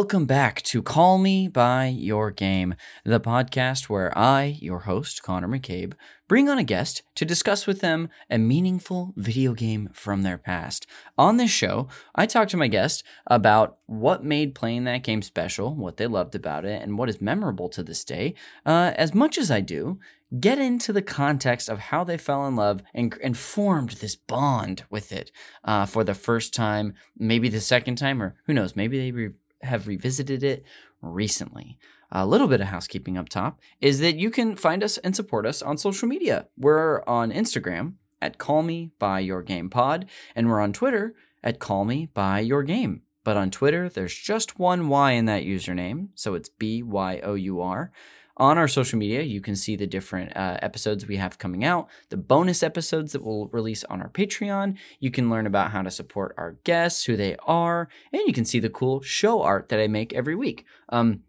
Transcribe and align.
Welcome 0.00 0.24
back 0.24 0.62
to 0.62 0.82
Call 0.82 1.18
Me 1.18 1.46
By 1.46 1.88
Your 1.88 2.30
Game, 2.30 2.74
the 3.04 3.20
podcast 3.20 3.90
where 3.90 4.16
I, 4.16 4.56
your 4.58 4.78
host, 4.78 5.22
Connor 5.22 5.46
McCabe, 5.46 5.92
bring 6.26 6.48
on 6.48 6.56
a 6.56 6.64
guest 6.64 7.02
to 7.16 7.26
discuss 7.26 7.66
with 7.66 7.80
them 7.80 8.08
a 8.30 8.38
meaningful 8.38 9.12
video 9.14 9.52
game 9.52 9.90
from 9.92 10.22
their 10.22 10.38
past. 10.38 10.86
On 11.18 11.36
this 11.36 11.50
show, 11.50 11.88
I 12.14 12.24
talk 12.24 12.48
to 12.48 12.56
my 12.56 12.66
guest 12.66 13.04
about 13.26 13.76
what 13.84 14.24
made 14.24 14.54
playing 14.54 14.84
that 14.84 15.02
game 15.02 15.20
special, 15.20 15.74
what 15.74 15.98
they 15.98 16.06
loved 16.06 16.34
about 16.34 16.64
it, 16.64 16.80
and 16.80 16.96
what 16.96 17.10
is 17.10 17.20
memorable 17.20 17.68
to 17.68 17.82
this 17.82 18.02
day. 18.02 18.32
Uh, 18.64 18.92
as 18.96 19.12
much 19.12 19.36
as 19.36 19.50
I 19.50 19.60
do, 19.60 19.98
get 20.38 20.58
into 20.58 20.92
the 20.92 21.02
context 21.02 21.68
of 21.68 21.78
how 21.78 22.04
they 22.04 22.16
fell 22.16 22.46
in 22.46 22.56
love 22.56 22.82
and, 22.94 23.18
and 23.22 23.36
formed 23.36 23.90
this 23.90 24.16
bond 24.16 24.84
with 24.88 25.12
it 25.12 25.30
uh, 25.64 25.84
for 25.84 26.04
the 26.04 26.14
first 26.14 26.54
time, 26.54 26.94
maybe 27.18 27.50
the 27.50 27.60
second 27.60 27.96
time, 27.96 28.22
or 28.22 28.36
who 28.46 28.54
knows, 28.54 28.76
maybe 28.76 28.98
they 28.98 29.10
re- 29.10 29.32
have 29.62 29.86
revisited 29.86 30.42
it 30.42 30.64
recently. 31.02 31.78
A 32.12 32.26
little 32.26 32.48
bit 32.48 32.60
of 32.60 32.68
housekeeping 32.68 33.16
up 33.16 33.28
top 33.28 33.60
is 33.80 34.00
that 34.00 34.16
you 34.16 34.30
can 34.30 34.56
find 34.56 34.82
us 34.82 34.98
and 34.98 35.14
support 35.14 35.46
us 35.46 35.62
on 35.62 35.78
social 35.78 36.08
media. 36.08 36.46
We're 36.56 37.04
on 37.04 37.30
Instagram 37.30 37.94
at 38.20 38.38
Call 38.38 38.62
Me 38.62 38.90
By 38.98 39.20
Your 39.20 39.42
Game 39.42 39.70
Pod, 39.70 40.06
and 40.34 40.48
we're 40.48 40.60
on 40.60 40.72
Twitter 40.72 41.14
at 41.42 41.58
Call 41.58 41.84
Me 41.84 42.06
By 42.12 42.40
Your 42.40 42.62
Game. 42.62 43.02
But 43.22 43.36
on 43.36 43.50
Twitter, 43.50 43.88
there's 43.88 44.14
just 44.14 44.58
one 44.58 44.88
Y 44.88 45.12
in 45.12 45.26
that 45.26 45.44
username, 45.44 46.08
so 46.14 46.34
it's 46.34 46.48
B 46.48 46.82
Y 46.82 47.20
O 47.20 47.34
U 47.34 47.60
R. 47.60 47.92
On 48.40 48.56
our 48.56 48.68
social 48.68 48.98
media, 48.98 49.20
you 49.20 49.42
can 49.42 49.54
see 49.54 49.76
the 49.76 49.86
different 49.86 50.34
uh, 50.34 50.56
episodes 50.62 51.06
we 51.06 51.18
have 51.18 51.36
coming 51.36 51.62
out, 51.62 51.90
the 52.08 52.16
bonus 52.16 52.62
episodes 52.62 53.12
that 53.12 53.22
we'll 53.22 53.48
release 53.48 53.84
on 53.84 54.00
our 54.00 54.08
Patreon. 54.08 54.78
You 54.98 55.10
can 55.10 55.28
learn 55.28 55.46
about 55.46 55.72
how 55.72 55.82
to 55.82 55.90
support 55.90 56.34
our 56.38 56.52
guests, 56.64 57.04
who 57.04 57.18
they 57.18 57.36
are, 57.46 57.90
and 58.14 58.22
you 58.26 58.32
can 58.32 58.46
see 58.46 58.58
the 58.58 58.70
cool 58.70 59.02
show 59.02 59.42
art 59.42 59.68
that 59.68 59.78
I 59.78 59.88
make 59.88 60.14
every 60.14 60.34
week. 60.34 60.64
Um, 60.88 61.20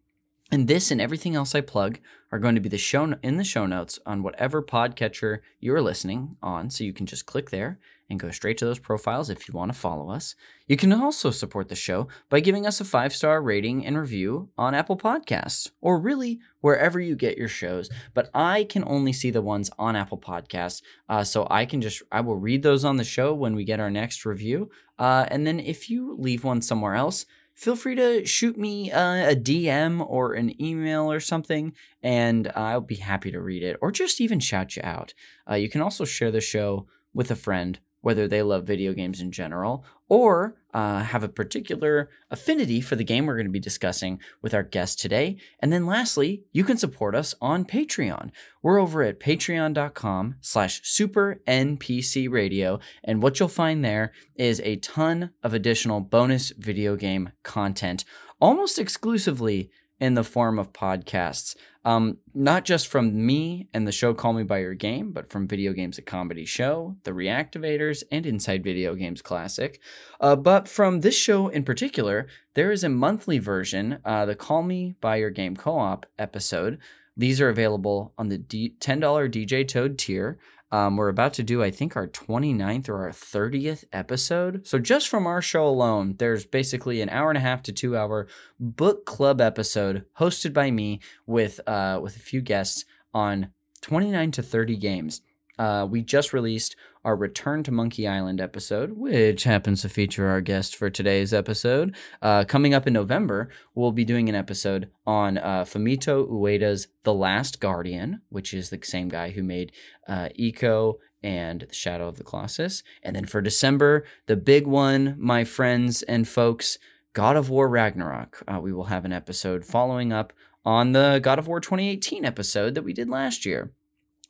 and 0.53 0.69
this 0.69 0.89
and 0.89 1.01
everything 1.01 1.35
else 1.35 1.53
I 1.53 1.59
plug 1.59 1.99
are 2.31 2.39
going 2.39 2.55
to 2.55 2.61
be 2.61 2.69
the 2.69 2.77
show 2.77 3.13
in 3.21 3.35
the 3.35 3.43
show 3.43 3.65
notes 3.65 3.99
on 4.05 4.23
whatever 4.23 4.63
podcatcher 4.63 5.39
you're 5.59 5.81
listening 5.81 6.37
on. 6.41 6.69
So 6.69 6.85
you 6.85 6.93
can 6.93 7.07
just 7.07 7.25
click 7.25 7.49
there 7.49 7.77
and 8.11 8.19
go 8.19 8.29
straight 8.29 8.57
to 8.59 8.65
those 8.65 8.77
profiles 8.77 9.29
if 9.29 9.47
you 9.47 9.53
want 9.53 9.73
to 9.73 9.77
follow 9.77 10.11
us. 10.11 10.35
You 10.67 10.77
can 10.77 10.91
also 10.93 11.31
support 11.31 11.69
the 11.69 11.75
show 11.75 12.07
by 12.29 12.41
giving 12.41 12.67
us 12.67 12.79
a 12.79 12.85
five 12.85 13.15
star 13.15 13.41
rating 13.41 13.85
and 13.85 13.97
review 13.97 14.49
on 14.57 14.75
Apple 14.75 14.97
Podcasts 14.97 15.71
or 15.81 15.99
really 15.99 16.39
wherever 16.59 16.99
you 16.99 17.15
get 17.15 17.37
your 17.37 17.47
shows. 17.47 17.89
But 18.13 18.29
I 18.33 18.65
can 18.65 18.83
only 18.85 19.13
see 19.13 19.31
the 19.31 19.41
ones 19.41 19.71
on 19.79 19.95
Apple 19.95 20.19
Podcasts. 20.19 20.81
Uh, 21.09 21.23
so 21.23 21.47
I 21.49 21.65
can 21.65 21.81
just, 21.81 22.03
I 22.11 22.21
will 22.21 22.37
read 22.37 22.61
those 22.61 22.85
on 22.85 22.97
the 22.97 23.03
show 23.03 23.33
when 23.33 23.55
we 23.55 23.63
get 23.63 23.79
our 23.79 23.89
next 23.89 24.25
review. 24.25 24.69
Uh, 24.99 25.25
and 25.29 25.47
then 25.47 25.59
if 25.59 25.89
you 25.89 26.15
leave 26.19 26.43
one 26.43 26.61
somewhere 26.61 26.93
else, 26.93 27.25
feel 27.55 27.75
free 27.75 27.95
to 27.95 28.25
shoot 28.25 28.57
me 28.57 28.91
uh, 28.91 29.31
a 29.31 29.35
DM 29.35 30.05
or 30.07 30.33
an 30.33 30.59
email 30.61 31.11
or 31.11 31.19
something, 31.19 31.73
and 32.01 32.51
I'll 32.55 32.81
be 32.81 32.95
happy 32.95 33.31
to 33.31 33.41
read 33.41 33.63
it 33.63 33.77
or 33.81 33.91
just 33.91 34.19
even 34.21 34.39
shout 34.39 34.75
you 34.75 34.81
out. 34.83 35.13
Uh, 35.49 35.55
you 35.55 35.69
can 35.69 35.81
also 35.81 36.05
share 36.05 36.31
the 36.31 36.41
show 36.41 36.87
with 37.13 37.29
a 37.29 37.35
friend, 37.35 37.79
whether 38.01 38.27
they 38.27 38.41
love 38.41 38.65
video 38.65 38.93
games 38.93 39.21
in 39.21 39.31
general 39.31 39.85
or 40.09 40.55
uh, 40.73 41.03
have 41.03 41.23
a 41.23 41.29
particular 41.29 42.09
affinity 42.29 42.81
for 42.81 42.95
the 42.95 43.03
game 43.03 43.25
we're 43.25 43.35
going 43.35 43.45
to 43.45 43.51
be 43.51 43.59
discussing 43.59 44.19
with 44.41 44.53
our 44.53 44.63
guest 44.63 44.99
today. 44.99 45.37
And 45.59 45.71
then 45.71 45.85
lastly, 45.85 46.43
you 46.51 46.63
can 46.63 46.77
support 46.77 47.15
us 47.15 47.33
on 47.41 47.65
Patreon. 47.65 48.31
We're 48.61 48.79
over 48.79 49.03
at 49.03 49.19
patreon.com 49.19 50.35
slash 50.41 50.81
super 50.83 51.41
NPC 51.47 52.29
radio. 52.29 52.79
And 53.03 53.21
what 53.21 53.39
you'll 53.39 53.49
find 53.49 53.83
there 53.83 54.11
is 54.35 54.61
a 54.61 54.77
ton 54.77 55.31
of 55.43 55.53
additional 55.53 56.01
bonus 56.01 56.51
video 56.51 56.95
game 56.95 57.31
content, 57.43 58.03
almost 58.39 58.79
exclusively 58.79 59.69
in 60.01 60.15
the 60.15 60.23
form 60.23 60.57
of 60.57 60.73
podcasts. 60.73 61.55
Um, 61.85 62.17
not 62.33 62.65
just 62.65 62.87
from 62.87 63.25
me 63.25 63.67
and 63.73 63.87
the 63.87 63.91
show 63.91 64.13
Call 64.13 64.33
Me 64.33 64.43
By 64.43 64.59
Your 64.59 64.73
Game, 64.73 65.11
but 65.11 65.29
from 65.29 65.47
Video 65.47 65.73
Games 65.73 65.97
a 65.99 66.01
Comedy 66.01 66.43
Show, 66.43 66.97
The 67.03 67.11
Reactivators, 67.11 68.03
and 68.11 68.25
Inside 68.25 68.63
Video 68.63 68.95
Games 68.95 69.21
Classic. 69.21 69.79
Uh, 70.19 70.35
but 70.35 70.67
from 70.67 71.01
this 71.01 71.15
show 71.15 71.47
in 71.47 71.63
particular, 71.63 72.27
there 72.55 72.71
is 72.71 72.83
a 72.83 72.89
monthly 72.89 73.37
version, 73.37 73.99
uh, 74.03 74.25
the 74.25 74.35
Call 74.35 74.63
Me 74.63 74.95
By 74.99 75.17
Your 75.17 75.29
Game 75.29 75.55
co 75.55 75.77
op 75.77 76.07
episode. 76.17 76.79
These 77.15 77.39
are 77.39 77.49
available 77.49 78.13
on 78.17 78.29
the 78.29 78.39
D- 78.39 78.75
$10 78.79 79.01
DJ 79.29 79.67
Toad 79.67 79.99
tier. 79.99 80.39
Um, 80.71 80.95
we're 80.95 81.09
about 81.09 81.33
to 81.33 81.43
do, 81.43 81.61
I 81.61 81.71
think, 81.71 81.95
our 81.95 82.07
29th 82.07 82.87
or 82.87 83.03
our 83.03 83.11
30th 83.11 83.83
episode. 83.91 84.65
So, 84.65 84.79
just 84.79 85.09
from 85.09 85.27
our 85.27 85.41
show 85.41 85.67
alone, 85.67 86.15
there's 86.17 86.45
basically 86.45 87.01
an 87.01 87.09
hour 87.09 87.29
and 87.29 87.37
a 87.37 87.41
half 87.41 87.61
to 87.63 87.73
two 87.73 87.97
hour 87.97 88.27
book 88.59 89.05
club 89.05 89.41
episode 89.41 90.05
hosted 90.19 90.53
by 90.53 90.71
me 90.71 91.01
with, 91.25 91.59
uh, 91.67 91.99
with 92.01 92.15
a 92.15 92.19
few 92.19 92.41
guests 92.41 92.85
on 93.13 93.49
29 93.81 94.31
to 94.31 94.41
30 94.41 94.77
games. 94.77 95.21
Uh, 95.59 95.85
we 95.89 96.01
just 96.01 96.33
released 96.33 96.75
our 97.03 97.15
Return 97.15 97.63
to 97.63 97.71
Monkey 97.71 98.07
Island 98.07 98.39
episode, 98.39 98.91
which 98.93 99.43
happens 99.43 99.81
to 99.81 99.89
feature 99.89 100.27
our 100.27 100.41
guest 100.41 100.75
for 100.75 100.89
today's 100.89 101.33
episode. 101.33 101.95
Uh, 102.21 102.43
coming 102.43 102.73
up 102.73 102.85
in 102.85 102.93
November, 102.93 103.49
we'll 103.73 103.91
be 103.91 104.05
doing 104.05 104.29
an 104.29 104.35
episode 104.35 104.89
on 105.05 105.37
uh, 105.37 105.63
Fumito 105.63 106.27
Ueda's 106.29 106.87
The 107.03 107.13
Last 107.13 107.59
Guardian, 107.59 108.21
which 108.29 108.53
is 108.53 108.69
the 108.69 108.79
same 108.83 109.09
guy 109.09 109.31
who 109.31 109.43
made 109.43 109.71
uh, 110.07 110.29
Ico 110.39 110.95
and 111.23 111.61
The 111.61 111.73
Shadow 111.73 112.07
of 112.07 112.17
the 112.17 112.23
Colossus. 112.23 112.83
And 113.03 113.15
then 113.15 113.25
for 113.25 113.41
December, 113.41 114.05
the 114.27 114.35
big 114.35 114.67
one, 114.67 115.15
my 115.17 115.43
friends 115.43 116.03
and 116.03 116.27
folks, 116.27 116.77
God 117.13 117.35
of 117.35 117.49
War 117.49 117.67
Ragnarok. 117.67 118.43
Uh, 118.47 118.59
we 118.59 118.71
will 118.71 118.85
have 118.85 119.05
an 119.05 119.13
episode 119.13 119.65
following 119.65 120.13
up 120.13 120.33
on 120.63 120.91
the 120.91 121.19
God 121.21 121.39
of 121.39 121.47
War 121.47 121.59
2018 121.59 122.23
episode 122.23 122.75
that 122.75 122.83
we 122.83 122.93
did 122.93 123.09
last 123.09 123.45
year. 123.45 123.71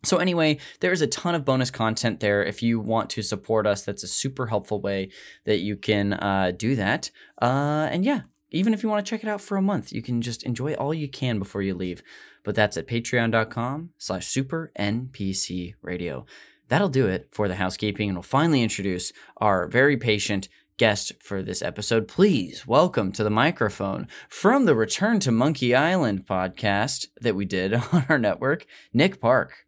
So, 0.04 0.18
anyway, 0.18 0.58
there's 0.80 1.02
a 1.02 1.08
ton 1.08 1.36
of 1.36 1.46
bonus 1.46 1.70
content 1.70 2.20
there. 2.22 2.44
If 2.44 2.64
you 2.64 2.80
want 2.80 3.10
to 3.12 3.22
support 3.22 3.68
us, 3.68 3.84
that's 3.84 4.04
a 4.04 4.08
super 4.08 4.48
helpful 4.48 4.82
way 4.82 5.10
that 5.46 5.60
you 5.60 5.78
can 5.78 6.14
uh, 6.14 6.52
do 6.56 6.76
that. 6.76 7.12
Uh, 7.40 7.88
and 7.92 8.04
yeah, 8.04 8.22
even 8.50 8.74
if 8.74 8.82
you 8.82 8.90
want 8.90 9.06
to 9.06 9.10
check 9.10 9.24
it 9.24 9.30
out 9.30 9.42
for 9.42 9.58
a 9.58 9.62
month, 9.62 9.94
you 9.94 10.02
can 10.02 10.22
just 10.22 10.44
enjoy 10.44 10.74
all 10.74 10.94
you 10.94 11.08
can 11.08 11.40
before 11.40 11.62
you 11.62 11.76
leave. 11.76 12.02
But 12.44 12.56
that's 12.56 12.78
at 12.78 12.88
patreon.com 12.88 13.92
slash 13.98 14.28
super 14.28 14.72
NPC 14.78 15.76
radio. 15.82 16.26
That'll 16.68 16.90
do 16.90 17.06
it 17.08 17.30
for 17.32 17.48
the 17.48 17.56
housekeeping, 17.56 18.10
and 18.10 18.18
we'll 18.18 18.24
finally 18.24 18.64
introduce 18.64 19.12
our 19.38 19.68
very 19.68 19.98
patient 19.98 20.50
guest 20.78 21.12
for 21.22 21.44
this 21.44 21.62
episode. 21.62 22.08
Please 22.08 22.66
welcome 22.66 23.12
to 23.12 23.24
the 23.24 23.30
microphone 23.30 24.08
from 24.28 24.66
the 24.66 24.74
Return 24.74 25.20
to 25.20 25.32
Monkey 25.32 25.76
Island 25.76 26.26
podcast 26.26 27.08
that 27.20 27.36
we 27.36 27.46
did 27.46 27.74
on 27.92 28.06
our 28.10 28.18
network, 28.18 28.66
Nick 28.94 29.22
Park. 29.22 29.68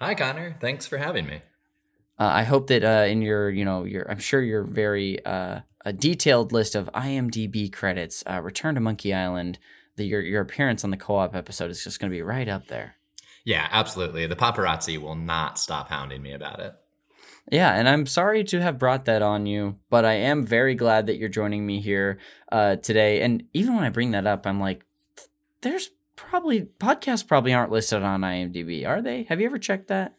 Hi, 0.00 0.14
Connor. 0.14 0.56
Thanks 0.60 0.86
for 0.86 0.98
having 0.98 1.26
me. 1.26 1.40
Uh, 2.18 2.30
I 2.32 2.42
hope 2.44 2.66
that 2.68 2.84
uh, 2.84 3.06
in 3.06 3.22
your, 3.22 3.50
you 3.50 3.64
know, 3.64 3.84
your, 3.84 4.10
I'm 4.10 4.18
sure 4.18 4.42
your 4.42 4.62
very 4.62 5.24
uh, 5.24 5.60
a 5.84 5.92
detailed 5.92 6.52
list 6.52 6.74
of 6.74 6.90
IMDb 6.92 7.72
credits, 7.72 8.22
uh, 8.28 8.40
Return 8.42 8.74
to 8.74 8.80
Monkey 8.80 9.14
Island, 9.14 9.58
the, 9.96 10.04
your 10.04 10.20
your 10.20 10.42
appearance 10.42 10.84
on 10.84 10.90
the 10.90 10.96
co-op 10.96 11.34
episode 11.34 11.70
is 11.70 11.82
just 11.82 12.00
going 12.00 12.10
to 12.10 12.14
be 12.14 12.22
right 12.22 12.48
up 12.48 12.66
there. 12.66 12.96
Yeah, 13.44 13.68
absolutely. 13.70 14.26
The 14.26 14.36
paparazzi 14.36 15.00
will 15.00 15.14
not 15.14 15.58
stop 15.58 15.88
hounding 15.88 16.20
me 16.20 16.32
about 16.32 16.60
it. 16.60 16.72
Yeah, 17.50 17.72
and 17.72 17.88
I'm 17.88 18.06
sorry 18.06 18.42
to 18.44 18.60
have 18.60 18.78
brought 18.78 19.04
that 19.04 19.22
on 19.22 19.46
you, 19.46 19.76
but 19.88 20.04
I 20.04 20.14
am 20.14 20.44
very 20.44 20.74
glad 20.74 21.06
that 21.06 21.16
you're 21.16 21.28
joining 21.28 21.64
me 21.64 21.80
here 21.80 22.18
uh, 22.50 22.76
today. 22.76 23.22
And 23.22 23.44
even 23.54 23.76
when 23.76 23.84
I 23.84 23.90
bring 23.90 24.10
that 24.10 24.26
up, 24.26 24.46
I'm 24.46 24.58
like, 24.58 24.84
there's 25.60 25.90
probably 26.16 26.62
podcasts 26.62 27.26
probably 27.26 27.52
aren't 27.52 27.70
listed 27.70 28.02
on 28.02 28.22
IMDb, 28.22 28.86
are 28.86 29.00
they? 29.00 29.24
Have 29.24 29.40
you 29.40 29.46
ever 29.46 29.58
checked 29.58 29.88
that? 29.88 30.14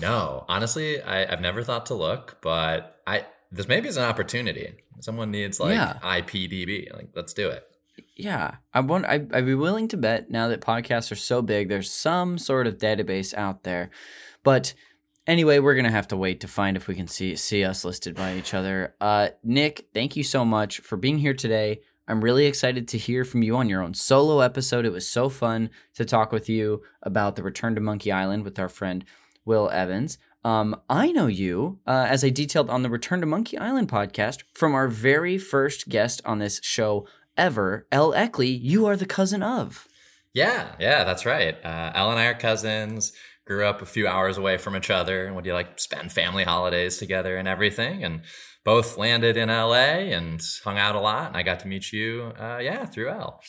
No, 0.00 0.44
honestly, 0.48 1.00
I, 1.02 1.26
have 1.26 1.40
never 1.40 1.62
thought 1.62 1.86
to 1.86 1.94
look, 1.94 2.38
but 2.40 3.00
I 3.06 3.26
this 3.52 3.68
maybe 3.68 3.88
is 3.88 3.96
an 3.96 4.04
opportunity. 4.04 4.74
Someone 5.00 5.30
needs 5.30 5.60
like 5.60 5.74
yeah. 5.74 5.98
IPDB. 6.02 6.92
Like, 6.92 7.10
let's 7.14 7.32
do 7.32 7.48
it. 7.48 7.64
Yeah, 8.16 8.56
I 8.72 8.80
want. 8.80 9.04
I, 9.04 9.14
I'd 9.32 9.46
be 9.46 9.54
willing 9.54 9.88
to 9.88 9.96
bet 9.96 10.30
now 10.30 10.48
that 10.48 10.60
podcasts 10.60 11.12
are 11.12 11.16
so 11.16 11.42
big, 11.42 11.68
there's 11.68 11.90
some 11.90 12.38
sort 12.38 12.66
of 12.66 12.78
database 12.78 13.34
out 13.34 13.62
there. 13.62 13.90
But 14.42 14.74
anyway, 15.26 15.60
we're 15.60 15.76
gonna 15.76 15.90
have 15.90 16.08
to 16.08 16.16
wait 16.16 16.40
to 16.40 16.48
find 16.48 16.76
if 16.76 16.88
we 16.88 16.96
can 16.96 17.06
see 17.06 17.36
see 17.36 17.64
us 17.64 17.84
listed 17.84 18.16
by 18.16 18.34
each 18.34 18.54
other. 18.54 18.94
Uh, 19.00 19.28
Nick, 19.44 19.88
thank 19.94 20.16
you 20.16 20.24
so 20.24 20.44
much 20.44 20.80
for 20.80 20.96
being 20.96 21.18
here 21.18 21.34
today. 21.34 21.80
I'm 22.06 22.22
really 22.22 22.44
excited 22.46 22.86
to 22.88 22.98
hear 22.98 23.24
from 23.24 23.42
you 23.42 23.56
on 23.56 23.68
your 23.68 23.82
own 23.82 23.94
solo 23.94 24.40
episode. 24.40 24.84
It 24.84 24.92
was 24.92 25.08
so 25.08 25.28
fun 25.30 25.70
to 25.94 26.04
talk 26.04 26.32
with 26.32 26.48
you 26.50 26.82
about 27.02 27.36
the 27.36 27.42
return 27.42 27.74
to 27.76 27.80
Monkey 27.80 28.12
Island 28.12 28.44
with 28.44 28.58
our 28.58 28.68
friend 28.68 29.04
Will 29.46 29.70
Evans. 29.70 30.18
Um, 30.44 30.78
I 30.90 31.12
know 31.12 31.26
you, 31.26 31.78
uh, 31.86 32.06
as 32.06 32.22
I 32.22 32.28
detailed 32.28 32.68
on 32.68 32.82
the 32.82 32.90
Return 32.90 33.20
to 33.20 33.26
Monkey 33.26 33.56
Island 33.56 33.88
podcast, 33.88 34.42
from 34.52 34.74
our 34.74 34.88
very 34.88 35.38
first 35.38 35.88
guest 35.88 36.20
on 36.26 36.38
this 36.38 36.60
show 36.62 37.06
ever, 37.38 37.86
Elle 37.90 38.12
Eckley. 38.12 38.60
You 38.60 38.84
are 38.84 38.96
the 38.96 39.06
cousin 39.06 39.42
of. 39.42 39.88
Yeah, 40.34 40.74
yeah, 40.78 41.04
that's 41.04 41.24
right. 41.24 41.56
Uh, 41.64 41.92
and 41.94 42.18
I 42.18 42.26
are 42.26 42.34
cousins. 42.34 43.12
grew 43.46 43.64
up 43.64 43.80
a 43.80 43.86
few 43.86 44.06
hours 44.06 44.36
away 44.36 44.58
from 44.58 44.76
each 44.76 44.90
other 44.90 45.24
and 45.24 45.34
would 45.36 45.46
you 45.46 45.54
like 45.54 45.78
spend 45.80 46.12
family 46.12 46.44
holidays 46.44 46.98
together 46.98 47.36
and 47.36 47.48
everything. 47.48 48.04
And 48.04 48.22
both 48.64 48.96
landed 48.96 49.36
in 49.36 49.48
LA 49.48 50.10
and 50.14 50.42
hung 50.64 50.78
out 50.78 50.94
a 50.94 51.00
lot. 51.00 51.28
And 51.28 51.36
I 51.36 51.42
got 51.42 51.60
to 51.60 51.68
meet 51.68 51.92
you, 51.92 52.32
uh, 52.38 52.58
yeah, 52.60 52.86
through 52.86 53.10
Elle. 53.10 53.40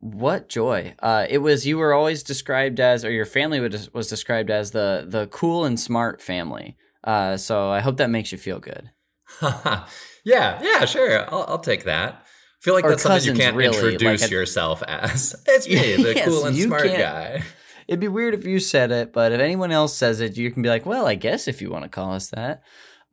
What 0.00 0.48
joy! 0.50 0.94
Uh, 0.98 1.26
it 1.30 1.38
was 1.38 1.66
you 1.66 1.78
were 1.78 1.94
always 1.94 2.22
described 2.22 2.78
as, 2.78 3.06
or 3.06 3.10
your 3.10 3.24
family 3.24 3.58
was 3.58 3.92
was 3.94 4.06
described 4.06 4.50
as 4.50 4.72
the 4.72 5.06
the 5.08 5.28
cool 5.28 5.64
and 5.64 5.80
smart 5.80 6.20
family. 6.20 6.76
Uh, 7.02 7.38
so 7.38 7.70
I 7.70 7.80
hope 7.80 7.96
that 7.96 8.10
makes 8.10 8.30
you 8.30 8.36
feel 8.36 8.58
good. 8.58 8.90
yeah, 9.42 10.60
yeah, 10.62 10.84
sure. 10.84 11.22
I'll, 11.32 11.44
I'll 11.48 11.58
take 11.58 11.84
that. 11.84 12.14
I 12.14 12.60
feel 12.62 12.74
like 12.74 12.84
or 12.84 12.90
that's 12.90 13.02
something 13.02 13.34
you 13.34 13.40
can't 13.40 13.56
really, 13.56 13.76
introduce 13.76 14.22
like 14.22 14.30
a, 14.30 14.34
yourself 14.34 14.82
as. 14.82 15.34
It's 15.46 15.68
me, 15.68 15.96
the 16.02 16.14
yes, 16.14 16.28
cool 16.28 16.44
and 16.44 16.56
smart 16.56 16.84
guy. 16.84 17.42
It'd 17.88 18.00
be 18.00 18.08
weird 18.08 18.34
if 18.34 18.46
you 18.46 18.58
said 18.58 18.90
it, 18.90 19.12
but 19.12 19.32
if 19.32 19.40
anyone 19.40 19.70
else 19.70 19.96
says 19.96 20.20
it, 20.20 20.36
you 20.36 20.50
can 20.50 20.62
be 20.62 20.68
like, 20.68 20.84
"Well, 20.86 21.06
I 21.06 21.14
guess 21.14 21.48
if 21.48 21.62
you 21.62 21.70
want 21.70 21.84
to 21.84 21.90
call 21.90 22.12
us 22.12 22.30
that." 22.30 22.62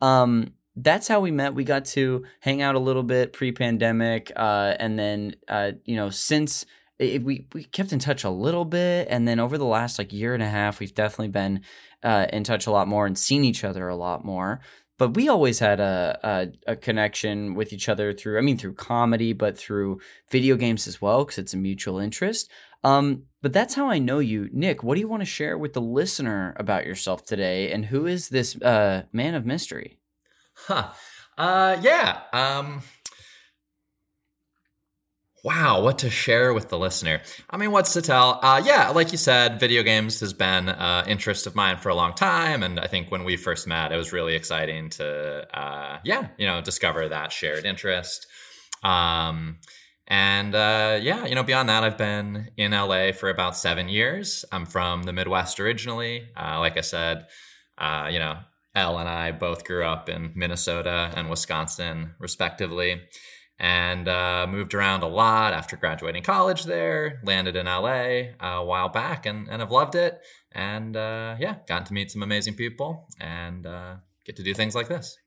Um, 0.00 0.54
that's 0.76 1.08
how 1.08 1.20
we 1.20 1.30
met. 1.30 1.54
We 1.54 1.64
got 1.64 1.84
to 1.86 2.24
hang 2.40 2.62
out 2.62 2.74
a 2.74 2.80
little 2.80 3.02
bit 3.02 3.32
pre-pandemic, 3.32 4.32
uh, 4.36 4.74
and 4.78 4.98
then 4.98 5.36
uh, 5.48 5.72
you 5.84 5.96
know 5.96 6.10
since 6.10 6.64
it, 6.98 7.22
we 7.22 7.46
we 7.52 7.64
kept 7.64 7.92
in 7.92 7.98
touch 7.98 8.24
a 8.24 8.30
little 8.30 8.64
bit, 8.64 9.08
and 9.10 9.26
then 9.26 9.40
over 9.40 9.58
the 9.58 9.64
last 9.64 9.98
like 9.98 10.12
year 10.12 10.34
and 10.34 10.42
a 10.42 10.48
half, 10.48 10.80
we've 10.80 10.94
definitely 10.94 11.28
been 11.28 11.60
uh, 12.02 12.26
in 12.32 12.44
touch 12.44 12.66
a 12.66 12.70
lot 12.70 12.88
more 12.88 13.06
and 13.06 13.18
seen 13.18 13.44
each 13.44 13.64
other 13.64 13.88
a 13.88 13.96
lot 13.96 14.24
more. 14.24 14.60
But 14.98 15.16
we 15.16 15.28
always 15.28 15.58
had 15.58 15.80
a, 15.80 16.18
a, 16.22 16.72
a 16.72 16.76
connection 16.76 17.54
with 17.54 17.72
each 17.72 17.88
other 17.88 18.12
through, 18.12 18.38
I 18.38 18.40
mean, 18.40 18.56
through 18.56 18.74
comedy, 18.74 19.32
but 19.32 19.58
through 19.58 20.00
video 20.30 20.54
games 20.54 20.86
as 20.86 21.02
well, 21.02 21.24
because 21.24 21.38
it's 21.38 21.54
a 21.54 21.56
mutual 21.56 21.98
interest. 21.98 22.48
Um, 22.84 23.24
but 23.40 23.52
that's 23.52 23.74
how 23.74 23.88
I 23.88 23.98
know 23.98 24.20
you, 24.20 24.48
Nick. 24.52 24.84
What 24.84 24.94
do 24.94 25.00
you 25.00 25.08
want 25.08 25.22
to 25.22 25.26
share 25.26 25.58
with 25.58 25.72
the 25.72 25.80
listener 25.80 26.54
about 26.56 26.86
yourself 26.86 27.24
today, 27.24 27.72
and 27.72 27.86
who 27.86 28.06
is 28.06 28.28
this 28.28 28.54
uh, 28.62 29.04
man 29.12 29.34
of 29.34 29.44
mystery? 29.44 29.98
Huh. 30.66 30.88
Uh, 31.36 31.76
yeah. 31.82 32.20
Um, 32.32 32.82
wow, 35.42 35.82
what 35.82 35.98
to 35.98 36.10
share 36.10 36.54
with 36.54 36.68
the 36.68 36.78
listener? 36.78 37.20
I 37.50 37.56
mean, 37.56 37.72
what's 37.72 37.92
to 37.94 38.02
tell? 38.02 38.38
Uh, 38.42 38.62
yeah, 38.64 38.90
like 38.90 39.10
you 39.12 39.18
said, 39.18 39.58
video 39.58 39.82
games 39.82 40.20
has 40.20 40.32
been 40.32 40.68
an 40.68 40.76
uh, 40.76 41.04
interest 41.08 41.46
of 41.46 41.54
mine 41.54 41.78
for 41.78 41.88
a 41.88 41.94
long 41.94 42.14
time, 42.14 42.62
and 42.62 42.78
I 42.78 42.86
think 42.86 43.10
when 43.10 43.24
we 43.24 43.36
first 43.36 43.66
met, 43.66 43.92
it 43.92 43.96
was 43.96 44.12
really 44.12 44.34
exciting 44.34 44.90
to, 44.90 45.46
uh, 45.58 45.98
yeah, 46.04 46.28
you 46.38 46.46
know, 46.46 46.60
discover 46.60 47.08
that 47.08 47.32
shared 47.32 47.64
interest. 47.64 48.26
Um, 48.84 49.58
and 50.06 50.54
uh, 50.54 50.98
yeah, 51.02 51.26
you 51.26 51.34
know, 51.34 51.42
beyond 51.42 51.68
that, 51.68 51.82
I've 51.84 51.98
been 51.98 52.50
in 52.56 52.72
LA 52.72 53.12
for 53.12 53.30
about 53.30 53.56
seven 53.56 53.88
years. 53.88 54.44
I'm 54.52 54.66
from 54.66 55.04
the 55.04 55.12
Midwest 55.12 55.58
originally. 55.58 56.28
Uh, 56.36 56.58
like 56.58 56.76
I 56.76 56.82
said, 56.82 57.26
uh, 57.78 58.08
you 58.12 58.18
know, 58.18 58.38
Elle 58.74 58.98
and 58.98 59.08
I 59.08 59.32
both 59.32 59.64
grew 59.64 59.84
up 59.84 60.08
in 60.08 60.32
Minnesota 60.34 61.12
and 61.14 61.28
Wisconsin, 61.28 62.14
respectively, 62.18 63.02
and 63.58 64.08
uh, 64.08 64.46
moved 64.48 64.74
around 64.74 65.02
a 65.02 65.08
lot 65.08 65.52
after 65.52 65.76
graduating 65.76 66.22
college 66.22 66.64
there. 66.64 67.20
Landed 67.24 67.54
in 67.54 67.66
LA 67.66 68.32
a 68.40 68.64
while 68.64 68.88
back 68.88 69.26
and, 69.26 69.48
and 69.48 69.60
have 69.60 69.70
loved 69.70 69.94
it. 69.94 70.20
And 70.52 70.96
uh, 70.96 71.36
yeah, 71.38 71.56
gotten 71.66 71.86
to 71.86 71.92
meet 71.92 72.10
some 72.10 72.22
amazing 72.22 72.54
people 72.54 73.08
and 73.20 73.66
uh, 73.66 73.96
get 74.24 74.36
to 74.36 74.42
do 74.42 74.54
things 74.54 74.74
like 74.74 74.88
this. 74.88 75.18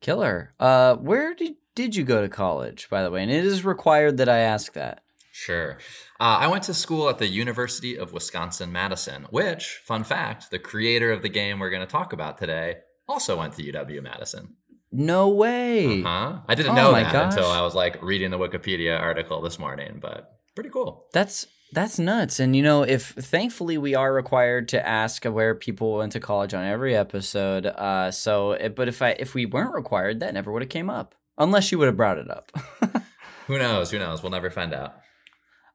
Killer. 0.00 0.54
Uh, 0.58 0.96
where 0.96 1.34
did, 1.34 1.54
did 1.74 1.94
you 1.94 2.04
go 2.04 2.22
to 2.22 2.28
college, 2.28 2.88
by 2.90 3.02
the 3.02 3.10
way? 3.10 3.22
And 3.22 3.30
it 3.30 3.44
is 3.44 3.64
required 3.64 4.16
that 4.16 4.28
I 4.28 4.38
ask 4.38 4.72
that. 4.72 5.02
Sure. 5.30 5.78
Uh, 6.22 6.38
I 6.38 6.46
went 6.46 6.62
to 6.64 6.74
school 6.74 7.08
at 7.08 7.18
the 7.18 7.26
University 7.26 7.98
of 7.98 8.12
Wisconsin 8.12 8.70
Madison, 8.70 9.26
which, 9.30 9.80
fun 9.84 10.04
fact, 10.04 10.52
the 10.52 10.58
creator 10.60 11.10
of 11.10 11.20
the 11.20 11.28
game 11.28 11.58
we're 11.58 11.68
going 11.68 11.84
to 11.84 11.86
talk 11.90 12.12
about 12.12 12.38
today 12.38 12.76
also 13.08 13.40
went 13.40 13.54
to 13.54 13.62
UW 13.64 14.00
Madison. 14.04 14.54
No 14.92 15.30
way. 15.30 16.00
Uh-huh. 16.00 16.38
I 16.48 16.54
didn't 16.54 16.72
oh 16.72 16.74
know 16.76 16.92
that 16.92 17.12
gosh. 17.12 17.32
until 17.32 17.50
I 17.50 17.62
was 17.62 17.74
like 17.74 18.00
reading 18.00 18.30
the 18.30 18.38
Wikipedia 18.38 19.00
article 19.00 19.40
this 19.40 19.58
morning, 19.58 19.98
but 20.00 20.38
pretty 20.54 20.70
cool. 20.70 21.06
That's 21.12 21.48
that's 21.72 21.98
nuts. 21.98 22.38
And 22.38 22.54
you 22.54 22.62
know, 22.62 22.84
if 22.84 23.08
thankfully 23.08 23.76
we 23.76 23.96
are 23.96 24.14
required 24.14 24.68
to 24.68 24.88
ask 24.88 25.24
where 25.24 25.56
people 25.56 25.96
went 25.96 26.12
to 26.12 26.20
college 26.20 26.54
on 26.54 26.64
every 26.64 26.94
episode. 26.94 27.66
Uh, 27.66 28.12
so, 28.12 28.56
but 28.76 28.86
if 28.86 29.02
I 29.02 29.16
if 29.18 29.34
we 29.34 29.44
weren't 29.44 29.74
required, 29.74 30.20
that 30.20 30.34
never 30.34 30.52
would 30.52 30.62
have 30.62 30.68
came 30.68 30.88
up 30.88 31.16
unless 31.36 31.72
you 31.72 31.78
would 31.78 31.86
have 31.86 31.96
brought 31.96 32.18
it 32.18 32.30
up. 32.30 32.52
Who 33.48 33.58
knows? 33.58 33.90
Who 33.90 33.98
knows? 33.98 34.22
We'll 34.22 34.30
never 34.30 34.50
find 34.50 34.72
out. 34.72 34.94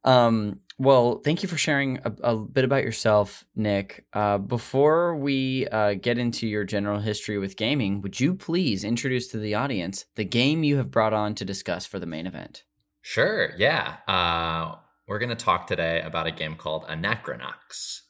Um, 0.03 0.61
well, 0.79 1.21
thank 1.23 1.41
you 1.41 1.49
for 1.49 1.57
sharing 1.57 1.97
a, 2.05 2.13
a 2.21 2.35
bit 2.37 2.63
about 2.63 2.83
yourself, 2.83 3.43
Nick. 3.55 4.05
Uh, 4.13 4.37
before 4.37 5.15
we 5.15 5.67
uh, 5.67 5.95
get 5.95 6.19
into 6.19 6.47
your 6.47 6.63
general 6.63 6.99
history 6.99 7.39
with 7.39 7.57
gaming, 7.57 8.01
would 8.01 8.19
you 8.19 8.35
please 8.35 8.83
introduce 8.83 9.27
to 9.29 9.37
the 9.39 9.55
audience 9.55 10.05
the 10.15 10.25
game 10.25 10.63
you 10.63 10.77
have 10.77 10.91
brought 10.91 11.13
on 11.13 11.33
to 11.35 11.45
discuss 11.45 11.85
for 11.85 11.97
the 11.97 12.05
main 12.05 12.27
event? 12.27 12.63
Sure, 13.01 13.53
yeah. 13.57 13.97
Uh, 14.07 14.75
we're 15.07 15.19
going 15.19 15.29
to 15.29 15.35
talk 15.35 15.65
today 15.65 16.01
about 16.01 16.27
a 16.27 16.31
game 16.31 16.55
called 16.55 16.85
Anachronox. 16.87 18.01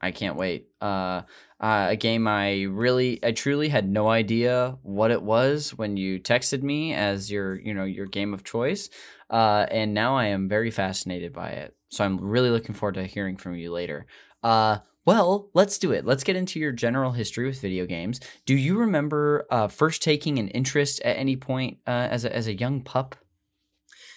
I 0.00 0.10
can't 0.10 0.36
wait. 0.36 0.68
Uh, 0.80 1.22
uh, 1.60 1.88
a 1.90 1.96
game 1.96 2.28
I 2.28 2.62
really, 2.62 3.18
I 3.24 3.32
truly 3.32 3.68
had 3.68 3.88
no 3.88 4.08
idea 4.08 4.78
what 4.82 5.10
it 5.10 5.22
was 5.22 5.70
when 5.70 5.96
you 5.96 6.20
texted 6.20 6.62
me 6.62 6.94
as 6.94 7.30
your, 7.30 7.58
you 7.58 7.74
know, 7.74 7.84
your 7.84 8.06
game 8.06 8.32
of 8.32 8.44
choice. 8.44 8.90
Uh, 9.30 9.66
and 9.70 9.94
now 9.94 10.16
I 10.16 10.26
am 10.26 10.48
very 10.48 10.70
fascinated 10.70 11.32
by 11.32 11.50
it. 11.50 11.74
So 11.90 12.04
I'm 12.04 12.20
really 12.20 12.50
looking 12.50 12.74
forward 12.74 12.94
to 12.94 13.06
hearing 13.06 13.36
from 13.36 13.54
you 13.54 13.72
later. 13.72 14.06
Uh, 14.42 14.78
well, 15.04 15.48
let's 15.54 15.78
do 15.78 15.92
it. 15.92 16.04
Let's 16.04 16.22
get 16.22 16.36
into 16.36 16.60
your 16.60 16.72
general 16.72 17.12
history 17.12 17.46
with 17.46 17.60
video 17.60 17.86
games. 17.86 18.20
Do 18.44 18.54
you 18.54 18.76
remember 18.76 19.46
uh, 19.50 19.68
first 19.68 20.02
taking 20.02 20.38
an 20.38 20.48
interest 20.48 21.00
at 21.02 21.16
any 21.16 21.36
point 21.36 21.78
uh, 21.86 22.08
as 22.10 22.24
a, 22.24 22.34
as 22.34 22.46
a 22.46 22.54
young 22.54 22.82
pup? 22.82 23.16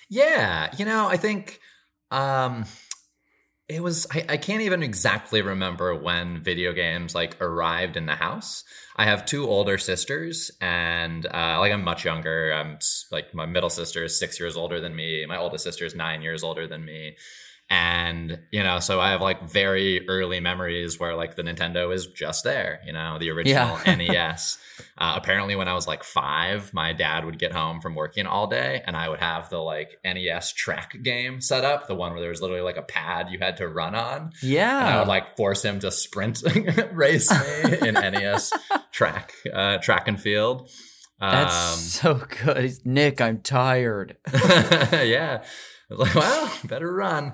Yeah, 0.09 0.69
you 0.77 0.83
know, 0.83 1.07
I 1.07 1.15
think 1.15 1.61
um, 2.11 2.65
it 3.71 3.81
was 3.81 4.05
I, 4.11 4.25
I, 4.27 4.37
can't 4.37 4.61
even 4.63 4.83
exactly 4.83 5.41
remember 5.41 5.95
when 5.95 6.41
video 6.41 6.73
games 6.73 7.15
like 7.15 7.41
arrived 7.41 7.95
in 7.95 8.05
the 8.05 8.15
house. 8.15 8.65
I 8.97 9.05
have 9.05 9.25
two 9.25 9.47
older 9.47 9.77
sisters 9.77 10.51
and 10.59 11.25
uh, 11.25 11.57
like 11.59 11.71
i'm 11.71 11.83
much 11.83 12.03
younger. 12.03 12.51
I'm 12.53 12.79
like 13.11 13.33
my 13.33 13.45
middle 13.45 13.69
sister 13.69 14.03
is 14.03 14.19
six 14.19 14.39
years 14.39 14.57
older 14.57 14.81
than 14.81 14.93
me. 14.93 15.25
My 15.25 15.37
oldest 15.37 15.63
sister 15.63 15.85
is 15.85 15.95
nine 15.95 16.21
years 16.21 16.43
older 16.43 16.67
than 16.67 16.83
me 16.83 17.15
and 17.71 18.37
you 18.51 18.61
know 18.61 18.79
so 18.79 18.99
i 18.99 19.11
have 19.11 19.21
like 19.21 19.41
very 19.49 20.05
early 20.09 20.41
memories 20.41 20.99
where 20.99 21.15
like 21.15 21.37
the 21.37 21.41
nintendo 21.41 21.93
is 21.93 22.05
just 22.07 22.43
there 22.43 22.81
you 22.85 22.91
know 22.91 23.17
the 23.17 23.29
original 23.29 23.79
yeah. 23.85 23.95
nes 23.95 24.57
uh, 24.97 25.13
apparently 25.15 25.55
when 25.55 25.69
i 25.69 25.73
was 25.73 25.87
like 25.87 26.03
five 26.03 26.73
my 26.73 26.91
dad 26.91 27.23
would 27.23 27.39
get 27.39 27.53
home 27.53 27.79
from 27.79 27.95
working 27.95 28.25
all 28.27 28.45
day 28.45 28.83
and 28.85 28.97
i 28.97 29.07
would 29.07 29.21
have 29.21 29.49
the 29.49 29.57
like 29.57 29.97
nes 30.03 30.51
track 30.51 31.01
game 31.01 31.39
set 31.39 31.63
up 31.63 31.87
the 31.87 31.95
one 31.95 32.11
where 32.11 32.19
there 32.19 32.29
was 32.29 32.41
literally 32.41 32.61
like 32.61 32.75
a 32.75 32.81
pad 32.81 33.29
you 33.29 33.39
had 33.39 33.55
to 33.55 33.69
run 33.69 33.95
on. 33.95 34.31
Yeah 34.43 34.79
and 34.79 34.89
i 34.89 34.99
would 34.99 35.07
like 35.07 35.37
force 35.37 35.63
him 35.63 35.79
to 35.79 35.91
sprint 35.91 36.43
race 36.91 37.31
me 37.31 37.87
in 37.87 37.93
nes 37.93 38.51
track 38.91 39.31
uh, 39.53 39.77
track 39.77 40.09
and 40.09 40.19
field. 40.21 40.69
That's 41.21 41.73
um, 41.73 41.79
so 41.79 42.25
good. 42.43 42.73
Nick 42.83 43.21
i'm 43.21 43.39
tired. 43.39 44.17
Yeah. 44.33 45.43
Like, 45.91 46.15
well, 46.15 46.51
better 46.63 46.91
run. 46.91 47.33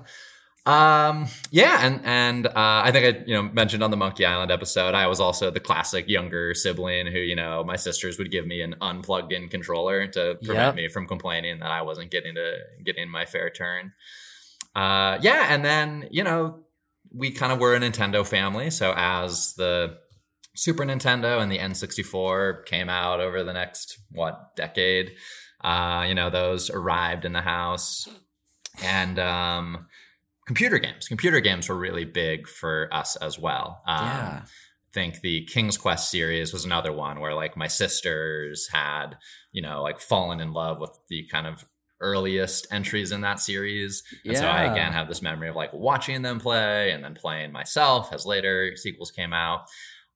Um, 0.68 1.28
yeah, 1.50 1.86
and 1.86 2.02
and 2.04 2.48
uh, 2.48 2.52
I 2.56 2.92
think 2.92 3.06
I 3.06 3.24
you 3.26 3.34
know 3.34 3.44
mentioned 3.44 3.84
on 3.84 3.90
the 3.90 3.96
Monkey 3.96 4.26
Island 4.26 4.52
episode, 4.52 4.96
I 4.96 5.08
was 5.08 5.22
also 5.22 5.50
the 5.50 5.62
classic 5.62 6.10
younger 6.10 6.54
sibling 6.54 7.08
who 7.08 7.20
you 7.20 7.38
know 7.38 7.64
my 7.64 7.78
sisters 7.78 8.18
would 8.18 8.32
give 8.32 8.46
me 8.46 8.62
an 8.62 8.76
unplugged 8.82 9.32
in 9.32 9.48
controller 9.48 10.08
to 10.08 10.38
prevent 10.44 10.58
yep. 10.58 10.76
me 10.76 10.90
from 10.90 11.08
complaining 11.08 11.60
that 11.60 11.72
I 11.72 11.84
wasn't 11.84 12.12
getting 12.12 12.36
to 12.36 12.58
getting 12.84 13.10
my 13.10 13.24
fair 13.24 13.50
turn. 13.50 13.94
Uh, 14.76 15.18
yeah, 15.22 15.48
and 15.50 15.64
then 15.64 16.10
you 16.12 16.26
know 16.26 16.66
we 17.14 17.32
kind 17.32 17.54
of 17.54 17.60
were 17.60 17.74
a 17.74 17.80
Nintendo 17.80 18.28
family, 18.28 18.70
so 18.70 18.94
as 18.98 19.54
the 19.54 19.98
Super 20.54 20.84
Nintendo 20.84 21.42
and 21.42 21.50
the 21.50 21.60
N64 21.60 22.66
came 22.66 22.90
out 22.90 23.22
over 23.22 23.42
the 23.42 23.54
next 23.54 24.00
what 24.12 24.54
decade, 24.58 25.14
uh, 25.64 26.04
you 26.06 26.14
know 26.14 26.30
those 26.30 26.70
arrived 26.70 27.24
in 27.24 27.32
the 27.32 27.42
house, 27.42 28.10
and 28.84 29.18
um 29.18 29.88
computer 30.48 30.80
games. 30.80 31.08
Computer 31.08 31.40
games 31.40 31.70
were 31.70 31.78
really 31.78 32.06
big 32.06 32.48
for 32.48 32.88
us 32.92 33.16
as 33.18 33.38
well. 33.38 33.84
Um, 33.86 34.06
yeah. 34.06 34.42
I 34.44 34.94
think 34.94 35.22
the 35.22 35.46
King's 35.46 35.78
Quest 35.78 36.10
series 36.10 36.54
was 36.54 36.66
another 36.66 36.92
one 36.92 37.20
where 37.20 37.36
like 37.36 37.56
my 37.56 37.68
sisters 37.68 38.68
had, 38.72 39.18
you 39.52 39.62
know, 39.62 39.84
like 39.84 40.00
fallen 40.00 40.40
in 40.40 40.54
love 40.54 40.80
with 40.80 40.98
the 41.10 41.28
kind 41.30 41.46
of 41.46 41.66
earliest 42.00 42.68
entries 42.72 43.12
in 43.12 43.22
that 43.22 43.40
series. 43.40 44.02
And 44.24 44.34
yeah. 44.34 44.40
so 44.40 44.48
I 44.48 44.64
again 44.72 44.94
have 44.94 45.08
this 45.08 45.22
memory 45.22 45.50
of 45.50 45.56
like 45.56 45.74
watching 45.74 46.22
them 46.22 46.40
play 46.40 46.92
and 46.92 47.04
then 47.04 47.14
playing 47.14 47.52
myself 47.52 48.14
as 48.14 48.26
later 48.26 48.76
sequels 48.76 49.12
came 49.12 49.34
out. 49.34 49.66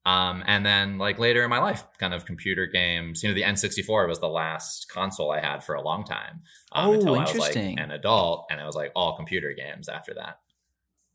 Um, 0.04 0.42
and 0.46 0.66
then 0.66 0.98
like 0.98 1.18
later 1.18 1.44
in 1.44 1.50
my 1.50 1.60
life, 1.60 1.84
kind 1.98 2.12
of 2.12 2.24
computer 2.24 2.66
games. 2.66 3.22
You 3.22 3.28
know, 3.28 3.34
the 3.34 3.42
N64 3.42 4.08
was 4.08 4.18
the 4.18 4.28
last 4.28 4.88
console 4.88 5.30
I 5.30 5.40
had 5.40 5.62
for 5.62 5.74
a 5.74 5.82
long 5.82 6.04
time 6.04 6.40
um, 6.72 6.88
oh, 6.88 6.92
until 6.94 7.14
I 7.14 7.22
was 7.22 7.38
like 7.38 7.56
an 7.56 7.90
adult, 7.90 8.46
and 8.50 8.60
I 8.60 8.66
was 8.66 8.74
like 8.74 8.92
all 8.96 9.16
computer 9.16 9.52
games 9.52 9.88
after 9.88 10.12
that. 10.14 10.38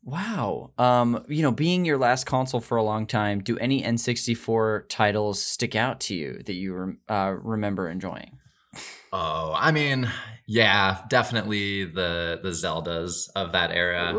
Wow. 0.04 0.70
Um, 0.78 1.24
you 1.28 1.42
know, 1.42 1.50
being 1.50 1.84
your 1.84 1.98
last 1.98 2.24
console 2.24 2.60
for 2.60 2.78
a 2.78 2.82
long 2.82 3.06
time, 3.06 3.40
do 3.40 3.58
any 3.58 3.82
N64 3.82 4.88
titles 4.88 5.42
stick 5.42 5.74
out 5.74 6.00
to 6.00 6.14
you 6.14 6.40
that 6.46 6.54
you 6.54 6.74
rem- 6.74 7.00
uh, 7.08 7.34
remember 7.42 7.90
enjoying? 7.90 8.38
Oh, 9.12 9.54
I 9.56 9.72
mean, 9.72 10.08
yeah, 10.46 11.02
definitely 11.08 11.84
the 11.84 12.40
the 12.42 12.50
Zeldas 12.50 13.28
of 13.34 13.52
that 13.52 13.70
era. 13.70 14.18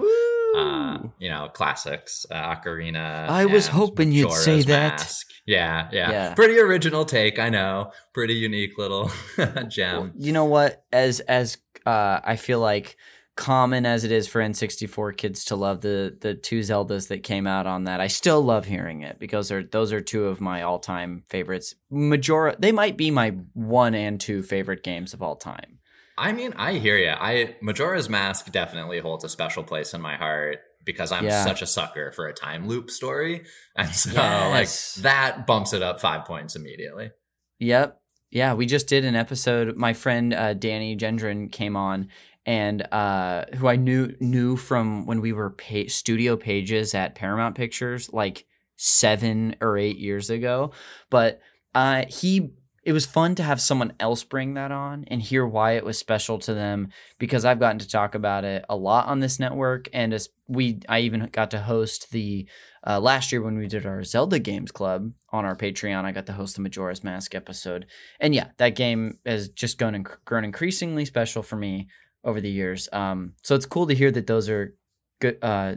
Uh, 0.56 1.00
you 1.20 1.30
know, 1.30 1.50
classics, 1.54 2.26
uh, 2.32 2.56
Ocarina. 2.56 3.30
I 3.30 3.46
was 3.46 3.68
hoping 3.68 4.12
you'd 4.12 4.32
say 4.32 4.62
that. 4.64 5.00
Mask. 5.00 5.28
Yeah, 5.46 5.90
yeah, 5.92 6.12
Yeah. 6.12 6.34
Pretty 6.34 6.60
original 6.60 7.06
take, 7.06 7.40
I 7.40 7.50
know. 7.50 7.92
Pretty 8.14 8.36
unique 8.36 8.78
little 8.78 9.12
gem. 9.68 9.98
Well, 9.98 10.12
you 10.16 10.32
know 10.32 10.46
what? 10.46 10.84
As 10.92 11.20
as 11.22 11.58
uh, 11.86 12.20
I 12.24 12.36
feel 12.36 12.60
like 12.60 12.98
common 13.36 13.86
as 13.86 14.04
it 14.04 14.12
is 14.12 14.28
for 14.28 14.42
N64 14.42 15.16
kids 15.16 15.46
to 15.46 15.56
love 15.56 15.82
the 15.82 16.16
the 16.20 16.34
two 16.34 16.60
Zeldas 16.60 17.08
that 17.08 17.24
came 17.24 17.48
out 17.48 17.66
on 17.66 17.86
that, 17.86 18.02
I 18.02 18.08
still 18.08 18.42
love 18.42 18.66
hearing 18.66 19.02
it 19.02 19.18
because 19.18 19.48
they're, 19.48 19.64
those 19.64 19.94
are 19.94 20.02
two 20.02 20.26
of 20.26 20.42
my 20.42 20.62
all 20.62 20.78
time 20.80 21.24
favorites. 21.30 21.74
Majora, 21.90 22.56
they 22.60 22.72
might 22.72 22.98
be 22.98 23.12
my 23.12 23.30
one 23.54 23.96
and 23.96 24.20
two 24.20 24.44
favorite 24.44 24.84
games 24.84 25.14
of 25.14 25.22
all 25.22 25.36
time. 25.36 25.79
I 26.20 26.34
mean, 26.34 26.54
I 26.58 26.74
hear 26.74 26.98
you. 26.98 27.10
I 27.10 27.56
Majora's 27.62 28.10
Mask 28.10 28.52
definitely 28.52 29.00
holds 29.00 29.24
a 29.24 29.30
special 29.30 29.64
place 29.64 29.94
in 29.94 30.02
my 30.02 30.16
heart 30.16 30.60
because 30.86 31.12
I'm 31.12 31.26
Yeah. 31.26 31.44
such 31.44 31.62
a 31.62 31.68
sucker 31.68 32.12
for 32.12 32.28
a 32.28 32.34
time 32.34 32.68
loop 32.68 32.90
story, 32.90 33.46
and 33.76 33.90
so 33.90 34.12
Yes. 34.14 34.98
like 34.98 35.04
that 35.04 35.48
bumps 35.48 35.74
it 35.74 35.82
up 35.82 36.00
five 36.02 36.26
points 36.26 36.56
immediately. 36.56 37.12
Yep. 37.60 38.00
Yeah, 38.32 38.54
we 38.54 38.66
just 38.68 38.88
did 38.88 39.06
an 39.06 39.16
episode. 39.16 39.76
My 39.76 39.94
friend 39.94 40.34
uh, 40.34 40.54
Danny 40.54 40.96
Gendron 40.96 41.52
came 41.52 41.76
on, 41.76 42.10
and 42.46 42.82
uh, 42.94 43.46
who 43.56 43.68
I 43.68 43.76
knew 43.76 44.14
knew 44.20 44.56
from 44.56 45.06
when 45.08 45.20
we 45.22 45.34
were 45.34 45.50
pa- 45.52 45.88
studio 45.88 46.36
pages 46.38 46.94
at 46.94 47.16
Paramount 47.16 47.56
Pictures, 47.56 48.12
like 48.14 48.46
seven 48.76 49.56
or 49.62 49.78
eight 49.78 49.98
years 49.98 50.30
ago. 50.30 50.72
But 51.10 51.42
uh, 51.76 52.06
he, 52.08 52.52
it 52.84 52.94
was 52.94 53.06
fun 53.06 53.36
to 53.36 53.44
have 53.44 53.62
someone 53.62 53.94
else 54.00 54.24
bring 54.24 54.54
that 54.54 54.72
on 54.72 55.06
and 55.08 55.22
hear 55.22 55.46
why 55.46 55.74
it 55.74 55.86
was 55.86 55.98
special 55.98 56.40
to 56.40 56.54
them 56.54 56.90
because 57.18 57.46
I've 57.46 57.60
gotten 57.60 57.80
to 57.80 57.88
talk 57.88 58.16
about 58.16 58.44
it 58.44 58.66
a 58.70 58.76
lot 58.76 59.08
on 59.08 59.20
this 59.20 59.40
network, 59.40 59.90
and 59.94 60.14
as 60.14 60.30
we, 60.48 60.80
I 60.88 61.00
even 61.00 61.30
got 61.32 61.52
to 61.52 61.62
host 61.62 62.12
the 62.12 62.48
uh, 62.86 63.00
last 63.00 63.32
year 63.32 63.42
when 63.42 63.58
we 63.58 63.68
did 63.68 63.86
our 63.86 64.04
Zelda 64.04 64.40
Games 64.40 64.72
Club 64.72 65.12
on 65.32 65.46
our 65.46 65.56
Patreon, 65.56 66.06
I 66.06 66.12
got 66.12 66.26
to 66.28 66.34
host 66.34 66.56
the 66.56 66.62
Majora's 66.62 67.04
Mask 67.04 67.36
episode. 67.36 67.86
And 68.20 68.34
yeah, 68.34 68.50
that 68.58 68.76
game 68.76 69.20
has 69.26 69.50
just 69.50 69.78
grown, 69.78 70.04
inc- 70.04 70.24
grown 70.26 70.46
increasingly 70.46 71.06
special 71.06 71.44
for 71.44 71.58
me 71.58 71.88
over 72.24 72.40
the 72.40 72.50
years. 72.50 72.88
Um, 72.94 73.34
so 73.44 73.56
it's 73.56 73.66
cool 73.66 73.88
to 73.88 73.96
hear 73.96 74.12
that 74.12 74.28
those 74.28 74.50
are 74.50 74.74
good 75.20 75.38
uh, 75.42 75.76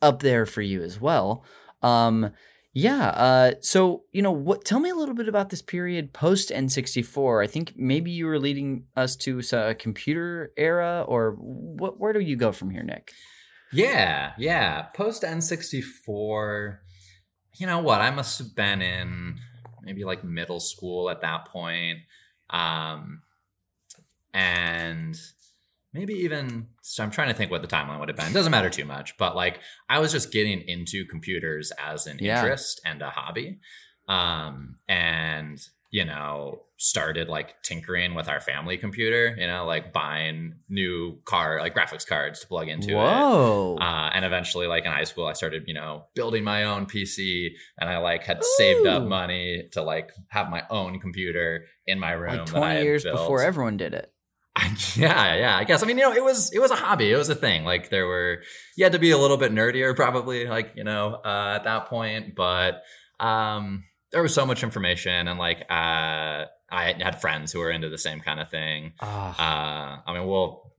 up 0.00 0.20
there 0.20 0.46
for 0.46 0.62
you 0.62 0.82
as 0.82 1.00
well. 1.00 1.44
Um, 1.82 2.32
yeah. 2.78 3.08
Uh, 3.08 3.52
so 3.60 4.04
you 4.12 4.22
know 4.22 4.30
what? 4.30 4.64
Tell 4.64 4.78
me 4.78 4.90
a 4.90 4.94
little 4.94 5.14
bit 5.14 5.28
about 5.28 5.50
this 5.50 5.62
period 5.62 6.12
post 6.12 6.50
N64. 6.50 7.42
I 7.42 7.46
think 7.46 7.72
maybe 7.76 8.10
you 8.10 8.26
were 8.26 8.38
leading 8.38 8.84
us 8.96 9.16
to 9.16 9.40
a 9.52 9.74
computer 9.74 10.52
era, 10.56 11.04
or 11.06 11.32
what? 11.32 11.98
Where 11.98 12.12
do 12.12 12.20
you 12.20 12.36
go 12.36 12.52
from 12.52 12.70
here, 12.70 12.84
Nick? 12.84 13.10
Yeah, 13.72 14.32
yeah. 14.38 14.82
Post 14.94 15.24
N64, 15.24 16.78
you 17.58 17.66
know 17.66 17.80
what? 17.80 18.00
I 18.00 18.10
must 18.10 18.38
have 18.38 18.54
been 18.54 18.80
in 18.80 19.38
maybe 19.82 20.04
like 20.04 20.22
middle 20.22 20.60
school 20.60 21.10
at 21.10 21.20
that 21.20 21.46
point. 21.46 21.98
Um, 22.50 23.22
and 24.32 25.18
maybe 25.98 26.14
even, 26.14 26.66
so 26.82 27.02
I'm 27.02 27.10
trying 27.10 27.28
to 27.28 27.34
think 27.34 27.50
what 27.50 27.62
the 27.62 27.68
timeline 27.68 27.98
would 28.00 28.08
have 28.08 28.16
been. 28.16 28.32
doesn't 28.32 28.50
matter 28.52 28.70
too 28.70 28.84
much, 28.84 29.16
but 29.18 29.34
like 29.36 29.60
I 29.88 29.98
was 29.98 30.12
just 30.12 30.32
getting 30.32 30.60
into 30.62 31.04
computers 31.06 31.72
as 31.84 32.06
an 32.06 32.18
Yeah. 32.20 32.40
interest 32.40 32.80
and 32.84 33.02
a 33.02 33.10
hobby. 33.10 33.58
Um, 34.08 34.76
and, 34.88 35.58
you 35.90 36.04
know, 36.04 36.60
started 36.78 37.28
like 37.28 37.60
tinkering 37.62 38.14
with 38.14 38.28
our 38.28 38.40
family 38.40 38.78
computer, 38.78 39.34
you 39.38 39.46
know, 39.46 39.66
like 39.66 39.92
buying 39.92 40.54
new 40.68 41.18
car, 41.24 41.58
like 41.60 41.74
graphics 41.74 42.06
cards 42.06 42.40
to 42.40 42.46
plug 42.46 42.68
into 42.68 42.90
it. 42.90 42.94
Whoa. 42.94 43.76
Uh, 43.80 44.10
and 44.14 44.24
eventually, 44.24 44.66
like 44.66 44.84
in 44.84 44.92
high 44.92 45.04
school, 45.04 45.26
I 45.26 45.32
started, 45.32 45.64
you 45.66 45.74
know, 45.74 46.04
building 46.14 46.44
my 46.44 46.64
own 46.64 46.86
PC, 46.86 47.50
and 47.78 47.90
I 47.90 47.98
like 47.98 48.22
had 48.24 48.42
saved 48.58 48.86
up 48.86 49.02
money 49.02 49.64
to 49.72 49.82
like 49.82 50.10
have 50.30 50.48
my 50.50 50.62
own 50.70 51.00
computer 51.00 51.64
in 51.86 51.98
my 51.98 52.12
room. 52.12 52.38
like 52.38 52.46
that 52.46 52.56
I 52.56 52.60
20 52.60 52.74
had 52.76 52.84
years 52.84 53.04
built. 53.04 53.16
before 53.18 53.42
everyone 53.42 53.76
did 53.76 53.92
it. 53.94 54.12
yeah, 54.96 55.34
yeah. 55.34 55.56
I 55.56 55.64
guess. 55.64 55.82
I 55.82 55.86
mean, 55.86 55.98
you 55.98 56.04
know, 56.04 56.12
it 56.12 56.22
was 56.22 56.52
it 56.52 56.58
was 56.58 56.70
a 56.70 56.76
hobby. 56.76 57.10
It 57.10 57.16
was 57.16 57.28
a 57.28 57.34
thing. 57.34 57.64
Like 57.64 57.90
there 57.90 58.06
were, 58.06 58.42
you 58.76 58.84
had 58.84 58.92
to 58.92 58.98
be 58.98 59.10
a 59.10 59.18
little 59.18 59.36
bit 59.36 59.52
nerdier, 59.52 59.94
probably, 59.96 60.46
like 60.46 60.72
you 60.76 60.84
know, 60.84 61.20
uh, 61.24 61.54
at 61.56 61.64
that 61.64 61.86
point. 61.86 62.34
But 62.34 62.82
um, 63.20 63.84
there 64.12 64.22
was 64.22 64.34
so 64.34 64.46
much 64.46 64.62
information, 64.62 65.28
and 65.28 65.38
like 65.38 65.60
uh, 65.70 66.46
I 66.70 66.94
had 66.98 67.20
friends 67.20 67.52
who 67.52 67.60
were 67.60 67.70
into 67.70 67.88
the 67.88 67.98
same 67.98 68.20
kind 68.20 68.40
of 68.40 68.50
thing. 68.50 68.92
Ah. 69.00 69.98
Uh, 69.98 70.10
I 70.10 70.14
mean, 70.14 70.26
we'll. 70.26 70.72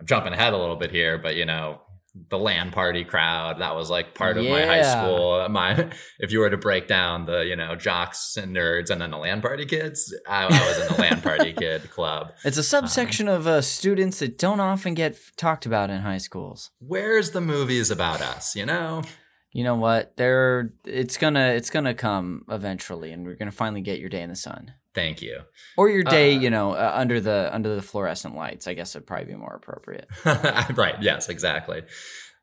I'm 0.00 0.06
jumping 0.06 0.32
ahead 0.32 0.52
a 0.52 0.58
little 0.58 0.76
bit 0.76 0.90
here, 0.90 1.16
but 1.18 1.36
you 1.36 1.46
know, 1.46 1.80
the 2.28 2.38
LAN 2.38 2.70
party 2.72 3.04
crowd 3.04 3.60
that 3.60 3.74
was 3.74 3.88
like 3.88 4.14
part 4.14 4.36
of 4.36 4.44
my 4.44 4.66
high 4.66 4.82
school. 4.82 5.48
My, 5.48 5.88
if 6.18 6.30
you 6.30 6.40
were 6.40 6.50
to 6.50 6.58
break 6.58 6.86
down 6.86 7.24
the 7.24 7.40
you 7.46 7.56
know 7.56 7.74
jocks 7.74 8.36
and 8.36 8.54
nerds 8.54 8.90
and 8.90 9.00
then 9.00 9.10
the 9.10 9.16
LAN 9.18 9.40
party 9.40 9.64
kids, 9.64 10.14
I, 10.28 10.44
I 10.44 10.48
was 10.48 10.78
in 10.80 10.94
the 10.94 11.00
LAN 11.00 11.20
party 11.22 11.52
kid 11.58 11.90
club. 11.90 12.32
It's 12.44 12.58
a 12.58 12.62
subsection 12.62 13.28
of 13.28 13.46
uh, 13.46 13.62
students 13.62 14.18
that 14.18 14.36
don't 14.38 14.60
often 14.60 14.94
get 14.94 15.16
talked 15.36 15.64
about 15.64 15.88
in 15.88 16.02
high 16.02 16.18
schools. 16.18 16.70
Where's 16.80 17.30
the 17.30 17.40
movies 17.40 17.90
about 17.90 18.20
us? 18.20 18.54
You 18.54 18.66
know, 18.66 19.02
You 19.54 19.64
know 19.64 19.74
what? 19.76 20.16
There, 20.16 20.72
it's 20.84 21.16
gonna, 21.16 21.48
it's 21.50 21.70
gonna 21.70 21.94
come 21.94 22.44
eventually, 22.50 23.12
and 23.12 23.24
we're 23.26 23.36
gonna 23.36 23.50
finally 23.52 23.80
get 23.82 24.00
your 24.00 24.08
day 24.08 24.22
in 24.22 24.28
the 24.30 24.36
sun, 24.36 24.74
thank 24.94 25.22
you. 25.22 25.40
or 25.76 25.88
your 25.90 26.04
day, 26.04 26.34
Uh, 26.36 26.40
you 26.40 26.50
know, 26.50 26.72
uh, 26.72 26.92
under 26.94 27.20
the 27.20 27.48
under 27.52 27.74
the 27.74 27.82
fluorescent 27.82 28.34
lights. 28.36 28.66
I 28.66 28.74
guess 28.74 28.94
would 28.94 29.06
probably 29.06 29.26
be 29.26 29.34
more 29.34 29.54
appropriate. 29.54 30.06
right. 30.76 30.96
Yes. 31.00 31.28
Exactly. 31.28 31.82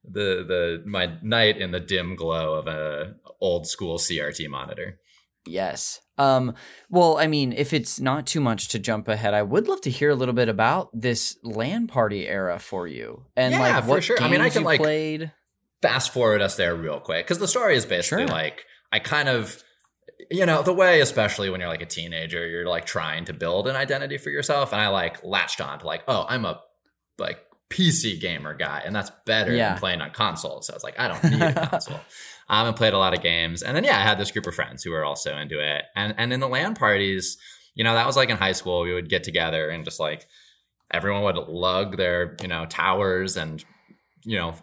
The 0.04 0.44
the 0.48 0.84
my 0.86 1.18
night 1.22 1.58
in 1.58 1.72
the 1.72 1.80
dim 1.80 2.16
glow 2.16 2.54
of 2.56 2.68
a 2.68 3.16
old 3.42 3.68
school 3.68 3.98
CRT 3.98 4.48
monitor. 4.50 4.98
Yes. 5.46 6.00
Um. 6.18 6.54
Well, 6.90 7.18
I 7.18 7.28
mean, 7.28 7.54
if 7.54 7.72
it's 7.74 8.00
not 8.00 8.28
too 8.28 8.42
much 8.42 8.68
to 8.70 8.80
jump 8.80 9.08
ahead, 9.08 9.34
I 9.34 9.42
would 9.42 9.68
love 9.70 9.80
to 9.82 9.90
hear 9.90 10.10
a 10.10 10.16
little 10.16 10.34
bit 10.34 10.50
about 10.50 10.90
this 10.94 11.38
LAN 11.44 11.88
party 11.88 12.28
era 12.28 12.60
for 12.60 12.88
you, 12.88 13.26
and 13.38 13.54
Yeah, 13.54 13.60
like 13.62 13.84
for 13.86 13.90
what 13.90 14.04
sure. 14.04 14.18
I 14.18 14.24
games 14.24 14.32
mean, 14.32 14.42
I 14.42 14.50
can, 14.50 14.62
you 14.62 14.66
like, 14.66 14.82
played. 14.82 15.32
fast 15.82 16.12
forward 16.12 16.42
us 16.42 16.58
there 16.58 16.76
real 16.76 17.00
quick 17.00 17.26
because 17.26 17.40
the 17.40 17.48
story 17.48 17.78
is 17.78 17.86
basically 17.86 18.28
Sure. 18.28 18.36
like 18.36 18.66
I 18.92 19.00
kind 19.00 19.30
of 19.30 19.64
you 20.32 20.46
know 20.46 20.62
the 20.62 20.74
way 20.74 21.02
especially 21.02 21.50
when 21.50 21.60
you're 21.60 21.70
like 21.70 21.82
a 21.82 21.86
teenager 21.86 22.48
you're 22.48 22.66
like 22.68 22.86
trying 22.86 23.26
to 23.26 23.34
build 23.34 23.68
an 23.68 23.76
identity 23.76 24.18
for 24.18 24.30
yourself 24.30 24.72
and 24.74 24.82
I 24.82 24.88
like 24.90 25.24
latched 25.24 25.62
on 25.62 25.80
to 25.80 25.86
like 25.86 26.04
oh 26.08 26.26
I'm 26.30 26.46
a 26.46 26.62
like 27.18 27.40
PC 27.70 28.20
gamer 28.20 28.54
guy 28.54 28.82
and 28.86 28.96
that's 28.96 29.12
better 29.26 29.54
Yeah. 29.54 29.70
than 29.72 29.80
playing 29.80 30.02
on 30.02 30.12
console 30.12 30.62
so 30.62 30.74
I 30.74 30.76
was 30.76 30.84
like 30.84 31.00
I 31.00 31.08
don't 31.08 31.24
need 31.32 31.42
a 31.42 31.68
console 31.68 32.00
um, 32.50 32.68
and 32.68 32.76
played 32.76 32.94
a 32.94 32.98
lot 32.98 33.14
of 33.14 33.22
games 33.22 33.62
and 33.62 33.76
then 33.76 33.84
yeah 33.84 33.98
I 33.98 34.02
had 34.02 34.18
this 34.18 34.32
group 34.32 34.48
of 34.48 34.56
friends 34.56 34.84
who 34.84 34.92
were 34.92 35.06
also 35.06 35.38
into 35.38 35.60
it 35.60 35.84
and 35.96 36.14
and 36.18 36.34
in 36.34 36.40
the 36.40 36.48
LAN 36.48 36.76
parties 36.76 37.38
you 37.76 37.84
know 37.84 37.94
that 37.94 38.08
was 38.08 38.16
like 38.18 38.30
in 38.30 38.38
high 38.38 38.54
school 38.54 38.82
we 38.82 38.94
would 38.94 39.10
get 39.10 39.24
together 39.24 39.70
and 39.70 39.86
just 39.86 40.00
like 40.00 40.28
everyone 40.92 41.22
would 41.24 41.38
lug 41.48 41.98
their 41.98 42.36
you 42.42 42.48
know 42.48 42.66
towers 42.66 43.38
and 43.38 43.64
you 44.26 44.38
know 44.38 44.56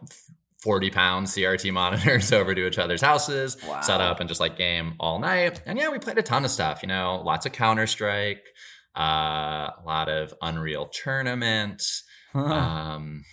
40 0.63 0.91
pound 0.91 1.27
CRT 1.27 1.73
monitors 1.73 2.33
over 2.39 2.55
to 2.55 2.67
each 2.67 2.79
other's 2.79 3.03
houses, 3.03 3.57
Wow. 3.67 3.81
set 3.83 4.01
up 4.01 4.21
and 4.21 4.29
just 4.29 4.41
like 4.41 4.57
game 4.57 4.95
all 4.99 5.19
night. 5.19 5.61
And 5.67 5.79
yeah, 5.79 5.91
we 5.91 5.99
played 5.99 6.19
a 6.19 6.23
ton 6.23 6.45
of 6.45 6.51
stuff, 6.51 6.83
you 6.83 6.89
know, 6.89 7.23
lots 7.25 7.47
of 7.47 7.53
Counter 7.53 7.87
Strike, 7.87 8.43
uh, 8.97 9.01
a 9.01 9.83
lot 9.85 10.09
of 10.09 10.33
Unreal 10.43 10.87
Tournament. 10.87 11.83
Um, 12.35 13.25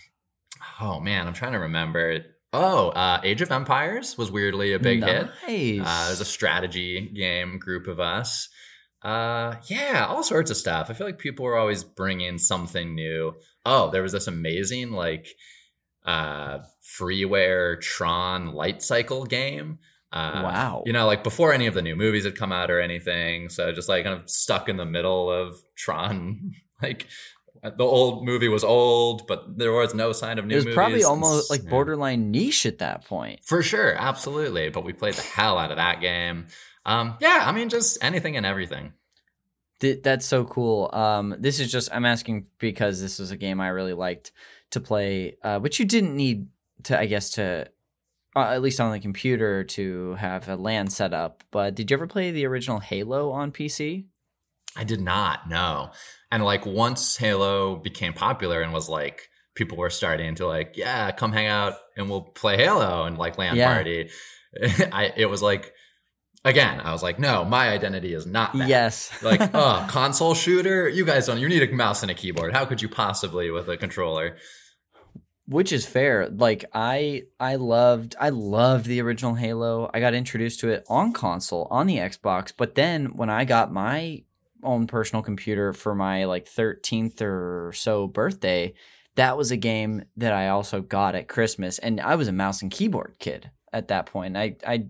oh 0.80 1.00
man, 1.00 1.26
I'm 1.26 1.34
trying 1.34 1.52
to 1.52 1.58
remember. 1.58 2.24
Oh, 2.52 2.90
uh, 2.90 3.20
Age 3.24 3.42
of 3.42 3.50
Empires 3.50 4.16
was 4.16 4.30
weirdly 4.30 4.72
a 4.72 4.78
big 4.78 5.02
hit. 5.02 5.28
nice. 5.48 5.80
Uh, 5.84 6.06
there's 6.06 6.20
a 6.20 6.24
strategy 6.24 7.10
game 7.14 7.58
group 7.58 7.88
of 7.88 7.98
us. 7.98 8.48
Uh, 9.02 9.56
yeah, 9.66 10.06
all 10.08 10.22
sorts 10.22 10.50
of 10.50 10.56
stuff. 10.56 10.88
I 10.88 10.94
feel 10.94 11.06
like 11.06 11.18
people 11.18 11.44
were 11.44 11.56
always 11.58 11.82
bringing 11.84 12.38
something 12.38 12.94
new. 12.94 13.34
Oh, 13.66 13.90
there 13.90 14.02
was 14.02 14.12
this 14.12 14.28
amazing 14.28 14.92
like 14.92 15.26
uh, 16.04 16.58
freeware 16.82 17.80
Tron 17.80 18.52
light 18.52 18.82
cycle 18.82 19.24
game. 19.24 19.78
Uh, 20.12 20.42
wow. 20.44 20.82
You 20.86 20.92
know, 20.92 21.06
like 21.06 21.24
before 21.24 21.52
any 21.52 21.66
of 21.66 21.74
the 21.74 21.82
new 21.82 21.96
movies 21.96 22.24
had 22.24 22.36
come 22.36 22.52
out 22.52 22.70
or 22.70 22.80
anything. 22.80 23.48
So 23.48 23.72
just 23.72 23.88
like 23.88 24.04
kind 24.04 24.18
of 24.18 24.30
stuck 24.30 24.68
in 24.68 24.76
the 24.76 24.84
middle 24.84 25.30
of 25.30 25.56
Tron. 25.76 26.52
like 26.82 27.08
the 27.62 27.84
old 27.84 28.24
movie 28.24 28.48
was 28.48 28.62
old, 28.62 29.26
but 29.26 29.58
there 29.58 29.72
was 29.72 29.94
no 29.94 30.12
sign 30.12 30.38
of 30.38 30.46
new 30.46 30.54
it 30.54 30.56
was 30.56 30.64
movies. 30.66 30.76
probably 30.76 31.04
almost 31.04 31.50
like 31.50 31.68
borderline 31.68 32.30
niche 32.30 32.66
at 32.66 32.78
that 32.78 33.04
point. 33.06 33.40
For 33.42 33.62
sure, 33.62 33.94
absolutely. 33.96 34.68
But 34.68 34.84
we 34.84 34.92
played 34.92 35.14
the 35.14 35.22
hell 35.22 35.58
out 35.58 35.70
of 35.70 35.78
that 35.78 36.00
game. 36.00 36.46
Um, 36.86 37.16
yeah, 37.20 37.42
I 37.44 37.52
mean, 37.52 37.68
just 37.68 37.98
anything 38.02 38.36
and 38.36 38.44
everything. 38.44 38.92
Th- 39.80 40.02
that's 40.02 40.26
so 40.26 40.44
cool. 40.44 40.90
Um, 40.92 41.34
this 41.38 41.58
is 41.58 41.72
just 41.72 41.92
I'm 41.92 42.04
asking 42.04 42.46
because 42.58 43.00
this 43.00 43.18
was 43.18 43.30
a 43.30 43.36
game 43.36 43.60
I 43.60 43.68
really 43.68 43.94
liked 43.94 44.30
to 44.74 44.80
play, 44.80 45.36
uh, 45.42 45.58
but 45.58 45.78
you 45.78 45.84
didn't 45.84 46.14
need 46.16 46.48
to 46.84 46.98
I 46.98 47.06
guess 47.06 47.30
to 47.30 47.66
uh, 48.36 48.40
at 48.40 48.62
least 48.62 48.80
on 48.80 48.92
the 48.92 49.00
computer 49.00 49.64
to 49.64 50.14
have 50.14 50.48
a 50.48 50.56
LAN 50.56 50.88
set 50.88 51.12
up. 51.14 51.42
But 51.50 51.74
did 51.74 51.90
you 51.90 51.96
ever 51.96 52.06
play 52.06 52.30
the 52.30 52.46
original 52.46 52.80
Halo 52.80 53.30
on 53.32 53.52
PC? 53.52 54.04
I 54.76 54.82
did 54.84 55.00
not, 55.00 55.48
no. 55.48 55.90
And 56.32 56.44
like 56.44 56.66
once 56.66 57.16
Halo 57.16 57.76
became 57.76 58.12
popular 58.12 58.60
and 58.60 58.72
was 58.72 58.88
like 58.88 59.28
people 59.54 59.78
were 59.78 59.90
starting 59.90 60.34
to 60.34 60.46
like, 60.48 60.76
yeah, 60.76 61.12
come 61.12 61.32
hang 61.32 61.46
out 61.46 61.74
and 61.96 62.10
we'll 62.10 62.22
play 62.22 62.56
Halo 62.56 63.04
and 63.04 63.16
like 63.16 63.38
LAN 63.38 63.56
Yeah. 63.56 63.72
party. 63.72 64.10
I 64.92 65.12
it 65.16 65.26
was 65.26 65.42
like 65.42 65.72
again, 66.44 66.80
I 66.80 66.92
was 66.92 67.02
like, 67.02 67.18
no, 67.18 67.44
my 67.44 67.70
identity 67.70 68.14
is 68.14 68.26
not 68.26 68.52
that. 68.58 68.68
Yes. 68.68 69.10
like, 69.22 69.40
oh, 69.54 69.86
console 69.88 70.34
shooter? 70.34 70.88
You 70.88 71.04
guys 71.04 71.26
don't 71.26 71.38
you 71.38 71.48
need 71.48 71.62
a 71.62 71.72
mouse 71.72 72.02
and 72.02 72.10
a 72.10 72.14
keyboard. 72.14 72.52
How 72.52 72.64
could 72.64 72.82
you 72.82 72.88
possibly 72.88 73.50
with 73.50 73.68
a 73.68 73.76
controller? 73.76 74.36
Which 75.46 75.72
is 75.72 75.86
fair. 75.86 76.28
Like 76.28 76.64
i 76.72 77.24
i 77.38 77.56
loved 77.56 78.16
i 78.20 78.30
loved 78.30 78.86
the 78.86 79.00
original 79.00 79.34
halo. 79.34 79.90
I 79.92 80.00
got 80.00 80.14
introduced 80.14 80.60
to 80.60 80.68
it 80.68 80.84
on 80.88 81.12
console 81.12 81.68
on 81.70 81.86
the 81.86 81.98
xbox 81.98 82.52
but 82.56 82.74
then 82.74 83.16
when 83.16 83.30
i 83.30 83.44
got 83.44 83.72
my 83.72 84.22
own 84.62 84.86
personal 84.86 85.22
computer 85.22 85.72
for 85.72 85.94
my 85.94 86.24
like 86.24 86.46
13th 86.46 87.20
or 87.20 87.72
so 87.74 88.06
birthday 88.06 88.72
that 89.16 89.36
was 89.36 89.50
a 89.50 89.56
game 89.56 90.04
that 90.16 90.32
i 90.32 90.48
also 90.48 90.80
got 90.80 91.14
at 91.14 91.28
christmas. 91.28 91.78
And 91.78 92.00
i 92.00 92.14
was 92.14 92.28
a 92.28 92.32
mouse 92.32 92.62
and 92.62 92.70
keyboard 92.70 93.16
kid 93.18 93.50
at 93.72 93.88
that 93.88 94.06
point. 94.06 94.36
I 94.36 94.56
i 94.66 94.86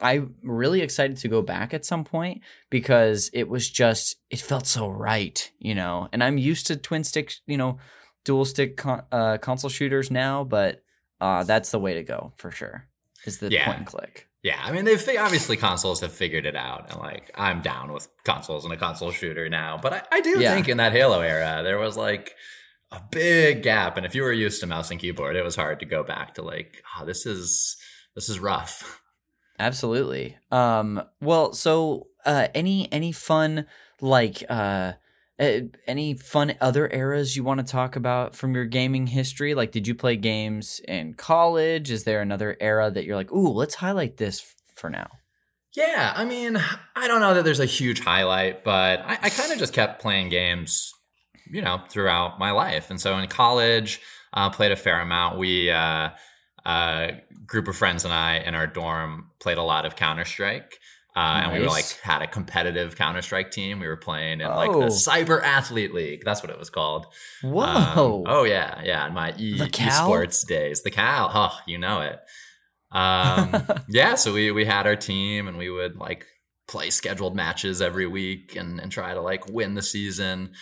i'm 0.00 0.34
really 0.42 0.80
excited 0.80 1.16
to 1.18 1.28
go 1.28 1.42
back 1.42 1.74
at 1.74 1.84
some 1.84 2.04
point 2.04 2.40
because 2.70 3.30
it 3.32 3.48
was 3.48 3.68
just 3.68 4.16
it 4.30 4.40
felt 4.40 4.66
so 4.66 4.88
right 4.88 5.50
you 5.58 5.74
know? 5.74 6.08
And 6.12 6.22
i'm 6.24 6.38
used 6.38 6.66
to 6.66 6.76
twin 6.76 7.04
stick 7.04 7.34
you 7.46 7.56
know 7.56 7.78
dual 8.24 8.44
stick 8.44 8.76
con- 8.76 9.04
uh, 9.12 9.38
console 9.38 9.70
shooters 9.70 10.10
now, 10.10 10.44
but 10.44 10.82
uh, 11.20 11.44
that's 11.44 11.70
the 11.70 11.78
way 11.78 11.94
to 11.94 12.02
go 12.02 12.32
for 12.36 12.50
sure. 12.50 12.86
Is 13.24 13.38
the 13.38 13.50
Yeah. 13.50 13.64
point 13.66 13.78
and 13.78 13.86
click. 13.86 14.28
Yeah, 14.42 14.60
I 14.60 14.72
mean, 14.72 14.84
they've 14.84 15.00
fi- 15.00 15.18
obviously 15.18 15.56
consoles 15.56 16.00
have 16.00 16.12
figured 16.12 16.46
it 16.46 16.56
out, 16.56 16.90
and 16.90 16.98
like 16.98 17.30
I'm 17.36 17.60
down 17.62 17.92
with 17.92 18.08
consoles 18.24 18.64
and 18.64 18.74
a 18.74 18.76
console 18.76 19.12
shooter 19.12 19.48
now. 19.48 19.78
But 19.80 19.92
I, 19.92 20.02
I 20.12 20.20
do 20.20 20.40
Yeah. 20.40 20.52
think 20.52 20.68
in 20.68 20.78
that 20.78 20.90
Halo 20.92 21.20
era, 21.20 21.60
there 21.62 21.78
was 21.78 21.96
like 21.96 22.34
a 22.90 23.00
big 23.10 23.62
gap, 23.62 23.96
and 23.96 24.04
if 24.04 24.14
you 24.16 24.22
were 24.22 24.32
used 24.32 24.60
to 24.60 24.66
mouse 24.66 24.90
and 24.90 24.98
keyboard, 24.98 25.36
it 25.36 25.44
was 25.44 25.54
hard 25.54 25.78
to 25.80 25.86
go 25.86 26.02
back 26.02 26.34
to 26.34 26.42
like, 26.42 26.82
oh, 26.98 27.04
this 27.04 27.24
is 27.24 27.76
this 28.16 28.28
is 28.28 28.40
rough. 28.40 29.00
Absolutely. 29.60 30.36
Um, 30.50 31.02
well, 31.20 31.52
so 31.52 32.08
uh, 32.26 32.48
any 32.54 32.92
any 32.92 33.12
fun 33.12 33.66
like 34.00 34.42
uh, 34.48 34.94
uh, 35.40 35.60
any 35.86 36.14
fun 36.14 36.54
other 36.60 36.88
eras 36.92 37.36
you 37.36 37.44
want 37.44 37.58
to 37.58 37.70
talk 37.70 37.96
about 37.96 38.34
from 38.36 38.54
your 38.54 38.64
gaming 38.64 39.08
history? 39.08 39.54
Like, 39.54 39.72
did 39.72 39.86
you 39.86 39.94
play 39.94 40.16
games 40.16 40.80
in 40.86 41.14
college? 41.14 41.90
Is 41.90 42.04
there 42.04 42.20
another 42.20 42.56
era 42.60 42.90
that 42.90 43.04
you're 43.04 43.16
like, 43.16 43.32
ooh, 43.32 43.48
let's 43.48 43.76
highlight 43.76 44.18
this 44.18 44.40
f- 44.40 44.54
for 44.74 44.90
now? 44.90 45.08
Yeah, 45.74 46.12
I 46.14 46.24
mean, 46.24 46.58
I 46.94 47.08
don't 47.08 47.20
know 47.20 47.34
that 47.34 47.44
there's 47.44 47.60
a 47.60 47.64
huge 47.64 48.00
highlight, 48.00 48.62
but 48.62 49.00
I, 49.00 49.18
I 49.22 49.30
kind 49.30 49.52
of 49.52 49.58
just 49.58 49.72
kept 49.72 50.02
playing 50.02 50.28
games, 50.28 50.92
you 51.50 51.62
know, 51.62 51.80
throughout 51.88 52.38
my 52.38 52.50
life. 52.50 52.90
And 52.90 53.00
so 53.00 53.16
in 53.16 53.26
college, 53.28 54.00
uh, 54.34 54.50
played 54.50 54.72
a 54.72 54.76
fair 54.76 55.00
amount. 55.00 55.38
We, 55.38 55.70
uh, 55.70 56.10
a 56.64 57.20
group 57.46 57.68
of 57.68 57.76
friends 57.76 58.04
and 58.04 58.14
I 58.14 58.36
in 58.36 58.54
our 58.54 58.66
dorm 58.66 59.30
played 59.40 59.58
a 59.58 59.62
lot 59.62 59.84
of 59.84 59.96
Counter 59.96 60.24
Strike. 60.24 60.78
Uh, 61.14 61.42
And 61.44 61.52
we 61.52 61.60
were 61.60 61.66
like 61.66 61.84
had 62.00 62.22
a 62.22 62.26
competitive 62.26 62.96
Counter 62.96 63.20
Strike 63.22 63.50
team. 63.50 63.80
We 63.80 63.86
were 63.86 63.96
playing 63.98 64.40
in 64.40 64.48
like 64.48 64.70
Oh. 64.70 64.80
the 64.80 64.86
Cyber 64.86 65.42
Athlete 65.42 65.92
League. 65.92 66.22
That's 66.24 66.42
what 66.42 66.50
it 66.50 66.58
was 66.58 66.70
called. 66.70 67.06
Um, 67.44 67.50
Whoa! 67.52 68.24
oh 68.26 68.44
yeah, 68.44 68.80
yeah. 68.82 69.06
In 69.06 69.12
my 69.14 69.34
e- 69.36 69.58
esports 69.58 70.46
days, 70.46 70.82
the 70.82 70.90
Cal. 70.90 71.30
Oh, 71.34 71.58
you 71.66 71.76
know 71.78 72.00
it. 72.00 72.18
Um, 72.90 73.66
yeah. 73.88 74.14
So 74.14 74.32
we 74.32 74.50
we 74.52 74.64
had 74.64 74.86
our 74.86 74.96
team, 74.96 75.48
and 75.48 75.58
we 75.58 75.70
would 75.70 75.96
like 75.96 76.24
play 76.68 76.90
scheduled 76.90 77.34
matches 77.36 77.82
every 77.82 78.06
week, 78.06 78.56
and 78.56 78.80
and 78.80 78.90
try 78.90 79.12
to 79.14 79.20
like 79.20 79.46
win 79.48 79.74
the 79.74 79.82
season. 79.82 80.52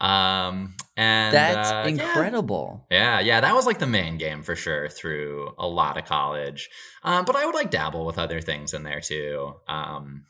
Um, 0.00 0.74
and 0.96 1.34
That's 1.34 1.70
uh, 1.70 1.84
incredible. 1.86 2.86
Yeah, 2.90 3.20
yeah, 3.20 3.40
that 3.40 3.54
was 3.54 3.66
like 3.66 3.78
the 3.78 3.86
main 3.86 4.16
game 4.16 4.42
for 4.42 4.56
sure 4.56 4.88
through 4.88 5.54
a 5.58 5.66
lot 5.66 5.98
of 5.98 6.04
college. 6.04 6.68
Um, 7.02 7.24
but 7.24 7.36
I 7.36 7.46
would 7.46 7.54
like 7.54 7.70
dabble 7.70 8.06
with 8.06 8.18
other 8.18 8.40
things 8.40 8.74
in 8.74 8.82
there 8.82 9.00
too. 9.00 9.54
Um, 9.68 10.24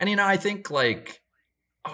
and 0.00 0.10
you 0.10 0.16
know, 0.16 0.26
I 0.26 0.36
think 0.36 0.70
like 0.70 1.20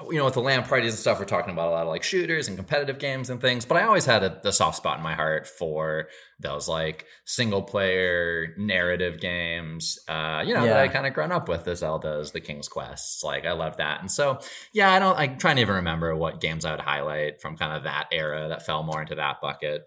you 0.08 0.18
know, 0.18 0.24
with 0.24 0.34
the 0.34 0.40
LAN 0.40 0.62
parties 0.62 0.92
and 0.92 0.98
stuff, 1.00 1.18
we're 1.18 1.24
talking 1.24 1.52
about 1.52 1.68
a 1.68 1.72
lot 1.72 1.82
of 1.82 1.88
like 1.88 2.04
shooters 2.04 2.46
and 2.46 2.56
competitive 2.56 2.98
games 3.00 3.28
and 3.28 3.40
things. 3.40 3.64
But 3.64 3.76
I 3.76 3.84
always 3.84 4.04
had 4.04 4.22
a, 4.22 4.48
a 4.48 4.52
soft 4.52 4.76
spot 4.76 4.98
in 4.98 5.02
my 5.02 5.14
heart 5.14 5.48
for 5.48 6.06
those 6.38 6.68
like 6.68 7.06
single 7.24 7.62
player 7.62 8.54
narrative 8.56 9.20
games. 9.20 9.98
Uh, 10.06 10.44
you 10.46 10.54
know, 10.54 10.64
that 10.64 10.76
I 10.76 10.86
kind 10.86 11.06
of 11.06 11.12
grown 11.14 11.32
up 11.32 11.48
with 11.48 11.64
the 11.64 11.72
Zeldas, 11.72 12.30
the 12.32 12.40
King's 12.40 12.68
Quests. 12.68 13.24
Like 13.24 13.44
I 13.44 13.52
love 13.52 13.78
that. 13.78 14.00
And 14.00 14.10
so 14.10 14.38
yeah, 14.72 14.92
I 14.92 15.00
don't. 15.00 15.18
I'm 15.18 15.38
trying 15.38 15.56
to 15.56 15.62
even 15.62 15.74
remember 15.74 16.14
what 16.14 16.40
games 16.40 16.64
I 16.64 16.70
would 16.70 16.80
highlight 16.80 17.40
from 17.40 17.56
kind 17.56 17.76
of 17.76 17.82
that 17.82 18.08
era 18.12 18.48
that 18.48 18.64
fell 18.64 18.84
more 18.84 19.02
into 19.02 19.16
that 19.16 19.40
bucket. 19.40 19.82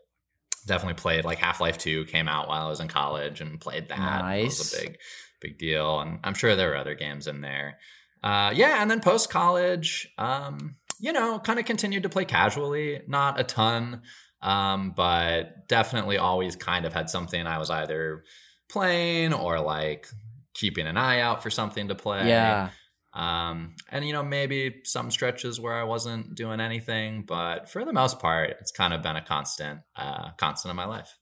Definitely 0.68 0.96
played 1.02 1.24
like 1.24 1.38
Half 1.38 1.62
Life 1.62 1.78
Two 1.78 2.04
came 2.06 2.28
out 2.28 2.50
while 2.50 2.66
I 2.66 2.70
was 2.70 2.82
in 2.82 2.90
college 2.90 3.40
and 3.40 3.60
played 3.60 3.88
that. 3.88 3.98
That 3.98 4.24
was 4.44 4.74
Nice. 4.74 4.74
a 4.74 4.82
big, 4.82 4.98
big 5.42 5.58
deal. 5.58 6.02
And 6.02 6.20
I'm 6.26 6.34
sure 6.34 6.56
there 6.58 6.70
were 6.70 6.78
other 6.78 6.96
games 6.96 7.28
in 7.28 7.40
there. 7.42 7.80
Uh, 8.24 8.52
yeah, 8.56 8.82
and 8.82 8.90
then 8.90 9.02
post 9.02 9.30
college, 9.30 10.08
um, 10.18 10.76
you 11.00 11.12
know, 11.12 11.40
kind 11.40 11.60
of 11.60 11.66
continued 11.66 12.04
to 12.04 12.10
play 12.10 12.24
casually, 12.24 13.02
not 13.08 13.40
a 13.40 13.44
ton, 13.44 14.02
um, 14.42 14.94
but 14.96 15.68
definitely 15.68 16.18
always 16.18 16.56
kind 16.56 16.86
of 16.86 16.94
had 16.94 17.10
something 17.10 17.46
I 17.46 17.58
was 17.58 17.70
either 17.70 18.24
playing 18.70 19.34
or 19.34 19.60
like 19.60 20.08
keeping 20.54 20.88
an 20.88 20.96
eye 20.96 21.20
out 21.20 21.44
for 21.44 21.50
something 21.50 21.90
to 21.90 21.96
play. 21.96 22.30
Yeah. 22.30 22.70
Um, 23.14 23.76
and 23.90 24.06
you 24.06 24.14
know, 24.14 24.24
maybe 24.24 24.82
some 24.86 25.12
stretches 25.12 25.60
where 25.60 25.74
I 25.74 25.84
wasn't 25.84 26.36
doing 26.36 26.60
anything, 26.60 27.26
but 27.28 27.70
for 27.70 27.86
the 27.86 27.94
most 27.94 28.20
part, 28.20 28.56
it's 28.60 28.72
kind 28.72 28.94
of 28.94 29.04
been 29.04 29.16
a 29.16 29.22
constant, 29.22 29.82
uh, 29.96 30.32
constant 30.38 30.72
in 30.72 30.76
my 30.76 30.86
life. 30.86 31.16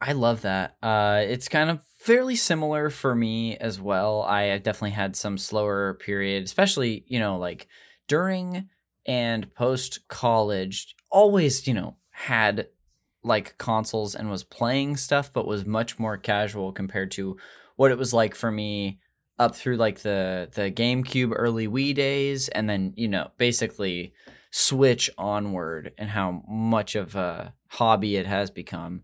I 0.00 0.12
love 0.12 0.42
that. 0.42 0.76
Uh, 0.82 1.22
it's 1.26 1.48
kind 1.48 1.70
of 1.70 1.80
fairly 1.98 2.36
similar 2.36 2.90
for 2.90 3.14
me 3.14 3.56
as 3.56 3.80
well. 3.80 4.22
I 4.22 4.58
definitely 4.58 4.90
had 4.90 5.16
some 5.16 5.38
slower 5.38 5.94
period, 5.94 6.44
especially 6.44 7.04
you 7.06 7.18
know 7.18 7.38
like 7.38 7.66
during 8.08 8.68
and 9.06 9.52
post 9.54 10.06
college. 10.08 10.94
Always 11.10 11.66
you 11.66 11.74
know 11.74 11.96
had 12.10 12.68
like 13.22 13.56
consoles 13.58 14.14
and 14.14 14.30
was 14.30 14.44
playing 14.44 14.96
stuff, 14.96 15.32
but 15.32 15.46
was 15.46 15.64
much 15.64 15.98
more 15.98 16.18
casual 16.18 16.72
compared 16.72 17.10
to 17.12 17.36
what 17.76 17.90
it 17.90 17.98
was 17.98 18.12
like 18.12 18.34
for 18.34 18.52
me 18.52 18.98
up 19.38 19.56
through 19.56 19.76
like 19.76 20.00
the 20.00 20.48
the 20.54 20.70
GameCube 20.70 21.32
early 21.34 21.66
Wii 21.66 21.94
days, 21.94 22.48
and 22.48 22.68
then 22.68 22.92
you 22.96 23.08
know 23.08 23.30
basically 23.38 24.12
switch 24.50 25.10
onward 25.18 25.92
and 25.98 26.10
how 26.10 26.42
much 26.48 26.94
of 26.94 27.16
a 27.16 27.52
hobby 27.68 28.16
it 28.16 28.26
has 28.26 28.50
become. 28.50 29.02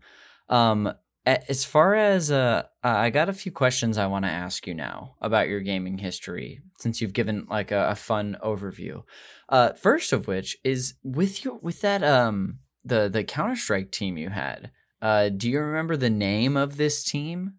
Um, 0.51 0.93
as 1.25 1.63
far 1.63 1.95
as 1.95 2.31
uh, 2.31 2.63
I 2.83 3.09
got 3.11 3.29
a 3.29 3.33
few 3.33 3.51
questions 3.51 3.97
I 3.97 4.07
want 4.07 4.25
to 4.25 4.31
ask 4.31 4.65
you 4.65 4.73
now 4.73 5.15
about 5.21 5.47
your 5.47 5.61
gaming 5.61 5.99
history, 5.99 6.61
since 6.79 6.99
you've 6.99 7.13
given 7.13 7.45
like 7.49 7.71
a, 7.71 7.89
a 7.89 7.95
fun 7.95 8.37
overview. 8.43 9.03
Uh, 9.47 9.73
first 9.73 10.13
of 10.13 10.27
which 10.27 10.57
is 10.63 10.95
with 11.03 11.45
your 11.45 11.59
with 11.59 11.81
that 11.81 12.03
um 12.03 12.59
the 12.83 13.07
the 13.09 13.23
Counter 13.23 13.55
Strike 13.55 13.91
team 13.91 14.17
you 14.17 14.29
had. 14.29 14.71
Uh, 15.01 15.29
do 15.29 15.49
you 15.49 15.59
remember 15.59 15.97
the 15.97 16.09
name 16.09 16.57
of 16.57 16.77
this 16.77 17.03
team? 17.03 17.55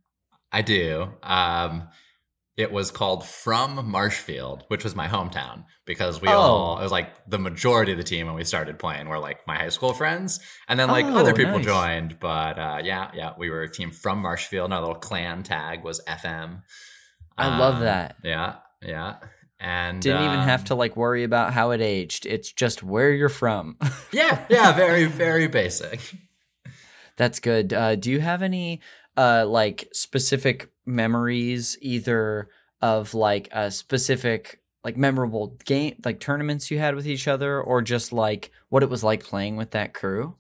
I 0.53 0.63
do. 0.63 1.09
Um, 1.23 1.89
it 2.57 2.71
was 2.71 2.91
called 2.91 3.25
From 3.27 3.91
Marshfield, 3.91 4.65
which 4.69 4.85
was 4.85 4.95
my 4.95 5.09
hometown 5.09 5.65
because 5.87 6.21
we 6.21 6.29
Oh. 6.29 6.33
all, 6.33 6.79
it 6.79 6.83
was 6.83 6.93
like 6.93 7.09
the 7.27 7.39
majority 7.39 7.93
of 7.93 7.99
the 7.99 8.05
team 8.05 8.27
when 8.27 8.35
we 8.37 8.45
started 8.45 8.79
playing 8.79 9.09
were 9.09 9.19
like 9.19 9.47
my 9.47 9.57
high 9.57 9.71
school 9.71 9.95
friends. 9.95 10.39
And 10.69 10.79
then 10.79 10.89
like 10.89 11.07
Oh, 11.07 11.17
other 11.17 11.33
people 11.35 11.57
nice. 11.57 11.65
joined. 11.65 12.19
But 12.21 12.59
uh, 12.59 12.81
yeah, 12.85 13.11
yeah, 13.15 13.33
we 13.39 13.49
were 13.51 13.63
a 13.63 13.71
team 13.73 13.91
from 13.91 14.19
Marshfield. 14.21 14.67
And 14.67 14.75
our 14.75 14.81
little 14.81 14.95
clan 14.97 15.43
tag 15.43 15.83
was 15.83 16.03
FM. 16.07 16.63
I 17.39 17.59
love 17.59 17.77
Um, 17.77 17.81
that. 17.83 18.17
Yeah, 18.23 18.57
yeah. 18.83 19.17
And 19.59 20.03
Didn't 20.03 20.25
even 20.25 20.41
have 20.41 20.61
um, 20.61 20.67
to 20.67 20.75
like 20.75 20.97
worry 20.97 21.23
about 21.25 21.53
how 21.55 21.71
it 21.71 21.81
aged. 21.81 22.27
It's 22.27 22.53
just 22.53 22.83
where 22.83 23.11
you're 23.13 23.29
from. 23.29 23.77
Yeah, 24.13 24.45
yeah, 24.51 24.73
very, 24.73 25.07
very 25.07 25.47
basic. 25.47 26.01
That's 27.17 27.41
good. 27.41 27.73
Uh, 27.73 27.97
do 27.97 28.11
you 28.11 28.21
have 28.21 28.43
any 28.43 28.81
uh, 29.17 29.45
like 29.47 29.89
specific 29.93 30.71
memories, 30.87 31.77
either 31.81 32.49
of 32.81 33.15
like 33.15 33.49
a 33.53 33.71
specific 33.71 34.61
like 34.85 34.97
memorable 34.97 35.57
game, 35.65 35.95
like 36.05 36.19
tournaments 36.19 36.71
you 36.71 36.79
had 36.79 36.95
with 36.95 37.07
each 37.07 37.29
other, 37.29 37.61
or 37.61 37.83
just 37.83 38.13
like 38.13 38.51
what 38.69 38.83
it 38.83 38.91
was 38.91 39.05
like 39.05 39.23
playing 39.23 39.57
with 39.57 39.71
that 39.71 39.95
crew? 39.95 40.35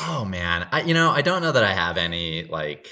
Oh 0.00 0.24
man, 0.24 0.66
I 0.72 0.82
you 0.82 0.94
know 0.94 1.10
I 1.10 1.22
don't 1.22 1.42
know 1.42 1.52
that 1.52 1.64
I 1.64 1.72
have 1.72 1.96
any 1.96 2.44
like 2.44 2.88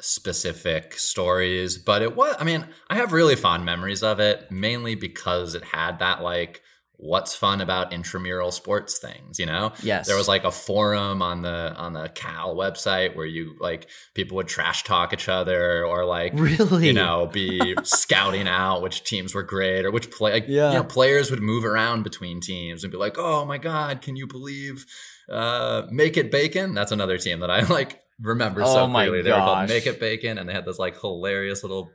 specific 0.00 0.94
stories, 0.98 1.78
but 1.78 2.02
it 2.02 2.16
was. 2.16 2.36
I 2.38 2.44
mean, 2.44 2.66
I 2.90 2.96
have 2.96 3.12
really 3.12 3.36
fond 3.36 3.64
memories 3.64 4.02
of 4.02 4.20
it, 4.20 4.50
mainly 4.50 4.94
because 4.94 5.54
it 5.54 5.64
had 5.64 5.98
that 6.00 6.22
like 6.22 6.62
what's 7.04 7.34
fun 7.34 7.60
about 7.60 7.92
intramural 7.92 8.52
sports 8.52 8.98
things 9.00 9.40
you 9.40 9.44
know? 9.44 9.72
Yes. 9.82 10.06
there 10.06 10.16
was 10.16 10.28
like 10.28 10.44
a 10.44 10.52
forum 10.52 11.20
on 11.20 11.42
the 11.42 11.74
on 11.76 11.92
the 11.94 12.08
cal 12.10 12.54
website 12.54 13.16
where 13.16 13.26
you 13.26 13.56
like 13.58 13.88
people 14.14 14.36
would 14.36 14.46
trash 14.46 14.84
talk 14.84 15.12
each 15.12 15.28
other 15.28 15.84
or 15.84 16.04
like 16.04 16.32
really, 16.36 16.86
you 16.86 16.92
know 16.92 17.26
be 17.26 17.74
scouting 17.82 18.46
out 18.46 18.82
which 18.82 19.02
teams 19.02 19.34
were 19.34 19.42
great 19.42 19.84
or 19.84 19.90
which 19.90 20.12
play 20.12 20.32
like 20.32 20.44
Yeah. 20.46 20.68
you 20.70 20.76
know 20.78 20.84
players 20.84 21.28
would 21.32 21.42
move 21.42 21.64
around 21.64 22.04
between 22.04 22.40
teams 22.40 22.84
and 22.84 22.92
be 22.92 22.96
like 22.98 23.18
oh 23.18 23.44
my 23.44 23.58
god 23.58 24.00
can 24.00 24.14
you 24.14 24.28
believe 24.28 24.86
uh 25.28 25.82
make 25.90 26.16
it 26.16 26.30
bacon? 26.30 26.72
That's 26.74 26.92
another 26.92 27.18
team 27.18 27.40
that 27.40 27.50
i 27.50 27.62
like 27.64 28.00
remember 28.20 28.62
Oh 28.62 28.72
so 28.72 28.88
clearly. 28.88 29.22
They 29.22 29.30
were 29.32 29.38
called 29.38 29.68
make 29.68 29.86
it 29.88 29.98
bacon 29.98 30.38
and 30.38 30.48
they 30.48 30.52
had 30.52 30.64
this 30.66 30.78
like 30.78 31.00
hilarious 31.00 31.64
little 31.64 31.90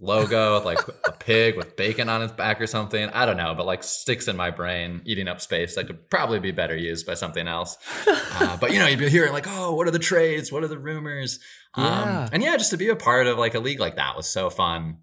logo 0.00 0.54
with 0.54 0.64
like 0.64 0.78
a 1.06 1.12
pig 1.12 1.56
with 1.56 1.76
bacon 1.76 2.08
on 2.08 2.22
its 2.22 2.32
back 2.32 2.60
or 2.60 2.66
something. 2.66 3.08
I 3.10 3.26
don't 3.26 3.36
know 3.36 3.54
but 3.54 3.66
like 3.66 3.82
sticks 3.82 4.28
in 4.28 4.36
my 4.36 4.50
brain 4.50 5.02
eating 5.04 5.26
up 5.28 5.40
space 5.40 5.74
that 5.74 5.86
could 5.86 6.08
probably 6.08 6.38
be 6.38 6.52
better 6.52 6.76
used 6.76 7.06
by 7.06 7.14
something 7.14 7.46
else. 7.48 7.76
Uh, 8.40 8.56
but 8.56 8.72
you 8.72 8.78
know 8.78 8.86
you'd 8.86 9.00
be 9.00 9.08
hearing 9.08 9.32
like 9.32 9.46
oh 9.48 9.74
what 9.74 9.88
are 9.88 9.90
the 9.90 9.98
trades? 9.98 10.52
What 10.52 10.62
are 10.62 10.68
the 10.68 10.78
rumors? 10.78 11.40
Yeah. 11.76 12.22
um, 12.24 12.28
and 12.32 12.42
yeah 12.42 12.56
just 12.56 12.70
to 12.70 12.76
be 12.76 12.88
a 12.88 12.96
part 12.96 13.26
of 13.26 13.36
like 13.36 13.54
a 13.54 13.58
league 13.60 13.80
like 13.80 13.96
that 13.96 14.16
was 14.16 14.28
so 14.28 14.48
fun 14.48 14.98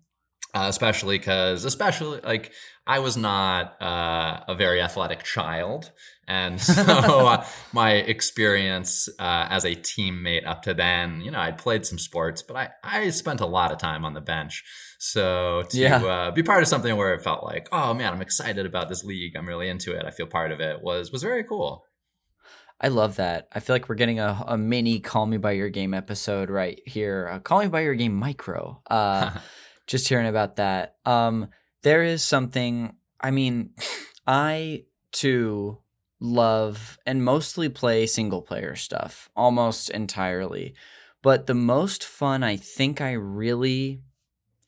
uh, 0.54 0.68
especially 0.70 1.18
because 1.18 1.66
especially 1.66 2.20
like 2.22 2.52
i 2.88 3.00
was 3.00 3.16
not 3.18 3.80
uh, 3.82 4.40
a 4.48 4.56
very 4.56 4.82
athletic 4.82 5.24
child 5.24 5.92
and 6.28 6.60
so 6.62 6.82
uh, 7.28 7.46
my 7.74 7.92
experience 7.94 9.08
uh, 9.20 9.48
as 9.50 9.64
a 9.66 9.76
teammate 9.76 10.46
up 10.48 10.64
to 10.64 10.74
then 10.74 11.22
you 11.22 11.30
know 11.32 11.40
i'd 11.40 11.58
played 11.58 11.86
some 11.86 12.00
sports 12.00 12.42
but 12.42 12.56
i, 12.58 12.70
I 12.84 13.10
spent 13.10 13.42
a 13.42 13.46
lot 13.46 13.72
of 13.72 13.78
time 13.78 14.04
on 14.06 14.14
the 14.14 14.22
bench 14.22 14.64
so 15.00 15.64
to 15.70 15.78
Yeah. 15.78 15.98
uh, 16.04 16.32
be 16.32 16.42
part 16.44 16.62
of 16.62 16.68
something 16.68 16.96
where 16.98 17.14
it 17.14 17.24
felt 17.24 17.44
like 17.44 17.68
oh 17.72 17.94
man 17.94 18.14
i'm 18.14 18.22
excited 18.22 18.66
about 18.66 18.90
this 18.90 19.04
league 19.04 19.36
i'm 19.38 19.48
really 19.48 19.70
into 19.70 19.92
it 19.98 20.06
i 20.06 20.12
feel 20.12 20.28
part 20.28 20.52
of 20.52 20.60
it 20.60 20.82
was 20.82 21.12
was 21.12 21.22
very 21.24 21.44
cool 21.44 21.84
I 22.82 22.90
love 22.90 23.16
that. 23.16 23.48
I 23.54 23.62
feel 23.62 23.74
like 23.74 23.88
we're 23.88 23.96
getting 23.96 24.20
a, 24.20 24.44
a 24.48 24.58
mini 24.58 25.00
"Call 25.00 25.26
Me 25.28 25.38
by 25.38 25.52
Your 25.54 25.70
Game" 25.70 25.94
episode 25.94 26.50
right 26.50 26.78
here. 26.86 27.30
Uh, 27.32 27.40
"Call 27.40 27.62
Me 27.62 27.68
by 27.70 27.80
Your 27.80 27.96
Game" 27.96 28.14
micro. 28.14 28.82
Uh, 28.90 29.32
just 29.88 30.10
hearing 30.10 30.28
about 30.28 30.58
that. 30.58 30.98
Um, 31.06 31.48
there 31.84 32.04
is 32.04 32.22
something. 32.22 32.94
I 33.22 33.32
mean, 33.32 33.70
I 34.28 34.84
too 35.14 35.78
love 36.20 36.98
and 37.06 37.24
mostly 37.24 37.70
play 37.70 38.06
single 38.06 38.42
player 38.42 38.76
stuff 38.76 39.30
almost 39.36 39.90
entirely. 39.90 40.74
But 41.22 41.48
the 41.48 41.56
most 41.56 42.04
fun 42.04 42.44
I 42.44 42.56
think 42.56 43.02
I 43.02 43.14
really 43.14 44.02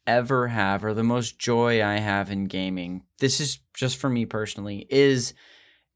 ever 0.05 0.47
have, 0.47 0.83
or 0.83 0.93
the 0.93 1.03
most 1.03 1.37
joy 1.37 1.83
I 1.83 1.97
have 1.97 2.31
in 2.31 2.45
gaming, 2.45 3.03
this 3.19 3.39
is 3.39 3.59
just 3.73 3.97
for 3.97 4.09
me 4.09 4.25
personally, 4.25 4.87
is 4.89 5.33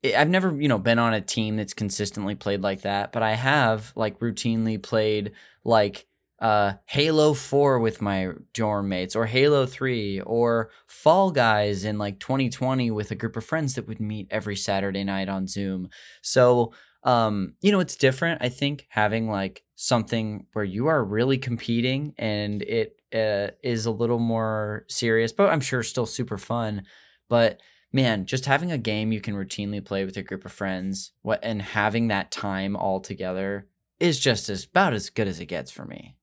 I've 0.04 0.30
never, 0.30 0.60
you 0.60 0.68
know, 0.68 0.80
been 0.80 1.00
on 1.00 1.14
a 1.14 1.22
team 1.22 1.58
that's 1.58 1.74
consistently 1.74 2.36
played 2.36 2.62
like 2.62 2.82
that, 2.82 3.12
but 3.12 3.24
I 3.24 3.36
have 3.36 3.94
like 3.96 4.20
routinely 4.20 4.82
played 4.82 5.32
like 5.64 6.08
uh 6.42 6.74
Halo 6.86 7.34
4 7.34 7.80
with 7.80 8.02
my 8.02 8.30
dorm 8.54 8.90
mates 8.90 9.16
or 9.16 9.26
Halo 9.26 9.66
3 9.66 10.22
or 10.22 10.72
Fall 10.88 11.32
Guys 11.32 11.86
in 11.86 11.98
like 11.98 12.20
2020 12.20 12.92
with 12.92 13.12
a 13.12 13.16
group 13.16 13.38
of 13.38 13.46
friends 13.46 13.76
that 13.76 13.88
would 13.88 14.02
meet 14.02 14.28
every 14.32 14.56
Saturday 14.56 15.04
night 15.04 15.30
on 15.30 15.48
Zoom. 15.48 15.90
So, 16.22 16.74
um, 17.04 17.54
you 17.62 17.72
know, 17.72 17.80
it's 17.80 17.96
different 17.96 18.42
I 18.44 18.50
think 18.50 18.88
having 18.90 19.30
like 19.30 19.64
something 19.76 20.46
where 20.54 20.66
you 20.66 20.88
are 20.88 21.04
really 21.04 21.38
competing 21.38 22.14
and 22.18 22.62
it 22.62 22.98
uh, 23.14 23.52
is 23.64 23.86
a 23.86 23.92
little 23.92 24.20
more 24.20 24.86
serious, 24.88 25.32
but 25.32 25.50
I'm 25.50 25.62
sure 25.62 25.84
still 25.84 26.06
super 26.06 26.38
fun. 26.38 26.84
But 27.30 27.62
man, 27.92 28.26
just 28.26 28.46
having 28.46 28.72
a 28.72 28.78
game 28.78 29.12
you 29.12 29.22
can 29.22 29.36
routinely 29.36 29.84
play 29.84 30.06
with 30.06 30.18
a 30.18 30.24
group 30.24 30.46
of 30.46 30.52
friends, 30.52 31.12
what 31.22 31.40
and 31.44 31.62
having 31.62 32.08
that 32.08 32.32
time 32.32 32.76
all 32.76 33.00
together 33.00 33.68
is 34.00 34.20
just 34.20 34.50
as 34.50 34.66
about 34.66 34.94
as 34.94 35.10
good 35.10 35.28
as 35.28 35.40
it 35.40 35.46
gets 35.46 35.72
for 35.72 35.86
me. 35.86 36.16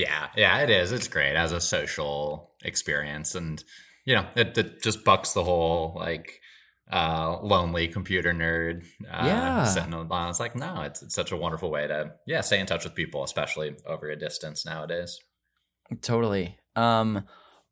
Yeah, 0.00 0.28
yeah, 0.36 0.58
it 0.64 0.70
is. 0.70 0.92
It's 0.92 1.08
great 1.08 1.36
as 1.36 1.52
a 1.52 1.60
social 1.60 2.50
experience, 2.64 3.34
and 3.34 3.62
you 4.06 4.14
know, 4.16 4.26
it, 4.36 4.56
it 4.56 4.82
just 4.82 5.04
bucks 5.04 5.32
the 5.32 5.44
whole 5.44 5.94
like 5.96 6.40
uh, 6.90 7.38
lonely 7.42 7.86
computer 7.88 8.32
nerd. 8.32 8.82
Uh, 9.08 9.26
Yeah. 9.26 9.64
sitting 9.64 9.92
alone. 9.92 10.30
It's 10.30 10.40
like 10.40 10.56
no, 10.56 10.82
it's, 10.82 11.02
it's 11.02 11.14
such 11.14 11.32
a 11.32 11.36
wonderful 11.36 11.70
way 11.70 11.86
to 11.86 12.12
yeah 12.26 12.40
stay 12.40 12.58
in 12.60 12.66
touch 12.66 12.84
with 12.84 12.94
people, 12.94 13.22
especially 13.24 13.76
over 13.86 14.08
a 14.10 14.16
distance 14.16 14.64
nowadays. 14.64 15.18
Totally. 16.02 16.56
Um 16.76 17.24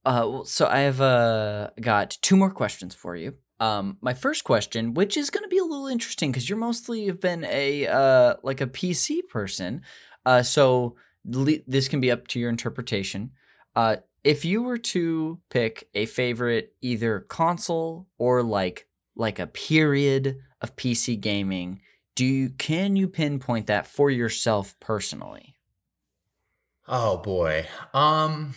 uh 0.04 0.44
so 0.44 0.66
I 0.66 0.80
have 0.80 1.00
uh 1.00 1.70
got 1.80 2.16
two 2.22 2.36
more 2.36 2.50
questions 2.50 2.94
for 2.94 3.16
you. 3.16 3.34
Um 3.60 3.98
my 4.00 4.14
first 4.14 4.44
question, 4.44 4.94
which 4.94 5.16
is 5.16 5.30
going 5.30 5.44
to 5.44 5.48
be 5.48 5.58
a 5.58 5.64
little 5.64 5.86
interesting 5.86 6.32
cuz 6.32 6.48
you're 6.48 6.58
mostly 6.58 7.06
have 7.06 7.20
been 7.20 7.44
a 7.44 7.86
uh 7.86 8.34
like 8.42 8.60
a 8.60 8.66
PC 8.66 9.22
person. 9.28 9.82
Uh 10.26 10.42
so 10.42 10.96
this 11.24 11.88
can 11.88 12.00
be 12.00 12.10
up 12.10 12.28
to 12.28 12.40
your 12.40 12.50
interpretation. 12.50 13.32
Uh 13.74 13.96
if 14.24 14.44
you 14.44 14.62
were 14.62 14.78
to 14.78 15.40
pick 15.48 15.88
a 15.94 16.06
favorite 16.06 16.74
either 16.82 17.20
console 17.20 18.08
or 18.18 18.42
like 18.42 18.88
like 19.16 19.38
a 19.38 19.46
period 19.46 20.40
of 20.60 20.76
PC 20.76 21.16
gaming, 21.16 21.80
do 22.14 22.24
you 22.24 22.50
can 22.50 22.96
you 22.96 23.08
pinpoint 23.08 23.66
that 23.68 23.86
for 23.86 24.10
yourself 24.10 24.78
personally? 24.80 25.56
Oh 26.88 27.18
boy. 27.18 27.68
Um 27.94 28.54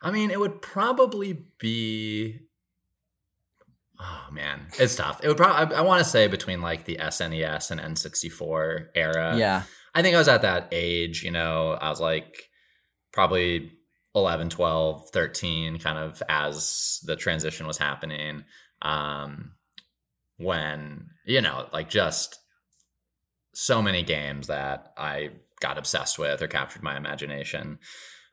I 0.00 0.10
mean, 0.10 0.30
it 0.30 0.38
would 0.40 0.62
probably 0.62 1.32
be 1.58 2.47
Oh 4.00 4.28
man, 4.30 4.68
it's 4.78 4.94
tough. 4.94 5.20
It 5.22 5.28
would 5.28 5.36
probably 5.36 5.74
I, 5.74 5.80
I 5.80 5.82
want 5.82 6.02
to 6.02 6.08
say 6.08 6.28
between 6.28 6.60
like 6.60 6.84
the 6.84 6.96
SNES 6.96 7.70
and 7.70 7.80
N64 7.80 8.88
era. 8.94 9.36
yeah. 9.36 9.62
I 9.94 10.02
think 10.02 10.14
I 10.14 10.18
was 10.18 10.28
at 10.28 10.42
that 10.42 10.68
age, 10.70 11.24
you 11.24 11.30
know, 11.30 11.72
I 11.72 11.88
was 11.88 12.00
like 12.00 12.50
probably 13.12 13.72
11, 14.14 14.50
12, 14.50 15.10
13 15.10 15.78
kind 15.78 15.98
of 15.98 16.22
as 16.28 17.00
the 17.04 17.16
transition 17.16 17.66
was 17.66 17.78
happening. 17.78 18.44
Um 18.82 19.52
when, 20.36 21.10
you 21.26 21.40
know, 21.40 21.66
like 21.72 21.90
just 21.90 22.38
so 23.54 23.82
many 23.82 24.04
games 24.04 24.46
that 24.46 24.92
I 24.96 25.30
got 25.60 25.78
obsessed 25.78 26.18
with 26.18 26.40
or 26.40 26.46
captured 26.46 26.82
my 26.84 26.96
imagination. 26.96 27.80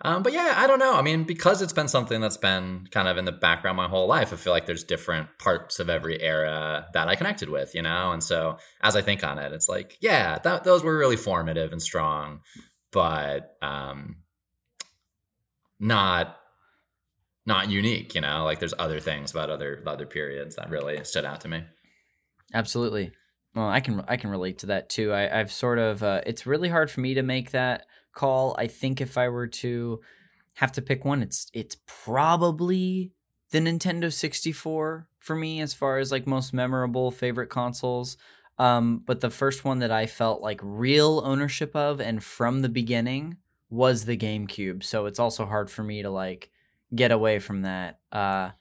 Um, 0.02 0.24
but 0.24 0.34
yeah, 0.34 0.54
I 0.58 0.68
don't 0.68 0.80
know. 0.80 0.96
I 0.96 1.02
mean, 1.02 1.24
because 1.24 1.62
it's 1.62 1.74
been 1.74 1.88
something 1.88 2.20
that's 2.20 2.38
been 2.38 2.88
kind 2.92 3.08
of 3.08 3.18
in 3.18 3.26
the 3.26 3.32
background 3.32 3.78
my 3.78 3.88
whole 3.88 4.08
life, 4.08 4.34
I 4.34 4.36
feel 4.36 4.52
like 4.52 4.66
there's 4.66 4.84
different 4.84 5.30
parts 5.40 5.80
of 5.80 5.90
every 5.90 6.22
era 6.22 6.88
that 6.94 7.08
I 7.08 7.16
connected 7.16 7.50
with, 7.50 7.74
you 7.74 7.82
know? 7.82 8.12
And 8.12 8.22
so 8.22 8.58
as 8.82 8.96
I 8.96 9.02
think 9.02 9.24
on 9.24 9.40
it, 9.40 9.54
it's 9.54 9.70
like, 9.70 9.98
yeah, 10.02 10.38
that, 10.40 10.66
those 10.66 10.84
were 10.84 10.98
really 10.98 11.16
formative 11.16 11.72
and 11.72 11.82
strong, 11.82 12.42
but 12.92 13.56
um, 13.62 14.18
not 15.80 16.38
not 17.48 17.70
unique, 17.70 18.16
you 18.16 18.22
know? 18.22 18.44
Like 18.44 18.60
there's 18.60 18.74
other 18.78 19.00
things 19.00 19.32
about 19.32 19.50
other 19.50 19.82
other 19.86 20.06
periods 20.06 20.58
that 20.58 20.70
really 20.70 21.04
stood 21.06 21.26
out 21.26 21.42
to 21.42 21.48
me. 21.48 21.64
Absolutely. 22.54 23.14
Well, 23.56 23.70
I 23.70 23.80
can 23.80 24.04
I 24.10 24.18
can 24.18 24.30
relate 24.30 24.58
to 24.60 24.66
that 24.68 24.90
too. 24.90 25.14
I, 25.14 25.40
I've 25.40 25.52
sort 25.52 25.80
of 25.80 26.04
uh, 26.04 26.22
it's 26.26 26.46
really 26.46 26.68
hard 26.68 26.92
for 26.92 27.00
me 27.00 27.14
to 27.14 27.24
make 27.24 27.52
that 27.52 27.86
call. 28.16 28.56
I 28.58 28.68
think 28.68 29.00
if 29.00 29.18
I 29.18 29.30
were 29.30 29.48
to 29.48 30.02
have 30.56 30.72
to 30.74 30.82
pick 30.82 31.06
one, 31.06 31.22
it's 31.22 31.52
it's 31.54 31.78
probably 31.86 33.12
the 33.52 33.60
Nintendo 33.60 34.12
64 34.12 35.08
for 35.20 35.36
me 35.36 35.62
as 35.62 35.74
far 35.74 36.00
as 36.00 36.12
like 36.12 36.26
most 36.28 36.54
memorable 36.54 37.12
favorite 37.12 37.50
consoles. 37.50 38.18
Um, 38.58 39.04
but 39.06 39.22
the 39.22 39.30
first 39.30 39.66
one 39.66 39.80
that 39.80 39.92
I 39.92 40.06
felt 40.06 40.42
like 40.42 40.60
real 40.64 41.22
ownership 41.26 41.76
of 41.76 42.00
and 42.00 42.24
from 42.24 42.62
the 42.62 42.70
beginning 42.70 43.38
was 43.70 44.06
the 44.06 44.18
GameCube. 44.18 44.84
So 44.84 45.06
it's 45.06 45.20
also 45.20 45.46
hard 45.46 45.70
for 45.70 45.84
me 45.84 46.02
to 46.02 46.10
like 46.10 46.50
get 46.94 47.12
away 47.12 47.40
from 47.40 47.64
that. 47.64 48.00
Uh, 48.12 48.52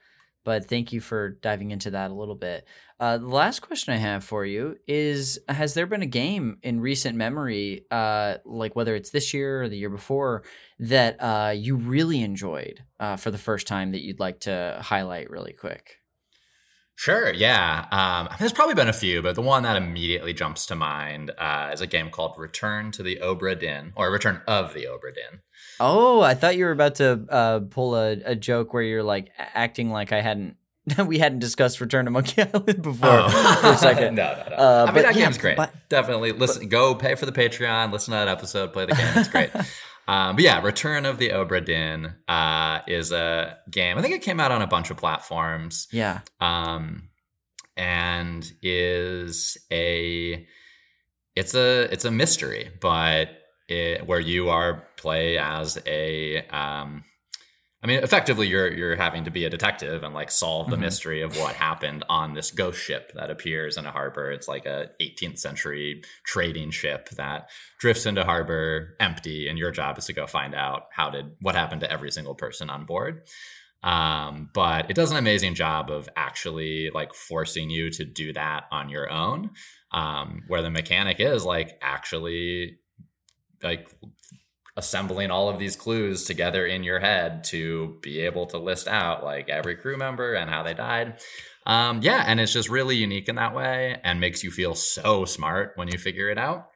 but 0.44 0.66
thank 0.66 0.92
you 0.92 1.00
for 1.00 1.30
diving 1.30 1.70
into 1.70 1.90
that 1.90 2.10
a 2.10 2.14
little 2.14 2.34
bit. 2.34 2.66
Uh, 3.04 3.18
the 3.18 3.26
last 3.26 3.60
question 3.60 3.92
I 3.92 3.98
have 3.98 4.24
for 4.24 4.46
you 4.46 4.78
is: 4.88 5.38
Has 5.46 5.74
there 5.74 5.84
been 5.84 6.00
a 6.00 6.06
game 6.06 6.56
in 6.62 6.80
recent 6.80 7.18
memory, 7.18 7.84
uh, 7.90 8.36
like 8.46 8.74
whether 8.74 8.94
it's 8.94 9.10
this 9.10 9.34
year 9.34 9.64
or 9.64 9.68
the 9.68 9.76
year 9.76 9.90
before, 9.90 10.42
that 10.78 11.22
uh, 11.22 11.50
you 11.54 11.76
really 11.76 12.22
enjoyed 12.22 12.82
uh, 12.98 13.16
for 13.16 13.30
the 13.30 13.36
first 13.36 13.66
time 13.66 13.92
that 13.92 14.00
you'd 14.00 14.20
like 14.20 14.40
to 14.40 14.78
highlight 14.80 15.28
really 15.28 15.52
quick? 15.52 15.98
Sure, 16.94 17.30
yeah. 17.30 17.84
Um, 17.90 18.34
there's 18.38 18.54
probably 18.54 18.74
been 18.74 18.88
a 18.88 18.94
few, 18.94 19.20
but 19.20 19.34
the 19.34 19.42
one 19.42 19.64
that 19.64 19.76
immediately 19.76 20.32
jumps 20.32 20.64
to 20.64 20.74
mind 20.74 21.30
uh, 21.36 21.72
is 21.74 21.82
a 21.82 21.86
game 21.86 22.08
called 22.08 22.38
Return 22.38 22.90
to 22.92 23.02
the 23.02 23.16
Obra 23.16 23.58
Dinn, 23.60 23.92
or 23.96 24.10
Return 24.10 24.40
of 24.48 24.72
the 24.72 24.84
Obra 24.84 25.14
Dinn. 25.14 25.40
Oh, 25.78 26.22
I 26.22 26.32
thought 26.32 26.56
you 26.56 26.64
were 26.64 26.70
about 26.70 26.94
to 26.94 27.26
uh, 27.28 27.60
pull 27.68 27.96
a, 27.96 28.12
a 28.24 28.34
joke 28.34 28.72
where 28.72 28.82
you're 28.82 29.02
like 29.02 29.30
acting 29.36 29.90
like 29.90 30.10
I 30.10 30.22
hadn't. 30.22 30.56
we 31.06 31.18
hadn't 31.18 31.38
discussed 31.38 31.80
Return 31.80 32.04
to 32.04 32.10
Monkey 32.10 32.42
Island 32.54 32.82
before 32.82 33.28
for 33.30 33.68
a 33.68 33.76
second. 33.78 34.14
no, 34.16 34.34
no, 34.34 34.48
no. 34.50 34.56
Uh, 34.56 34.86
I 34.88 34.92
mean, 34.92 35.02
that 35.04 35.16
yeah, 35.16 35.24
game's 35.24 35.38
great. 35.38 35.56
but- 35.56 35.72
Definitely 35.88 36.32
listen. 36.32 36.68
go 36.68 36.94
pay 36.94 37.14
for 37.14 37.26
the 37.26 37.32
Patreon. 37.32 37.92
Listen 37.92 38.12
to 38.12 38.16
that 38.18 38.28
episode. 38.28 38.72
Play 38.72 38.86
the 38.86 38.94
game. 38.94 39.08
It's 39.16 39.28
great. 39.28 39.50
Um, 40.06 40.36
but 40.36 40.44
yeah, 40.44 40.60
Return 40.62 41.06
of 41.06 41.18
the 41.18 41.30
Obra 41.30 41.64
Dinn 41.64 42.14
uh, 42.28 42.80
is 42.86 43.10
a 43.12 43.56
game. 43.70 43.96
I 43.96 44.02
think 44.02 44.14
it 44.14 44.22
came 44.22 44.38
out 44.40 44.52
on 44.52 44.60
a 44.60 44.66
bunch 44.66 44.90
of 44.90 44.96
platforms. 44.98 45.88
Yeah. 45.90 46.20
Um, 46.40 47.08
and 47.76 48.50
is 48.62 49.56
a 49.72 50.46
it's 51.34 51.54
a 51.54 51.92
it's 51.92 52.04
a 52.04 52.10
mystery, 52.10 52.70
but 52.80 53.30
it, 53.68 54.06
where 54.06 54.20
you 54.20 54.50
are 54.50 54.86
play 54.96 55.38
as 55.38 55.80
a 55.86 56.46
um, 56.48 57.02
I 57.84 57.86
mean, 57.86 57.98
effectively, 58.02 58.48
you're 58.48 58.72
you're 58.72 58.96
having 58.96 59.24
to 59.24 59.30
be 59.30 59.44
a 59.44 59.50
detective 59.50 60.02
and 60.04 60.14
like 60.14 60.30
solve 60.30 60.68
the 60.68 60.76
mm-hmm. 60.76 60.86
mystery 60.86 61.20
of 61.20 61.36
what 61.36 61.54
happened 61.54 62.02
on 62.08 62.32
this 62.32 62.50
ghost 62.50 62.80
ship 62.80 63.12
that 63.14 63.30
appears 63.30 63.76
in 63.76 63.84
a 63.84 63.90
harbor. 63.90 64.30
It's 64.30 64.48
like 64.48 64.64
a 64.64 64.88
18th 65.02 65.38
century 65.38 66.02
trading 66.24 66.70
ship 66.70 67.10
that 67.10 67.50
drifts 67.78 68.06
into 68.06 68.24
harbor 68.24 68.96
empty, 69.00 69.48
and 69.48 69.58
your 69.58 69.70
job 69.70 69.98
is 69.98 70.06
to 70.06 70.14
go 70.14 70.26
find 70.26 70.54
out 70.54 70.84
how 70.92 71.10
did 71.10 71.32
what 71.42 71.56
happened 71.56 71.82
to 71.82 71.92
every 71.92 72.10
single 72.10 72.34
person 72.34 72.70
on 72.70 72.86
board. 72.86 73.20
Um, 73.82 74.48
but 74.54 74.90
it 74.90 74.96
does 74.96 75.10
an 75.10 75.18
amazing 75.18 75.54
job 75.54 75.90
of 75.90 76.08
actually 76.16 76.88
like 76.94 77.12
forcing 77.12 77.68
you 77.68 77.90
to 77.90 78.04
do 78.06 78.32
that 78.32 78.64
on 78.72 78.88
your 78.88 79.12
own. 79.12 79.50
Um, 79.90 80.42
where 80.48 80.62
the 80.62 80.70
mechanic 80.70 81.20
is 81.20 81.44
like 81.44 81.78
actually 81.82 82.78
like 83.62 83.88
assembling 84.76 85.30
all 85.30 85.48
of 85.48 85.58
these 85.58 85.76
clues 85.76 86.24
together 86.24 86.66
in 86.66 86.82
your 86.82 87.00
head 87.00 87.44
to 87.44 87.96
be 88.02 88.20
able 88.20 88.46
to 88.46 88.58
list 88.58 88.88
out 88.88 89.22
like 89.22 89.48
every 89.48 89.76
crew 89.76 89.96
member 89.96 90.34
and 90.34 90.50
how 90.50 90.62
they 90.62 90.74
died. 90.74 91.18
Um, 91.66 92.00
yeah, 92.02 92.24
and 92.26 92.40
it's 92.40 92.52
just 92.52 92.68
really 92.68 92.96
unique 92.96 93.28
in 93.28 93.36
that 93.36 93.54
way 93.54 94.00
and 94.02 94.20
makes 94.20 94.42
you 94.42 94.50
feel 94.50 94.74
so 94.74 95.24
smart 95.24 95.72
when 95.76 95.88
you 95.88 95.98
figure 95.98 96.28
it 96.28 96.38
out. 96.38 96.68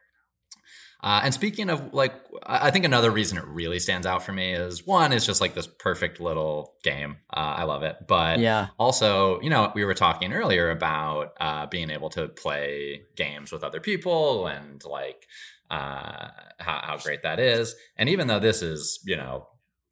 Uh, 1.01 1.21
and 1.23 1.33
speaking 1.33 1.69
of 1.69 1.93
like, 1.93 2.13
I 2.43 2.71
think 2.71 2.83
another 2.83 3.09
reason 3.09 3.37
it 3.37 3.45
really 3.45 3.79
stands 3.79 4.05
out 4.05 4.21
for 4.21 4.33
me 4.33 4.51
is 4.51 4.85
one 4.85 5.13
is 5.13 5.25
just 5.25 5.39
like 5.39 5.53
this 5.53 5.67
perfect 5.67 6.19
little 6.19 6.73
game. 6.83 7.17
Uh, 7.33 7.55
I 7.57 7.63
love 7.63 7.83
it, 7.83 7.95
but 8.05 8.39
yeah, 8.39 8.67
also 8.77 9.39
you 9.39 9.49
know 9.49 9.71
we 9.73 9.85
were 9.85 9.93
talking 9.93 10.33
earlier 10.33 10.69
about 10.71 11.33
uh, 11.39 11.67
being 11.67 11.89
able 11.89 12.09
to 12.11 12.27
play 12.27 13.03
games 13.15 13.51
with 13.53 13.63
other 13.63 13.79
people 13.79 14.47
and 14.47 14.83
like 14.83 15.25
uh, 15.69 16.29
how, 16.57 16.81
how 16.83 16.97
great 16.97 17.23
that 17.23 17.39
is. 17.39 17.75
And 17.97 18.09
even 18.09 18.27
though 18.27 18.39
this 18.39 18.61
is, 18.61 18.99
you 19.05 19.15
know, 19.15 19.47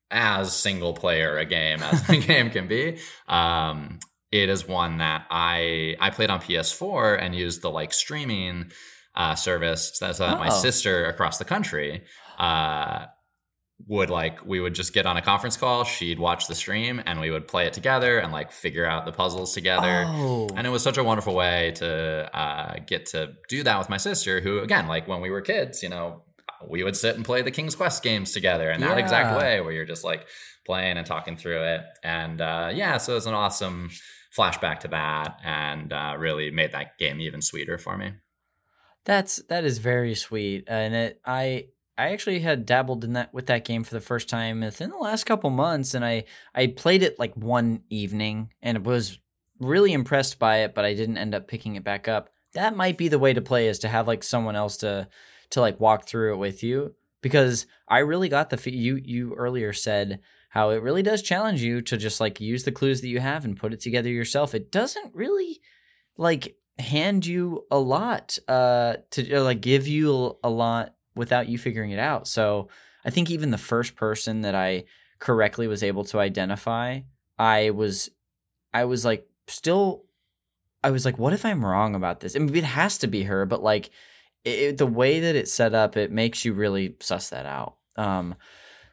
as 0.09 0.55
single 0.55 0.93
player 0.93 1.37
a 1.37 1.45
game 1.45 1.81
as 1.81 2.07
the 2.07 2.17
game 2.27 2.49
can 2.49 2.67
be, 2.67 2.99
um, 3.27 3.99
it 4.31 4.49
is 4.49 4.67
one 4.67 4.97
that 4.97 5.25
I 5.29 5.95
I 5.99 6.09
played 6.09 6.29
on 6.29 6.41
PS4 6.41 7.21
and 7.21 7.33
used 7.33 7.61
the 7.61 7.69
like 7.69 7.93
streaming 7.93 8.71
uh, 9.15 9.35
service 9.35 9.93
so 9.95 10.11
that, 10.11 10.21
oh. 10.21 10.39
my 10.39 10.49
sister 10.49 11.05
across 11.05 11.37
the 11.37 11.45
country 11.45 12.03
uh, 12.37 13.05
would 13.85 14.09
like 14.09 14.43
we 14.43 14.59
would 14.59 14.73
just 14.73 14.91
get 14.91 15.05
on 15.05 15.17
a 15.17 15.21
conference 15.21 15.55
call 15.55 15.83
she'd 15.83 16.17
watch 16.17 16.47
the 16.47 16.55
stream 16.55 17.01
and 17.05 17.19
we 17.19 17.29
would 17.29 17.47
play 17.47 17.67
it 17.67 17.73
together 17.73 18.17
and 18.17 18.33
like 18.33 18.51
figure 18.51 18.85
out 18.85 19.05
the 19.05 19.11
puzzles 19.11 19.53
together 19.53 20.03
oh. 20.07 20.49
and 20.55 20.65
it 20.65 20.71
was 20.71 20.81
such 20.81 20.97
a 20.97 21.03
wonderful 21.03 21.35
way 21.35 21.71
to 21.75 22.29
uh, 22.37 22.75
get 22.87 23.05
to 23.05 23.33
do 23.47 23.61
that 23.63 23.77
with 23.77 23.87
my 23.87 23.97
sister 23.97 24.41
who 24.41 24.59
again 24.59 24.87
like 24.87 25.07
when 25.07 25.21
we 25.21 25.29
were 25.29 25.41
kids 25.41 25.83
you 25.83 25.89
know 25.89 26.23
we 26.67 26.83
would 26.83 26.97
sit 26.97 27.15
and 27.15 27.23
play 27.23 27.43
the 27.43 27.51
king's 27.51 27.75
quest 27.75 28.01
games 28.01 28.31
together 28.31 28.71
in 28.71 28.81
that 28.81 28.97
yeah. 28.97 29.03
exact 29.03 29.37
way 29.37 29.61
where 29.61 29.71
you're 29.71 29.85
just 29.85 30.03
like 30.03 30.25
playing 30.65 30.97
and 30.97 31.05
talking 31.05 31.37
through 31.37 31.61
it 31.61 31.81
and 32.03 32.41
uh, 32.41 32.71
yeah 32.73 32.97
so 32.97 33.11
it 33.11 33.15
was 33.15 33.27
an 33.27 33.35
awesome 33.35 33.91
flashback 34.35 34.79
to 34.79 34.87
that 34.87 35.39
and 35.43 35.93
uh, 35.93 36.15
really 36.17 36.49
made 36.49 36.71
that 36.71 36.97
game 36.97 37.21
even 37.21 37.41
sweeter 37.41 37.77
for 37.77 37.95
me 37.95 38.13
that's 39.05 39.41
that 39.49 39.63
is 39.63 39.77
very 39.77 40.15
sweet 40.15 40.63
and 40.67 40.95
it 40.95 41.21
i 41.25 41.65
I 41.97 42.09
actually 42.09 42.39
had 42.39 42.65
dabbled 42.65 43.03
in 43.03 43.13
that 43.13 43.33
with 43.33 43.47
that 43.47 43.65
game 43.65 43.83
for 43.83 43.95
the 43.95 44.01
first 44.01 44.29
time 44.29 44.61
within 44.61 44.91
the 44.91 44.97
last 44.97 45.25
couple 45.25 45.49
months, 45.49 45.93
and 45.93 46.05
I 46.05 46.25
I 46.53 46.67
played 46.67 47.03
it 47.03 47.17
like 47.17 47.35
one 47.35 47.81
evening 47.89 48.51
and 48.61 48.85
was 48.85 49.19
really 49.59 49.93
impressed 49.93 50.37
by 50.37 50.57
it, 50.57 50.75
but 50.75 50.85
I 50.85 50.93
didn't 50.93 51.17
end 51.17 51.33
up 51.33 51.47
picking 51.47 51.75
it 51.75 51.83
back 51.83 52.07
up. 52.07 52.29
That 52.53 52.75
might 52.75 52.97
be 52.97 53.07
the 53.07 53.19
way 53.19 53.33
to 53.33 53.41
play 53.41 53.67
is 53.67 53.79
to 53.79 53.87
have 53.87 54.07
like 54.07 54.23
someone 54.23 54.55
else 54.55 54.77
to 54.77 55.07
to 55.51 55.61
like 55.61 55.79
walk 55.79 56.07
through 56.07 56.33
it 56.33 56.37
with 56.37 56.61
you 56.63 56.93
because 57.21 57.65
I 57.87 57.99
really 57.99 58.29
got 58.29 58.49
the 58.49 58.71
you 58.71 59.01
you 59.03 59.33
earlier 59.33 59.73
said 59.73 60.19
how 60.49 60.69
it 60.69 60.81
really 60.81 61.03
does 61.03 61.21
challenge 61.21 61.61
you 61.61 61.81
to 61.81 61.97
just 61.97 62.19
like 62.19 62.39
use 62.39 62.63
the 62.63 62.71
clues 62.71 63.01
that 63.01 63.07
you 63.07 63.19
have 63.19 63.43
and 63.43 63.57
put 63.57 63.73
it 63.73 63.81
together 63.81 64.09
yourself. 64.09 64.53
It 64.53 64.71
doesn't 64.71 65.15
really 65.15 65.61
like 66.17 66.57
hand 66.79 67.25
you 67.25 67.65
a 67.71 67.79
lot 67.79 68.37
uh 68.47 68.97
to 69.09 69.39
like 69.41 69.61
give 69.61 69.87
you 69.87 70.37
a 70.43 70.49
lot 70.49 70.93
without 71.17 71.49
you 71.49 71.57
figuring 71.57 71.91
it 71.91 71.99
out. 71.99 72.27
So 72.27 72.69
I 73.05 73.09
think 73.09 73.29
even 73.29 73.51
the 73.51 73.57
first 73.57 73.95
person 73.95 74.41
that 74.41 74.55
I 74.55 74.85
correctly 75.19 75.67
was 75.67 75.83
able 75.83 76.03
to 76.05 76.19
identify, 76.19 77.01
I 77.37 77.71
was, 77.71 78.09
I 78.73 78.85
was 78.85 79.03
like 79.03 79.27
still, 79.47 80.03
I 80.83 80.91
was 80.91 81.05
like, 81.05 81.17
what 81.17 81.33
if 81.33 81.43
I'm 81.43 81.65
wrong 81.65 81.95
about 81.95 82.19
this? 82.19 82.35
I 82.35 82.39
mean, 82.39 82.55
it 82.55 82.63
has 82.63 82.97
to 82.99 83.07
be 83.07 83.23
her, 83.23 83.45
but 83.45 83.63
like 83.63 83.89
it, 84.45 84.77
the 84.77 84.85
way 84.85 85.19
that 85.19 85.35
it's 85.35 85.51
set 85.51 85.73
up, 85.73 85.97
it 85.97 86.11
makes 86.11 86.45
you 86.45 86.53
really 86.53 86.95
suss 86.99 87.29
that 87.29 87.45
out. 87.45 87.75
Um, 87.97 88.35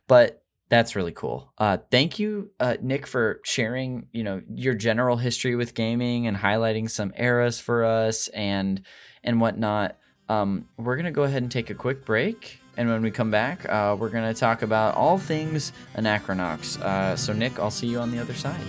but 0.09 0.43
that's 0.69 0.97
really 0.97 1.13
cool. 1.13 1.53
Uh, 1.59 1.79
thank 1.91 2.19
you, 2.19 2.51
uh, 2.59 2.77
Nick, 2.81 3.07
for 3.07 3.41
sharing. 3.45 4.09
You 4.13 4.25
know 4.25 4.43
your 4.53 4.75
general 4.75 5.17
history 5.17 5.57
with 5.57 5.75
gaming 5.75 6.27
and 6.27 6.37
highlighting 6.37 6.91
some 6.91 7.13
eras 7.17 7.61
for 7.61 7.85
us 7.85 8.29
and 8.29 8.83
and 9.23 9.41
whatnot. 9.41 9.99
Um, 10.29 10.67
we're 10.77 10.97
going 10.97 11.05
to 11.07 11.11
go 11.11 11.25
ahead 11.25 11.43
and 11.43 11.51
take 11.51 11.71
a 11.71 11.75
quick 11.75 12.05
break. 12.05 12.61
And 12.77 12.89
when 12.89 13.03
we 13.03 13.11
come 13.11 13.31
back, 13.31 13.69
uh, 13.69 13.97
we're 13.99 14.09
going 14.09 14.33
to 14.33 14.39
talk 14.39 14.63
about 14.63 14.97
all 14.97 15.19
things 15.19 15.73
Anachronox. 15.95 16.81
Uh, 16.81 17.17
so, 17.17 17.33
Nick, 17.33 17.59
I'll 17.59 17.71
see 17.71 17.87
you 17.87 18.01
on 18.01 18.11
the 18.11 18.19
other 18.19 18.35
side. 18.35 18.61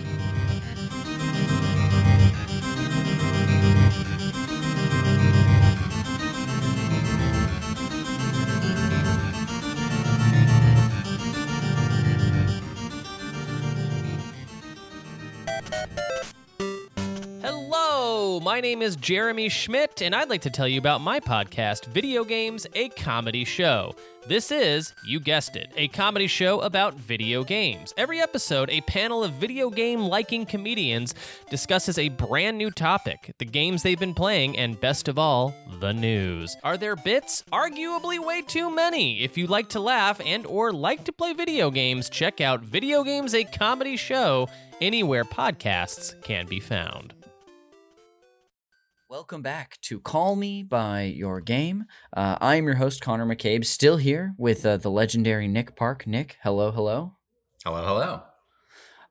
My 18.40 18.60
name 18.60 18.82
is 18.82 18.96
Jeremy 18.96 19.48
Schmidt, 19.48 20.02
and 20.02 20.14
I'd 20.14 20.28
like 20.28 20.42
to 20.42 20.50
tell 20.50 20.66
you 20.66 20.78
about 20.78 21.00
my 21.00 21.20
podcast, 21.20 21.86
Video 21.86 22.24
Games, 22.24 22.66
a 22.74 22.88
Comedy 22.90 23.44
Show. 23.44 23.94
This 24.26 24.50
is, 24.50 24.92
you 25.04 25.20
guessed 25.20 25.54
it, 25.54 25.72
a 25.76 25.88
comedy 25.88 26.26
show 26.26 26.60
about 26.60 26.94
video 26.94 27.44
games. 27.44 27.94
Every 27.96 28.20
episode, 28.20 28.68
a 28.70 28.80
panel 28.80 29.22
of 29.22 29.32
video 29.34 29.70
game 29.70 30.00
liking 30.00 30.46
comedians 30.46 31.14
discusses 31.48 31.98
a 31.98 32.08
brand 32.08 32.58
new 32.58 32.70
topic, 32.70 33.32
the 33.38 33.44
games 33.44 33.82
they've 33.82 33.98
been 33.98 34.14
playing, 34.14 34.58
and 34.58 34.80
best 34.80 35.06
of 35.06 35.18
all, 35.18 35.54
the 35.80 35.92
news. 35.92 36.56
Are 36.64 36.76
there 36.76 36.96
bits? 36.96 37.44
Arguably 37.52 38.18
way 38.18 38.42
too 38.42 38.74
many. 38.74 39.22
If 39.22 39.38
you 39.38 39.46
like 39.46 39.68
to 39.70 39.80
laugh 39.80 40.20
and 40.24 40.44
or 40.46 40.72
like 40.72 41.04
to 41.04 41.12
play 41.12 41.32
video 41.32 41.70
games, 41.70 42.10
check 42.10 42.40
out 42.40 42.62
Video 42.62 43.04
Games 43.04 43.34
a 43.34 43.44
Comedy 43.44 43.96
Show 43.96 44.48
anywhere 44.80 45.24
podcasts 45.24 46.20
can 46.22 46.46
be 46.46 46.60
found. 46.60 47.15
Welcome 49.16 49.40
back 49.40 49.78
to 49.80 49.98
Call 49.98 50.36
Me 50.36 50.62
by 50.62 51.04
Your 51.04 51.40
Game. 51.40 51.86
Uh, 52.14 52.36
I 52.38 52.56
am 52.56 52.66
your 52.66 52.74
host, 52.74 53.00
Connor 53.00 53.24
McCabe, 53.24 53.64
still 53.64 53.96
here 53.96 54.34
with 54.36 54.66
uh, 54.66 54.76
the 54.76 54.90
legendary 54.90 55.48
Nick 55.48 55.74
Park. 55.74 56.06
Nick, 56.06 56.36
hello, 56.42 56.70
hello. 56.70 57.16
Hello, 57.64 57.82
hello. 57.82 58.22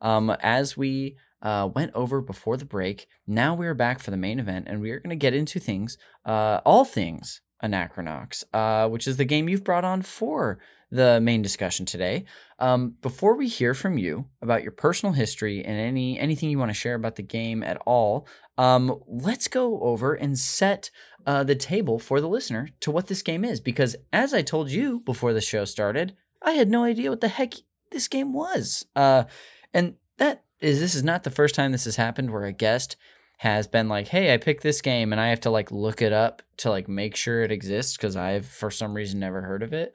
Um, 0.01 0.29
as 0.41 0.77
we 0.77 1.17
uh, 1.41 1.69
went 1.73 1.91
over 1.95 2.21
before 2.21 2.55
the 2.55 2.65
break, 2.65 3.07
now 3.25 3.55
we're 3.55 3.73
back 3.73 3.99
for 3.99 4.11
the 4.11 4.15
main 4.15 4.39
event, 4.39 4.67
and 4.69 4.79
we 4.79 4.91
are 4.91 4.99
going 4.99 5.09
to 5.09 5.15
get 5.15 5.33
into 5.33 5.59
things, 5.59 5.97
uh, 6.23 6.61
all 6.63 6.85
things 6.85 7.41
Anachronox, 7.63 8.43
uh, 8.53 8.87
which 8.87 9.07
is 9.07 9.17
the 9.17 9.25
game 9.25 9.49
you've 9.49 9.63
brought 9.63 9.85
on 9.85 10.03
for 10.03 10.59
the 10.95 11.19
main 11.21 11.41
discussion 11.41 11.85
today. 11.85 12.25
Um, 12.59 12.95
before 13.01 13.35
we 13.35 13.47
hear 13.47 13.73
from 13.73 13.97
you 13.97 14.25
about 14.41 14.63
your 14.63 14.71
personal 14.71 15.13
history 15.13 15.63
and 15.63 15.77
any 15.77 16.19
anything 16.19 16.49
you 16.49 16.59
want 16.59 16.69
to 16.69 16.73
share 16.73 16.95
about 16.95 17.15
the 17.15 17.23
game 17.23 17.63
at 17.63 17.77
all, 17.85 18.27
um, 18.57 19.01
let's 19.07 19.47
go 19.47 19.81
over 19.81 20.13
and 20.13 20.37
set 20.39 20.89
uh, 21.25 21.43
the 21.43 21.55
table 21.55 21.99
for 21.99 22.21
the 22.21 22.29
listener 22.29 22.69
to 22.79 22.91
what 22.91 23.07
this 23.07 23.21
game 23.21 23.43
is. 23.43 23.59
Because 23.59 23.95
as 24.13 24.33
I 24.33 24.41
told 24.41 24.69
you 24.69 25.01
before 25.05 25.33
the 25.33 25.41
show 25.41 25.65
started, 25.65 26.15
I 26.41 26.51
had 26.51 26.69
no 26.69 26.83
idea 26.83 27.09
what 27.09 27.21
the 27.21 27.27
heck 27.27 27.53
this 27.91 28.07
game 28.07 28.33
was. 28.33 28.85
Uh, 28.95 29.25
and 29.73 29.95
that 30.17 30.43
is 30.61 30.79
this 30.79 30.95
is 30.95 31.03
not 31.03 31.23
the 31.23 31.31
first 31.31 31.55
time 31.55 31.71
this 31.71 31.85
has 31.85 31.97
happened 31.97 32.31
where 32.31 32.45
a 32.45 32.53
guest 32.53 32.95
has 33.39 33.67
been 33.67 33.89
like, 33.89 34.07
"Hey, 34.07 34.33
I 34.33 34.37
picked 34.37 34.63
this 34.63 34.81
game," 34.81 35.11
and 35.11 35.19
I 35.19 35.27
have 35.27 35.41
to 35.41 35.49
like 35.49 35.71
look 35.71 36.01
it 36.01 36.13
up 36.13 36.41
to 36.57 36.69
like 36.69 36.87
make 36.87 37.15
sure 37.15 37.43
it 37.43 37.51
exists 37.51 37.97
because 37.97 38.15
I've 38.15 38.45
for 38.45 38.71
some 38.71 38.93
reason 38.93 39.19
never 39.19 39.41
heard 39.41 39.63
of 39.63 39.73
it. 39.73 39.93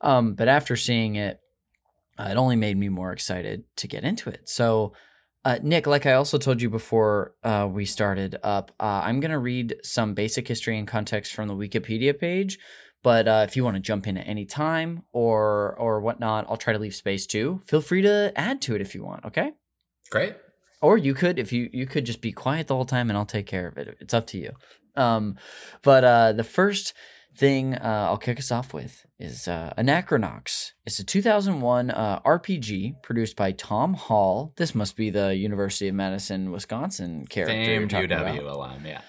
Um, 0.00 0.34
but 0.34 0.48
after 0.48 0.76
seeing 0.76 1.16
it, 1.16 1.40
uh, 2.18 2.28
it 2.30 2.36
only 2.36 2.56
made 2.56 2.76
me 2.76 2.88
more 2.88 3.12
excited 3.12 3.64
to 3.76 3.88
get 3.88 4.04
into 4.04 4.30
it. 4.30 4.48
So, 4.48 4.92
uh, 5.44 5.58
Nick, 5.62 5.86
like 5.86 6.06
I 6.06 6.14
also 6.14 6.38
told 6.38 6.60
you 6.60 6.70
before 6.70 7.34
uh, 7.44 7.68
we 7.70 7.84
started 7.84 8.36
up, 8.42 8.72
uh, 8.80 9.02
I'm 9.04 9.20
going 9.20 9.30
to 9.30 9.38
read 9.38 9.76
some 9.82 10.14
basic 10.14 10.48
history 10.48 10.78
and 10.78 10.88
context 10.88 11.34
from 11.34 11.46
the 11.46 11.54
Wikipedia 11.54 12.18
page. 12.18 12.58
But 13.02 13.28
uh, 13.28 13.44
if 13.46 13.54
you 13.54 13.62
want 13.62 13.76
to 13.76 13.80
jump 13.80 14.08
in 14.08 14.16
at 14.18 14.26
any 14.26 14.44
time 14.44 15.02
or 15.12 15.76
or 15.78 16.00
whatnot, 16.00 16.46
I'll 16.48 16.56
try 16.56 16.72
to 16.72 16.78
leave 16.78 16.94
space 16.94 17.24
too. 17.24 17.62
Feel 17.66 17.80
free 17.80 18.02
to 18.02 18.32
add 18.34 18.60
to 18.62 18.74
it 18.74 18.80
if 18.80 18.96
you 18.96 19.04
want. 19.04 19.24
Okay. 19.24 19.52
Great. 20.10 20.34
Or 20.82 20.98
you 20.98 21.14
could 21.14 21.38
if 21.38 21.52
you 21.52 21.70
you 21.72 21.86
could 21.86 22.04
just 22.04 22.20
be 22.20 22.32
quiet 22.32 22.66
the 22.66 22.74
whole 22.74 22.84
time 22.84 23.08
and 23.08 23.16
I'll 23.16 23.24
take 23.24 23.46
care 23.46 23.68
of 23.68 23.78
it. 23.78 23.96
It's 24.00 24.14
up 24.14 24.26
to 24.28 24.38
you. 24.38 24.50
Um, 24.96 25.36
but 25.82 26.02
uh, 26.02 26.32
the 26.32 26.42
first 26.42 26.94
thing 27.36 27.74
uh, 27.74 28.06
I'll 28.08 28.18
kick 28.18 28.38
us 28.38 28.50
off 28.50 28.72
with 28.72 29.06
is 29.18 29.48
uh, 29.48 29.72
Anachronox. 29.78 30.72
It's 30.84 30.98
a 30.98 31.04
2001 31.04 31.90
uh, 31.90 32.20
RPG 32.20 33.02
produced 33.02 33.36
by 33.36 33.52
Tom 33.52 33.94
Hall. 33.94 34.52
This 34.56 34.74
must 34.74 34.96
be 34.96 35.10
the 35.10 35.34
University 35.34 35.88
of 35.88 35.94
Madison, 35.94 36.50
Wisconsin 36.50 37.26
character. 37.26 37.56
You're 37.56 37.86
UW 37.86 38.40
about. 38.40 38.54
alum, 38.54 38.86
yeah. 38.86 39.00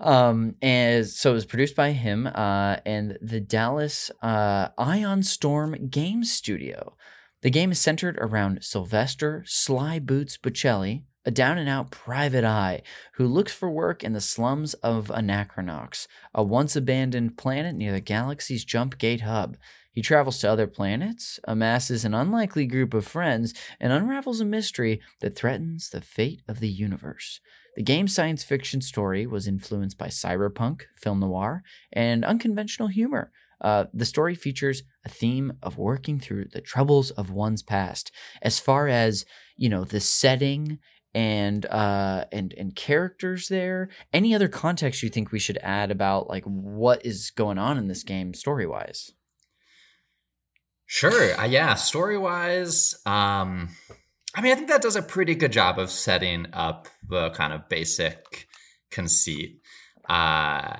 Um, 0.00 0.56
and 0.60 1.06
so 1.06 1.30
it 1.30 1.34
was 1.34 1.46
produced 1.46 1.76
by 1.76 1.92
him 1.92 2.26
uh, 2.26 2.76
and 2.84 3.16
the 3.22 3.40
Dallas 3.40 4.10
uh, 4.22 4.68
Ion 4.76 5.22
Storm 5.22 5.88
Game 5.88 6.24
Studio. 6.24 6.96
The 7.42 7.50
game 7.50 7.70
is 7.72 7.80
centered 7.80 8.18
around 8.18 8.64
Sylvester 8.64 9.44
Sly 9.46 9.98
Boots 9.98 10.36
Bucelli, 10.36 11.04
a 11.24 11.30
down 11.30 11.58
and 11.58 11.68
out 11.68 11.90
private 11.90 12.44
eye 12.44 12.82
who 13.14 13.26
looks 13.26 13.52
for 13.52 13.70
work 13.70 14.04
in 14.04 14.12
the 14.12 14.20
slums 14.20 14.74
of 14.74 15.08
Anachronox, 15.08 16.06
a 16.34 16.42
once 16.42 16.76
abandoned 16.76 17.36
planet 17.36 17.74
near 17.74 17.92
the 17.92 18.00
galaxy's 18.00 18.64
Jump 18.64 18.98
Gate 18.98 19.22
hub. 19.22 19.56
He 19.90 20.02
travels 20.02 20.40
to 20.40 20.50
other 20.50 20.66
planets, 20.66 21.38
amasses 21.44 22.04
an 22.04 22.14
unlikely 22.14 22.66
group 22.66 22.94
of 22.94 23.06
friends, 23.06 23.54
and 23.80 23.92
unravels 23.92 24.40
a 24.40 24.44
mystery 24.44 25.00
that 25.20 25.36
threatens 25.36 25.90
the 25.90 26.00
fate 26.00 26.42
of 26.48 26.60
the 26.60 26.68
universe. 26.68 27.40
The 27.76 27.82
game's 27.82 28.14
science 28.14 28.44
fiction 28.44 28.80
story 28.80 29.26
was 29.26 29.48
influenced 29.48 29.96
by 29.96 30.08
cyberpunk, 30.08 30.82
film 30.96 31.20
noir, 31.20 31.62
and 31.92 32.24
unconventional 32.24 32.88
humor. 32.88 33.30
Uh, 33.60 33.84
the 33.94 34.04
story 34.04 34.34
features 34.34 34.82
a 35.04 35.08
theme 35.08 35.54
of 35.62 35.78
working 35.78 36.18
through 36.18 36.46
the 36.52 36.60
troubles 36.60 37.10
of 37.12 37.30
one's 37.30 37.62
past. 37.62 38.10
As 38.42 38.58
far 38.58 38.88
as 38.88 39.24
you 39.56 39.68
know, 39.68 39.84
the 39.84 40.00
setting 40.00 40.78
and 41.14 41.64
uh, 41.66 42.24
and 42.32 42.52
and 42.54 42.74
characters 42.74 43.48
there. 43.48 43.88
Any 44.12 44.34
other 44.34 44.48
context 44.48 45.02
you 45.02 45.08
think 45.08 45.32
we 45.32 45.38
should 45.38 45.58
add 45.62 45.90
about 45.90 46.28
like 46.28 46.44
what 46.44 47.04
is 47.06 47.30
going 47.30 47.58
on 47.58 47.78
in 47.78 47.88
this 47.88 48.02
game 48.02 48.34
story 48.34 48.66
wise? 48.66 49.12
Sure. 50.86 51.38
Uh, 51.38 51.46
yeah. 51.46 51.74
Story 51.74 52.18
wise, 52.18 52.94
um, 53.06 53.70
I 54.34 54.40
mean, 54.40 54.52
I 54.52 54.54
think 54.56 54.68
that 54.68 54.82
does 54.82 54.96
a 54.96 55.02
pretty 55.02 55.34
good 55.34 55.52
job 55.52 55.78
of 55.78 55.90
setting 55.90 56.46
up 56.52 56.88
the 57.08 57.30
kind 57.30 57.52
of 57.52 57.68
basic 57.68 58.48
conceit. 58.90 59.60
Uh, 60.08 60.76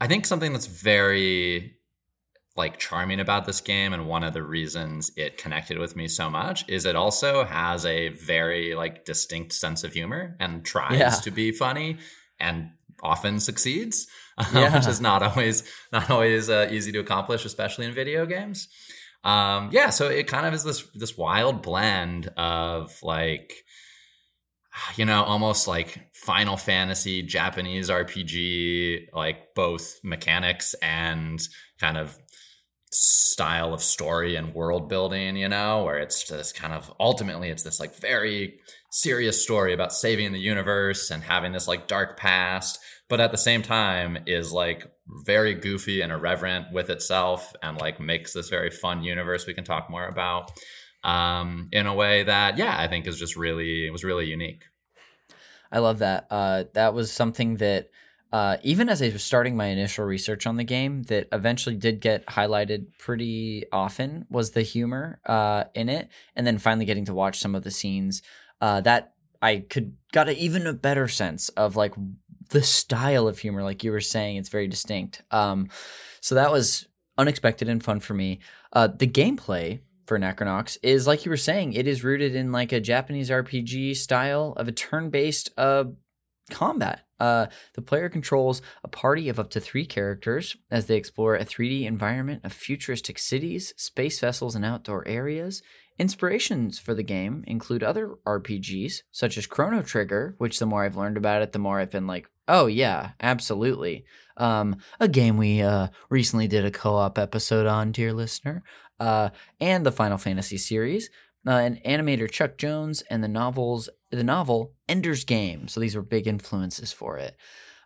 I 0.00 0.06
think 0.06 0.26
something 0.26 0.52
that's 0.52 0.66
very 0.66 1.76
like 2.56 2.78
charming 2.78 3.18
about 3.20 3.46
this 3.46 3.60
game 3.60 3.92
and 3.92 4.06
one 4.06 4.22
of 4.22 4.32
the 4.32 4.42
reasons 4.42 5.10
it 5.16 5.36
connected 5.38 5.76
with 5.78 5.96
me 5.96 6.06
so 6.06 6.30
much 6.30 6.64
is 6.68 6.84
it 6.86 6.94
also 6.96 7.44
has 7.44 7.84
a 7.84 8.10
very 8.10 8.74
like 8.74 9.04
distinct 9.04 9.52
sense 9.52 9.82
of 9.84 9.92
humor 9.92 10.36
and 10.38 10.64
tries 10.64 10.98
Yeah. 10.98 11.10
to 11.10 11.30
be 11.30 11.50
funny 11.50 11.98
and 12.38 12.70
often 13.02 13.40
succeeds 13.40 14.06
Yeah. 14.54 14.74
which 14.76 14.86
is 14.86 15.00
not 15.00 15.22
always 15.22 15.64
not 15.92 16.10
always 16.10 16.48
uh, 16.48 16.68
easy 16.70 16.92
to 16.92 17.00
accomplish 17.00 17.44
especially 17.44 17.86
in 17.86 17.92
video 17.92 18.24
games 18.24 18.68
um 19.24 19.70
yeah 19.72 19.90
so 19.90 20.08
it 20.08 20.26
kind 20.28 20.46
of 20.46 20.54
is 20.54 20.62
this 20.64 20.86
this 20.94 21.16
wild 21.16 21.60
blend 21.62 22.28
of 22.36 22.96
like 23.02 23.52
you 24.96 25.04
know 25.04 25.22
almost 25.24 25.66
like 25.68 26.08
final 26.12 26.56
fantasy 26.56 27.22
japanese 27.22 27.88
rpg 27.90 29.06
like 29.12 29.54
both 29.54 29.94
mechanics 30.02 30.74
and 30.82 31.40
kind 31.80 31.96
of 31.96 32.16
style 32.94 33.74
of 33.74 33.82
story 33.82 34.36
and 34.36 34.54
world 34.54 34.88
building 34.88 35.36
you 35.36 35.48
know 35.48 35.82
where 35.82 35.98
it's 35.98 36.24
this 36.30 36.52
kind 36.52 36.72
of 36.72 36.92
ultimately 37.00 37.48
it's 37.48 37.64
this 37.64 37.80
like 37.80 37.94
very 37.96 38.54
serious 38.90 39.42
story 39.42 39.72
about 39.72 39.92
saving 39.92 40.32
the 40.32 40.38
universe 40.38 41.10
and 41.10 41.24
having 41.24 41.50
this 41.50 41.66
like 41.66 41.88
dark 41.88 42.16
past 42.16 42.78
but 43.08 43.20
at 43.20 43.32
the 43.32 43.36
same 43.36 43.62
time 43.62 44.16
is 44.26 44.52
like 44.52 44.86
very 45.24 45.54
goofy 45.54 46.00
and 46.02 46.12
irreverent 46.12 46.72
with 46.72 46.88
itself 46.88 47.52
and 47.62 47.80
like 47.80 47.98
makes 47.98 48.32
this 48.32 48.48
very 48.48 48.70
fun 48.70 49.02
universe 49.02 49.46
we 49.46 49.54
can 49.54 49.64
talk 49.64 49.90
more 49.90 50.06
about 50.06 50.52
um 51.02 51.68
in 51.72 51.86
a 51.86 51.94
way 51.94 52.22
that 52.22 52.56
yeah 52.56 52.76
i 52.78 52.86
think 52.86 53.08
is 53.08 53.18
just 53.18 53.36
really 53.36 53.86
it 53.86 53.90
was 53.90 54.04
really 54.04 54.26
unique 54.26 54.62
I 55.72 55.80
love 55.80 55.98
that. 55.98 56.28
Uh, 56.30 56.64
that 56.74 56.94
was 56.94 57.10
something 57.10 57.56
that 57.56 57.90
uh, 58.34 58.56
even 58.64 58.88
as 58.88 59.00
I 59.00 59.10
was 59.10 59.22
starting 59.22 59.56
my 59.56 59.66
initial 59.66 60.04
research 60.04 60.44
on 60.44 60.56
the 60.56 60.64
game, 60.64 61.04
that 61.04 61.28
eventually 61.30 61.76
did 61.76 62.00
get 62.00 62.26
highlighted 62.26 62.86
pretty 62.98 63.62
often 63.70 64.26
was 64.28 64.50
the 64.50 64.62
humor 64.62 65.20
uh, 65.24 65.64
in 65.72 65.88
it, 65.88 66.08
and 66.34 66.44
then 66.44 66.58
finally 66.58 66.84
getting 66.84 67.04
to 67.04 67.14
watch 67.14 67.38
some 67.38 67.54
of 67.54 67.62
the 67.62 67.70
scenes 67.70 68.22
uh, 68.60 68.80
that 68.80 69.12
I 69.40 69.58
could 69.58 69.96
got 70.12 70.28
an 70.28 70.34
even 70.34 70.66
a 70.66 70.72
better 70.72 71.06
sense 71.06 71.48
of 71.50 71.76
like 71.76 71.94
the 72.50 72.64
style 72.64 73.28
of 73.28 73.38
humor, 73.38 73.62
like 73.62 73.84
you 73.84 73.92
were 73.92 74.00
saying, 74.00 74.36
it's 74.38 74.48
very 74.48 74.66
distinct. 74.66 75.22
Um, 75.30 75.68
so 76.20 76.34
that 76.34 76.50
was 76.50 76.88
unexpected 77.16 77.68
and 77.68 77.84
fun 77.84 78.00
for 78.00 78.14
me. 78.14 78.40
Uh, 78.72 78.88
the 78.88 79.06
gameplay 79.06 79.78
for 80.06 80.18
Anachronox 80.18 80.76
is 80.82 81.06
like 81.06 81.24
you 81.24 81.30
were 81.30 81.36
saying, 81.36 81.74
it 81.74 81.86
is 81.86 82.02
rooted 82.02 82.34
in 82.34 82.50
like 82.50 82.72
a 82.72 82.80
Japanese 82.80 83.30
RPG 83.30 83.94
style 83.94 84.54
of 84.56 84.66
a 84.66 84.72
turn-based 84.72 85.50
uh, 85.56 85.84
combat. 86.50 87.06
Uh, 87.20 87.46
the 87.74 87.82
player 87.82 88.08
controls 88.08 88.60
a 88.82 88.88
party 88.88 89.28
of 89.28 89.38
up 89.38 89.50
to 89.50 89.60
three 89.60 89.86
characters 89.86 90.56
as 90.70 90.86
they 90.86 90.96
explore 90.96 91.36
a 91.36 91.44
3D 91.44 91.84
environment 91.84 92.44
of 92.44 92.52
futuristic 92.52 93.18
cities, 93.18 93.72
space 93.76 94.20
vessels, 94.20 94.54
and 94.54 94.64
outdoor 94.64 95.06
areas. 95.06 95.62
Inspirations 95.98 96.78
for 96.78 96.92
the 96.92 97.04
game 97.04 97.44
include 97.46 97.84
other 97.84 98.16
RPGs, 98.26 99.02
such 99.12 99.38
as 99.38 99.46
Chrono 99.46 99.82
Trigger, 99.82 100.34
which 100.38 100.58
the 100.58 100.66
more 100.66 100.84
I've 100.84 100.96
learned 100.96 101.16
about 101.16 101.42
it, 101.42 101.52
the 101.52 101.60
more 101.60 101.78
I've 101.78 101.92
been 101.92 102.08
like, 102.08 102.28
oh, 102.48 102.66
yeah, 102.66 103.12
absolutely. 103.20 104.04
Um, 104.36 104.76
a 104.98 105.06
game 105.06 105.36
we 105.36 105.62
uh, 105.62 105.88
recently 106.10 106.48
did 106.48 106.64
a 106.64 106.72
co 106.72 106.96
op 106.96 107.16
episode 107.16 107.66
on, 107.66 107.92
dear 107.92 108.12
listener, 108.12 108.64
uh, 108.98 109.30
and 109.60 109.86
the 109.86 109.92
Final 109.92 110.18
Fantasy 110.18 110.58
series. 110.58 111.10
Uh, 111.46 111.50
and 111.50 111.82
animator 111.84 112.30
Chuck 112.30 112.56
Jones 112.56 113.02
and 113.10 113.22
the 113.22 113.28
novels 113.28 113.90
the 114.14 114.24
novel 114.24 114.72
Ender's 114.88 115.24
Game. 115.24 115.68
So 115.68 115.80
these 115.80 115.96
were 115.96 116.02
big 116.02 116.26
influences 116.26 116.92
for 116.92 117.18
it. 117.18 117.36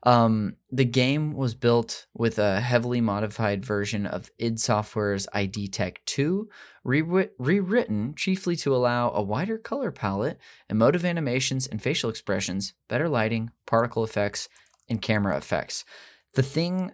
Um, 0.04 0.56
the 0.70 0.84
game 0.84 1.34
was 1.34 1.54
built 1.54 2.06
with 2.14 2.38
a 2.38 2.60
heavily 2.60 3.00
modified 3.00 3.64
version 3.64 4.06
of 4.06 4.30
id 4.38 4.60
Software's 4.60 5.26
id 5.34 5.68
Tech 5.68 6.04
2, 6.06 6.48
rewi- 6.86 7.30
rewritten 7.38 8.14
chiefly 8.14 8.54
to 8.56 8.74
allow 8.74 9.10
a 9.10 9.22
wider 9.22 9.58
color 9.58 9.90
palette, 9.90 10.38
emotive 10.70 11.04
animations 11.04 11.66
and 11.66 11.82
facial 11.82 12.10
expressions, 12.10 12.74
better 12.88 13.08
lighting, 13.08 13.50
particle 13.66 14.04
effects, 14.04 14.48
and 14.88 15.02
camera 15.02 15.36
effects. 15.36 15.84
The 16.34 16.42
thing 16.42 16.92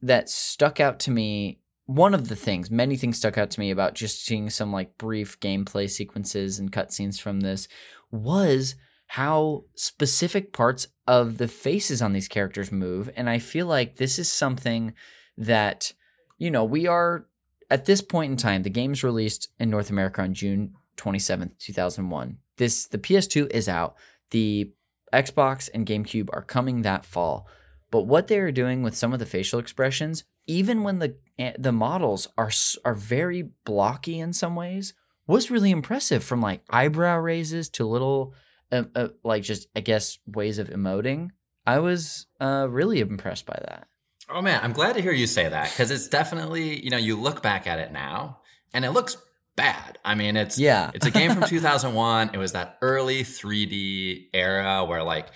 that 0.00 0.30
stuck 0.30 0.80
out 0.80 0.98
to 1.00 1.10
me 1.10 1.60
one 1.86 2.14
of 2.14 2.28
the 2.28 2.36
things, 2.36 2.70
many 2.70 2.96
things 2.96 3.18
stuck 3.18 3.38
out 3.38 3.50
to 3.52 3.60
me 3.60 3.70
about 3.70 3.94
just 3.94 4.24
seeing 4.24 4.50
some 4.50 4.72
like 4.72 4.98
brief 4.98 5.38
gameplay 5.40 5.88
sequences 5.88 6.58
and 6.58 6.72
cutscenes 6.72 7.20
from 7.20 7.40
this 7.40 7.68
was 8.10 8.74
how 9.08 9.64
specific 9.76 10.52
parts 10.52 10.88
of 11.06 11.38
the 11.38 11.46
faces 11.48 12.02
on 12.02 12.12
these 12.12 12.28
characters 12.28 12.72
move. 12.72 13.08
And 13.16 13.30
I 13.30 13.38
feel 13.38 13.66
like 13.66 13.96
this 13.96 14.18
is 14.18 14.30
something 14.30 14.94
that, 15.38 15.92
you 16.38 16.50
know, 16.50 16.64
we 16.64 16.88
are 16.88 17.26
at 17.70 17.84
this 17.84 18.00
point 18.00 18.30
in 18.32 18.36
time, 18.36 18.62
the 18.62 18.70
game's 18.70 19.04
released 19.04 19.48
in 19.58 19.70
North 19.70 19.90
America 19.90 20.22
on 20.22 20.34
June 20.34 20.74
27th, 20.96 21.58
2001. 21.58 22.38
This 22.56 22.86
the 22.86 22.98
PS2 22.98 23.50
is 23.52 23.68
out. 23.68 23.96
The 24.30 24.72
Xbox 25.12 25.68
and 25.72 25.86
GameCube 25.86 26.30
are 26.32 26.42
coming 26.42 26.82
that 26.82 27.04
fall. 27.04 27.46
But 27.90 28.02
what 28.02 28.26
they 28.26 28.38
are 28.38 28.50
doing 28.50 28.82
with 28.82 28.96
some 28.96 29.12
of 29.12 29.18
the 29.18 29.26
facial 29.26 29.60
expressions, 29.60 30.24
even 30.46 30.82
when 30.82 30.98
the 30.98 31.16
eh, 31.38 31.52
the 31.58 31.72
models 31.72 32.28
are 32.38 32.50
are 32.84 32.94
very 32.94 33.42
blocky 33.64 34.18
in 34.18 34.32
some 34.32 34.54
ways, 34.56 34.94
was 35.26 35.50
really 35.50 35.70
impressive. 35.70 36.22
From 36.24 36.40
like 36.40 36.62
eyebrow 36.70 37.18
raises 37.18 37.68
to 37.70 37.84
little, 37.86 38.34
uh, 38.72 38.84
uh, 38.94 39.08
like 39.24 39.42
just 39.42 39.68
I 39.76 39.80
guess 39.80 40.18
ways 40.26 40.58
of 40.58 40.68
emoting. 40.70 41.30
I 41.66 41.80
was 41.80 42.26
uh, 42.40 42.66
really 42.70 43.00
impressed 43.00 43.44
by 43.46 43.58
that. 43.68 43.88
Oh 44.28 44.42
man, 44.42 44.60
I'm 44.62 44.72
glad 44.72 44.94
to 44.94 45.02
hear 45.02 45.12
you 45.12 45.26
say 45.26 45.48
that 45.48 45.70
because 45.70 45.90
it's 45.90 46.08
definitely, 46.08 46.82
you 46.84 46.90
know, 46.90 46.96
you 46.96 47.16
look 47.16 47.42
back 47.42 47.66
at 47.66 47.78
it 47.78 47.92
now 47.92 48.38
and 48.74 48.84
it 48.84 48.90
looks 48.90 49.16
bad. 49.56 49.98
I 50.04 50.14
mean, 50.14 50.36
it's 50.36 50.58
Yeah. 50.58 50.90
it's 50.94 51.06
a 51.06 51.10
game 51.10 51.32
from 51.32 51.42
2001. 51.48 52.30
It 52.34 52.38
was 52.38 52.52
that 52.52 52.76
early 52.82 53.22
3D 53.22 54.28
era 54.34 54.84
where 54.84 55.02
like 55.02 55.28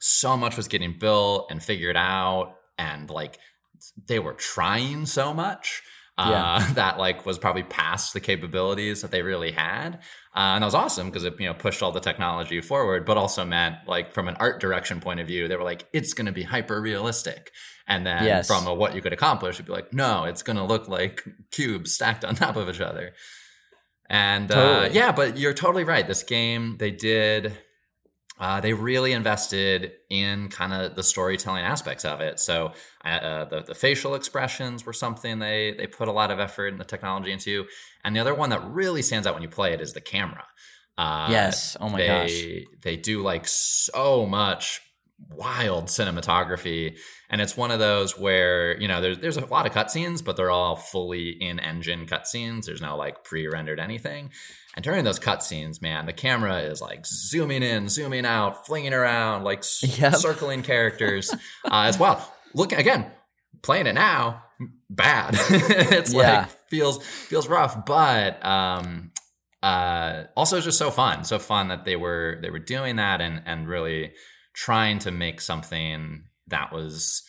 so 0.00 0.36
much 0.36 0.56
was 0.56 0.68
getting 0.68 0.98
built 0.98 1.50
and 1.50 1.62
figured 1.62 1.96
out 1.96 2.54
and 2.78 3.10
like 3.10 3.38
they 4.06 4.18
were 4.18 4.34
trying 4.34 5.06
so 5.06 5.32
much. 5.34 5.82
uh, 6.16 6.28
Yeah. 6.30 6.72
that 6.74 6.98
like 6.98 7.24
was 7.26 7.38
probably 7.38 7.62
past 7.62 8.12
the 8.12 8.20
capabilities 8.20 9.02
that 9.02 9.10
they 9.10 9.22
really 9.22 9.52
had. 9.52 10.00
Uh, 10.34 10.54
and 10.54 10.62
that 10.62 10.66
was 10.66 10.74
awesome 10.74 11.06
because 11.08 11.24
it 11.24 11.34
you 11.40 11.46
know 11.46 11.54
pushed 11.54 11.82
all 11.82 11.92
the 11.92 12.00
technology 12.00 12.60
forward, 12.60 13.04
but 13.06 13.16
also 13.16 13.44
meant 13.44 13.76
like 13.86 14.12
from 14.12 14.28
an 14.28 14.36
art 14.38 14.60
direction 14.60 15.00
point 15.00 15.20
of 15.20 15.26
view, 15.26 15.48
they 15.48 15.56
were 15.56 15.64
like, 15.64 15.86
it's 15.92 16.12
going 16.14 16.26
to 16.26 16.32
be 16.32 16.42
hyper 16.44 16.80
realistic. 16.80 17.50
And 17.86 18.06
then 18.06 18.24
Yes. 18.24 18.46
from 18.46 18.66
a, 18.66 18.74
what 18.74 18.94
you 18.94 19.00
could 19.00 19.12
accomplish, 19.14 19.56
it'd 19.56 19.66
be 19.66 19.72
like, 19.72 19.92
no, 19.94 20.24
it's 20.24 20.42
going 20.42 20.56
to 20.58 20.62
look 20.64 20.88
like 20.88 21.24
cubes 21.50 21.94
stacked 21.94 22.24
on 22.24 22.34
top 22.44 22.56
of 22.56 22.68
each 22.68 22.80
other. 22.80 23.12
And 24.10 24.50
uh, 24.50 24.88
yeah, 24.92 25.12
but 25.12 25.36
you're 25.38 25.54
totally 25.54 25.84
right. 25.84 26.06
This 26.06 26.22
game, 26.22 26.76
they 26.78 26.90
did, 26.90 27.56
uh, 28.40 28.60
they 28.60 28.72
really 28.72 29.12
invested 29.12 29.92
in 30.10 30.48
kind 30.48 30.72
of 30.72 30.94
the 30.94 31.02
storytelling 31.02 31.64
aspects 31.64 32.04
of 32.04 32.20
it. 32.20 32.38
So 32.40 32.72
uh, 33.16 33.44
the, 33.46 33.62
the 33.62 33.74
facial 33.74 34.14
expressions 34.14 34.84
were 34.84 34.92
something 34.92 35.38
they 35.38 35.74
they 35.76 35.86
put 35.86 36.08
a 36.08 36.12
lot 36.12 36.30
of 36.30 36.38
effort 36.40 36.68
and 36.68 36.80
the 36.80 36.84
technology 36.84 37.32
into. 37.32 37.66
And 38.04 38.14
the 38.14 38.20
other 38.20 38.34
one 38.34 38.50
that 38.50 38.64
really 38.64 39.02
stands 39.02 39.26
out 39.26 39.34
when 39.34 39.42
you 39.42 39.48
play 39.48 39.72
it 39.72 39.80
is 39.80 39.92
the 39.92 40.00
camera. 40.00 40.44
Uh, 40.96 41.28
yes. 41.30 41.76
Oh 41.80 41.88
my 41.88 41.98
they, 41.98 42.06
gosh. 42.06 42.66
They 42.82 42.96
do 42.96 43.22
like 43.22 43.46
so 43.46 44.26
much 44.26 44.80
wild 45.30 45.86
cinematography. 45.86 46.96
And 47.30 47.40
it's 47.40 47.56
one 47.56 47.70
of 47.70 47.78
those 47.78 48.18
where, 48.18 48.80
you 48.80 48.88
know, 48.88 49.00
there's 49.00 49.18
there's 49.18 49.36
a 49.36 49.46
lot 49.46 49.66
of 49.66 49.72
cutscenes, 49.72 50.24
but 50.24 50.36
they're 50.36 50.50
all 50.50 50.76
fully 50.76 51.30
in 51.30 51.60
engine 51.60 52.06
cutscenes. 52.06 52.64
There's 52.64 52.80
no 52.80 52.96
like 52.96 53.24
pre-rendered 53.24 53.80
anything. 53.80 54.30
And 54.74 54.84
during 54.84 55.04
those 55.04 55.18
cutscenes, 55.18 55.82
man, 55.82 56.06
the 56.06 56.12
camera 56.12 56.58
is 56.60 56.80
like 56.80 57.04
zooming 57.04 57.62
in, 57.62 57.88
zooming 57.88 58.24
out, 58.24 58.66
flinging 58.66 58.94
around, 58.94 59.44
like 59.44 59.64
Yep. 59.82 60.14
circling 60.16 60.62
characters 60.62 61.32
uh, 61.32 61.84
as 61.86 61.98
well. 61.98 62.32
Look 62.54 62.72
again, 62.72 63.06
playing 63.62 63.86
it 63.86 63.94
now, 63.94 64.44
bad. 64.90 65.34
it's 65.50 66.12
Yeah. 66.12 66.40
like 66.40 66.68
feels 66.68 67.04
feels 67.04 67.48
rough, 67.48 67.84
but 67.86 68.44
um, 68.44 69.10
uh, 69.62 70.24
also 70.36 70.60
just 70.60 70.78
so 70.78 70.90
fun, 70.90 71.24
so 71.24 71.38
fun 71.38 71.68
that 71.68 71.84
they 71.84 71.96
were 71.96 72.38
they 72.42 72.50
were 72.50 72.58
doing 72.58 72.96
that 72.96 73.20
and 73.20 73.42
and 73.46 73.68
really 73.68 74.12
trying 74.54 74.98
to 75.00 75.10
make 75.10 75.40
something 75.40 76.24
that 76.48 76.72
was 76.72 77.22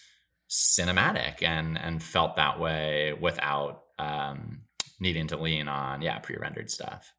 cinematic 0.49 1.43
and 1.43 1.77
and 1.77 2.01
felt 2.01 2.35
that 2.35 2.59
way 2.59 3.13
without 3.13 3.83
um, 3.99 4.61
needing 4.99 5.27
to 5.27 5.37
lean 5.37 5.67
on 5.67 6.01
yeah 6.01 6.19
pre-rendered 6.19 6.69
stuff. 6.71 7.13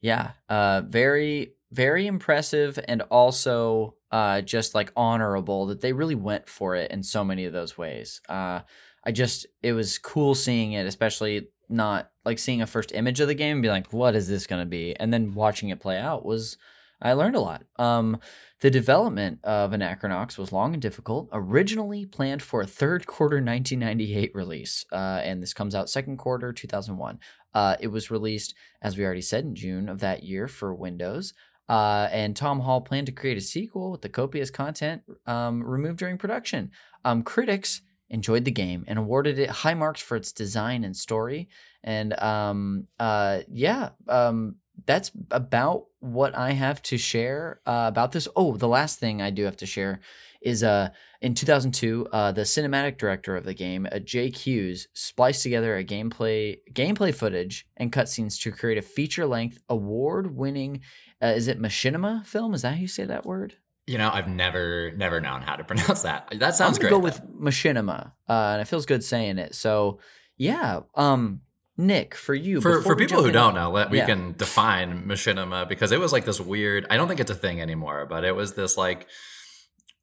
Yeah, 0.00 0.32
uh, 0.50 0.82
very, 0.86 1.54
very 1.74 2.06
impressive, 2.06 2.78
and 2.86 3.02
also 3.02 3.96
uh, 4.10 4.40
just 4.40 4.74
like 4.74 4.92
honorable 4.96 5.66
that 5.66 5.80
they 5.80 5.92
really 5.92 6.14
went 6.14 6.48
for 6.48 6.76
it 6.76 6.90
in 6.90 7.02
so 7.02 7.24
many 7.24 7.44
of 7.44 7.52
those 7.52 7.76
ways. 7.76 8.20
Uh, 8.28 8.60
I 9.04 9.12
just, 9.12 9.46
it 9.62 9.72
was 9.72 9.98
cool 9.98 10.34
seeing 10.34 10.72
it, 10.72 10.86
especially 10.86 11.48
not 11.68 12.10
like 12.24 12.38
seeing 12.38 12.62
a 12.62 12.66
first 12.66 12.92
image 12.92 13.20
of 13.20 13.28
the 13.28 13.34
game 13.34 13.56
and 13.56 13.62
be 13.62 13.68
like, 13.68 13.92
what 13.92 14.14
is 14.14 14.28
this 14.28 14.46
going 14.46 14.62
to 14.62 14.66
be? 14.66 14.94
And 14.96 15.12
then 15.12 15.34
watching 15.34 15.70
it 15.70 15.80
play 15.80 15.98
out 15.98 16.24
was, 16.24 16.56
I 17.02 17.12
learned 17.12 17.36
a 17.36 17.40
lot. 17.40 17.64
Um, 17.76 18.18
the 18.60 18.70
development 18.70 19.40
of 19.44 19.72
Anachronox 19.72 20.38
was 20.38 20.52
long 20.52 20.72
and 20.72 20.80
difficult, 20.80 21.28
originally 21.32 22.06
planned 22.06 22.42
for 22.42 22.62
a 22.62 22.66
third 22.66 23.06
quarter 23.06 23.36
1998 23.36 24.34
release, 24.34 24.86
uh, 24.92 25.20
and 25.22 25.42
this 25.42 25.52
comes 25.52 25.74
out 25.74 25.90
second 25.90 26.18
quarter 26.18 26.52
2001. 26.52 27.18
Uh, 27.52 27.76
it 27.78 27.88
was 27.88 28.10
released 28.10 28.54
as 28.84 28.98
we 28.98 29.04
already 29.04 29.22
said, 29.22 29.44
in 29.44 29.54
June 29.54 29.88
of 29.88 30.00
that 30.00 30.22
year 30.22 30.46
for 30.46 30.74
Windows. 30.74 31.32
Uh, 31.68 32.08
and 32.12 32.36
Tom 32.36 32.60
Hall 32.60 32.80
planned 32.80 33.06
to 33.06 33.12
create 33.12 33.38
a 33.38 33.40
sequel 33.40 33.90
with 33.90 34.02
the 34.02 34.08
copious 34.08 34.50
content 34.50 35.02
um, 35.26 35.62
removed 35.62 35.98
during 35.98 36.18
production. 36.18 36.70
Um, 37.04 37.22
critics 37.22 37.80
enjoyed 38.10 38.44
the 38.44 38.50
game 38.50 38.84
and 38.86 38.98
awarded 38.98 39.38
it 39.38 39.50
high 39.50 39.74
marks 39.74 40.00
for 40.00 40.16
its 40.16 40.32
design 40.32 40.84
and 40.84 40.96
story. 40.96 41.48
And 41.82 42.18
um, 42.20 42.86
uh, 43.00 43.40
yeah, 43.48 43.90
um, 44.08 44.56
that's 44.86 45.10
about 45.30 45.86
what 46.00 46.36
I 46.36 46.52
have 46.52 46.82
to 46.82 46.98
share 46.98 47.60
uh, 47.66 47.86
about 47.88 48.12
this. 48.12 48.28
Oh, 48.36 48.56
the 48.56 48.68
last 48.68 48.98
thing 48.98 49.22
I 49.22 49.30
do 49.30 49.44
have 49.44 49.56
to 49.58 49.66
share 49.66 50.00
is 50.42 50.62
uh, 50.62 50.90
in 51.22 51.34
2002, 51.34 52.06
uh, 52.12 52.32
the 52.32 52.42
cinematic 52.42 52.98
director 52.98 53.34
of 53.34 53.44
the 53.44 53.54
game, 53.54 53.88
uh, 53.90 53.98
Jake 53.98 54.36
Hughes, 54.36 54.88
spliced 54.92 55.42
together 55.42 55.76
a 55.76 55.84
gameplay 55.84 56.58
gameplay 56.72 57.14
footage 57.14 57.66
and 57.78 57.90
cutscenes 57.90 58.38
to 58.42 58.52
create 58.52 58.76
a 58.76 58.82
feature-length, 58.82 59.58
award-winning. 59.70 60.82
Uh, 61.24 61.28
is 61.28 61.48
it 61.48 61.58
machinima 61.60 62.26
film? 62.26 62.52
Is 62.54 62.62
that 62.62 62.74
how 62.74 62.80
you 62.80 62.88
say 62.88 63.04
that 63.04 63.24
word? 63.24 63.54
You 63.86 63.98
know, 63.98 64.10
I've 64.12 64.28
never 64.28 64.92
never 64.96 65.20
known 65.20 65.40
how 65.42 65.56
to 65.56 65.64
pronounce 65.70 66.02
that. 66.02 66.28
That 66.30 66.42
I'm 66.42 66.52
sounds 66.52 66.78
gonna 66.78 66.90
great. 66.90 66.90
go 66.90 66.96
though. 66.98 67.04
with 67.04 67.20
machinima, 67.40 68.12
uh, 68.28 68.50
and 68.52 68.60
it 68.62 68.66
feels 68.68 68.86
good 68.86 69.02
saying 69.04 69.38
it. 69.38 69.54
So 69.54 70.00
yeah, 70.36 70.80
um, 70.96 71.40
Nick, 71.76 72.14
for 72.14 72.34
you, 72.34 72.60
for 72.60 72.82
for 72.82 72.94
people 72.96 73.20
who 73.22 73.28
in- 73.28 73.32
don't 73.34 73.54
know, 73.54 73.70
let, 73.70 73.90
we 73.90 73.98
Yeah. 73.98 74.06
can 74.06 74.34
define 74.36 75.06
machinima 75.06 75.68
because 75.68 75.92
it 75.92 76.00
was 76.00 76.12
like 76.12 76.24
this 76.24 76.40
weird. 76.40 76.86
I 76.90 76.96
don't 76.96 77.08
think 77.08 77.20
it's 77.20 77.30
a 77.30 77.34
thing 77.36 77.60
anymore, 77.60 78.06
but 78.08 78.24
it 78.24 78.34
was 78.36 78.54
this 78.54 78.76
like 78.76 79.06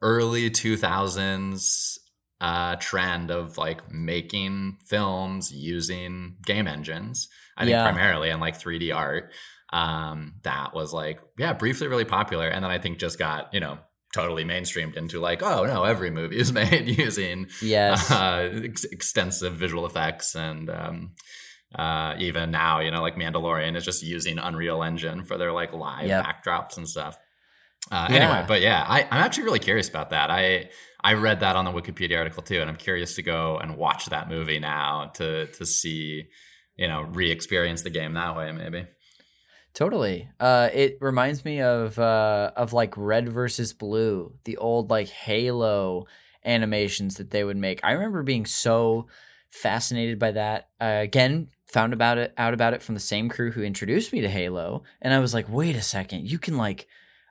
early 0.01 0.49
two 0.49 0.77
thousands 0.77 1.99
uh, 2.39 2.75
trend 2.77 3.29
of 3.29 3.57
like 3.57 3.91
making 3.91 4.77
films 4.87 5.51
using 5.51 6.35
game 6.45 6.67
engines. 6.67 7.27
I 7.57 7.61
think 7.65 7.71
Yeah. 7.73 7.83
primarily 7.83 8.29
in 8.31 8.39
like 8.39 8.55
three 8.55 8.79
D 8.79 8.91
art. 8.91 9.31
Um, 9.71 10.33
that 10.43 10.73
was 10.73 10.91
like 10.93 11.19
yeah, 11.37 11.53
briefly 11.53 11.87
really 11.87 12.05
popular, 12.05 12.47
and 12.47 12.63
then 12.63 12.71
I 12.71 12.77
think 12.77 12.97
just 12.99 13.17
got 13.17 13.53
you 13.53 13.59
know 13.59 13.79
totally 14.13 14.43
mainstreamed 14.43 14.95
into 14.97 15.19
like 15.21 15.41
oh 15.41 15.65
no, 15.65 15.83
every 15.85 16.11
movie 16.11 16.37
is 16.37 16.51
made 16.61 16.87
using 16.89 17.47
Yes, 17.61 18.11
uh, 18.11 18.49
ex- 18.63 18.83
extensive 18.83 19.55
visual 19.55 19.85
effects 19.85 20.35
and 20.35 20.69
um, 20.69 21.11
uh, 21.73 22.15
even 22.19 22.51
now, 22.51 22.79
you 22.81 22.91
know, 22.91 23.01
like 23.01 23.15
Mandalorian 23.15 23.77
is 23.77 23.85
just 23.85 24.03
using 24.03 24.37
Unreal 24.39 24.83
Engine 24.83 25.23
for 25.23 25.37
their 25.37 25.53
like 25.53 25.71
live 25.73 26.07
Yep. 26.07 26.25
backdrops 26.25 26.75
and 26.77 26.87
stuff. 26.87 27.17
Uh, 27.89 28.07
Yeah. 28.09 28.15
Anyway, 28.17 28.45
but 28.47 28.59
yeah, 28.61 28.85
I, 28.85 29.03
I'm 29.03 29.23
actually 29.23 29.45
really 29.45 29.59
curious 29.59 29.87
about 29.87 30.09
that. 30.09 30.29
I 30.29 30.69
I 31.03 31.13
read 31.13 31.39
that 31.39 31.55
on 31.55 31.63
the 31.65 31.71
Wikipedia 31.71 32.17
article 32.17 32.43
too, 32.43 32.59
and 32.59 32.69
I'm 32.69 32.75
curious 32.75 33.15
to 33.15 33.23
go 33.23 33.57
and 33.57 33.77
watch 33.77 34.07
that 34.07 34.27
movie 34.27 34.59
now 34.59 35.11
to 35.15 35.47
to 35.47 35.65
see, 35.65 36.25
you 36.75 36.87
know, 36.89 37.03
re-experience 37.03 37.83
the 37.83 37.89
game 37.89 38.13
that 38.13 38.35
way, 38.35 38.51
maybe. 38.51 38.85
Totally. 39.73 40.29
Uh, 40.39 40.69
it 40.73 40.97
reminds 40.99 41.45
me 41.45 41.61
of 41.61 41.97
uh, 41.97 42.51
of 42.55 42.73
like 42.73 42.93
Red 42.97 43.29
versus 43.29 43.73
Blue, 43.73 44.33
the 44.43 44.57
old 44.57 44.89
like 44.89 45.09
Halo 45.09 46.07
animations 46.43 47.15
that 47.15 47.31
they 47.31 47.43
would 47.43 47.57
make. 47.57 47.79
I 47.83 47.91
remember 47.91 48.23
being 48.23 48.45
so 48.45 49.07
fascinated 49.49 50.19
by 50.19 50.31
that. 50.31 50.69
Uh, 50.79 50.99
again, 51.01 51.49
found 51.67 51.93
about 51.93 52.17
it 52.17 52.33
out 52.37 52.53
about 52.53 52.73
it 52.73 52.81
from 52.81 52.95
the 52.95 53.01
same 53.01 53.29
crew 53.29 53.51
who 53.51 53.63
introduced 53.63 54.11
me 54.11 54.21
to 54.21 54.29
Halo, 54.29 54.83
and 55.01 55.13
I 55.13 55.19
was 55.19 55.33
like, 55.33 55.47
wait 55.49 55.75
a 55.75 55.81
second, 55.81 56.29
you 56.29 56.37
can 56.37 56.57
like, 56.57 56.87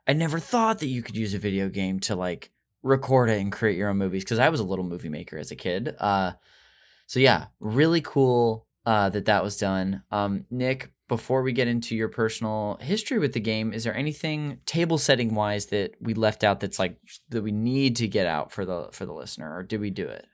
I 0.07 0.13
never 0.13 0.39
thought 0.39 0.79
that 0.79 0.87
you 0.87 1.03
could 1.03 1.15
use 1.15 1.33
a 1.35 1.39
video 1.39 1.69
game 1.69 1.99
to 2.01 2.15
like 2.15 2.51
record 2.81 3.29
it 3.29 3.39
and 3.39 3.51
create 3.51 3.77
your 3.77 3.89
own 3.89 3.97
movies 3.97 4.23
because 4.23 4.39
I 4.39 4.49
was 4.49 4.59
a 4.59 4.65
little 4.65 4.85
movie 4.85 5.09
maker 5.09 5.37
as 5.37 5.51
a 5.51 5.55
kid. 5.55 5.95
Uh, 5.99 6.33
so 7.05 7.19
yeah, 7.19 7.47
really 7.59 8.01
cool 8.01 8.65
uh, 8.85 9.09
that 9.09 9.25
that 9.25 9.43
was 9.43 9.57
done. 9.57 10.03
Um, 10.11 10.45
Nick, 10.49 10.91
before 11.11 11.41
we 11.41 11.51
get 11.51 11.67
into 11.67 11.93
your 11.93 12.07
personal 12.07 12.77
history 12.79 13.19
with 13.19 13.33
the 13.33 13.39
game, 13.41 13.73
is 13.73 13.83
there 13.83 13.93
anything 13.93 14.59
table 14.65 14.97
setting 14.97 15.35
wise 15.35 15.65
that 15.65 15.93
we 15.99 16.13
left 16.13 16.41
out 16.41 16.61
that's 16.61 16.79
like 16.79 16.95
that 17.27 17.41
we 17.41 17.51
need 17.51 17.97
to 17.97 18.07
get 18.07 18.25
out 18.25 18.49
for 18.49 18.63
the 18.63 18.87
for 18.93 19.05
the 19.05 19.11
listener, 19.11 19.53
or 19.53 19.61
did 19.61 19.81
we 19.81 19.89
do 19.89 20.07
it? 20.07 20.25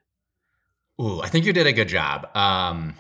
Ooh, 1.01 1.19
I 1.19 1.29
think 1.29 1.45
you 1.47 1.51
did 1.51 1.65
a 1.65 1.73
good 1.73 1.87
job. 1.87 2.29
Um, 2.37 2.93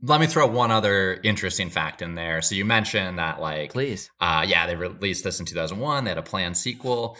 let 0.00 0.20
me 0.20 0.28
throw 0.28 0.46
one 0.46 0.70
other 0.70 1.18
interesting 1.24 1.70
fact 1.70 2.02
in 2.02 2.14
there. 2.14 2.40
So 2.40 2.54
you 2.54 2.64
mentioned 2.64 3.18
that 3.18 3.40
like 3.40 3.72
Please. 3.72 4.08
Uh, 4.20 4.44
yeah, 4.46 4.68
they 4.68 4.76
released 4.76 5.24
this 5.24 5.40
in 5.40 5.46
2001. 5.46 6.04
They 6.04 6.10
had 6.12 6.18
a 6.18 6.22
planned 6.22 6.56
sequel. 6.56 7.16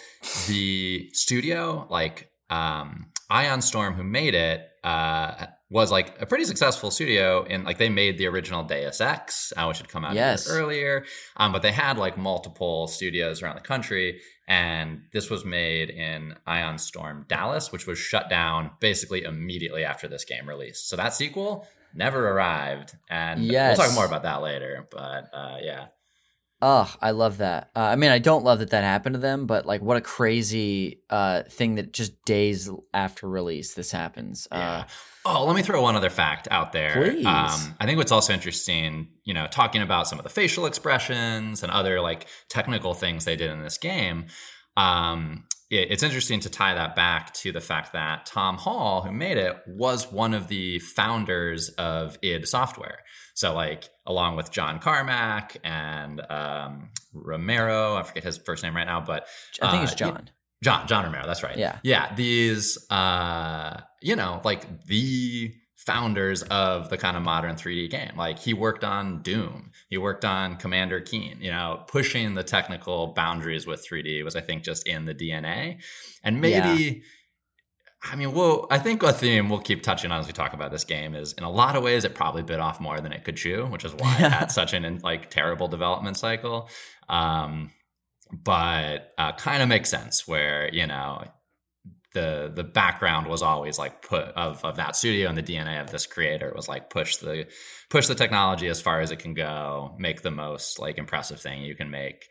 The 0.46 1.10
studio, 1.12 1.88
like 1.90 2.30
um, 2.50 3.06
Ion 3.28 3.60
Storm, 3.60 3.94
who 3.94 4.04
made 4.04 4.36
it, 4.36 4.64
uh, 4.84 5.46
was 5.72 5.90
like 5.90 6.20
a 6.20 6.26
pretty 6.26 6.44
successful 6.44 6.90
studio. 6.90 7.44
and 7.48 7.64
like 7.64 7.78
they 7.78 7.88
made 7.88 8.18
the 8.18 8.26
original 8.26 8.62
Deus 8.62 9.00
Ex, 9.00 9.52
uh, 9.56 9.64
which 9.64 9.78
had 9.78 9.88
come 9.88 10.04
out 10.04 10.14
Yes. 10.14 10.48
earlier. 10.48 11.04
Um, 11.36 11.50
but 11.52 11.62
they 11.62 11.72
had 11.72 11.96
like 11.96 12.16
multiple 12.18 12.86
studios 12.88 13.42
around 13.42 13.56
the 13.56 13.62
country, 13.62 14.20
and 14.46 15.02
this 15.12 15.30
was 15.30 15.44
made 15.44 15.88
in 15.88 16.36
Ion 16.46 16.78
Storm 16.78 17.24
Dallas, 17.26 17.72
which 17.72 17.86
was 17.86 17.98
shut 17.98 18.28
down 18.28 18.70
basically 18.80 19.22
immediately 19.22 19.82
after 19.84 20.06
this 20.08 20.24
game 20.24 20.46
released. 20.48 20.88
So 20.90 20.96
that 20.96 21.14
sequel 21.14 21.66
never 21.94 22.28
arrived, 22.28 22.92
and 23.08 23.42
Yes. 23.44 23.78
we'll 23.78 23.86
talk 23.86 23.94
more 23.94 24.04
about 24.06 24.22
that 24.24 24.42
later. 24.42 24.86
But 24.90 25.30
uh, 25.32 25.56
yeah. 25.62 25.86
Oh, 26.64 26.94
I 27.00 27.10
love 27.10 27.38
that. 27.38 27.70
Uh, 27.74 27.80
I 27.80 27.96
mean, 27.96 28.10
I 28.12 28.18
don't 28.20 28.44
love 28.44 28.60
that 28.60 28.70
that 28.70 28.84
happened 28.84 29.14
to 29.14 29.18
them, 29.20 29.46
but 29.46 29.66
like, 29.66 29.82
what 29.82 29.96
a 29.96 30.00
crazy 30.00 31.00
uh, 31.10 31.42
thing 31.48 31.74
that 31.74 31.92
just 31.92 32.24
days 32.24 32.70
after 32.94 33.28
release 33.28 33.74
this 33.74 33.90
happens. 33.90 34.46
Uh, 34.50 34.56
Yeah. 34.58 34.84
Oh, 35.24 35.44
let 35.44 35.54
me 35.54 35.62
throw 35.62 35.82
one 35.82 35.94
other 35.94 36.10
fact 36.10 36.48
out 36.50 36.72
there. 36.72 36.94
Please. 36.94 37.26
Um, 37.26 37.76
I 37.80 37.86
think 37.86 37.98
what's 37.98 38.12
also 38.12 38.32
interesting, 38.32 39.08
you 39.24 39.34
know, 39.34 39.46
talking 39.46 39.80
about 39.80 40.08
some 40.08 40.18
of 40.18 40.24
the 40.24 40.30
facial 40.30 40.66
expressions 40.66 41.62
and 41.62 41.70
other 41.70 42.00
like 42.00 42.26
technical 42.48 42.94
things 42.94 43.24
they 43.24 43.36
did 43.36 43.50
in 43.50 43.62
this 43.62 43.78
game. 43.78 44.26
Um, 44.76 45.44
it, 45.70 45.92
it's 45.92 46.02
interesting 46.02 46.40
to 46.40 46.50
tie 46.50 46.74
that 46.74 46.96
back 46.96 47.32
to 47.34 47.52
the 47.52 47.60
fact 47.60 47.92
that 47.92 48.26
Tom 48.26 48.56
Hall, 48.56 49.02
who 49.02 49.12
made 49.12 49.36
it, 49.36 49.56
was 49.66 50.10
one 50.10 50.34
of 50.34 50.48
the 50.48 50.80
founders 50.80 51.68
of 51.70 52.18
id 52.22 52.46
Software. 52.46 52.98
So, 53.34 53.54
like, 53.54 53.88
along 54.06 54.36
with 54.36 54.50
John 54.50 54.78
Carmack 54.78 55.56
and 55.64 56.20
um, 56.30 56.90
Romero, 57.14 57.94
I 57.96 58.02
forget 58.02 58.24
his 58.24 58.38
first 58.38 58.62
name 58.62 58.76
right 58.76 58.86
now, 58.86 59.00
but 59.00 59.26
I 59.60 59.70
think 59.70 59.84
it's 59.84 59.92
uh, 59.92 59.96
John. 59.96 60.30
John 60.62 60.86
John 60.86 61.04
Romero, 61.04 61.26
that's 61.26 61.42
right. 61.42 61.56
Yeah. 61.56 61.78
Yeah. 61.82 62.14
These 62.14 62.78
uh 62.90 63.80
you 64.00 64.16
know, 64.16 64.40
like 64.44 64.84
the 64.86 65.54
founders 65.76 66.42
of 66.44 66.90
the 66.90 66.96
kind 66.96 67.16
of 67.16 67.24
modern 67.24 67.56
3D 67.56 67.90
game. 67.90 68.12
Like 68.16 68.38
he 68.38 68.54
worked 68.54 68.84
on 68.84 69.20
Doom. 69.22 69.72
He 69.88 69.98
worked 69.98 70.24
on 70.24 70.56
Commander 70.56 71.00
Keen. 71.00 71.38
You 71.40 71.50
know, 71.50 71.84
pushing 71.88 72.34
the 72.34 72.44
technical 72.44 73.08
boundaries 73.08 73.66
with 73.66 73.86
3D 73.86 74.24
was 74.24 74.36
I 74.36 74.40
think 74.40 74.62
just 74.62 74.86
in 74.86 75.04
the 75.04 75.14
DNA. 75.14 75.82
And 76.22 76.40
maybe 76.40 77.02
I 78.04 78.16
mean, 78.16 78.32
well, 78.32 78.66
I 78.70 78.78
think 78.78 79.02
a 79.02 79.12
theme 79.12 79.48
we'll 79.48 79.60
keep 79.60 79.82
touching 79.82 80.10
on 80.10 80.18
as 80.18 80.26
we 80.26 80.32
talk 80.32 80.54
about 80.54 80.72
this 80.72 80.84
game 80.84 81.14
is 81.14 81.34
in 81.34 81.44
a 81.44 81.50
lot 81.50 81.76
of 81.76 81.84
ways 81.84 82.04
it 82.04 82.16
probably 82.16 82.42
bit 82.42 82.58
off 82.58 82.80
more 82.80 83.00
than 83.00 83.12
it 83.12 83.22
could 83.24 83.36
chew, 83.36 83.66
which 83.66 83.84
is 83.84 83.94
why 83.94 84.14
it 84.18 84.32
had 84.32 84.50
such 84.50 84.72
an 84.72 85.00
like 85.02 85.30
terrible 85.30 85.68
development 85.68 86.16
cycle. 86.16 86.68
Um, 87.08 87.70
but 88.32 89.12
uh, 89.18 89.32
kind 89.32 89.62
of 89.62 89.68
makes 89.68 89.90
sense 89.90 90.26
where 90.26 90.68
you 90.72 90.86
know 90.86 91.24
the 92.14 92.50
the 92.54 92.64
background 92.64 93.26
was 93.26 93.42
always 93.42 93.78
like 93.78 94.02
put 94.02 94.26
of 94.28 94.64
of 94.64 94.76
that 94.76 94.96
studio 94.96 95.28
and 95.28 95.38
the 95.38 95.42
DNA 95.42 95.80
of 95.80 95.90
this 95.90 96.06
creator 96.06 96.52
was 96.54 96.68
like 96.68 96.90
push 96.90 97.16
the 97.16 97.46
push 97.90 98.06
the 98.06 98.14
technology 98.14 98.68
as 98.68 98.80
far 98.80 99.00
as 99.00 99.10
it 99.10 99.18
can 99.18 99.34
go, 99.34 99.94
make 99.98 100.22
the 100.22 100.30
most 100.30 100.78
like 100.78 100.98
impressive 100.98 101.40
thing 101.40 101.62
you 101.62 101.74
can 101.74 101.90
make. 101.90 102.26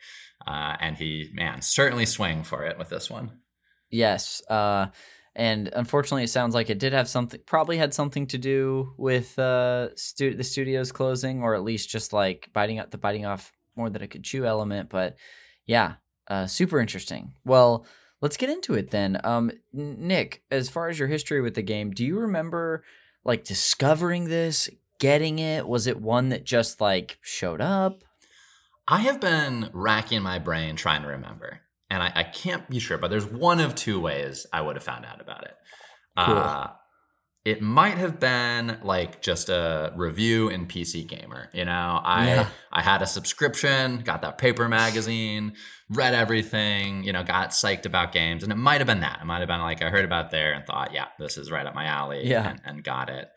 Uh, 0.45 0.75
and 0.79 0.97
he 0.97 1.29
man 1.33 1.61
certainly 1.61 2.05
swing 2.05 2.43
for 2.43 2.63
it 2.63 2.77
with 2.77 2.89
this 2.89 3.09
one. 3.09 3.39
Yes. 3.89 4.41
Uh, 4.49 4.87
and 5.35 5.69
unfortunately, 5.73 6.23
it 6.23 6.29
sounds 6.29 6.53
like 6.53 6.69
it 6.69 6.79
did 6.79 6.93
have 6.93 7.07
something, 7.07 7.39
probably 7.45 7.77
had 7.77 7.93
something 7.93 8.27
to 8.27 8.37
do 8.37 8.93
with 8.97 9.37
uh, 9.39 9.95
stu- 9.95 10.35
the 10.35 10.43
studio's 10.43 10.91
closing, 10.91 11.41
or 11.41 11.55
at 11.55 11.63
least 11.63 11.89
just 11.89 12.11
like 12.11 12.49
biting 12.53 12.79
up 12.79 12.91
the 12.91 12.97
biting 12.97 13.25
off 13.25 13.51
more 13.77 13.89
than 13.89 14.01
it 14.01 14.07
could 14.07 14.23
chew 14.23 14.45
element. 14.45 14.89
But 14.89 15.15
yeah, 15.66 15.95
uh, 16.28 16.47
super 16.47 16.80
interesting. 16.80 17.34
Well, 17.45 17.86
let's 18.22 18.38
get 18.38 18.49
into 18.49 18.74
it 18.74 18.91
then. 18.91 19.20
Um, 19.24 19.51
Nick, 19.74 20.43
as 20.51 20.70
far 20.70 20.89
as 20.89 20.99
your 20.99 21.07
history 21.07 21.41
with 21.41 21.55
the 21.55 21.62
game, 21.62 21.91
do 21.91 22.05
you 22.05 22.20
remember 22.20 22.84
like 23.24 23.43
discovering 23.43 24.26
this, 24.26 24.70
getting 24.99 25.39
it? 25.39 25.68
Was 25.68 25.88
it 25.88 26.01
one 26.01 26.30
that 26.30 26.43
just 26.43 26.82
like 26.82 27.18
showed 27.22 27.62
up? 27.62 28.03
I 28.88 28.99
have 28.99 29.22
been 29.22 29.70
racking 29.74 30.22
my 30.22 30.39
brain 30.39 30.76
trying 30.76 31.03
to 31.03 31.07
remember, 31.07 31.62
and 31.89 32.01
I, 32.01 32.12
I 32.16 32.24
can't 32.24 32.70
be 32.70 32.80
sure, 32.80 32.97
but 32.97 33.09
there's 33.09 33.26
one 33.26 33.59
of 33.59 33.76
two 33.76 33.99
ways 33.99 34.45
I 34.51 34.62
would 34.62 34.76
have 34.76 34.84
found 34.84 35.05
out 35.05 35.22
about 35.22 35.43
it. 35.43 35.55
Cool. 36.18 36.38
Uh, 36.38 36.68
it 37.43 37.59
might 37.61 37.97
have 37.97 38.19
been 38.19 38.77
like 38.83 39.21
just 39.21 39.49
a 39.49 39.91
review 39.95 40.49
in 40.49 40.67
PC 40.67 41.07
Gamer. 41.07 41.49
You 41.53 41.65
know, 41.65 41.99
I 42.03 42.25
Yeah. 42.27 42.47
I 42.71 42.81
had 42.83 43.01
a 43.01 43.07
subscription, 43.07 43.99
got 44.01 44.21
that 44.21 44.37
paper 44.37 44.69
magazine, 44.69 45.53
read 45.89 46.13
everything, 46.13 47.03
you 47.03 47.11
know, 47.11 47.23
got 47.23 47.49
psyched 47.49 47.85
about 47.85 48.11
games, 48.11 48.43
and 48.43 48.51
it 48.51 48.57
might 48.57 48.77
have 48.79 48.87
been 48.87 48.99
that. 49.01 49.19
It 49.21 49.25
might 49.25 49.39
have 49.39 49.47
been 49.47 49.61
like 49.61 49.81
I 49.81 49.89
heard 49.89 50.05
about 50.05 50.29
there 50.31 50.53
and 50.53 50.65
thought, 50.65 50.93
yeah, 50.93 51.07
this 51.17 51.35
is 51.37 51.49
right 51.49 51.65
up 51.65 51.73
my 51.73 51.85
alley, 51.85 52.27
Yeah. 52.27 52.47
and, 52.51 52.61
and 52.63 52.83
got 52.83 53.09
it. 53.09 53.29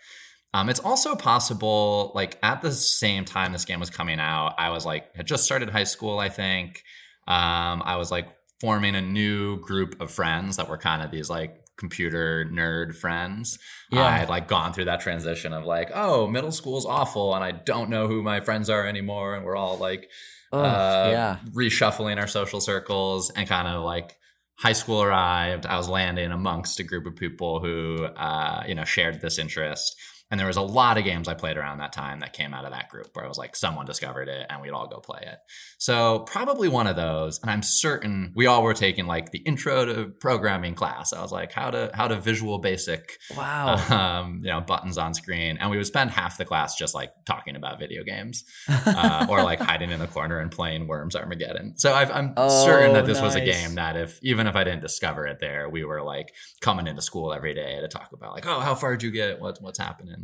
Um, 0.53 0.69
it's 0.69 0.81
also 0.81 1.17
possible, 1.17 2.13
like 2.15 2.39
at 2.43 2.61
the 2.63 2.71
same 2.73 3.25
time 3.25 3.53
this 3.53 3.65
game 3.65 3.81
was 3.81 3.91
coming 3.91 4.21
out, 4.21 4.55
I 4.59 4.69
was 4.69 4.85
like 4.85 5.15
had 5.17 5.27
just 5.27 5.45
started 5.45 5.71
high 5.71 5.85
school, 5.85 6.19
I 6.19 6.29
think. 6.29 6.83
Um, 7.27 7.83
I 7.85 7.97
was 7.97 8.11
like 8.11 8.29
forming 8.61 8.95
a 8.95 9.01
new 9.03 9.61
group 9.63 10.01
of 10.01 10.11
friends 10.13 10.59
that 10.59 10.69
were 10.69 10.79
kind 10.79 11.03
of 11.03 11.11
these 11.11 11.29
like 11.31 11.57
computer 11.77 12.45
nerd 12.53 12.95
friends. 12.95 13.59
Yeah. 13.91 14.05
I 14.05 14.11
had 14.13 14.29
like 14.29 14.49
gone 14.49 14.73
through 14.73 14.87
that 14.87 15.01
transition 15.01 15.53
of 15.53 15.65
like, 15.65 15.91
oh, 15.95 16.27
middle 16.29 16.53
school's 16.53 16.87
awful, 16.87 17.35
and 17.35 17.43
I 17.45 17.53
don't 17.53 17.91
know 17.91 18.07
who 18.09 18.23
my 18.23 18.41
friends 18.41 18.71
are 18.71 18.87
anymore, 18.87 19.35
and 19.35 19.45
we're 19.45 19.57
all 19.57 19.77
like 19.79 20.09
Oh, 20.53 20.61
uh, 20.61 21.09
yeah. 21.11 21.37
reshuffling 21.53 22.17
our 22.19 22.29
social 22.29 22.61
circles 22.61 23.31
and 23.35 23.49
kind 23.49 23.67
of 23.67 23.83
like 23.83 24.17
high 24.57 24.73
school 24.73 25.03
arrived 25.03 25.67
i 25.67 25.77
was 25.77 25.89
landing 25.89 26.31
amongst 26.31 26.79
a 26.79 26.85
group 26.85 27.07
of 27.07 27.17
people 27.17 27.59
who 27.59 28.05
uh, 28.05 28.63
you 28.69 28.73
know 28.77 28.85
shared 28.85 29.21
this 29.21 29.37
interest 29.41 29.97
and 30.31 30.41
there 30.41 30.47
was 30.47 30.57
a 30.57 30.63
lot 30.63 30.99
of 30.99 31.05
games 31.05 31.29
i 31.29 31.35
played 31.35 31.57
around 31.57 31.79
that 31.79 31.93
time 31.93 32.21
that 32.21 32.33
came 32.33 32.53
out 32.55 32.65
of 32.65 32.73
that 32.73 32.89
group 32.89 33.09
where 33.13 33.25
i 33.25 33.29
was 33.29 33.39
like 33.39 33.55
someone 33.55 33.87
discovered 33.87 34.29
it 34.29 34.47
and 34.51 34.61
we'd 34.63 34.71
all 34.71 34.87
go 34.87 34.99
play 34.99 35.21
it 35.23 35.39
so 35.79 36.21
probably 36.21 36.69
one 36.69 36.87
of 36.87 36.97
those 36.97 37.39
and 37.43 37.51
i'm 37.51 37.63
certain 37.63 38.33
we 38.35 38.47
all 38.47 38.63
were 38.63 38.75
taking 38.75 39.07
like 39.07 39.31
the 39.33 39.39
intro 39.41 39.85
to 39.85 40.07
programming 40.21 40.75
class 40.75 41.13
i 41.13 41.21
was 41.23 41.31
like 41.33 41.53
how 41.53 41.71
to 41.71 41.91
how 41.95 42.09
to 42.09 42.19
visual 42.21 42.59
basic 42.59 43.19
Wow. 43.37 43.75
um, 43.91 44.41
you 44.43 44.51
know 44.51 44.61
buttons 44.61 44.99
on 44.99 45.15
screen 45.15 45.59
and 45.61 45.71
we 45.71 45.77
would 45.77 45.87
spend 45.87 46.11
half 46.11 46.39
the 46.39 46.45
class 46.45 46.77
just 46.77 46.95
like 46.95 47.13
talking 47.27 47.57
about 47.57 47.79
video 47.79 48.03
games 48.05 48.45
uh, 48.87 49.27
or 49.29 49.43
like 49.43 49.61
hiding 49.61 49.91
in 49.91 49.99
the 49.99 50.07
corner 50.07 50.39
and 50.39 50.51
playing 50.51 50.87
Worms 50.87 51.17
Armageddon. 51.17 51.75
So 51.77 51.93
I've, 51.93 52.11
I'm 52.11 52.33
Oh, 52.37 52.65
certain 52.67 52.93
that 52.95 53.07
this 53.07 53.21
was 53.21 53.35
a 53.35 53.41
game 53.41 53.75
that 53.77 53.97
if 53.97 54.19
even 54.23 54.47
if 54.47 54.57
I 54.57 54.65
didn't 54.65 54.83
discover 54.83 55.27
it 55.27 55.39
there, 55.41 55.69
we 55.69 55.85
were 55.85 56.03
like 56.03 56.33
coming 56.61 56.87
into 56.87 57.03
school 57.03 57.33
every 57.33 57.55
day 57.55 57.79
to 57.81 57.89
talk 57.89 58.11
about 58.13 58.33
like, 58.35 58.47
oh, 58.47 58.61
how 58.61 58.75
far 58.75 58.93
did 58.97 59.03
you 59.03 59.11
get? 59.11 59.41
What 59.41 59.59
what's 59.61 59.79
happening? 59.79 60.24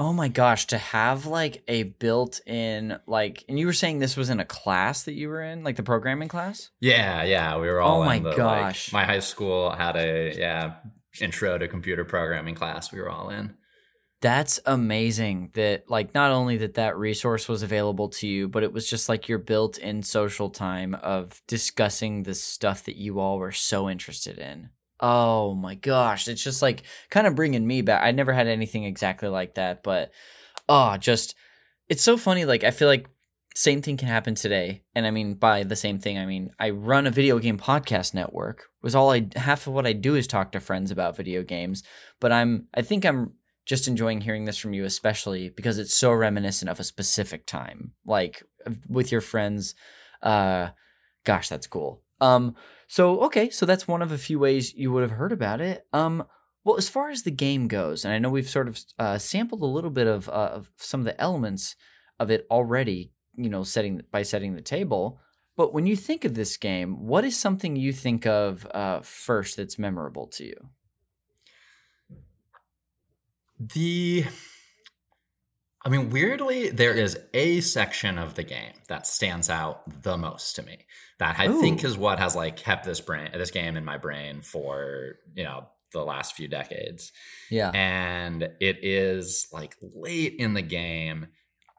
Oh 0.00 0.12
my 0.12 0.28
gosh, 0.28 0.66
to 0.68 0.78
have 0.78 1.26
like 1.26 1.62
a 1.66 1.82
built 1.82 2.40
in 2.46 2.98
like 3.06 3.44
and 3.48 3.58
you 3.58 3.66
were 3.66 3.72
saying 3.72 3.98
this 3.98 4.16
was 4.16 4.30
in 4.30 4.38
a 4.38 4.44
class 4.44 5.02
that 5.04 5.14
you 5.14 5.28
were 5.28 5.42
in, 5.42 5.64
like 5.64 5.74
the 5.76 5.82
programming 5.82 6.28
class? 6.28 6.70
Yeah, 6.80 7.24
yeah, 7.24 7.56
we 7.58 7.66
were 7.68 7.80
oh 7.82 7.86
all 7.86 8.02
Oh 8.02 8.04
my 8.04 8.16
in 8.16 8.22
the, 8.22 8.28
like- 8.30 8.36
gosh. 8.36 8.92
my 8.92 9.04
high 9.04 9.18
school 9.20 9.70
had 9.70 9.96
a 9.96 10.34
yeah 10.38 10.74
intro 11.20 11.58
to 11.58 11.66
computer 11.66 12.04
programming 12.04 12.54
class. 12.54 12.92
We 12.92 13.00
were 13.00 13.10
all 13.10 13.28
in. 13.30 13.54
That's 14.20 14.58
amazing 14.66 15.50
that 15.54 15.88
like 15.88 16.12
not 16.14 16.30
only 16.32 16.56
that 16.58 16.74
that 16.74 16.96
resource 16.96 17.48
was 17.48 17.62
available 17.62 18.08
to 18.10 18.26
you, 18.28 18.48
but 18.48 18.62
it 18.64 18.72
was 18.72 18.88
just 18.88 19.08
like 19.08 19.28
your 19.28 19.38
built-in 19.38 20.02
social 20.02 20.50
time 20.50 20.94
of 20.96 21.40
discussing 21.46 22.24
the 22.24 22.34
stuff 22.34 22.84
that 22.84 22.96
you 22.96 23.20
all 23.20 23.38
were 23.38 23.52
so 23.52 23.88
interested 23.88 24.38
in. 24.38 24.70
Oh 25.00 25.54
my 25.54 25.74
gosh, 25.74 26.28
it's 26.28 26.42
just 26.42 26.62
like 26.62 26.82
kind 27.10 27.26
of 27.26 27.34
bringing 27.36 27.66
me 27.66 27.82
back. 27.82 28.02
I 28.02 28.10
never 28.10 28.32
had 28.32 28.46
anything 28.46 28.84
exactly 28.84 29.28
like 29.28 29.54
that, 29.54 29.82
but 29.82 30.10
oh, 30.68 30.96
just 30.96 31.34
it's 31.88 32.02
so 32.02 32.16
funny 32.16 32.44
like 32.44 32.64
I 32.64 32.70
feel 32.70 32.88
like 32.88 33.08
same 33.54 33.82
thing 33.82 33.96
can 33.96 34.08
happen 34.08 34.34
today. 34.34 34.82
And 34.94 35.06
I 35.06 35.10
mean 35.10 35.34
by 35.34 35.64
the 35.64 35.76
same 35.76 35.98
thing, 35.98 36.18
I 36.18 36.26
mean 36.26 36.50
I 36.58 36.70
run 36.70 37.06
a 37.06 37.10
video 37.10 37.38
game 37.38 37.58
podcast 37.58 38.14
network. 38.14 38.64
Was 38.82 38.94
all 38.94 39.12
I 39.12 39.28
half 39.36 39.66
of 39.66 39.72
what 39.72 39.86
I 39.86 39.92
do 39.92 40.14
is 40.14 40.26
talk 40.26 40.52
to 40.52 40.60
friends 40.60 40.90
about 40.90 41.16
video 41.16 41.42
games, 41.42 41.82
but 42.20 42.32
I'm 42.32 42.66
I 42.74 42.82
think 42.82 43.04
I'm 43.04 43.34
just 43.66 43.86
enjoying 43.86 44.22
hearing 44.22 44.46
this 44.46 44.56
from 44.56 44.72
you, 44.72 44.84
especially 44.84 45.50
because 45.50 45.78
it's 45.78 45.94
so 45.94 46.10
reminiscent 46.12 46.70
of 46.70 46.80
a 46.80 46.84
specific 46.84 47.46
time, 47.46 47.92
like 48.06 48.42
with 48.88 49.12
your 49.12 49.20
friends. 49.20 49.74
Uh, 50.22 50.70
gosh, 51.24 51.48
that's 51.48 51.66
cool. 51.66 52.02
Um, 52.20 52.54
so 52.86 53.20
okay, 53.20 53.50
so 53.50 53.66
that's 53.66 53.86
one 53.86 54.02
of 54.02 54.12
a 54.12 54.18
few 54.18 54.38
ways 54.38 54.74
you 54.74 54.92
would 54.92 55.02
have 55.02 55.18
heard 55.18 55.32
about 55.32 55.60
it. 55.60 55.86
Um, 55.92 56.24
well, 56.64 56.76
as 56.76 56.88
far 56.88 57.10
as 57.10 57.22
the 57.22 57.30
game 57.30 57.68
goes, 57.68 58.04
and 58.04 58.12
I 58.12 58.18
know 58.18 58.30
we've 58.30 58.48
sort 58.48 58.68
of 58.68 58.78
uh, 58.98 59.18
sampled 59.18 59.62
a 59.62 59.66
little 59.66 59.90
bit 59.90 60.06
of, 60.06 60.28
uh, 60.28 60.50
of 60.52 60.70
some 60.76 61.00
of 61.00 61.06
the 61.06 61.18
elements 61.20 61.76
of 62.18 62.30
it 62.30 62.46
already, 62.50 63.12
you 63.36 63.48
know, 63.48 63.62
setting 63.62 64.02
by 64.10 64.22
setting 64.22 64.54
the 64.54 64.60
table. 64.60 65.20
But 65.56 65.72
when 65.72 65.86
you 65.86 65.96
think 65.96 66.24
of 66.24 66.34
this 66.34 66.56
game, 66.56 67.06
what 67.06 67.24
is 67.24 67.36
something 67.36 67.74
you 67.74 67.92
think 67.92 68.26
of 68.26 68.66
uh, 68.72 69.00
first 69.00 69.56
that's 69.56 69.78
memorable 69.78 70.26
to 70.28 70.44
you? 70.44 70.68
The 73.58 74.26
I 75.84 75.90
mean, 75.90 76.10
weirdly, 76.10 76.70
there 76.70 76.92
is 76.92 77.16
a 77.32 77.60
section 77.60 78.18
of 78.18 78.34
the 78.34 78.42
game 78.42 78.72
that 78.88 79.06
stands 79.06 79.48
out 79.48 80.02
the 80.02 80.16
most 80.18 80.56
to 80.56 80.62
me. 80.62 80.86
That 81.18 81.36
I 81.38 81.48
think 81.60 81.84
is 81.84 81.96
what 81.96 82.18
has 82.18 82.36
like 82.36 82.56
kept 82.56 82.84
this 82.84 83.00
brain 83.00 83.30
this 83.34 83.50
game 83.50 83.76
in 83.76 83.84
my 83.84 83.98
brain 83.98 84.40
for, 84.42 85.16
you 85.34 85.44
know, 85.44 85.68
the 85.92 86.04
last 86.04 86.34
few 86.34 86.48
decades. 86.48 87.12
Yeah. 87.50 87.70
And 87.74 88.42
it 88.60 88.84
is 88.84 89.48
like 89.52 89.74
late 89.82 90.34
in 90.38 90.54
the 90.54 90.62
game, 90.62 91.28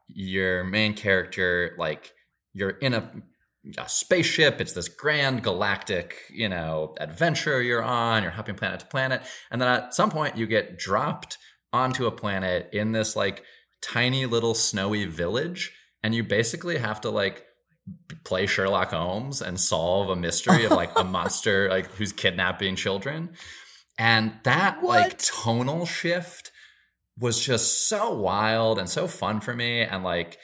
your 0.08 0.64
main 0.64 0.94
character, 0.94 1.74
like 1.78 2.12
you're 2.52 2.70
in 2.70 2.94
a 2.94 3.10
a 3.78 3.88
spaceship. 3.88 4.60
It's 4.60 4.72
this 4.72 4.88
grand 4.88 5.42
galactic, 5.42 6.14
you 6.30 6.48
know, 6.48 6.94
adventure 6.98 7.60
you're 7.60 7.82
on. 7.82 8.22
You're 8.22 8.32
hopping 8.32 8.54
planet 8.54 8.80
to 8.80 8.86
planet, 8.86 9.22
and 9.50 9.60
then 9.60 9.68
at 9.68 9.94
some 9.94 10.10
point 10.10 10.36
you 10.36 10.46
get 10.46 10.78
dropped 10.78 11.38
onto 11.72 12.06
a 12.06 12.10
planet 12.10 12.68
in 12.72 12.92
this 12.92 13.14
like 13.14 13.44
tiny 13.82 14.26
little 14.26 14.54
snowy 14.54 15.04
village, 15.04 15.72
and 16.02 16.14
you 16.14 16.24
basically 16.24 16.78
have 16.78 17.00
to 17.02 17.10
like 17.10 17.44
play 18.24 18.46
Sherlock 18.46 18.90
Holmes 18.90 19.40
and 19.40 19.58
solve 19.60 20.10
a 20.10 20.16
mystery 20.16 20.64
of 20.64 20.72
like 20.72 20.90
a 20.96 21.04
monster 21.04 21.68
like 21.68 21.90
who's 21.92 22.12
kidnapping 22.12 22.76
children. 22.76 23.30
And 23.98 24.32
that 24.44 24.82
like 24.82 25.18
tonal 25.18 25.86
shift 25.86 26.52
was 27.18 27.44
just 27.44 27.88
so 27.88 28.14
wild 28.14 28.78
and 28.78 28.88
so 28.88 29.06
fun 29.06 29.40
for 29.40 29.54
me 29.54 29.82
and 29.82 30.02
like 30.02 30.38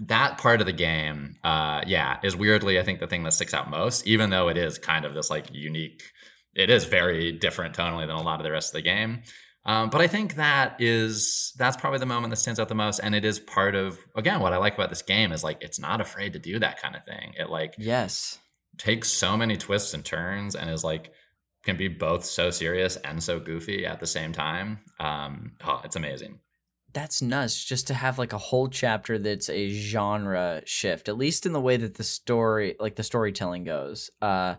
that 0.00 0.38
part 0.38 0.60
of 0.60 0.66
the 0.66 0.72
game, 0.72 1.36
uh, 1.42 1.82
yeah, 1.86 2.18
is 2.22 2.36
weirdly 2.36 2.78
I 2.78 2.82
think 2.82 3.00
the 3.00 3.06
thing 3.06 3.22
that 3.22 3.32
sticks 3.32 3.54
out 3.54 3.70
most, 3.70 4.06
even 4.06 4.30
though 4.30 4.48
it 4.48 4.56
is 4.56 4.78
kind 4.78 5.04
of 5.04 5.14
this 5.14 5.30
like 5.30 5.46
unique. 5.52 6.02
It 6.54 6.70
is 6.70 6.84
very 6.84 7.32
different 7.32 7.74
tonally 7.74 8.06
than 8.06 8.16
a 8.16 8.22
lot 8.22 8.38
of 8.38 8.44
the 8.44 8.52
rest 8.52 8.70
of 8.70 8.74
the 8.74 8.82
game. 8.82 9.22
Um, 9.66 9.88
but 9.88 10.00
I 10.00 10.06
think 10.06 10.34
that 10.34 10.76
is 10.78 11.54
that's 11.56 11.76
probably 11.76 11.98
the 11.98 12.06
moment 12.06 12.30
that 12.30 12.36
stands 12.36 12.60
out 12.60 12.68
the 12.68 12.74
most, 12.74 12.98
and 12.98 13.14
it 13.14 13.24
is 13.24 13.38
part 13.38 13.74
of 13.74 13.98
again 14.14 14.40
what 14.40 14.52
I 14.52 14.58
like 14.58 14.74
about 14.74 14.90
this 14.90 15.02
game 15.02 15.32
is 15.32 15.42
like 15.42 15.62
it's 15.62 15.78
not 15.78 16.00
afraid 16.00 16.34
to 16.34 16.38
do 16.38 16.58
that 16.58 16.80
kind 16.80 16.94
of 16.94 17.04
thing. 17.04 17.32
It 17.38 17.48
like 17.48 17.74
yes 17.78 18.38
takes 18.76 19.08
so 19.08 19.36
many 19.36 19.56
twists 19.56 19.94
and 19.94 20.04
turns 20.04 20.54
and 20.54 20.68
is 20.68 20.84
like 20.84 21.12
can 21.64 21.76
be 21.76 21.88
both 21.88 22.24
so 22.24 22.50
serious 22.50 22.96
and 22.96 23.22
so 23.22 23.40
goofy 23.40 23.86
at 23.86 24.00
the 24.00 24.06
same 24.06 24.32
time. 24.32 24.80
Um, 25.00 25.52
oh, 25.64 25.80
it's 25.84 25.96
amazing. 25.96 26.40
That's 26.92 27.22
nuts. 27.22 27.64
Just 27.64 27.86
to 27.88 27.94
have 27.94 28.18
like 28.18 28.32
a 28.32 28.38
whole 28.38 28.68
chapter 28.68 29.18
that's 29.18 29.48
a 29.48 29.70
genre 29.70 30.62
shift, 30.66 31.08
at 31.08 31.16
least 31.16 31.46
in 31.46 31.52
the 31.52 31.60
way 31.60 31.76
that 31.76 31.94
the 31.94 32.04
story, 32.04 32.76
like 32.78 32.96
the 32.96 33.02
storytelling 33.02 33.64
goes. 33.64 34.10
Uh, 34.20 34.56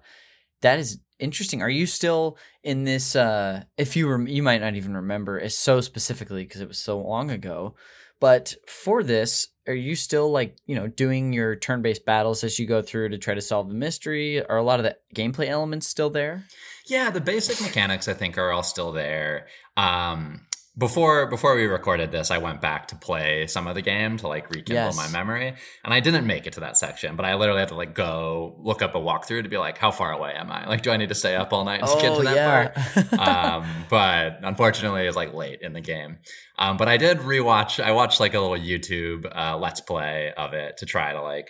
that 0.61 0.79
is 0.79 0.99
interesting. 1.19 1.61
Are 1.61 1.69
you 1.69 1.85
still 1.85 2.37
in 2.63 2.83
this? 2.83 3.15
Uh, 3.15 3.63
if 3.77 3.95
you 3.95 4.09
rem- 4.09 4.27
you 4.27 4.43
might 4.43 4.61
not 4.61 4.75
even 4.75 4.95
remember 4.95 5.39
it 5.39 5.51
so 5.51 5.81
specifically 5.81 6.43
because 6.43 6.61
it 6.61 6.67
was 6.67 6.77
so 6.77 6.99
long 6.99 7.31
ago. 7.31 7.75
But 8.21 8.55
for 8.67 9.03
this, 9.03 9.49
are 9.67 9.73
you 9.73 9.95
still 9.95 10.31
like 10.31 10.57
you 10.65 10.75
know 10.75 10.87
doing 10.87 11.33
your 11.33 11.55
turn-based 11.55 12.05
battles 12.05 12.43
as 12.43 12.57
you 12.57 12.65
go 12.65 12.81
through 12.81 13.09
to 13.09 13.17
try 13.17 13.33
to 13.33 13.41
solve 13.41 13.67
the 13.67 13.73
mystery? 13.73 14.43
Are 14.45 14.57
a 14.57 14.63
lot 14.63 14.79
of 14.79 14.85
the 14.85 14.97
gameplay 15.13 15.47
elements 15.47 15.87
still 15.87 16.09
there? 16.09 16.45
Yeah, 16.87 17.09
the 17.09 17.21
basic 17.21 17.61
mechanics 17.61 18.07
I 18.07 18.13
think 18.13 18.37
are 18.37 18.51
all 18.51 18.63
still 18.63 18.91
there. 18.91 19.47
Um, 19.75 20.47
before 20.77 21.27
before 21.27 21.55
we 21.55 21.65
recorded 21.65 22.11
this, 22.11 22.31
I 22.31 22.37
went 22.37 22.61
back 22.61 22.87
to 22.89 22.95
play 22.95 23.47
some 23.47 23.67
of 23.67 23.75
the 23.75 23.81
game 23.81 24.17
to 24.17 24.27
like 24.27 24.49
rekindle 24.49 24.85
Yes. 24.85 24.97
my 24.97 25.07
memory, 25.07 25.55
and 25.83 25.93
I 25.93 25.99
didn't 25.99 26.27
make 26.27 26.47
it 26.47 26.53
to 26.53 26.59
that 26.61 26.77
section. 26.77 27.15
But 27.15 27.25
I 27.25 27.35
literally 27.35 27.59
had 27.59 27.69
to 27.69 27.75
like 27.75 27.95
go 27.95 28.55
look 28.59 28.81
up 28.81 28.93
a 28.95 28.99
walkthrough 28.99 29.43
to 29.43 29.49
be 29.49 29.57
like, 29.57 29.77
how 29.77 29.91
far 29.91 30.11
away 30.11 30.33
am 30.33 30.51
I? 30.51 30.67
Like, 30.67 30.81
do 30.81 30.91
I 30.91 30.97
need 30.97 31.09
to 31.09 31.15
stay 31.15 31.35
up 31.35 31.53
all 31.53 31.63
night 31.63 31.79
to 31.79 31.97
get 32.01 32.15
to 32.17 32.23
that 32.23 32.75
part? 33.15 33.19
um, 33.19 33.67
but 33.89 34.39
unfortunately, 34.43 35.05
it's 35.07 35.15
like 35.15 35.33
late 35.33 35.61
in 35.61 35.73
the 35.73 35.81
game. 35.81 36.17
Um, 36.57 36.77
but 36.77 36.87
I 36.87 36.97
did 36.97 37.19
rewatch. 37.19 37.81
I 37.83 37.91
watched 37.91 38.19
like 38.19 38.33
a 38.33 38.39
little 38.39 38.57
YouTube 38.57 39.25
uh, 39.33 39.57
let's 39.57 39.81
play 39.81 40.33
of 40.35 40.53
it 40.53 40.77
to 40.77 40.85
try 40.85 41.13
to 41.13 41.21
like 41.21 41.49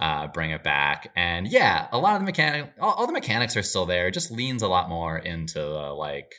uh, 0.00 0.28
bring 0.28 0.50
it 0.50 0.62
back. 0.62 1.10
And 1.14 1.46
yeah, 1.46 1.88
a 1.92 1.98
lot 1.98 2.14
of 2.14 2.20
the 2.20 2.26
mechanic, 2.26 2.72
all, 2.80 2.92
all 2.92 3.06
the 3.06 3.12
mechanics 3.12 3.56
are 3.56 3.62
still 3.62 3.84
there. 3.86 4.06
It 4.08 4.14
just 4.14 4.30
leans 4.30 4.62
a 4.62 4.68
lot 4.68 4.88
more 4.88 5.18
into 5.18 5.58
the 5.58 5.92
like 5.92 6.32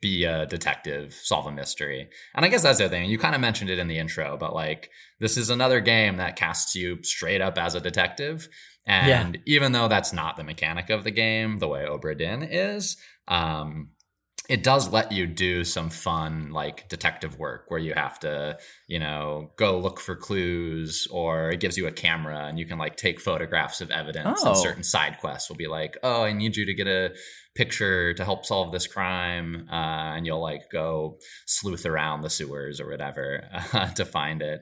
be 0.00 0.24
a 0.24 0.46
detective, 0.46 1.12
solve 1.12 1.46
a 1.46 1.52
mystery. 1.52 2.08
And 2.34 2.44
I 2.44 2.48
guess 2.48 2.62
that's 2.62 2.78
the 2.78 2.84
other 2.84 2.96
thing. 2.96 3.10
You 3.10 3.18
kind 3.18 3.34
of 3.34 3.40
mentioned 3.40 3.70
it 3.70 3.78
in 3.78 3.88
the 3.88 3.98
intro, 3.98 4.36
but 4.36 4.54
like 4.54 4.90
this 5.18 5.36
is 5.36 5.50
another 5.50 5.80
game 5.80 6.16
that 6.16 6.36
casts 6.36 6.74
you 6.74 7.02
straight 7.02 7.40
up 7.40 7.58
as 7.58 7.74
a 7.74 7.80
detective. 7.80 8.48
And 8.86 9.38
even 9.44 9.72
though 9.72 9.88
that's 9.88 10.12
not 10.12 10.36
the 10.36 10.44
mechanic 10.44 10.88
of 10.88 11.04
the 11.04 11.10
game, 11.10 11.58
the 11.58 11.68
way 11.68 11.84
Obra 11.84 12.16
Dinn 12.16 12.42
is, 12.42 12.96
um, 13.26 13.90
it 14.48 14.62
does 14.62 14.90
let 14.90 15.12
you 15.12 15.26
do 15.26 15.62
some 15.62 15.90
fun 15.90 16.50
like 16.50 16.88
detective 16.88 17.38
work 17.38 17.66
where 17.68 17.78
you 17.80 17.92
have 17.94 18.18
to 18.18 18.56
you 18.86 18.98
know 18.98 19.50
go 19.56 19.78
look 19.78 20.00
for 20.00 20.16
clues 20.16 21.06
or 21.10 21.50
it 21.50 21.60
gives 21.60 21.76
you 21.76 21.86
a 21.86 21.92
camera 21.92 22.46
and 22.46 22.58
you 22.58 22.64
can 22.66 22.78
like 22.78 22.96
take 22.96 23.20
photographs 23.20 23.80
of 23.80 23.90
evidence 23.90 24.42
Oh. 24.44 24.48
and 24.48 24.56
certain 24.56 24.82
side 24.82 25.18
quests 25.20 25.48
will 25.48 25.56
be 25.56 25.66
like 25.68 25.96
oh 26.02 26.22
i 26.22 26.32
need 26.32 26.56
you 26.56 26.64
to 26.66 26.74
get 26.74 26.86
a 26.88 27.12
picture 27.54 28.14
to 28.14 28.24
help 28.24 28.46
solve 28.46 28.70
this 28.72 28.86
crime 28.86 29.66
uh, 29.70 30.14
and 30.14 30.24
you'll 30.24 30.40
like 30.40 30.62
go 30.72 31.18
sleuth 31.46 31.84
around 31.84 32.22
the 32.22 32.30
sewers 32.30 32.80
or 32.80 32.88
whatever 32.88 33.44
uh, 33.72 33.90
to 33.94 34.04
find 34.04 34.42
it 34.42 34.60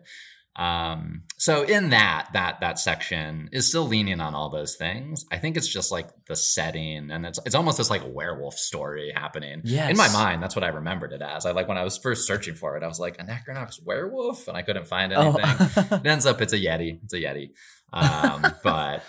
um, 0.57 1.23
so 1.37 1.65
in 1.65 1.91
that 1.91 2.29
that 2.33 2.61
that 2.61 2.79
section 2.79 3.51
is 3.53 3.69
still 3.69 3.87
leaning 3.87 4.21
on 4.21 4.35
all 4.35 4.49
those 4.49 4.75
things. 4.75 5.27
I 5.31 5.37
think 5.37 5.57
it's 5.59 5.69
just 5.69 5.93
like 5.93 6.09
the 6.27 6.35
setting, 6.35 7.11
and 7.11 7.27
it's 7.27 7.39
it's 7.45 7.55
almost 7.55 7.77
this 7.77 7.91
like 7.91 8.03
werewolf 8.07 8.55
story 8.55 9.13
happening. 9.15 9.61
Yes. 9.65 9.91
In 9.91 9.99
my 9.99 10.09
mind, 10.09 10.43
that's 10.43 10.57
what 10.57 10.65
I 10.65 10.69
remembered 10.69 11.13
it 11.13 11.21
as. 11.21 11.45
I 11.45 11.51
like 11.51 11.69
when 11.69 11.77
I 11.77 11.85
was 11.85 11.99
first 11.99 12.27
searching 12.27 12.55
for 12.55 12.75
it, 12.77 12.83
I 12.83 12.89
was 12.89 12.99
like, 12.99 13.19
Anachronox 13.19 13.85
werewolf, 13.85 14.49
and 14.49 14.57
I 14.57 14.63
couldn't 14.63 14.87
find 14.87 15.13
anything. 15.13 15.45
Oh. 15.45 15.89
it 16.03 16.07
ends 16.07 16.25
up 16.25 16.41
it's 16.41 16.55
a 16.55 16.59
yeti. 16.59 17.01
It's 17.05 17.13
a 17.13 17.19
yeti. 17.19 17.51
Um, 17.93 18.47
but 18.63 19.05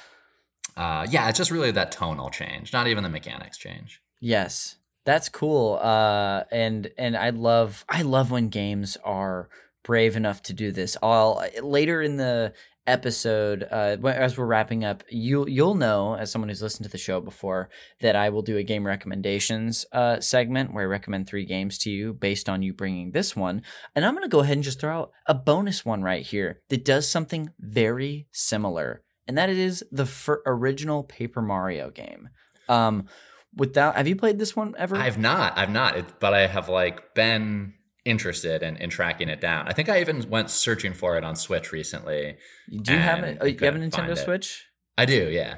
uh, 0.75 1.07
yeah, 1.09 1.29
it's 1.29 1.37
just 1.37 1.49
really 1.49 1.71
that 1.71 1.93
tonal 1.93 2.29
change, 2.29 2.73
not 2.73 2.87
even 2.87 3.03
the 3.03 3.09
mechanics 3.09 3.57
change. 3.57 4.01
Yes. 4.19 4.75
That's 5.05 5.29
cool. 5.29 5.79
Uh 5.81 6.43
and 6.51 6.91
and 6.97 7.15
I 7.15 7.29
love 7.29 7.85
I 7.87 8.01
love 8.01 8.29
when 8.29 8.49
games 8.49 8.97
are 9.05 9.47
brave 9.87 10.17
enough 10.17 10.43
to 10.43 10.53
do 10.53 10.71
this. 10.71 10.97
I'll 11.01 11.43
later 11.63 12.01
in 12.01 12.17
the 12.17 12.53
episode 12.85 13.67
uh 13.69 13.97
as 14.07 14.37
we're 14.37 14.45
wrapping 14.45 14.85
up 14.85 15.03
you'll 15.09 15.49
you'll 15.49 15.75
know 15.75 16.15
as 16.15 16.31
someone 16.31 16.47
who's 16.47 16.61
listened 16.61 16.85
to 16.85 16.89
the 16.89 16.97
show 16.97 17.19
before 17.19 17.67
that 17.99 18.15
I 18.15 18.29
will 18.29 18.41
do 18.41 18.55
a 18.55 18.63
game 18.63 18.87
recommendations 18.87 19.85
uh 19.91 20.21
segment 20.21 20.73
where 20.73 20.83
I 20.83 20.87
recommend 20.87 21.27
3 21.27 21.43
games 21.43 21.77
to 21.79 21.91
you 21.91 22.13
based 22.13 22.47
on 22.47 22.61
you 22.61 22.71
bringing 22.71 23.11
this 23.11 23.35
one 23.35 23.61
and 23.93 24.05
I'm 24.05 24.13
going 24.13 24.23
to 24.23 24.29
go 24.29 24.39
ahead 24.39 24.55
and 24.55 24.63
just 24.63 24.79
throw 24.79 24.99
out 24.99 25.11
a 25.25 25.33
bonus 25.33 25.83
one 25.83 26.01
right 26.01 26.25
here 26.25 26.61
that 26.69 26.85
does 26.85 27.09
something 27.09 27.49
very 27.59 28.29
similar 28.31 29.03
and 29.27 29.37
that 29.37 29.49
is 29.49 29.83
the 29.91 30.05
fir- 30.05 30.41
original 30.45 31.03
Paper 31.03 31.41
Mario 31.41 31.89
game. 31.89 32.29
Um 32.69 33.09
without 33.53 33.97
have 33.97 34.07
you 34.07 34.15
played 34.15 34.39
this 34.39 34.55
one 34.55 34.75
ever? 34.77 34.95
I've 34.95 35.17
not, 35.17 35.57
I've 35.57 35.71
not, 35.71 35.97
it, 35.97 36.05
but 36.21 36.33
I 36.33 36.47
have 36.47 36.69
like 36.69 37.13
been 37.13 37.73
interested 38.07 38.63
in, 38.63 38.77
in 38.77 38.89
tracking 38.89 39.29
it 39.29 39.41
down. 39.41 39.67
I 39.67 39.73
think 39.73 39.89
I 39.89 39.99
even 40.01 40.27
went 40.29 40.49
searching 40.49 40.93
for 40.93 41.17
it 41.17 41.23
on 41.23 41.35
Switch 41.35 41.71
recently. 41.71 42.37
Do 42.81 42.93
you 42.93 42.99
have 42.99 43.23
it? 43.23 43.37
oh, 43.41 43.45
You 43.45 43.57
have 43.61 43.75
a 43.75 43.79
Nintendo 43.79 44.11
it. 44.11 44.17
Switch? 44.17 44.65
I 44.97 45.05
do, 45.05 45.29
yeah. 45.29 45.57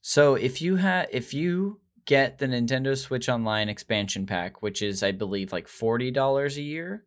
So 0.00 0.34
if 0.34 0.60
you 0.62 0.76
have, 0.76 1.06
if 1.12 1.32
you 1.34 1.80
get 2.06 2.38
the 2.38 2.46
Nintendo 2.46 2.96
Switch 2.96 3.28
Online 3.28 3.68
expansion 3.68 4.26
pack, 4.26 4.62
which 4.62 4.82
is 4.82 5.02
I 5.02 5.12
believe 5.12 5.52
like 5.52 5.68
forty 5.68 6.10
dollars 6.10 6.56
a 6.56 6.62
year, 6.62 7.04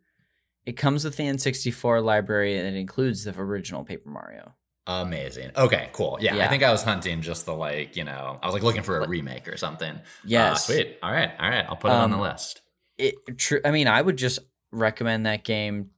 it 0.66 0.74
comes 0.78 1.04
with 1.04 1.18
the 1.18 1.24
N64 1.24 2.04
library 2.04 2.58
and 2.58 2.68
it 2.68 2.80
includes 2.80 3.24
the 3.26 3.38
original 3.38 3.84
Paper 3.84 4.10
Mario. 4.10 4.54
Amazing. 4.86 5.52
Okay, 5.58 5.90
cool. 5.94 6.18
Yeah, 6.22 6.36
Yeah. 6.36 6.46
I 6.46 6.50
think 6.50 6.62
I 6.62 6.72
was 6.72 6.84
hunting 6.84 7.22
just 7.22 7.46
the 7.46 7.54
like, 7.54 7.96
you 7.96 8.04
know, 8.04 8.38
I 8.42 8.46
was 8.46 8.54
like 8.54 8.64
looking 8.64 8.84
for 8.84 9.00
a 9.00 9.08
remake 9.08 9.48
or 9.48 9.58
something. 9.58 10.00
Yes. 10.26 10.70
Uh, 10.70 10.74
sweet. 10.74 10.98
All 11.02 11.12
right. 11.12 11.32
All 11.40 11.50
right. 11.50 11.66
I'll 11.68 11.76
put 11.78 11.88
it 11.90 11.96
on 11.96 12.12
the 12.12 12.18
Um, 12.18 12.22
list. 12.22 12.62
It 12.98 13.16
true. 13.38 13.60
I 13.66 13.72
mean, 13.72 13.88
I 13.88 14.02
would 14.02 14.18
just 14.18 14.40
recommend 14.74 15.26
that 15.26 15.44
game, 15.44 15.92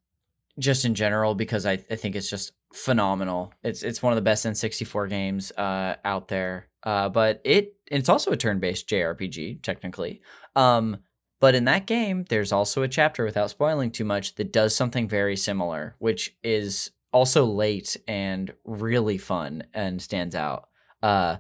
just 0.60 0.86
in 0.86 0.94
general, 0.94 1.34
because 1.34 1.66
I, 1.66 1.74
I 1.90 1.96
think 1.96 2.16
it's 2.16 2.30
just 2.30 2.54
phenomenal. 2.74 3.54
It's 3.64 3.82
it's 3.84 4.04
one 4.04 4.14
of 4.14 4.18
the 4.18 4.22
best 4.22 4.46
N64 4.46 5.10
games 5.10 5.52
uh, 5.54 5.96
out 6.04 6.28
there. 6.28 6.68
Uh, 6.84 7.10
but 7.10 7.42
it 7.44 7.76
it's 7.88 8.10
also 8.10 8.32
a 8.32 8.38
turn-based 8.38 8.88
JRPG 8.88 9.64
technically. 9.64 10.22
Um, 10.56 10.98
but 11.40 11.56
in 11.56 11.66
that 11.66 11.86
game, 11.86 12.26
there's 12.30 12.52
also 12.52 12.82
a 12.82 12.88
chapter 12.88 13.26
without 13.26 13.50
spoiling 13.50 13.92
too 13.92 14.06
much 14.06 14.36
that 14.36 14.54
does 14.54 14.76
something 14.76 15.08
very 15.08 15.36
similar, 15.36 15.96
which 16.00 16.36
is 16.44 16.92
also 17.12 17.46
late 17.46 17.98
and 18.08 18.54
really 18.64 19.18
fun 19.18 19.64
and 19.74 20.02
stands 20.02 20.36
out. 20.36 20.70
Uh, 21.02 21.38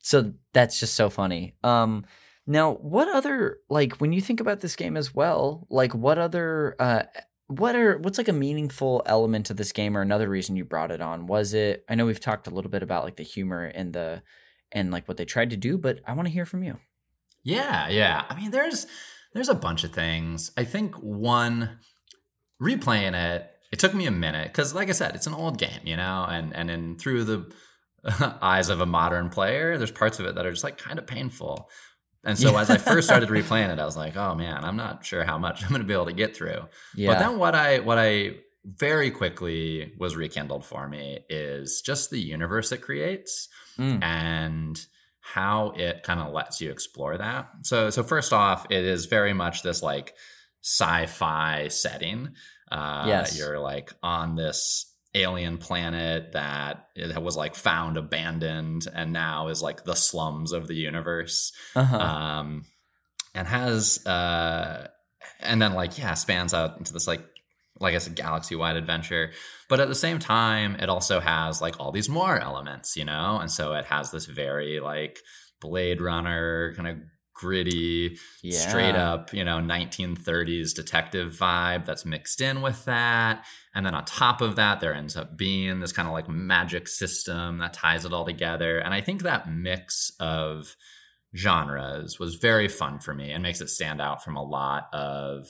so 0.00 0.32
that's 0.52 0.80
just 0.80 0.94
so 0.94 1.08
funny. 1.10 1.54
Um, 1.62 2.04
now, 2.46 2.74
what 2.74 3.08
other 3.08 3.58
like 3.70 3.96
when 3.96 4.12
you 4.12 4.20
think 4.20 4.40
about 4.40 4.60
this 4.60 4.76
game 4.76 4.96
as 4.96 5.14
well? 5.14 5.66
Like, 5.70 5.94
what 5.94 6.18
other 6.18 6.74
uh, 6.78 7.04
what 7.46 7.76
are 7.76 7.98
what's 7.98 8.18
like 8.18 8.28
a 8.28 8.32
meaningful 8.32 9.02
element 9.06 9.50
of 9.50 9.56
this 9.56 9.72
game, 9.72 9.96
or 9.96 10.00
another 10.00 10.28
reason 10.28 10.56
you 10.56 10.64
brought 10.64 10.90
it 10.90 11.00
on? 11.00 11.26
Was 11.26 11.54
it? 11.54 11.84
I 11.88 11.94
know 11.94 12.06
we've 12.06 12.20
talked 12.20 12.46
a 12.48 12.50
little 12.50 12.70
bit 12.70 12.82
about 12.82 13.04
like 13.04 13.16
the 13.16 13.22
humor 13.22 13.64
and 13.64 13.92
the 13.92 14.22
and 14.72 14.90
like 14.90 15.06
what 15.06 15.18
they 15.18 15.24
tried 15.24 15.50
to 15.50 15.56
do, 15.56 15.78
but 15.78 16.00
I 16.06 16.14
want 16.14 16.26
to 16.26 16.32
hear 16.32 16.46
from 16.46 16.64
you. 16.64 16.78
Yeah, 17.44 17.88
yeah. 17.88 18.24
I 18.28 18.34
mean, 18.34 18.50
there's 18.50 18.86
there's 19.34 19.48
a 19.48 19.54
bunch 19.54 19.84
of 19.84 19.92
things. 19.92 20.50
I 20.56 20.64
think 20.64 20.96
one 20.96 21.78
replaying 22.60 23.14
it, 23.14 23.50
it 23.72 23.78
took 23.78 23.94
me 23.94 24.06
a 24.06 24.12
minute 24.12 24.48
because, 24.48 24.74
like 24.74 24.88
I 24.88 24.92
said, 24.92 25.14
it's 25.14 25.26
an 25.26 25.34
old 25.34 25.58
game, 25.58 25.80
you 25.84 25.96
know, 25.96 26.26
and 26.28 26.54
and 26.56 26.70
in 26.70 26.98
through 26.98 27.24
the 27.24 27.52
eyes 28.42 28.68
of 28.68 28.80
a 28.80 28.86
modern 28.86 29.28
player, 29.28 29.78
there's 29.78 29.92
parts 29.92 30.18
of 30.18 30.26
it 30.26 30.34
that 30.34 30.46
are 30.46 30.52
just 30.52 30.64
like 30.64 30.78
kind 30.78 30.98
of 30.98 31.06
painful. 31.06 31.68
And 32.24 32.38
so 32.38 32.56
as 32.56 32.70
I 32.70 32.76
first 32.78 33.08
started 33.08 33.28
replaying 33.38 33.70
it, 33.72 33.78
I 33.80 33.84
was 33.84 33.96
like, 33.96 34.16
oh 34.16 34.34
man, 34.34 34.64
I'm 34.64 34.76
not 34.76 35.04
sure 35.04 35.24
how 35.24 35.38
much 35.38 35.62
I'm 35.62 35.70
going 35.70 35.80
to 35.82 35.86
be 35.86 35.94
able 35.94 36.06
to 36.06 36.12
get 36.12 36.36
through. 36.36 36.68
Yeah, 36.94 37.10
But 37.12 37.18
then 37.18 37.38
what 37.38 37.54
I 37.54 37.80
what 37.80 37.98
I 37.98 38.36
very 38.64 39.10
quickly 39.10 39.92
was 39.98 40.14
rekindled 40.14 40.64
for 40.64 40.88
me 40.88 41.18
is 41.28 41.80
just 41.82 42.10
the 42.10 42.20
universe 42.20 42.70
it 42.72 42.78
creates 42.82 43.48
Mm. 43.78 44.02
and 44.04 44.86
how 45.20 45.70
it 45.70 46.02
kind 46.02 46.20
of 46.20 46.32
lets 46.32 46.60
you 46.60 46.70
explore 46.70 47.16
that. 47.16 47.48
So 47.62 47.88
so 47.90 48.02
first 48.02 48.32
off, 48.34 48.66
it 48.70 48.84
is 48.84 49.06
very 49.06 49.32
much 49.32 49.62
this 49.62 49.82
like 49.82 50.14
sci-fi 50.62 51.68
setting. 51.68 52.34
Uh 52.70 53.04
Yes. 53.06 53.38
you're 53.38 53.58
like 53.58 53.92
on 54.02 54.36
this 54.36 54.91
alien 55.14 55.58
planet 55.58 56.32
that 56.32 56.88
it 56.96 57.22
was 57.22 57.36
like 57.36 57.54
found 57.54 57.96
abandoned 57.96 58.86
and 58.94 59.12
now 59.12 59.48
is 59.48 59.60
like 59.60 59.84
the 59.84 59.94
slums 59.94 60.52
of 60.52 60.68
the 60.68 60.74
universe 60.74 61.52
uh-huh. 61.76 61.98
um, 61.98 62.64
and 63.34 63.46
has 63.46 64.04
uh, 64.06 64.88
and 65.40 65.60
then 65.60 65.74
like 65.74 65.98
yeah 65.98 66.14
spans 66.14 66.54
out 66.54 66.78
into 66.78 66.92
this 66.92 67.06
like 67.06 67.22
like 67.82 67.94
I 67.94 67.98
said, 67.98 68.14
galaxy 68.14 68.54
wide 68.54 68.76
adventure. 68.76 69.32
But 69.68 69.80
at 69.80 69.88
the 69.88 69.94
same 69.94 70.18
time, 70.18 70.76
it 70.76 70.88
also 70.88 71.20
has 71.20 71.60
like 71.60 71.80
all 71.80 71.90
these 71.90 72.08
more 72.08 72.38
elements, 72.38 72.96
you 72.96 73.04
know? 73.04 73.38
And 73.40 73.50
so 73.50 73.72
it 73.74 73.86
has 73.86 74.10
this 74.10 74.26
very 74.26 74.80
like 74.80 75.18
Blade 75.60 76.00
Runner 76.00 76.74
kind 76.76 76.88
of 76.88 76.96
gritty, 77.34 78.18
Yeah. 78.42 78.58
straight 78.68 78.94
up, 78.94 79.32
you 79.34 79.44
know, 79.44 79.58
1930s 79.58 80.74
detective 80.74 81.32
vibe 81.32 81.84
that's 81.86 82.04
mixed 82.04 82.40
in 82.40 82.62
with 82.62 82.84
that. 82.84 83.44
And 83.74 83.84
then 83.86 83.94
on 83.94 84.04
top 84.04 84.40
of 84.40 84.56
that, 84.56 84.80
there 84.80 84.94
ends 84.94 85.16
up 85.16 85.36
being 85.36 85.80
this 85.80 85.92
kind 85.92 86.06
of 86.08 86.14
like 86.14 86.28
magic 86.28 86.88
system 86.88 87.58
that 87.58 87.72
ties 87.72 88.04
it 88.04 88.12
all 88.12 88.24
together. 88.24 88.78
And 88.78 88.92
I 88.94 89.00
think 89.00 89.22
that 89.22 89.50
mix 89.50 90.12
of 90.20 90.76
genres 91.34 92.18
was 92.18 92.34
very 92.34 92.68
fun 92.68 92.98
for 92.98 93.14
me 93.14 93.30
and 93.30 93.42
makes 93.42 93.60
it 93.60 93.70
stand 93.70 94.00
out 94.00 94.22
from 94.22 94.36
a 94.36 94.42
lot 94.42 94.88
of 94.92 95.46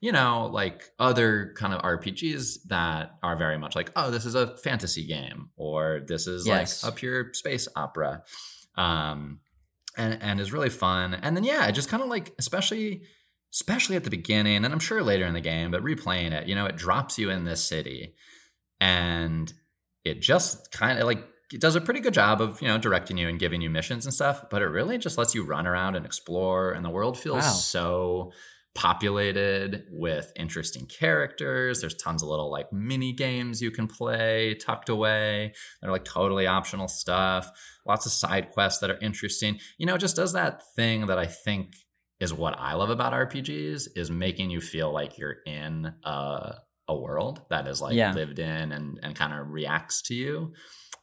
you 0.00 0.12
know 0.12 0.46
like 0.52 0.84
other 1.00 1.52
kind 1.58 1.74
of 1.74 1.82
rpgs 1.82 2.58
that 2.68 3.16
are 3.24 3.34
very 3.34 3.58
much 3.58 3.74
like 3.74 3.90
oh 3.96 4.10
this 4.12 4.24
is 4.24 4.36
a 4.36 4.56
fantasy 4.58 5.04
game 5.04 5.48
or 5.56 6.00
this 6.06 6.28
is 6.28 6.46
Yes. 6.46 6.84
like 6.84 6.92
a 6.92 6.94
pure 6.94 7.30
space 7.32 7.66
opera 7.74 8.22
um 8.76 9.40
and 9.96 10.18
and 10.22 10.40
is 10.40 10.52
really 10.52 10.70
fun 10.70 11.14
and 11.14 11.36
then 11.36 11.44
yeah 11.44 11.70
just 11.70 11.88
kind 11.88 12.02
of 12.02 12.08
like 12.08 12.34
especially 12.38 13.02
especially 13.52 13.96
at 13.96 14.04
the 14.04 14.10
beginning 14.10 14.64
and 14.64 14.72
i'm 14.72 14.78
sure 14.78 15.02
later 15.02 15.24
in 15.26 15.34
the 15.34 15.40
game 15.40 15.70
but 15.70 15.82
replaying 15.82 16.32
it 16.32 16.46
you 16.46 16.54
know 16.54 16.66
it 16.66 16.76
drops 16.76 17.18
you 17.18 17.30
in 17.30 17.44
this 17.44 17.62
city 17.64 18.14
and 18.80 19.52
it 20.04 20.20
just 20.20 20.70
kind 20.72 20.98
of 20.98 21.06
like 21.06 21.24
it 21.52 21.60
does 21.60 21.76
a 21.76 21.80
pretty 21.80 22.00
good 22.00 22.14
job 22.14 22.40
of 22.40 22.60
you 22.60 22.68
know 22.68 22.78
directing 22.78 23.16
you 23.16 23.28
and 23.28 23.38
giving 23.38 23.60
you 23.60 23.70
missions 23.70 24.04
and 24.04 24.12
stuff 24.14 24.44
but 24.50 24.62
it 24.62 24.66
really 24.66 24.98
just 24.98 25.16
lets 25.18 25.34
you 25.34 25.44
run 25.44 25.66
around 25.66 25.94
and 25.96 26.04
explore 26.04 26.72
and 26.72 26.84
the 26.84 26.90
world 26.90 27.18
feels 27.18 27.44
Wow. 27.44 27.52
so 27.52 28.32
populated 28.76 29.84
with 29.90 30.32
interesting 30.36 30.86
characters. 30.86 31.80
There's 31.80 31.94
tons 31.94 32.22
of 32.22 32.28
little 32.28 32.50
like 32.50 32.72
mini 32.72 33.12
games 33.12 33.60
you 33.60 33.70
can 33.70 33.86
play 33.88 34.54
tucked 34.54 34.88
away 34.88 35.52
they're 35.80 35.90
like 35.90 36.04
totally 36.04 36.46
optional 36.46 36.86
stuff. 36.88 37.50
Lots 37.86 38.06
of 38.06 38.12
side 38.12 38.50
quests 38.52 38.80
that 38.80 38.90
are 38.90 38.98
interesting. 39.00 39.58
You 39.78 39.86
know 39.86 39.94
it 39.94 40.00
just 40.00 40.16
does 40.16 40.32
that 40.34 40.62
thing 40.76 41.06
that 41.06 41.18
i 41.18 41.26
think 41.26 41.72
is 42.20 42.32
what 42.32 42.54
i 42.58 42.72
love 42.74 42.90
about 42.90 43.12
rpgs 43.12 43.88
is 43.94 44.10
making 44.10 44.48
you 44.50 44.60
feel 44.60 44.90
like 44.92 45.18
you're 45.18 45.36
in 45.46 45.92
a, 46.04 46.54
a 46.88 46.96
world 46.96 47.42
that 47.50 47.66
is 47.66 47.80
like 47.80 47.94
Yeah. 47.94 48.12
lived 48.12 48.38
in 48.38 48.72
and, 48.72 48.98
and 49.02 49.14
kind 49.16 49.32
of 49.32 49.48
reacts 49.48 50.02
to 50.02 50.14
you. 50.14 50.52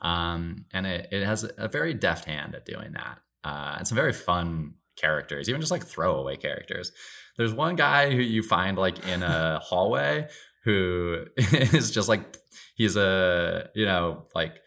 Um, 0.02 0.66
and 0.74 0.86
it, 0.86 1.08
it 1.12 1.24
has 1.24 1.50
a 1.58 1.68
very 1.68 1.94
deft 1.94 2.26
hand 2.26 2.56
at 2.56 2.66
doing 2.66 2.92
that 2.94 3.20
uh, 3.44 3.76
and 3.78 3.88
some 3.88 3.96
very 3.96 4.14
fun 4.14 4.74
characters 4.98 5.50
even 5.50 5.60
just 5.62 5.72
like 5.72 5.84
throwaway 5.84 6.36
characters 6.36 6.92
there's 7.38 7.54
one 7.54 7.76
guy 7.76 8.12
who 8.12 8.22
you 8.22 8.44
find 8.44 8.78
like 8.78 9.08
in 9.08 9.24
a 9.24 9.60
hallway 9.64 10.28
who 10.64 11.26
is 11.38 11.92
just 11.92 12.08
like 12.10 12.38
he's 12.76 12.96
a 12.96 13.70
you 13.76 13.86
know 13.86 14.26
like 14.36 14.60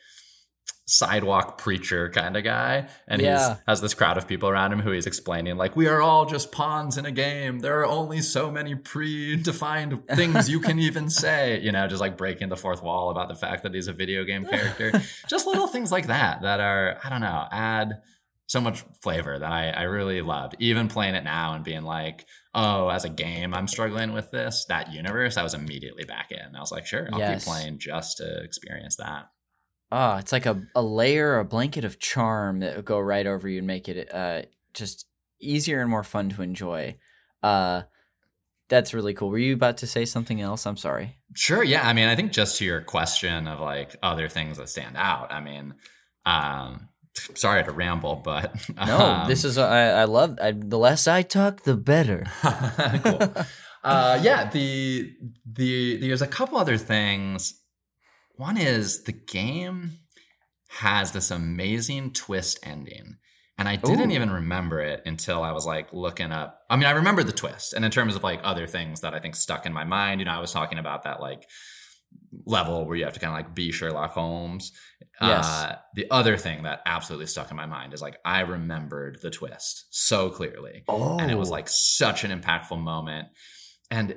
sidewalk 0.88 1.58
preacher 1.58 2.08
kind 2.10 2.36
of 2.36 2.44
guy 2.44 2.88
and 3.08 3.20
Yeah. 3.20 3.48
he's 3.54 3.58
has 3.66 3.80
this 3.80 3.92
crowd 3.92 4.16
of 4.18 4.28
people 4.28 4.48
around 4.48 4.72
him 4.72 4.78
who 4.80 4.92
he's 4.92 5.06
explaining 5.06 5.56
like 5.56 5.74
we 5.74 5.88
are 5.88 6.00
all 6.00 6.26
just 6.26 6.52
pawns 6.52 6.96
in 6.96 7.04
a 7.04 7.10
game 7.10 7.58
there 7.58 7.80
are 7.80 7.86
only 7.86 8.20
so 8.20 8.52
many 8.52 8.76
predefined 8.76 10.06
things 10.14 10.48
you 10.48 10.60
can 10.60 10.78
even 10.78 11.10
say 11.10 11.60
you 11.60 11.72
know 11.72 11.88
just 11.88 12.00
like 12.00 12.16
breaking 12.16 12.50
the 12.50 12.56
fourth 12.56 12.84
wall 12.84 13.10
about 13.10 13.26
the 13.26 13.34
fact 13.34 13.64
that 13.64 13.74
he's 13.74 13.88
a 13.88 13.92
video 13.92 14.22
game 14.22 14.44
character 14.44 14.92
just 15.28 15.44
little 15.48 15.66
things 15.66 15.90
like 15.90 16.06
that 16.06 16.40
that 16.42 16.60
are 16.60 16.98
i 17.02 17.08
don't 17.10 17.20
know 17.20 17.46
add 17.50 18.00
so 18.48 18.60
much 18.60 18.84
flavor 19.02 19.36
that 19.40 19.50
I, 19.50 19.70
I 19.70 19.82
really 19.82 20.22
loved. 20.22 20.54
Even 20.60 20.86
playing 20.86 21.16
it 21.16 21.24
now 21.24 21.54
and 21.54 21.64
being 21.64 21.82
like, 21.82 22.24
oh, 22.56 22.88
as 22.88 23.04
a 23.04 23.08
game, 23.08 23.54
I'm 23.54 23.68
struggling 23.68 24.12
with 24.12 24.30
this, 24.30 24.64
that 24.68 24.92
universe, 24.92 25.36
I 25.36 25.42
was 25.42 25.54
immediately 25.54 26.04
back 26.04 26.32
in. 26.32 26.56
I 26.56 26.60
was 26.60 26.72
like, 26.72 26.86
sure, 26.86 27.08
I'll 27.12 27.18
Yes. 27.18 27.44
keep 27.44 27.52
playing 27.52 27.78
just 27.78 28.16
to 28.16 28.42
experience 28.42 28.96
that. 28.96 29.26
Oh, 29.92 30.16
it's 30.16 30.32
like 30.32 30.46
a, 30.46 30.62
a 30.74 30.82
layer, 30.82 31.38
a 31.38 31.44
blanket 31.44 31.84
of 31.84 32.00
charm 32.00 32.60
that 32.60 32.74
will 32.74 32.82
go 32.82 32.98
right 32.98 33.26
over 33.26 33.48
you 33.48 33.58
and 33.58 33.66
make 33.66 33.88
it 33.88 34.12
uh, 34.12 34.42
just 34.74 35.06
easier 35.40 35.80
and 35.80 35.88
more 35.90 36.02
fun 36.02 36.30
to 36.30 36.42
enjoy. 36.42 36.96
Uh, 37.42 37.82
that's 38.68 38.92
really 38.94 39.14
cool. 39.14 39.28
Were 39.30 39.38
you 39.38 39.54
about 39.54 39.76
to 39.78 39.86
say 39.86 40.04
something 40.04 40.40
else? 40.40 40.66
I'm 40.66 40.76
sorry. 40.76 41.18
Sure, 41.34 41.62
yeah. 41.62 41.86
I 41.86 41.92
mean, 41.92 42.08
I 42.08 42.16
think 42.16 42.32
just 42.32 42.58
to 42.58 42.64
your 42.64 42.80
question 42.80 43.46
of 43.46 43.60
like 43.60 43.94
other 44.02 44.28
things 44.28 44.56
that 44.58 44.68
stand 44.68 44.96
out, 44.96 45.30
I 45.30 45.40
mean, 45.40 45.74
um, 46.24 46.88
sorry 47.34 47.64
to 47.64 47.70
ramble, 47.72 48.16
but 48.16 48.54
No, 48.76 48.98
um, 48.98 49.28
this 49.28 49.44
is 49.44 49.58
I, 49.58 50.00
I 50.00 50.04
love. 50.04 50.38
I, 50.40 50.52
the 50.52 50.78
less 50.78 51.06
I 51.06 51.22
talk, 51.22 51.62
the 51.64 51.76
better. 51.76 52.24
cool. 52.42 53.44
Uh, 53.84 54.18
yeah, 54.20 54.50
the 54.50 55.12
the 55.44 55.98
there's 55.98 56.22
a 56.22 56.26
couple 56.26 56.58
other 56.58 56.76
things. 56.76 57.60
One 58.36 58.56
is 58.56 59.04
the 59.04 59.12
game 59.12 59.98
has 60.80 61.12
this 61.12 61.30
amazing 61.30 62.12
twist 62.12 62.58
ending. 62.62 63.16
And 63.58 63.68
I 63.68 63.76
didn't 63.76 64.10
Ooh. 64.10 64.14
even 64.14 64.30
remember 64.30 64.80
it 64.80 65.02
until 65.06 65.42
I 65.42 65.52
was 65.52 65.64
like 65.64 65.92
looking 65.92 66.30
up. 66.30 66.60
I 66.68 66.76
mean, 66.76 66.84
I 66.84 66.90
remember 66.90 67.22
the 67.22 67.32
twist. 67.32 67.72
And 67.72 67.86
in 67.86 67.90
terms 67.90 68.14
of 68.14 68.22
like 68.22 68.40
other 68.44 68.66
things 68.66 69.00
that 69.00 69.14
I 69.14 69.18
think 69.18 69.34
stuck 69.34 69.64
in 69.64 69.72
my 69.72 69.84
mind, 69.84 70.20
you 70.20 70.26
know, 70.26 70.32
I 70.32 70.40
was 70.40 70.52
talking 70.52 70.78
about 70.78 71.04
that 71.04 71.20
like 71.20 71.48
level 72.44 72.84
where 72.86 72.96
you 72.96 73.04
have 73.04 73.14
to 73.14 73.20
kind 73.20 73.32
of 73.32 73.36
like 73.46 73.54
be 73.54 73.72
Sherlock 73.72 74.12
Holmes. 74.12 74.72
Yes. 75.20 75.46
Uh, 75.48 75.76
the 75.94 76.06
other 76.10 76.36
thing 76.36 76.64
that 76.64 76.82
absolutely 76.86 77.26
stuck 77.26 77.50
in 77.50 77.56
my 77.56 77.64
mind 77.66 77.94
is 77.94 78.02
like 78.02 78.18
I 78.24 78.40
remembered 78.40 79.18
the 79.22 79.30
twist 79.30 79.86
so 79.90 80.28
clearly 80.28 80.84
Oh, 80.88 81.18
and 81.18 81.30
it 81.30 81.36
was 81.38 81.48
like 81.50 81.68
such 81.68 82.24
an 82.24 82.38
impactful 82.38 82.78
moment 82.78 83.28
and 83.90 84.16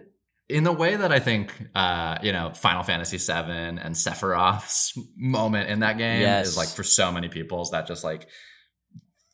in 0.49 0.63
the 0.63 0.73
way 0.73 0.95
that 0.95 1.11
i 1.11 1.19
think 1.19 1.53
uh 1.75 2.17
you 2.23 2.31
know 2.33 2.49
final 2.49 2.81
fantasy 2.83 3.17
VII 3.17 3.33
and 3.51 3.95
sephiroth's 3.95 4.93
moment 5.15 5.69
in 5.69 5.79
that 5.81 5.97
game 5.99 6.21
Yes. 6.21 6.47
is 6.49 6.57
like 6.57 6.69
for 6.69 6.83
so 6.83 7.11
many 7.11 7.29
people 7.29 7.61
is 7.61 7.69
that 7.69 7.85
just 7.87 8.03
like 8.03 8.27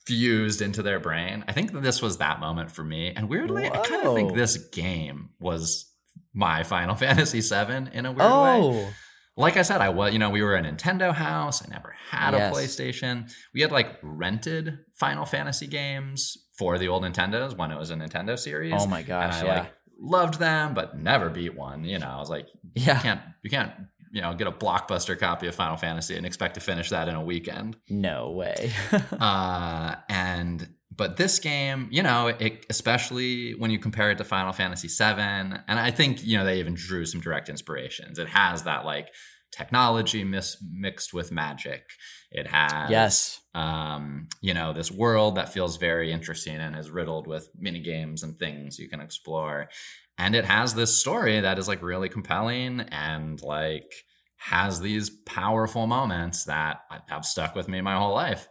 fused 0.06 0.62
into 0.62 0.84
their 0.84 1.00
brain 1.00 1.44
i 1.48 1.52
think 1.52 1.72
that 1.72 1.82
this 1.82 2.02
was 2.02 2.18
that 2.18 2.40
moment 2.40 2.70
for 2.70 2.84
me 2.84 3.12
and 3.16 3.30
weirdly 3.30 3.66
i 3.66 3.78
kind 3.78 4.06
of 4.06 4.14
think 4.14 4.36
this 4.36 4.58
game 4.58 5.30
was 5.40 5.92
my 6.36 6.62
final 6.64 6.94
fantasy 7.04 7.42
7 7.42 7.88
in 7.94 8.06
a 8.06 8.12
weird 8.12 8.20
way 8.20 8.60
oh, 8.62 8.94
like 9.38 9.58
I 9.58 9.64
said, 9.64 9.82
I 9.82 9.90
was, 9.90 10.14
you 10.14 10.20
know, 10.20 10.30
we 10.30 10.42
were 10.42 10.56
a 10.56 10.62
Nintendo 10.62 11.14
house. 11.14 11.62
I 11.62 11.68
never 11.70 11.94
had 12.10 12.34
Yes. 12.34 12.56
a 12.56 12.58
PlayStation. 12.58 13.30
We 13.54 13.62
had 13.62 13.72
like 13.72 13.98
rented 14.02 14.80
Final 14.94 15.26
Fantasy 15.26 15.68
games 15.68 16.38
for 16.58 16.78
the 16.78 16.88
old 16.88 17.04
Nintendos 17.04 17.58
when 17.58 17.70
it 17.70 17.78
was 17.78 17.90
a 17.90 17.96
Nintendo 17.96 18.40
series. 18.40 18.74
oh 18.78 18.88
my 18.88 19.00
and 19.00 19.08
gosh, 19.08 19.42
I 19.42 19.46
yeah, 19.46 19.60
like 19.60 19.74
loved 20.00 20.40
them, 20.40 20.74
but 20.74 20.98
never 20.98 21.30
beat 21.30 21.54
one. 21.56 21.84
You 21.84 22.00
know, 22.00 22.08
I 22.08 22.18
was 22.20 22.30
like, 22.30 22.48
you 22.76 22.86
yeah. 22.86 23.02
can't, 23.02 23.22
you 23.44 23.50
can't, 23.50 23.74
you 24.12 24.22
know, 24.22 24.34
get 24.36 24.48
a 24.48 24.52
blockbuster 24.54 25.20
copy 25.20 25.48
of 25.48 25.56
Final 25.56 25.76
Fantasy 25.76 26.16
and 26.16 26.26
expect 26.26 26.54
to 26.54 26.62
finish 26.62 26.90
that 26.92 27.10
in 27.10 27.16
a 27.16 27.24
weekend. 27.24 27.76
No 27.90 28.32
way. 28.32 28.72
uh, 29.20 29.96
and 30.08 30.66
but 30.98 31.18
this 31.18 31.40
game, 31.40 31.88
you 31.92 32.04
know, 32.04 32.28
it, 32.28 32.66
especially 32.70 33.54
when 33.54 33.72
you 33.72 33.80
compare 33.80 34.12
it 34.12 34.18
to 34.18 34.24
Final 34.24 34.54
Fantasy 34.54 34.88
VII, 34.88 35.22
and 35.22 35.62
I 35.68 35.92
think 35.92 36.24
you 36.24 36.38
know 36.38 36.46
they 36.46 36.60
even 36.60 36.74
drew 36.74 37.06
some 37.06 37.22
direct 37.22 37.50
inspirations. 37.50 38.20
It 38.20 38.30
has 38.30 38.64
that 38.64 38.86
like 38.86 39.10
technology 39.52 40.24
mis- 40.24 40.58
mixed 40.72 41.14
with 41.14 41.32
magic. 41.32 41.84
It 42.32 42.48
has 42.48 42.90
yes. 42.90 43.42
um, 43.54 44.28
you 44.42 44.54
know, 44.54 44.74
this 44.74 44.92
world 44.92 45.36
that 45.36 45.54
feels 45.54 45.78
very 45.78 46.12
interesting 46.12 46.58
and 46.58 46.76
is 46.76 46.92
riddled 46.92 47.28
with 47.28 47.50
mini 47.58 47.80
games 47.80 48.24
and 48.24 48.38
things 48.38 48.78
you 48.78 48.90
can 48.90 49.00
explore. 49.00 49.70
And 50.18 50.36
it 50.36 50.46
has 50.46 50.76
this 50.76 51.00
story 51.00 51.40
that 51.42 51.60
is 51.60 51.68
like 51.68 51.82
really 51.82 52.10
compelling 52.10 52.82
and 52.82 53.42
like 53.42 53.92
has 54.38 54.82
these 54.82 55.10
powerful 55.10 55.88
moments 55.88 56.46
that 56.46 56.82
have 57.08 57.26
stuck 57.26 57.56
with 57.56 57.68
me 57.68 57.82
my 57.82 57.96
whole 57.96 58.14
life. 58.14 58.48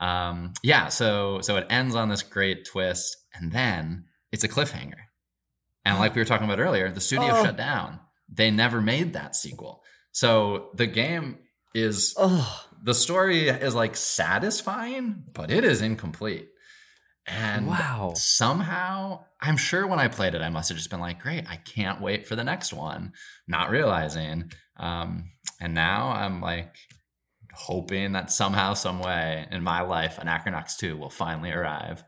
Um, 0.00 0.52
yeah, 0.62 0.88
so 0.88 1.40
so 1.40 1.56
it 1.56 1.66
ends 1.70 1.94
on 1.94 2.08
this 2.08 2.22
great 2.22 2.64
twist, 2.66 3.16
and 3.34 3.50
then 3.52 4.04
it's 4.32 4.44
a 4.44 4.48
cliffhanger. 4.48 4.94
And 5.84 5.98
like 5.98 6.14
we 6.14 6.20
were 6.20 6.26
talking 6.26 6.46
about 6.46 6.60
earlier, 6.60 6.90
the 6.90 7.00
studio 7.00 7.30
Oh. 7.32 7.44
shut 7.44 7.56
down. 7.56 8.00
They 8.32 8.50
never 8.50 8.80
made 8.80 9.14
that 9.14 9.34
sequel. 9.34 9.82
So 10.12 10.70
the 10.74 10.86
game 10.86 11.38
is 11.74 12.14
Oh, 12.18 12.64
the 12.82 12.94
story 12.94 13.48
is 13.48 13.74
like 13.74 13.96
satisfying, 13.96 15.24
but 15.32 15.50
it 15.50 15.64
is 15.64 15.80
incomplete. 15.80 16.48
And 17.26 17.66
wow. 17.66 18.12
somehow, 18.16 19.24
I'm 19.40 19.56
sure 19.58 19.86
when 19.86 19.98
I 19.98 20.08
played 20.08 20.34
it, 20.34 20.40
I 20.42 20.48
must 20.48 20.68
have 20.70 20.78
just 20.78 20.88
been 20.90 21.00
like, 21.00 21.20
great, 21.20 21.44
I 21.48 21.56
can't 21.56 22.00
wait 22.00 22.26
for 22.26 22.36
the 22.36 22.44
next 22.44 22.72
one, 22.72 23.12
not 23.46 23.68
realizing. 23.70 24.50
Um, 24.78 25.30
and 25.60 25.74
now 25.74 26.08
I'm 26.08 26.40
like 26.40 26.74
hoping 27.58 28.12
that 28.12 28.30
somehow, 28.30 28.72
some 28.72 29.00
way 29.00 29.46
in 29.50 29.64
my 29.64 29.80
life, 29.80 30.16
Anachronox 30.16 30.76
2 30.76 30.96
will 30.96 31.10
finally 31.10 31.50
arrive. 31.50 32.04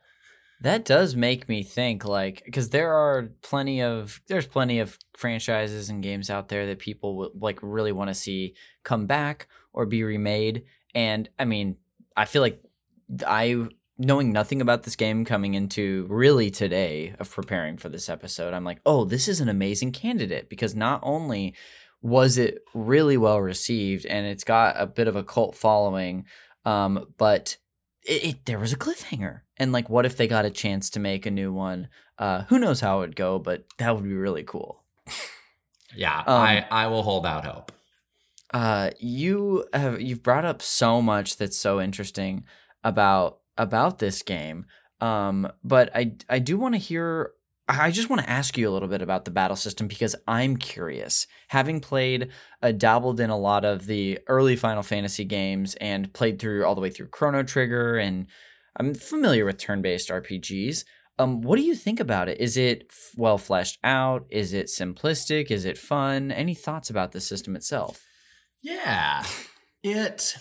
That 0.61 0.85
does 0.85 1.17
make 1.17 1.49
me 1.49 1.65
think, 1.65 2.05
like, 2.05 2.43
because 2.45 2.71
there 2.71 2.93
are 2.93 3.31
plenty 3.43 3.83
of 3.83 4.21
there's 4.29 4.47
plenty 4.47 4.79
of 4.79 4.97
franchises 5.17 5.89
and 5.89 6.03
games 6.03 6.31
out 6.31 6.51
there 6.51 6.67
that 6.67 6.79
people 6.79 7.17
will, 7.17 7.33
like 7.35 7.59
really 7.63 7.91
want 7.91 8.11
to 8.11 8.15
see 8.15 8.55
come 8.85 9.07
back 9.07 9.49
or 9.73 9.87
be 9.87 10.05
remade. 10.05 10.65
And 10.95 11.29
I 11.37 11.47
mean, 11.47 11.77
I 12.17 12.27
feel 12.27 12.43
like 12.43 12.63
I 13.27 13.67
knowing 13.99 14.33
nothing 14.33 14.61
about 14.61 14.85
this 14.85 14.97
game 14.97 15.25
coming 15.25 15.55
into 15.55 16.07
really 16.09 16.51
today 16.51 17.15
of 17.19 17.31
preparing 17.31 17.77
for 17.77 17.89
this 17.89 18.09
episode, 18.09 18.55
I'm 18.55 18.65
like, 18.65 18.81
oh, 18.87 19.05
this 19.05 19.29
is 19.29 19.41
an 19.41 19.49
amazing 19.49 19.93
candidate 19.93 20.49
because 20.49 20.75
not 20.75 21.01
only 21.03 21.55
was 22.03 22.39
it 22.39 22.63
really 22.75 23.17
well 23.17 23.41
received 23.41 24.07
and 24.07 24.27
it's 24.27 24.45
got 24.45 24.75
a 24.79 24.87
bit 24.87 25.09
of 25.09 25.17
a 25.17 25.25
cult 25.25 25.55
following, 25.55 26.25
um, 26.65 27.07
but 27.19 27.57
it, 28.05 28.25
it, 28.25 28.45
there 28.47 28.59
was 28.59 28.73
a 28.73 28.79
cliffhanger. 28.79 29.41
And 29.57 29.73
like, 29.73 29.91
what 29.91 30.07
if 30.07 30.17
they 30.17 30.27
got 30.27 30.45
a 30.45 30.51
chance 30.51 30.89
to 30.91 31.01
make 31.01 31.27
a 31.27 31.31
new 31.31 31.53
one? 31.53 31.89
Uh, 32.19 32.43
who 32.45 32.59
knows 32.59 32.81
how 32.81 32.99
it 32.99 33.01
would 33.01 33.17
go, 33.17 33.39
but 33.39 33.65
that 33.79 33.95
would 33.95 34.05
be 34.05 34.15
really 34.15 34.43
cool. 34.43 34.85
yeah, 35.97 36.19
um, 36.21 36.43
I 36.43 36.67
I 36.71 36.87
will 36.87 37.03
hold 37.03 37.27
out 37.27 37.45
hope. 37.45 37.73
Uh, 38.53 38.91
you 38.99 39.67
have 39.73 40.01
you've 40.01 40.23
brought 40.23 40.45
up 40.45 40.61
so 40.61 41.01
much 41.01 41.37
that's 41.37 41.57
so 41.57 41.81
interesting 41.81 42.45
about 42.83 43.39
about 43.57 43.99
this 43.99 44.23
game. 44.23 44.67
Um, 45.01 45.51
but 45.65 45.95
I 45.95 46.13
I 46.29 46.39
do 46.39 46.59
want 46.59 46.75
to 46.75 46.79
hear. 46.79 47.33
I 47.79 47.91
just 47.91 48.11
want 48.11 48.23
to 48.23 48.31
ask 48.31 48.57
you 48.59 48.69
a 48.69 48.73
little 48.73 48.89
bit 48.89 49.03
about 49.03 49.25
the 49.25 49.31
battle 49.31 49.57
system 49.57 49.87
because 49.87 50.17
I'm 50.27 50.57
curious. 50.57 51.27
Having 51.49 51.81
played, 51.81 52.31
uh, 52.63 52.73
dabbled 52.73 53.21
in 53.21 53.31
a 53.31 53.39
lot 53.39 53.65
of 53.65 53.87
the 53.87 54.19
early 54.27 54.57
Final 54.57 54.83
Fantasy 54.83 55.25
games 55.25 55.75
and 55.77 56.13
played 56.13 56.39
through 56.39 56.65
all 56.65 56.75
the 56.75 56.81
way 56.81 56.91
through 56.91 57.09
Chrono 57.09 57.43
Trigger, 57.43 57.97
and 57.97 58.27
I'm 58.77 58.95
familiar 58.95 59.45
with 59.45 59.59
turn-based 59.59 60.09
RPGs. 60.09 60.85
Um, 61.19 61.43
what 61.43 61.57
do 61.57 61.63
you 61.63 61.75
think 61.75 62.01
about 62.01 62.29
it? 62.29 62.41
Is 62.41 62.57
it 62.57 62.91
well 63.17 63.39
fleshed 63.39 63.79
out? 63.85 64.27
Is 64.31 64.53
it 64.55 64.67
simplistic? 64.67 65.51
Is 65.51 65.65
it 65.65 65.77
fun? 65.77 66.33
Any 66.33 66.55
thoughts 66.55 66.89
about 66.89 67.13
the 67.13 67.21
system 67.21 67.57
itself? 67.57 68.03
Yeah, 68.63 69.25
it 69.83 70.37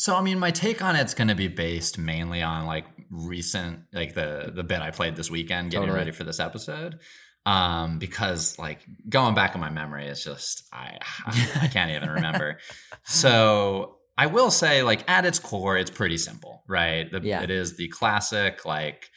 so 0.00 0.16
I 0.16 0.22
mean, 0.22 0.38
my 0.38 0.50
take 0.50 0.82
on 0.82 0.96
it's 0.96 1.12
going 1.12 1.28
to 1.28 1.34
be 1.34 1.48
based 1.48 1.98
mainly 1.98 2.40
on 2.40 2.64
like 2.64 2.86
recent, 3.10 3.80
like 3.92 4.14
the 4.14 4.52
the 4.54 4.62
bit 4.62 4.80
I 4.80 4.90
played 4.90 5.16
this 5.16 5.30
weekend, 5.30 5.70
getting 5.70 5.88
totally. 5.88 5.98
ready 5.98 6.10
for 6.12 6.24
this 6.24 6.40
episode. 6.40 6.98
Um, 7.46 7.98
because 7.98 8.58
like 8.58 8.80
going 9.08 9.34
back 9.34 9.54
in 9.54 9.60
my 9.60 9.70
memory, 9.70 10.06
it's 10.06 10.24
just 10.24 10.64
I 10.72 10.98
I, 11.26 11.50
I 11.62 11.66
can't 11.68 11.90
even 11.90 12.10
remember. 12.10 12.58
so 13.04 13.96
I 14.16 14.26
will 14.26 14.50
say, 14.50 14.82
like 14.82 15.08
at 15.08 15.24
its 15.24 15.38
core, 15.38 15.76
it's 15.76 15.90
pretty 15.90 16.18
simple, 16.18 16.62
right? 16.68 17.10
The, 17.10 17.20
yeah. 17.20 17.42
It 17.42 17.50
is 17.50 17.76
the 17.76 17.88
classic 17.88 18.64
like 18.66 19.08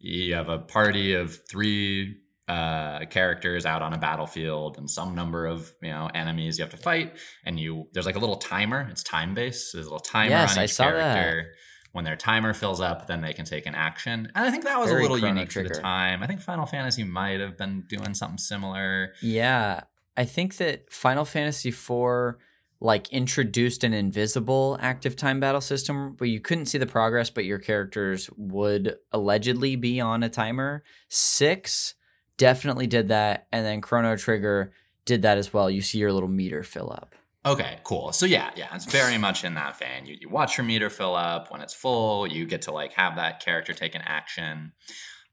you 0.00 0.34
have 0.34 0.48
a 0.48 0.58
party 0.58 1.14
of 1.14 1.38
three 1.48 2.18
uh, 2.46 3.06
characters 3.06 3.64
out 3.64 3.80
on 3.80 3.94
a 3.94 3.98
battlefield 3.98 4.76
and 4.76 4.90
some 4.90 5.14
number 5.14 5.46
of 5.46 5.72
you 5.80 5.88
know 5.88 6.10
enemies 6.14 6.58
you 6.58 6.64
have 6.64 6.70
to 6.70 6.76
fight 6.76 7.16
and 7.46 7.58
you 7.58 7.88
there's 7.94 8.04
like 8.04 8.16
a 8.16 8.18
little 8.18 8.36
timer 8.36 8.86
it's 8.90 9.02
time 9.02 9.32
based 9.32 9.70
so 9.70 9.78
there's 9.78 9.86
a 9.86 9.90
little 9.90 10.04
timer 10.04 10.30
yes, 10.30 10.58
on 10.58 10.64
each 10.64 10.76
character 10.76 11.44
that. 11.46 11.58
When 11.94 12.04
their 12.04 12.16
timer 12.16 12.52
fills 12.52 12.80
up 12.80 13.06
then 13.06 13.22
they 13.22 13.32
can 13.32 13.44
take 13.44 13.66
an 13.66 13.74
action 13.74 14.30
and 14.34 14.44
i 14.44 14.50
think 14.50 14.64
that 14.64 14.78
was 14.78 14.90
Very 14.90 15.06
a 15.06 15.08
little 15.08 15.26
unique 15.26 15.48
trigger. 15.48 15.68
for 15.68 15.74
the 15.76 15.80
time 15.80 16.22
i 16.22 16.26
think 16.26 16.40
final 16.40 16.66
fantasy 16.66 17.04
might 17.04 17.40
have 17.40 17.56
been 17.56 17.84
doing 17.88 18.14
something 18.14 18.38
similar 18.38 19.14
yeah 19.22 19.82
i 20.16 20.24
think 20.24 20.56
that 20.58 20.92
final 20.92 21.24
fantasy 21.24 21.70
4 21.70 22.38
like 22.80 23.08
introduced 23.10 23.82
an 23.82 23.94
invisible 23.94 24.76
active 24.82 25.16
time 25.16 25.40
battle 25.40 25.62
system 25.62 26.16
where 26.18 26.28
you 26.28 26.40
couldn't 26.40 26.66
see 26.66 26.76
the 26.76 26.86
progress 26.86 27.30
but 27.30 27.46
your 27.46 27.58
characters 27.58 28.28
would 28.36 28.96
allegedly 29.12 29.74
be 29.74 30.00
on 30.00 30.22
a 30.22 30.28
timer 30.28 30.82
6 31.08 31.94
definitely 32.36 32.86
did 32.86 33.08
that. 33.08 33.46
And 33.52 33.64
then 33.64 33.80
Chrono 33.80 34.16
Trigger 34.16 34.72
did 35.04 35.22
that 35.22 35.38
as 35.38 35.52
well. 35.52 35.70
You 35.70 35.82
see 35.82 35.98
your 35.98 36.12
little 36.12 36.28
meter 36.28 36.62
fill 36.62 36.90
up. 36.90 37.14
Okay, 37.46 37.78
cool. 37.84 38.12
So 38.12 38.24
yeah, 38.24 38.50
yeah, 38.56 38.74
it's 38.74 38.86
very 38.86 39.18
much 39.18 39.44
in 39.44 39.54
that 39.54 39.78
vein. 39.78 40.06
You, 40.06 40.16
you 40.18 40.28
watch 40.30 40.56
your 40.56 40.64
meter 40.64 40.88
fill 40.88 41.14
up. 41.14 41.50
When 41.50 41.60
it's 41.60 41.74
full, 41.74 42.26
you 42.26 42.46
get 42.46 42.62
to 42.62 42.72
like 42.72 42.92
have 42.94 43.16
that 43.16 43.44
character 43.44 43.74
take 43.74 43.94
an 43.94 44.00
action. 44.02 44.72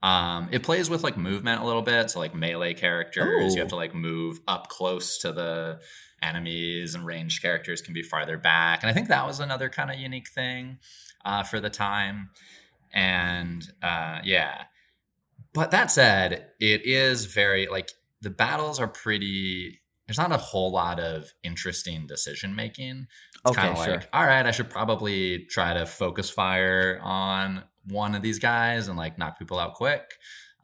Um, 0.03 0.49
it 0.51 0.63
plays 0.63 0.89
with 0.89 1.03
like 1.03 1.15
movement 1.15 1.61
a 1.61 1.65
little 1.65 1.81
bit. 1.81 2.09
So 2.11 2.19
like 2.19 2.35
melee 2.35 2.73
characters, 2.73 3.53
Ooh. 3.53 3.55
you 3.55 3.61
have 3.61 3.69
to 3.69 3.77
like 3.77 3.95
move 3.95 4.39
up 4.47 4.67
close 4.67 5.17
to 5.19 5.31
the 5.31 5.79
enemies, 6.21 6.95
and 6.95 7.05
ranged 7.05 7.41
characters 7.41 7.81
can 7.81 7.93
be 7.93 8.03
farther 8.03 8.37
back. 8.37 8.83
And 8.83 8.89
I 8.89 8.93
think 8.93 9.07
that 9.07 9.25
was 9.25 9.39
another 9.39 9.69
kind 9.69 9.89
of 9.89 9.97
unique 9.97 10.29
thing 10.29 10.79
uh, 11.23 11.43
for 11.43 11.59
the 11.59 11.69
time. 11.69 12.29
And 12.93 13.65
uh, 13.81 14.19
yeah, 14.23 14.63
but 15.53 15.71
that 15.71 15.91
said, 15.91 16.47
it 16.59 16.85
is 16.85 17.25
very 17.25 17.67
like 17.67 17.91
the 18.21 18.29
battles 18.29 18.79
are 18.79 18.87
pretty. 18.87 19.80
There's 20.11 20.29
not 20.29 20.37
a 20.37 20.43
whole 20.43 20.73
lot 20.73 20.99
of 20.99 21.33
interesting 21.41 22.05
decision 22.05 22.53
making. 22.53 23.07
It's 23.33 23.51
okay, 23.51 23.61
kind 23.61 23.77
of 23.77 23.85
sure. 23.85 23.93
like, 23.93 24.09
all 24.11 24.25
right, 24.25 24.45
I 24.45 24.51
should 24.51 24.69
probably 24.69 25.45
try 25.45 25.73
to 25.73 25.85
focus 25.85 26.29
fire 26.29 26.99
on 27.01 27.63
one 27.85 28.13
of 28.13 28.21
these 28.21 28.37
guys 28.37 28.89
and 28.89 28.97
like 28.97 29.17
knock 29.17 29.39
people 29.39 29.57
out 29.57 29.75
quick. 29.75 30.03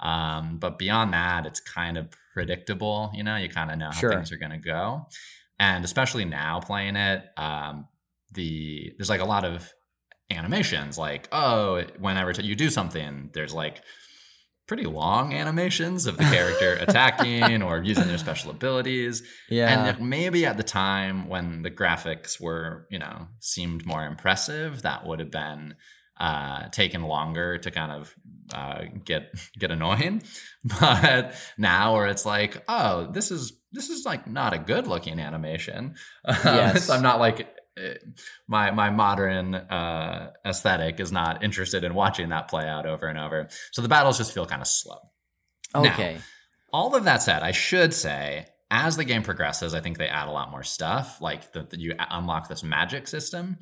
Um, 0.01 0.57
but 0.57 0.77
beyond 0.77 1.13
that, 1.13 1.45
it's 1.45 1.61
kind 1.61 1.95
of 1.95 2.09
predictable. 2.33 3.09
You 3.13 3.23
know, 3.23 3.37
you 3.37 3.47
kind 3.47 3.71
of 3.71 3.77
know 3.77 3.85
how 3.85 3.91
sure. 3.91 4.11
things 4.11 4.33
are 4.33 4.37
going 4.37 4.51
to 4.51 4.57
go. 4.57 5.07
And 5.57 5.85
especially 5.85 6.25
now 6.25 6.59
playing 6.59 6.97
it, 6.97 7.23
um, 7.37 7.87
the 8.33 8.91
there's 8.97 9.09
like 9.09 9.21
a 9.21 9.25
lot 9.25 9.45
of 9.45 9.71
animations. 10.29 10.97
Like, 10.97 11.29
oh, 11.31 11.83
whenever 11.99 12.31
you 12.31 12.57
do 12.57 12.69
something, 12.69 13.29
there's 13.31 13.53
like 13.53 13.81
pretty 14.67 14.85
long 14.85 15.33
animations 15.33 16.05
of 16.05 16.17
the 16.17 16.23
character 16.25 16.73
attacking 16.81 17.63
or 17.63 17.81
using 17.81 18.07
their 18.07 18.17
special 18.17 18.51
abilities. 18.51 19.23
Yeah. 19.49 19.89
And 19.89 20.09
maybe 20.09 20.45
at 20.45 20.57
the 20.57 20.63
time 20.63 21.29
when 21.29 21.61
the 21.61 21.71
graphics 21.71 22.39
were, 22.39 22.85
you 22.91 22.99
know, 22.99 23.27
seemed 23.39 23.85
more 23.85 24.05
impressive, 24.05 24.81
that 24.81 25.05
would 25.05 25.19
have 25.19 25.31
been 25.31 25.75
uh, 26.19 26.67
taken 26.69 27.03
longer 27.03 27.57
to 27.59 27.71
kind 27.71 27.91
of 27.91 28.15
uh, 28.53 28.83
get 29.03 29.33
get 29.57 29.71
annoying. 29.71 30.23
But 30.79 31.33
now 31.57 31.93
where 31.93 32.07
it's 32.07 32.25
like, 32.25 32.63
oh, 32.67 33.09
this 33.11 33.31
is 33.31 33.53
this 33.71 33.89
is 33.89 34.05
like 34.05 34.27
not 34.27 34.53
a 34.53 34.57
good 34.57 34.87
looking 34.87 35.19
animation. 35.19 35.95
Yes. 36.27 36.89
I'm 36.89 37.01
not 37.01 37.19
like 37.19 37.47
my 38.47 38.71
my 38.71 38.89
modern 38.89 39.55
uh, 39.55 40.31
aesthetic 40.45 40.99
is 40.99 41.11
not 41.11 41.43
interested 41.43 41.83
in 41.83 41.93
watching 41.93 42.29
that 42.29 42.47
play 42.47 42.67
out 42.67 42.85
over 42.85 43.07
and 43.07 43.19
over. 43.19 43.47
So 43.71 43.81
the 43.81 43.87
battles 43.87 44.17
just 44.17 44.33
feel 44.33 44.45
kind 44.45 44.61
of 44.61 44.67
slow. 44.67 44.99
Okay. 45.75 46.15
Now, 46.15 46.21
all 46.73 46.95
of 46.95 47.03
that 47.05 47.21
said, 47.21 47.43
I 47.43 47.51
should 47.51 47.93
say, 47.93 48.47
as 48.69 48.97
the 48.97 49.05
game 49.05 49.23
progresses, 49.23 49.73
I 49.73 49.79
think 49.79 49.97
they 49.97 50.07
add 50.07 50.27
a 50.27 50.31
lot 50.31 50.51
more 50.51 50.63
stuff. 50.63 51.21
Like 51.21 51.53
that 51.53 51.73
you 51.79 51.93
unlock 51.97 52.49
this 52.49 52.63
magic 52.63 53.07
system, 53.07 53.57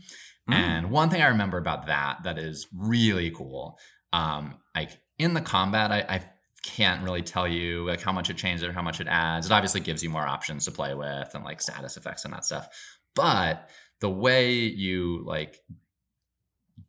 mm. 0.50 0.54
and 0.54 0.90
one 0.90 1.10
thing 1.10 1.22
I 1.22 1.28
remember 1.28 1.58
about 1.58 1.88
that 1.88 2.24
that 2.24 2.38
is 2.38 2.68
really 2.76 3.32
cool. 3.32 3.78
Um, 4.14 4.56
like 4.76 4.92
in 5.20 5.34
the 5.34 5.42
combat, 5.42 5.92
I, 5.92 6.06
I 6.08 6.22
can't 6.66 7.04
really 7.04 7.22
tell 7.22 7.48
you 7.48 7.86
like 7.86 8.02
how 8.02 8.12
much 8.12 8.30
it 8.30 8.38
changes 8.38 8.68
or 8.68 8.74
how 8.74 8.82
much 8.82 9.00
it 9.00 9.08
adds. 9.08 9.46
It 9.46 9.52
obviously 9.52 9.82
gives 9.82 10.04
you 10.04 10.10
more 10.10 10.26
options 10.26 10.66
to 10.66 10.72
play 10.72 10.96
with 10.96 11.34
and 11.36 11.44
like 11.44 11.62
status 11.62 11.96
effects 11.96 12.26
and 12.26 12.34
that 12.34 12.44
stuff. 12.44 12.68
But 13.14 13.70
the 14.02 14.10
way 14.10 14.54
you 14.54 15.24
like 15.26 15.62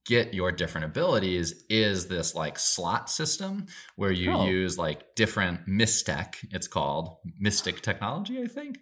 get 0.05 0.35
your 0.35 0.53
different 0.53 0.85
abilities 0.85 1.65
is 1.69 2.07
this 2.09 2.35
like 2.35 2.59
slot 2.59 3.11
system 3.11 3.67
where 3.97 4.13
you 4.13 4.33
oh. 4.33 4.47
use 4.47 4.79
like 4.79 5.15
different 5.17 5.67
mystech 5.67 6.37
it's 6.53 6.69
called 6.69 7.17
mystic 7.39 7.83
technology 7.83 8.43
i 8.43 8.47
think? 8.47 8.79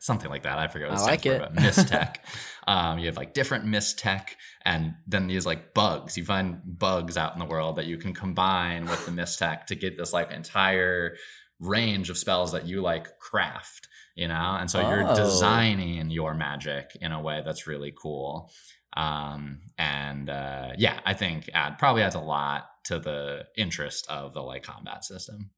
Something 0.00 0.30
like 0.30 0.42
that 0.42 0.58
i 0.58 0.68
forget 0.68 0.90
what 0.90 0.98
I 0.98 1.02
like 1.02 1.24
it. 1.24 1.40
but 1.40 1.54
mystech 1.54 2.16
um, 2.66 2.98
you 2.98 3.06
have 3.06 3.16
like 3.16 3.34
different 3.34 3.64
mystech 3.64 4.28
and 4.64 4.94
then 5.06 5.26
these 5.26 5.44
like 5.44 5.74
bugs. 5.74 6.16
You 6.16 6.24
find 6.24 6.60
bugs 6.64 7.16
out 7.16 7.34
in 7.34 7.38
the 7.38 7.44
world 7.44 7.76
that 7.76 7.86
you 7.86 7.98
can 7.98 8.14
combine 8.14 8.86
with 8.86 9.04
the 9.04 9.12
mystech 9.12 9.66
to 9.66 9.74
get 9.74 9.98
this 9.98 10.12
like 10.12 10.32
entire 10.32 11.16
range 11.60 12.10
of 12.10 12.18
spells 12.18 12.52
that 12.52 12.66
you 12.66 12.80
like 12.80 13.18
craft 13.18 13.88
you 14.14 14.28
know? 14.28 14.56
And 14.60 14.70
so 14.70 14.80
oh. 14.80 14.88
you're 14.88 15.14
designing 15.14 16.10
your 16.10 16.34
magic 16.34 16.96
in 17.00 17.12
a 17.12 17.20
way 17.20 17.42
that's 17.44 17.66
really 17.66 17.92
cool. 18.00 18.50
Um, 18.96 19.62
and 19.76 20.30
uh, 20.30 20.68
yeah 20.78 21.00
i 21.04 21.14
think 21.14 21.50
add 21.52 21.78
probably 21.78 22.02
adds 22.02 22.14
a 22.14 22.20
lot 22.20 22.66
to 22.84 23.00
the 23.00 23.44
interest 23.56 24.06
of 24.08 24.34
the 24.34 24.40
like 24.40 24.62
combat 24.62 25.04
system. 25.04 25.50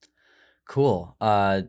Cool. 0.66 1.14
Uh 1.20 1.62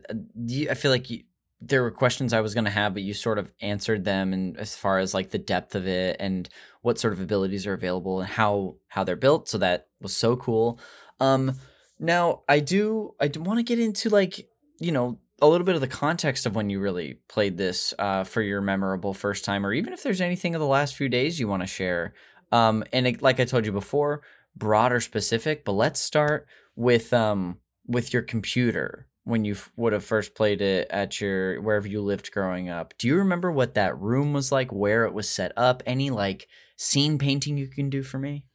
you, 0.46 0.70
i 0.70 0.74
feel 0.74 0.90
like 0.90 1.10
you, 1.10 1.24
there 1.60 1.82
were 1.82 1.90
questions 1.90 2.32
i 2.32 2.40
was 2.40 2.54
going 2.54 2.64
to 2.64 2.70
have 2.70 2.94
but 2.94 3.02
you 3.02 3.12
sort 3.12 3.38
of 3.38 3.52
answered 3.60 4.04
them 4.04 4.32
and 4.32 4.56
as 4.56 4.74
far 4.74 4.98
as 4.98 5.12
like 5.12 5.28
the 5.28 5.38
depth 5.38 5.74
of 5.74 5.86
it 5.86 6.16
and 6.20 6.48
what 6.80 6.98
sort 6.98 7.12
of 7.12 7.20
abilities 7.20 7.66
are 7.66 7.74
available 7.74 8.20
and 8.20 8.30
how 8.30 8.76
how 8.88 9.04
they're 9.04 9.14
built. 9.14 9.46
So 9.46 9.58
that 9.58 9.88
was 10.00 10.16
so 10.16 10.36
cool. 10.36 10.80
Um 11.20 11.52
now 11.98 12.42
i 12.48 12.60
do 12.60 13.14
i 13.20 13.30
want 13.36 13.58
to 13.58 13.62
get 13.62 13.78
into 13.78 14.08
like 14.08 14.48
you 14.78 14.92
know 14.92 15.18
a 15.40 15.46
little 15.46 15.64
bit 15.64 15.74
of 15.74 15.80
the 15.80 15.86
context 15.86 16.46
of 16.46 16.56
when 16.56 16.68
you 16.68 16.80
really 16.80 17.18
played 17.28 17.56
this 17.56 17.94
uh, 17.98 18.24
for 18.24 18.42
your 18.42 18.60
memorable 18.60 19.14
first 19.14 19.44
time, 19.44 19.64
or 19.64 19.72
even 19.72 19.92
if 19.92 20.02
there's 20.02 20.20
anything 20.20 20.54
of 20.56 20.60
the 20.60 20.66
last 20.66 20.96
few 20.96 21.08
days 21.08 21.38
you 21.38 21.46
want 21.46 21.62
to 21.62 21.66
share. 21.66 22.12
Um, 22.50 22.82
and 22.92 23.06
it, 23.06 23.22
like 23.22 23.38
I 23.38 23.44
told 23.44 23.64
you 23.64 23.70
before, 23.70 24.22
broad 24.56 24.92
or 24.92 24.98
specific. 24.98 25.64
But 25.64 25.72
let's 25.74 26.00
start 26.00 26.48
with 26.74 27.12
um, 27.12 27.58
with 27.86 28.12
your 28.12 28.22
computer. 28.22 29.06
when 29.22 29.44
you 29.44 29.52
f- 29.52 29.70
would 29.76 29.92
have 29.92 30.04
first 30.04 30.34
played 30.34 30.60
it 30.62 30.88
at 30.90 31.20
your 31.20 31.60
wherever 31.60 31.86
you 31.86 32.00
lived 32.00 32.32
growing 32.32 32.68
up. 32.68 32.94
Do 32.98 33.06
you 33.06 33.16
remember 33.16 33.52
what 33.52 33.74
that 33.74 33.96
room 34.00 34.32
was 34.32 34.50
like, 34.50 34.72
where 34.72 35.04
it 35.04 35.12
was 35.12 35.28
set 35.28 35.52
up? 35.56 35.82
Any 35.86 36.10
like 36.10 36.48
scene 36.76 37.18
painting 37.18 37.58
you 37.58 37.68
can 37.68 37.90
do 37.90 38.02
for 38.02 38.18
me? 38.18 38.46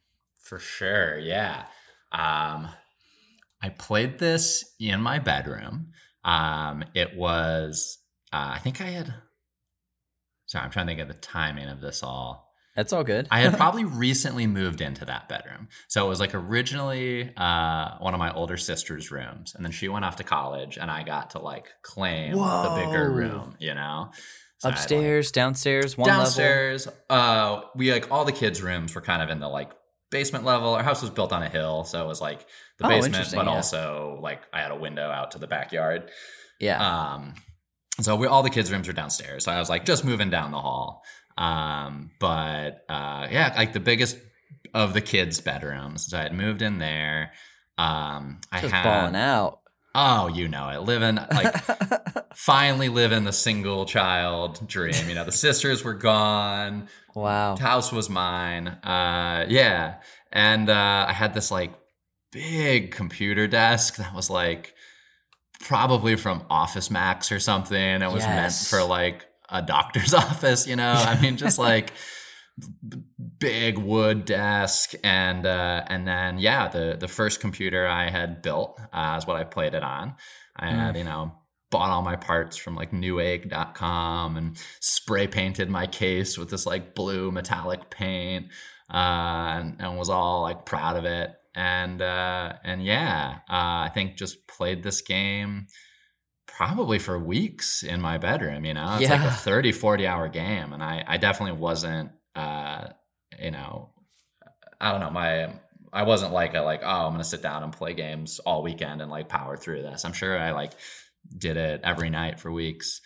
For 0.41 0.59
sure, 0.59 1.17
yeah. 1.17 1.65
Um, 2.11 2.69
I 3.63 3.69
played 3.69 4.19
this 4.19 4.65
in 4.77 5.01
my 5.01 5.19
bedroom. 5.19 5.91
Um, 6.25 6.83
it 6.93 7.15
was, 7.15 7.97
uh, 8.33 8.51
I 8.55 8.59
think 8.59 8.81
I 8.81 8.85
had. 8.85 9.13
Sorry, 10.47 10.65
I'm 10.65 10.71
trying 10.71 10.87
to 10.87 10.91
think 10.91 11.01
of 11.01 11.07
the 11.07 11.19
timing 11.19 11.69
of 11.69 11.79
this 11.79 12.03
all. 12.03 12.51
That's 12.75 12.91
all 12.91 13.05
good. 13.05 13.27
I 13.31 13.39
had 13.39 13.53
probably 13.57 13.85
recently 13.85 14.47
moved 14.47 14.81
into 14.81 15.05
that 15.05 15.29
bedroom. 15.29 15.69
So 15.87 16.05
it 16.05 16.09
was 16.09 16.19
like 16.19 16.35
originally 16.35 17.33
uh, 17.37 17.97
one 17.99 18.13
of 18.13 18.19
my 18.19 18.33
older 18.33 18.57
sister's 18.57 19.11
rooms. 19.11 19.53
And 19.55 19.63
then 19.63 19.71
she 19.71 19.87
went 19.87 20.03
off 20.03 20.17
to 20.17 20.23
college 20.23 20.77
and 20.77 20.91
I 20.91 21.03
got 21.03 21.29
to 21.31 21.39
like 21.39 21.67
claim 21.83 22.33
the 22.33 22.83
bigger 22.85 23.09
room, 23.11 23.55
you 23.59 23.73
know? 23.73 24.11
So 24.57 24.69
had, 24.69 24.75
like, 24.75 24.79
Upstairs, 24.79 25.31
downstairs, 25.31 25.97
one 25.97 26.09
level. 26.09 26.23
downstairs. 26.23 26.87
Uh, 27.09 27.61
we 27.75 27.93
like 27.93 28.11
all 28.11 28.25
the 28.25 28.31
kids' 28.33 28.61
rooms 28.61 28.93
were 28.93 29.01
kind 29.01 29.21
of 29.21 29.29
in 29.29 29.39
the 29.39 29.47
like 29.49 29.71
basement 30.09 30.45
level. 30.45 30.73
Our 30.73 30.83
house 30.83 31.01
was 31.01 31.11
built 31.11 31.33
on 31.33 31.43
a 31.43 31.49
hill, 31.49 31.83
so 31.83 32.03
it 32.03 32.07
was 32.07 32.21
like 32.21 32.45
the 32.83 32.87
Oh, 32.87 33.01
basement, 33.01 33.31
but 33.35 33.45
yeah. 33.45 33.51
also 33.51 34.19
like 34.21 34.41
I 34.53 34.61
had 34.61 34.71
a 34.71 34.75
window 34.75 35.09
out 35.09 35.31
to 35.31 35.39
the 35.39 35.47
backyard. 35.47 36.09
Yeah. 36.59 36.79
Um, 37.13 37.33
so 38.01 38.15
we 38.15 38.27
all 38.27 38.43
the 38.43 38.49
kids' 38.49 38.71
rooms 38.71 38.87
are 38.87 38.93
downstairs. 38.93 39.45
So 39.45 39.51
I 39.51 39.59
was 39.59 39.69
like 39.69 39.85
just 39.85 40.05
moving 40.05 40.29
down 40.29 40.51
the 40.51 40.59
hall. 40.59 41.01
Um, 41.37 42.11
but 42.19 42.83
uh, 42.89 43.27
yeah, 43.31 43.53
like 43.57 43.73
the 43.73 43.79
biggest 43.79 44.17
of 44.73 44.93
the 44.93 45.01
kids' 45.01 45.41
bedrooms. 45.41 46.07
So 46.07 46.17
I 46.17 46.21
had 46.23 46.33
moved 46.33 46.61
in 46.61 46.77
there. 46.77 47.31
Um, 47.77 48.39
I 48.51 48.61
Just 48.61 48.73
had 48.73 48.83
balling 48.83 49.15
out. 49.15 49.59
oh, 49.95 50.27
you 50.27 50.47
know 50.47 50.69
it, 50.69 50.81
living 50.81 51.15
like 51.15 51.55
finally 52.35 52.89
living 52.89 53.23
the 53.23 53.33
single 53.33 53.85
child 53.85 54.67
dream. 54.67 55.07
You 55.09 55.15
know, 55.15 55.23
the 55.25 55.31
sisters 55.31 55.83
were 55.83 55.93
gone 55.95 56.87
wow. 57.15 57.55
The 57.55 57.61
house 57.63 57.91
was 57.91 58.09
mine. 58.09 58.67
Uh, 58.67 59.45
yeah, 59.49 59.95
and 60.31 60.69
uh, 60.69 61.05
I 61.07 61.13
had 61.13 61.33
this 61.33 61.49
like 61.51 61.73
big 62.33 62.91
computer 62.91 63.47
desk 63.47 63.95
that 63.97 64.13
was 64.13 64.29
like 64.29 64.73
probably 65.61 66.15
from 66.17 66.43
Office 66.49 66.91
Max 66.91 67.31
or 67.31 67.39
something. 67.39 68.01
It 68.01 68.11
was 68.11 68.23
meant 68.23 68.53
for 68.53 68.83
like 68.83 69.25
a 69.49 69.61
doctor's 69.61 70.13
office. 70.25 70.67
You 70.67 70.75
know, 70.75 70.91
I 70.91 71.21
mean, 71.21 71.37
just 71.37 71.57
like 71.57 71.91
big 73.39 73.77
wood 73.77 74.25
desk 74.25 74.93
and 75.03 75.45
uh 75.45 75.83
and 75.87 76.07
then 76.07 76.37
yeah 76.37 76.67
the 76.67 76.95
the 76.99 77.07
first 77.07 77.39
computer 77.39 77.87
i 77.87 78.11
had 78.11 78.43
built 78.43 78.79
uh 78.93 79.15
is 79.17 79.25
what 79.25 79.35
i 79.35 79.43
played 79.43 79.73
it 79.73 79.83
on 79.83 80.13
i 80.55 80.69
had 80.69 80.95
you 80.95 81.03
know 81.03 81.33
bought 81.71 81.89
all 81.89 82.03
my 82.03 82.15
parts 82.15 82.55
from 82.55 82.75
like 82.75 82.91
newegg.com 82.91 84.37
and 84.37 84.55
spray 84.79 85.25
painted 85.25 85.67
my 85.67 85.87
case 85.87 86.37
with 86.37 86.51
this 86.51 86.67
like 86.67 86.93
blue 86.93 87.31
metallic 87.31 87.89
paint 87.89 88.45
uh 88.93 89.57
and, 89.57 89.81
and 89.81 89.97
was 89.97 90.11
all 90.11 90.43
like 90.43 90.63
proud 90.63 90.95
of 90.95 91.05
it 91.05 91.33
and 91.55 92.01
uh 92.01 92.53
and 92.63 92.83
yeah 92.83 93.39
uh 93.49 93.85
i 93.85 93.91
think 93.93 94.15
just 94.15 94.47
played 94.47 94.83
this 94.83 95.01
game 95.01 95.67
probably 96.47 96.99
for 96.99 97.17
weeks 97.17 97.83
in 97.83 97.99
my 98.01 98.17
bedroom 98.17 98.65
you 98.65 98.73
know? 98.73 98.97
It's 98.99 99.09
like 99.09 99.21
a 99.21 99.31
30 99.31 99.71
40 99.71 100.07
hour 100.07 100.27
game 100.27 100.73
and 100.73 100.83
i 100.83 101.03
i 101.07 101.17
definitely 101.17 101.59
wasn't 101.59 102.11
uh 102.35 102.87
you 103.39 103.51
know 103.51 103.91
i 104.81 104.91
don't 104.91 104.99
know 104.99 105.09
my 105.09 105.53
i 105.91 106.03
wasn't 106.03 106.33
like 106.33 106.53
a 106.55 106.61
like 106.61 106.81
oh 106.83 107.05
i'm 107.07 107.11
gonna 107.13 107.23
sit 107.23 107.41
down 107.41 107.63
and 107.63 107.73
play 107.73 107.93
games 107.93 108.39
all 108.39 108.63
weekend 108.63 109.01
and 109.01 109.11
like 109.11 109.29
power 109.29 109.57
through 109.57 109.81
this. 109.83 110.05
I'm 110.05 110.13
sure 110.13 110.37
i 110.39 110.51
like 110.51 110.71
did 111.37 111.57
it 111.57 111.81
every 111.83 112.09
night 112.09 112.39
for 112.39 112.51
weeks. 112.51 113.01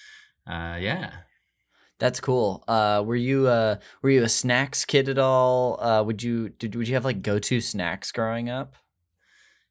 Uh 0.45 0.77
yeah 0.79 1.11
That's 1.99 2.19
cool. 2.19 2.63
Uh, 2.67 3.03
were 3.05 3.15
you 3.15 3.47
uh, 3.47 3.77
were 4.01 4.09
you 4.09 4.23
a 4.23 4.29
snacks 4.29 4.85
kid 4.85 5.09
at 5.09 5.17
all? 5.17 5.81
Uh, 5.81 6.03
would 6.03 6.21
you 6.21 6.49
did 6.49 6.75
would 6.75 6.87
you 6.87 6.93
have 6.93 7.05
like 7.05 7.21
go 7.21 7.39
to 7.39 7.59
snacks 7.59 8.11
growing 8.11 8.49
up? 8.49 8.75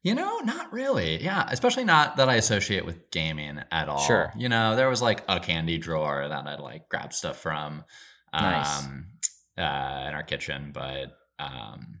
You 0.03 0.13
know, 0.15 0.39
not 0.39 0.71
really. 0.71 1.23
Yeah, 1.23 1.47
especially 1.49 1.85
not 1.85 2.17
that 2.17 2.29
I 2.29 2.35
associate 2.35 2.85
with 2.85 3.11
gaming 3.11 3.61
at 3.71 3.89
all. 3.89 3.99
Sure. 3.99 4.31
You 4.37 4.49
know, 4.49 4.75
there 4.75 4.89
was 4.89 5.01
like 5.01 5.23
a 5.27 5.39
candy 5.39 5.77
drawer 5.77 6.27
that 6.27 6.47
I'd 6.47 6.59
like 6.59 6.89
grab 6.89 7.13
stuff 7.13 7.37
from 7.37 7.83
um 8.33 8.43
Nice. 8.43 8.87
uh 9.57 10.05
in 10.07 10.13
our 10.13 10.23
kitchen, 10.23 10.71
but 10.73 11.17
um 11.39 11.99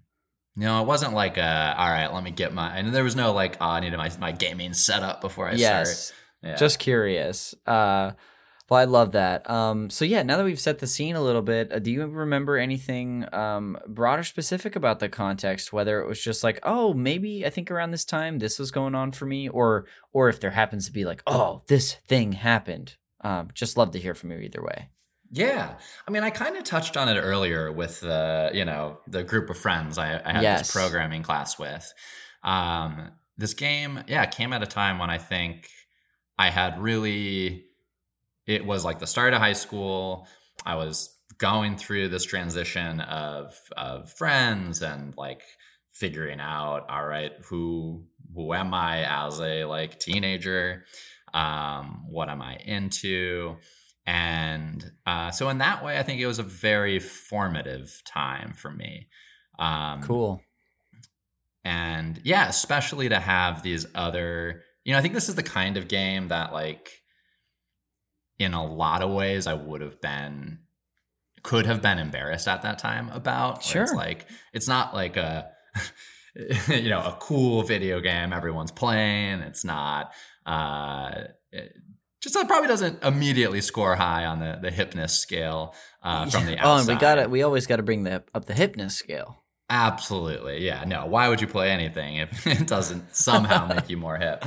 no, 0.57 0.81
it 0.81 0.87
wasn't 0.87 1.13
like 1.13 1.37
uh 1.37 1.75
all 1.77 1.89
right, 1.89 2.13
let 2.13 2.23
me 2.23 2.31
get 2.31 2.53
my 2.53 2.77
and 2.77 2.93
there 2.93 3.03
was 3.03 3.15
no 3.15 3.31
like 3.31 3.57
oh, 3.61 3.65
I 3.65 3.79
needed 3.79 3.97
my 3.97 4.11
my 4.19 4.33
gaming 4.33 4.73
setup 4.73 5.21
before 5.21 5.47
I 5.47 5.53
yes. 5.53 6.07
start. 6.07 6.19
Yeah. 6.43 6.55
Just 6.55 6.79
curious. 6.79 7.55
Uh, 7.65 8.11
well, 8.69 8.79
I 8.79 8.83
love 8.85 9.13
that. 9.13 9.49
Um, 9.49 9.89
so 9.89 10.03
yeah, 10.05 10.23
now 10.23 10.37
that 10.37 10.43
we've 10.43 10.59
set 10.59 10.79
the 10.79 10.87
scene 10.87 11.15
a 11.15 11.21
little 11.21 11.41
bit, 11.41 11.71
uh, 11.71 11.79
do 11.79 11.89
you 11.91 12.05
remember 12.05 12.57
anything 12.57 13.25
um, 13.33 13.77
broad 13.87 14.19
or 14.19 14.23
specific 14.23 14.75
about 14.75 14.99
the 14.99 15.07
context? 15.09 15.71
Whether 15.71 16.01
it 16.01 16.07
was 16.07 16.21
just 16.21 16.43
like, 16.43 16.59
oh, 16.63 16.93
maybe 16.93 17.45
I 17.45 17.49
think 17.49 17.71
around 17.71 17.91
this 17.91 18.05
time 18.05 18.39
this 18.39 18.59
was 18.59 18.71
going 18.71 18.95
on 18.95 19.11
for 19.11 19.25
me, 19.25 19.47
or 19.47 19.85
or 20.11 20.27
if 20.29 20.39
there 20.39 20.51
happens 20.51 20.85
to 20.87 20.91
be 20.91 21.05
like, 21.05 21.23
oh, 21.27 21.61
this 21.67 21.93
thing 22.07 22.33
happened. 22.33 22.95
Um, 23.21 23.49
just 23.53 23.77
love 23.77 23.91
to 23.91 23.99
hear 23.99 24.13
from 24.13 24.31
you 24.31 24.39
either 24.39 24.61
way. 24.63 24.89
Yeah, 25.31 25.75
I 26.07 26.11
mean, 26.11 26.23
I 26.23 26.29
kind 26.29 26.55
of 26.55 26.63
touched 26.63 26.95
on 26.95 27.09
it 27.09 27.19
earlier 27.19 27.71
with 27.71 27.99
the 28.01 28.51
you 28.53 28.65
know 28.65 28.99
the 29.07 29.23
group 29.23 29.49
of 29.49 29.57
friends 29.57 29.97
I, 29.97 30.21
I 30.25 30.33
had 30.33 30.43
Yes. 30.43 30.59
this 30.59 30.71
programming 30.73 31.23
class 31.23 31.57
with. 31.59 31.93
Um, 32.43 33.11
this 33.37 33.53
game, 33.53 34.03
yeah, 34.07 34.25
came 34.25 34.51
at 34.53 34.63
a 34.63 34.67
time 34.67 34.99
when 34.99 35.09
I 35.09 35.17
think 35.17 35.69
I 36.37 36.49
had 36.49 36.79
really. 36.81 37.65
It 38.47 38.65
was 38.65 38.83
like 38.85 38.99
the 38.99 39.07
start 39.07 39.33
of 39.33 39.39
high 39.39 39.53
school. 39.53 40.27
I 40.65 40.75
was 40.75 41.13
going 41.37 41.77
through 41.77 42.07
this 42.09 42.23
transition 42.25 43.01
of 43.01 43.55
of 43.75 44.11
friends 44.13 44.81
and 44.81 45.13
like 45.17 45.41
figuring 45.91 46.39
out, 46.39 46.89
all 46.89 47.05
right, 47.05 47.33
who 47.49 48.05
who 48.33 48.53
am 48.53 48.73
I 48.73 49.03
as 49.27 49.39
a 49.39 49.65
like 49.65 49.99
teenager? 49.99 50.85
Um, 51.33 52.05
what 52.09 52.29
am 52.29 52.41
I 52.41 52.55
into? 52.65 53.57
and 54.09 54.89
uh, 55.05 55.29
so 55.31 55.49
in 55.49 55.57
that 55.57 55.83
way 55.83 55.99
i 55.99 56.03
think 56.03 56.21
it 56.21 56.25
was 56.25 56.39
a 56.39 56.43
very 56.43 56.97
formative 56.97 58.01
time 58.05 58.53
for 58.53 58.71
me 58.71 59.09
um, 59.59 60.01
Cool. 60.01 60.41
and 61.63 62.21
yeah 62.23 62.47
especially 62.47 63.09
to 63.09 63.19
have 63.19 63.63
these 63.63 63.85
other 63.93 64.63
you 64.85 64.93
know 64.93 64.99
i 64.99 65.01
think 65.01 65.13
this 65.13 65.27
is 65.29 65.35
the 65.35 65.43
kind 65.43 65.75
of 65.77 65.87
game 65.89 66.29
that 66.29 66.53
like 66.53 66.89
in 68.39 68.53
a 68.53 68.65
lot 68.65 69.01
of 69.01 69.09
ways 69.11 69.47
i 69.47 69.53
would 69.53 69.81
have 69.81 69.99
been 70.01 70.59
could 71.43 71.65
have 71.65 71.81
been 71.81 71.97
embarrassed 71.97 72.47
at 72.47 72.61
that 72.61 72.77
time 72.79 73.09
about 73.09 73.53
where 73.73 73.83
it's 73.83 73.91
Sure. 73.91 73.95
like 73.95 74.27
it's 74.53 74.67
not 74.67 74.93
like 74.93 75.17
a 75.17 75.49
you 76.67 76.89
know 76.89 76.99
a 77.01 77.17
cool 77.19 77.63
video 77.63 77.99
game 77.99 78.33
everyone's 78.33 78.71
playing 78.71 79.39
it's 79.41 79.63
not 79.63 80.11
uh 80.45 81.11
it, 81.51 81.73
just 82.21 82.35
probably 82.47 82.67
doesn't 82.67 83.03
immediately 83.03 83.61
score 83.61 83.95
high 83.95 84.25
on 84.25 84.39
the 84.39 84.59
the 84.61 84.69
hipness 84.71 85.11
scale 85.11 85.73
uh, 86.03 86.25
from 86.29 86.45
the 86.45 86.57
outside. 86.57 86.65
Oh, 86.67 86.77
and 86.79 86.87
we 86.87 86.95
got 86.95 87.15
to 87.15 87.27
We 87.27 87.43
always 87.43 87.67
got 87.67 87.77
to 87.77 87.83
bring 87.83 88.03
the 88.03 88.23
up 88.33 88.45
the 88.45 88.53
hipness 88.53 88.91
scale. 88.91 89.43
Absolutely. 89.69 90.65
Yeah. 90.65 90.83
No. 90.85 91.05
Why 91.05 91.29
would 91.29 91.41
you 91.41 91.47
play 91.47 91.69
anything 91.69 92.15
if 92.17 92.47
it 92.47 92.67
doesn't 92.67 93.15
somehow 93.15 93.67
make 93.75 93.89
you 93.89 93.97
more 93.97 94.17
hip? 94.17 94.43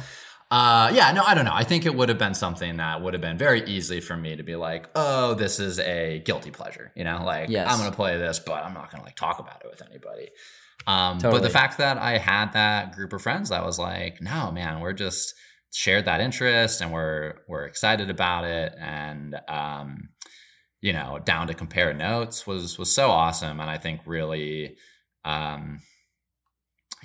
Uh, 0.51 0.91
yeah. 0.93 1.13
No, 1.13 1.23
I 1.23 1.35
don't 1.35 1.45
know. 1.45 1.55
I 1.55 1.63
think 1.65 1.87
it 1.87 1.95
would 1.95 2.09
have 2.09 2.19
been 2.19 2.35
something 2.35 2.79
that 2.79 3.03
would 3.03 3.15
have 3.15 3.21
been 3.21 3.39
very 3.39 3.63
easy 3.65 4.01
for 4.01 4.17
me 4.17 4.35
to 4.37 4.43
be 4.43 4.57
like, 4.57 4.89
oh, 4.95 5.35
this 5.35 5.61
is 5.61 5.79
a 5.79 6.23
guilty 6.25 6.51
pleasure. 6.51 6.91
You 6.97 7.05
know, 7.05 7.23
like 7.25 7.51
Yes. 7.51 7.71
I'm 7.71 7.79
going 7.79 7.91
to 7.91 7.97
play 7.97 8.19
this, 8.19 8.41
but 8.41 8.65
I'm 8.65 8.75
not 8.75 8.91
going 8.91 9.01
to 9.01 9.07
like 9.07 9.15
talk 9.17 9.39
about 9.39 9.63
it 9.65 9.71
with 9.71 9.81
anybody. 9.89 10.31
Um, 10.87 11.19
But 11.19 11.43
the 11.43 11.51
fact 11.51 11.79
that 11.79 11.99
I 11.99 12.19
had 12.19 12.53
that 12.55 12.93
group 12.97 13.13
of 13.13 13.23
friends 13.23 13.51
that 13.51 13.65
was 13.65 13.79
like, 13.79 14.21
no, 14.21 14.51
man, 14.51 14.81
we're 14.81 14.93
just 14.93 15.35
shared 15.73 16.07
that 16.07 16.21
interest 16.21 16.81
and 16.81 16.93
we're 16.93 17.35
we're 17.47 17.65
excited 17.65 18.11
about 18.11 18.45
it 18.45 18.75
and 18.81 19.37
um, 19.47 20.09
you 20.81 20.93
know, 20.93 21.21
down 21.23 21.47
to 21.47 21.55
compare 21.55 21.93
notes 21.95 22.47
was 22.47 22.79
was 22.79 22.93
so 22.93 23.11
awesome, 23.11 23.61
and 23.61 23.69
I 23.69 23.77
think 23.77 24.01
really, 24.07 24.77
um, 25.25 25.81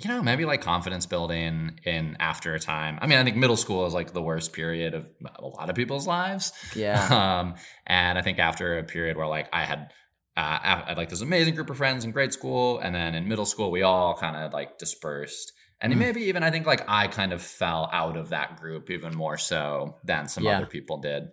you 0.00 0.08
know, 0.08 0.22
maybe 0.22 0.44
like 0.44 0.60
confidence 0.60 1.06
building 1.06 1.78
in 1.84 2.16
after 2.20 2.54
a 2.54 2.60
time. 2.60 2.98
I 3.00 3.06
mean, 3.06 3.18
I 3.18 3.24
think 3.24 3.36
middle 3.36 3.56
school 3.56 3.86
is 3.86 3.94
like 3.94 4.12
the 4.12 4.22
worst 4.22 4.52
period 4.52 4.92
of 4.94 5.06
a 5.36 5.46
lot 5.46 5.70
of 5.70 5.76
people's 5.76 6.06
lives. 6.06 6.52
Yeah. 6.74 6.96
Um, 7.40 7.54
and 7.86 8.18
I 8.18 8.22
think 8.22 8.38
after 8.38 8.78
a 8.78 8.84
period 8.84 9.16
where 9.16 9.26
like 9.26 9.48
I 9.52 9.64
had. 9.64 9.92
Uh, 10.38 10.58
I 10.62 10.84
had 10.88 10.98
like 10.98 11.08
this 11.08 11.22
amazing 11.22 11.54
group 11.54 11.70
of 11.70 11.78
friends 11.78 12.04
in 12.04 12.10
grade 12.10 12.30
school, 12.30 12.78
and 12.78 12.94
then 12.94 13.14
in 13.14 13.26
middle 13.26 13.46
school 13.46 13.70
we 13.70 13.80
all 13.80 14.14
kind 14.18 14.36
of 14.36 14.52
like 14.52 14.76
dispersed, 14.76 15.50
and 15.80 15.94
Mm. 15.94 15.96
maybe 15.96 16.20
even 16.24 16.42
I 16.42 16.50
think 16.50 16.66
like 16.66 16.84
I 16.88 17.08
kind 17.08 17.32
of 17.32 17.40
fell 17.40 17.88
out 17.90 18.18
of 18.18 18.28
that 18.28 18.58
group 18.60 18.90
even 18.90 19.14
more 19.16 19.38
so 19.38 19.96
than 20.04 20.28
some 20.28 20.44
Yeah. 20.44 20.58
other 20.58 20.66
people 20.66 20.98
did. 20.98 21.28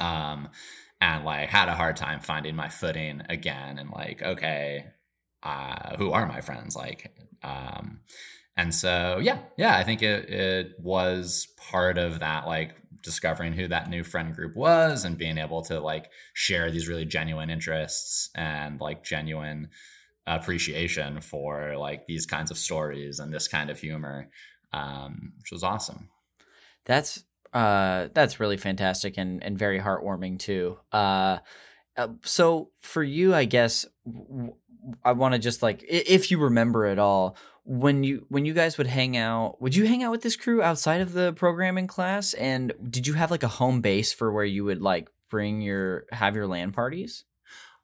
Um, 0.00 0.48
and 1.00 1.24
like 1.24 1.48
had 1.48 1.68
a 1.68 1.74
hard 1.74 1.94
time 1.96 2.20
finding 2.22 2.56
my 2.56 2.68
footing 2.68 3.22
again 3.28 3.78
and 3.78 3.90
like 3.90 4.20
okay 4.20 4.86
uh 5.44 5.96
who 5.96 6.10
are 6.12 6.26
my 6.26 6.40
friends 6.40 6.74
like 6.76 7.14
um 7.42 8.00
And 8.56 8.72
so, 8.72 9.18
yeah, 9.20 9.38
yeah, 9.58 9.76
I 9.76 9.82
think 9.84 10.00
it, 10.02 10.30
it 10.30 10.66
was 10.78 11.48
part 11.56 11.98
of 11.98 12.20
that, 12.20 12.46
like 12.46 12.76
discovering 13.02 13.52
who 13.52 13.66
that 13.68 13.90
new 13.90 14.04
friend 14.04 14.34
group 14.34 14.54
was 14.56 15.04
and 15.04 15.18
being 15.18 15.38
able 15.38 15.62
to 15.62 15.80
like 15.80 16.08
share 16.34 16.70
these 16.70 16.86
really 16.88 17.04
genuine 17.04 17.50
interests 17.50 18.30
and 18.34 18.80
like 18.80 19.02
genuine 19.04 19.70
appreciation 20.26 21.20
for 21.20 21.76
like 21.76 22.06
these 22.06 22.26
kinds 22.26 22.50
of 22.52 22.56
stories 22.56 23.18
and 23.18 23.32
this 23.34 23.48
kind 23.48 23.70
of 23.70 23.80
humor, 23.80 24.28
um, 24.72 25.32
which 25.40 25.50
was 25.50 25.64
awesome. 25.64 26.08
That's 26.84 27.24
uh, 27.52 28.08
that's 28.14 28.40
really 28.40 28.56
fantastic 28.56 29.18
and 29.18 29.42
and 29.42 29.58
very 29.58 29.80
heartwarming 29.80 30.38
too. 30.38 30.78
Uh, 30.92 31.38
uh 31.96 32.08
so 32.22 32.70
for 32.80 33.02
you, 33.02 33.34
I 33.34 33.46
guess 33.46 33.86
I 35.04 35.12
want 35.12 35.34
to 35.34 35.38
just 35.38 35.62
like 35.62 35.84
if 35.88 36.30
you 36.30 36.38
remember 36.38 36.86
at 36.86 36.98
all 36.98 37.36
when 37.64 38.04
you 38.04 38.26
when 38.28 38.44
you 38.44 38.52
guys 38.52 38.76
would 38.76 38.86
hang 38.86 39.16
out 39.16 39.60
would 39.60 39.74
you 39.74 39.86
hang 39.86 40.02
out 40.02 40.10
with 40.10 40.22
this 40.22 40.36
crew 40.36 40.62
outside 40.62 41.00
of 41.00 41.12
the 41.12 41.32
programming 41.32 41.86
class 41.86 42.34
and 42.34 42.72
did 42.90 43.06
you 43.06 43.14
have 43.14 43.30
like 43.30 43.42
a 43.42 43.48
home 43.48 43.80
base 43.80 44.12
for 44.12 44.32
where 44.32 44.44
you 44.44 44.64
would 44.64 44.82
like 44.82 45.08
bring 45.30 45.62
your 45.62 46.04
have 46.12 46.36
your 46.36 46.46
LAN 46.46 46.72
parties 46.72 47.24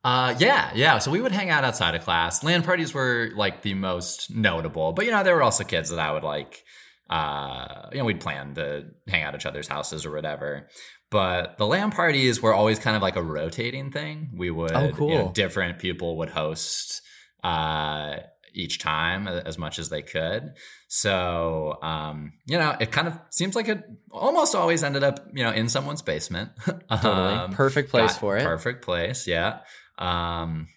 uh, 0.02 0.34
yeah, 0.38 0.70
yeah. 0.74 0.98
So 0.98 1.10
we 1.10 1.20
would 1.20 1.32
hang 1.32 1.50
out 1.50 1.62
outside 1.62 1.94
of 1.94 2.02
class. 2.04 2.42
LAN 2.42 2.62
parties 2.62 2.94
were 2.94 3.30
like 3.36 3.62
the 3.62 3.74
most 3.74 4.34
notable, 4.34 4.92
but 4.92 5.04
you 5.04 5.10
know, 5.10 5.22
there 5.22 5.34
were 5.34 5.42
also 5.42 5.62
kids 5.62 5.90
that 5.90 5.98
I 5.98 6.10
would 6.10 6.22
like, 6.22 6.64
uh, 7.10 7.88
you 7.92 7.98
know, 7.98 8.06
we'd 8.06 8.20
plan 8.20 8.54
to 8.54 8.86
hang 9.08 9.22
out 9.22 9.34
at 9.34 9.40
each 9.40 9.46
other's 9.46 9.68
houses 9.68 10.06
or 10.06 10.12
whatever. 10.12 10.68
But 11.10 11.58
the 11.58 11.66
LAN 11.66 11.90
parties 11.90 12.40
were 12.40 12.54
always 12.54 12.78
kind 12.78 12.96
of 12.96 13.02
like 13.02 13.16
a 13.16 13.22
rotating 13.22 13.90
thing. 13.90 14.30
We 14.34 14.50
would, 14.50 14.72
oh, 14.72 14.92
cool. 14.92 15.10
you 15.10 15.18
know, 15.18 15.32
different 15.32 15.80
people 15.80 16.18
would 16.18 16.28
host, 16.28 17.02
uh, 17.42 18.18
each 18.52 18.78
time 18.78 19.28
as 19.28 19.58
much 19.58 19.78
as 19.78 19.88
they 19.88 20.02
could. 20.02 20.54
So, 20.88 21.78
um, 21.82 22.32
you 22.46 22.58
know, 22.58 22.76
it 22.80 22.90
kind 22.90 23.08
of 23.08 23.18
seems 23.30 23.54
like 23.54 23.68
it 23.68 23.82
almost 24.10 24.54
always 24.54 24.82
ended 24.82 25.04
up, 25.04 25.26
you 25.32 25.44
know, 25.44 25.50
in 25.50 25.68
someone's 25.68 26.02
basement. 26.02 26.50
Totally. 26.66 27.34
um, 27.34 27.52
perfect 27.52 27.90
place 27.90 28.16
for 28.16 28.36
it. 28.36 28.44
Perfect 28.44 28.84
place. 28.84 29.26
Yeah. 29.26 29.60
Um, 29.98 30.68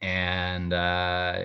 and 0.00 0.72
uh, 0.72 1.44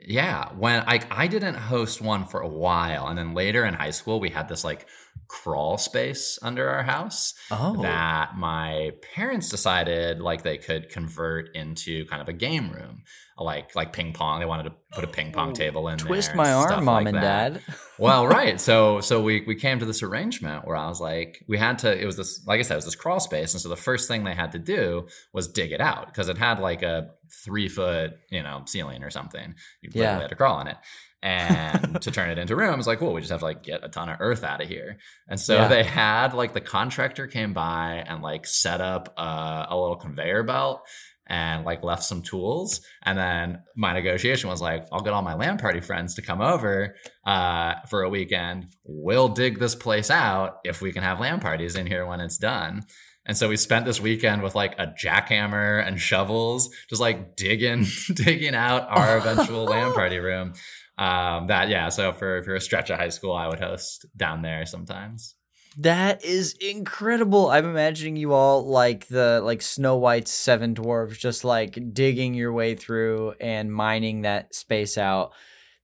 yeah, 0.00 0.52
when 0.54 0.84
I 0.86 1.00
I 1.10 1.26
didn't 1.26 1.54
host 1.54 2.00
one 2.00 2.24
for 2.24 2.40
a 2.40 2.48
while, 2.48 3.08
and 3.08 3.18
then 3.18 3.34
later 3.34 3.64
in 3.64 3.74
high 3.74 3.90
school 3.90 4.20
we 4.20 4.30
had 4.30 4.48
this 4.48 4.64
like 4.64 4.86
crawl 5.28 5.76
space 5.76 6.38
under 6.42 6.68
our 6.68 6.82
house 6.82 7.34
oh. 7.50 7.82
that 7.82 8.36
my 8.36 8.92
parents 9.14 9.50
decided 9.50 10.20
like 10.20 10.42
they 10.42 10.56
could 10.56 10.88
convert 10.88 11.54
into 11.54 12.06
kind 12.06 12.22
of 12.22 12.28
a 12.28 12.32
game 12.32 12.70
room 12.70 13.02
like 13.40 13.74
like 13.74 13.92
ping 13.92 14.12
pong. 14.12 14.40
They 14.40 14.46
wanted 14.46 14.64
to 14.64 14.74
put 14.92 15.04
a 15.04 15.06
ping 15.06 15.32
pong 15.32 15.52
table 15.52 15.88
in 15.88 15.98
Twist 15.98 16.34
my 16.34 16.52
arm, 16.52 16.84
mom 16.84 17.04
like 17.04 17.14
and 17.14 17.16
that. 17.22 17.52
dad. 17.54 17.62
well, 17.98 18.26
right. 18.26 18.60
So 18.60 19.00
so 19.00 19.22
we 19.22 19.44
we 19.46 19.54
came 19.54 19.78
to 19.78 19.86
this 19.86 20.02
arrangement 20.02 20.66
where 20.66 20.76
I 20.76 20.88
was 20.88 21.00
like, 21.00 21.44
we 21.48 21.58
had 21.58 21.78
to. 21.80 22.00
It 22.00 22.04
was 22.04 22.16
this, 22.16 22.44
like 22.46 22.58
I 22.58 22.62
said, 22.62 22.74
it 22.74 22.78
was 22.78 22.84
this 22.86 22.96
crawl 22.96 23.20
space, 23.20 23.54
and 23.54 23.60
so 23.60 23.68
the 23.68 23.76
first 23.76 24.08
thing 24.08 24.24
they 24.24 24.34
had 24.34 24.52
to 24.52 24.58
do 24.58 25.06
was 25.32 25.48
dig 25.48 25.72
it 25.72 25.80
out 25.80 26.06
because 26.06 26.28
it 26.28 26.38
had 26.38 26.58
like 26.58 26.82
a 26.82 27.10
three 27.44 27.68
foot 27.68 28.12
you 28.30 28.42
know 28.42 28.62
ceiling 28.66 29.02
or 29.04 29.10
something. 29.10 29.54
You 29.82 29.90
yeah. 29.94 30.20
had 30.20 30.30
to 30.30 30.36
crawl 30.36 30.56
on 30.56 30.68
it. 30.68 30.76
And 31.20 32.00
to 32.00 32.10
turn 32.12 32.30
it 32.30 32.38
into 32.38 32.54
rooms 32.54 32.86
like 32.86 33.00
well 33.00 33.12
we 33.12 33.20
just 33.20 33.32
have 33.32 33.40
to 33.40 33.46
like 33.46 33.64
get 33.64 33.84
a 33.84 33.88
ton 33.88 34.08
of 34.08 34.18
earth 34.20 34.44
out 34.44 34.62
of 34.62 34.68
here 34.68 34.98
and 35.26 35.40
so 35.40 35.56
yeah. 35.56 35.66
they 35.66 35.82
had 35.82 36.32
like 36.32 36.54
the 36.54 36.60
contractor 36.60 37.26
came 37.26 37.52
by 37.52 38.04
and 38.06 38.22
like 38.22 38.46
set 38.46 38.80
up 38.80 39.12
a, 39.18 39.66
a 39.68 39.76
little 39.76 39.96
conveyor 39.96 40.44
belt 40.44 40.86
and 41.28 41.64
like 41.64 41.82
left 41.82 42.02
some 42.02 42.22
tools. 42.22 42.80
And 43.02 43.18
then 43.18 43.62
my 43.76 43.92
negotiation 43.92 44.48
was 44.48 44.62
like, 44.62 44.86
I'll 44.90 45.02
get 45.02 45.12
all 45.12 45.22
my 45.22 45.34
LAN 45.34 45.58
party 45.58 45.80
friends 45.80 46.14
to 46.14 46.22
come 46.22 46.40
over 46.40 46.96
uh, 47.26 47.74
for 47.88 48.02
a 48.02 48.08
weekend. 48.08 48.66
We'll 48.84 49.28
dig 49.28 49.58
this 49.58 49.74
place 49.74 50.10
out 50.10 50.58
if 50.64 50.80
we 50.80 50.92
can 50.92 51.02
have 51.02 51.20
LAN 51.20 51.40
parties 51.40 51.76
in 51.76 51.86
here 51.86 52.06
when 52.06 52.20
it's 52.20 52.38
done. 52.38 52.86
And 53.26 53.36
so 53.36 53.50
we 53.50 53.58
spent 53.58 53.84
this 53.84 54.00
weekend 54.00 54.42
with 54.42 54.54
like 54.54 54.74
a 54.78 54.86
jackhammer 54.86 55.86
and 55.86 56.00
shovels, 56.00 56.70
just 56.88 57.02
like 57.02 57.36
digging, 57.36 57.84
digging 58.14 58.54
out 58.54 58.88
our 58.88 59.18
eventual 59.18 59.64
LAN 59.64 59.92
party 59.94 60.18
room. 60.18 60.54
Um, 60.98 61.46
that 61.46 61.68
yeah. 61.68 61.88
So 61.88 62.12
for 62.12 62.38
if 62.38 62.46
you're 62.46 62.56
a 62.56 62.60
stretch 62.60 62.90
of 62.90 62.98
high 62.98 63.08
school, 63.08 63.32
I 63.32 63.46
would 63.46 63.60
host 63.60 64.04
down 64.16 64.42
there 64.42 64.66
sometimes. 64.66 65.34
That 65.76 66.24
is 66.24 66.54
incredible. 66.54 67.50
I'm 67.50 67.66
imagining 67.66 68.16
you 68.16 68.32
all 68.32 68.66
like 68.66 69.06
the 69.06 69.40
like 69.40 69.62
Snow 69.62 69.96
White's 69.96 70.32
seven 70.32 70.74
dwarves, 70.74 71.18
just 71.18 71.44
like 71.44 71.78
digging 71.92 72.34
your 72.34 72.52
way 72.52 72.74
through 72.74 73.34
and 73.40 73.72
mining 73.72 74.22
that 74.22 74.54
space 74.54 74.98
out. 74.98 75.32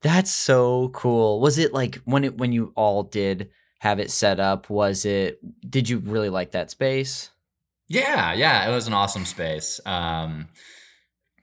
That's 0.02 0.32
so 0.32 0.88
cool. 0.88 1.40
Was 1.40 1.58
it 1.58 1.72
like 1.72 2.00
when 2.04 2.24
it 2.24 2.36
when 2.36 2.52
you 2.52 2.72
all 2.74 3.04
did 3.04 3.50
have 3.78 4.00
it 4.00 4.10
set 4.10 4.40
up? 4.40 4.68
Was 4.68 5.04
it? 5.04 5.38
Did 5.70 5.88
you 5.88 5.98
really 5.98 6.28
like 6.28 6.50
that 6.52 6.70
space? 6.70 7.30
Yeah, 7.88 8.32
yeah, 8.32 8.68
it 8.68 8.74
was 8.74 8.88
an 8.88 8.94
awesome 8.94 9.26
space. 9.26 9.78
Um, 9.86 10.48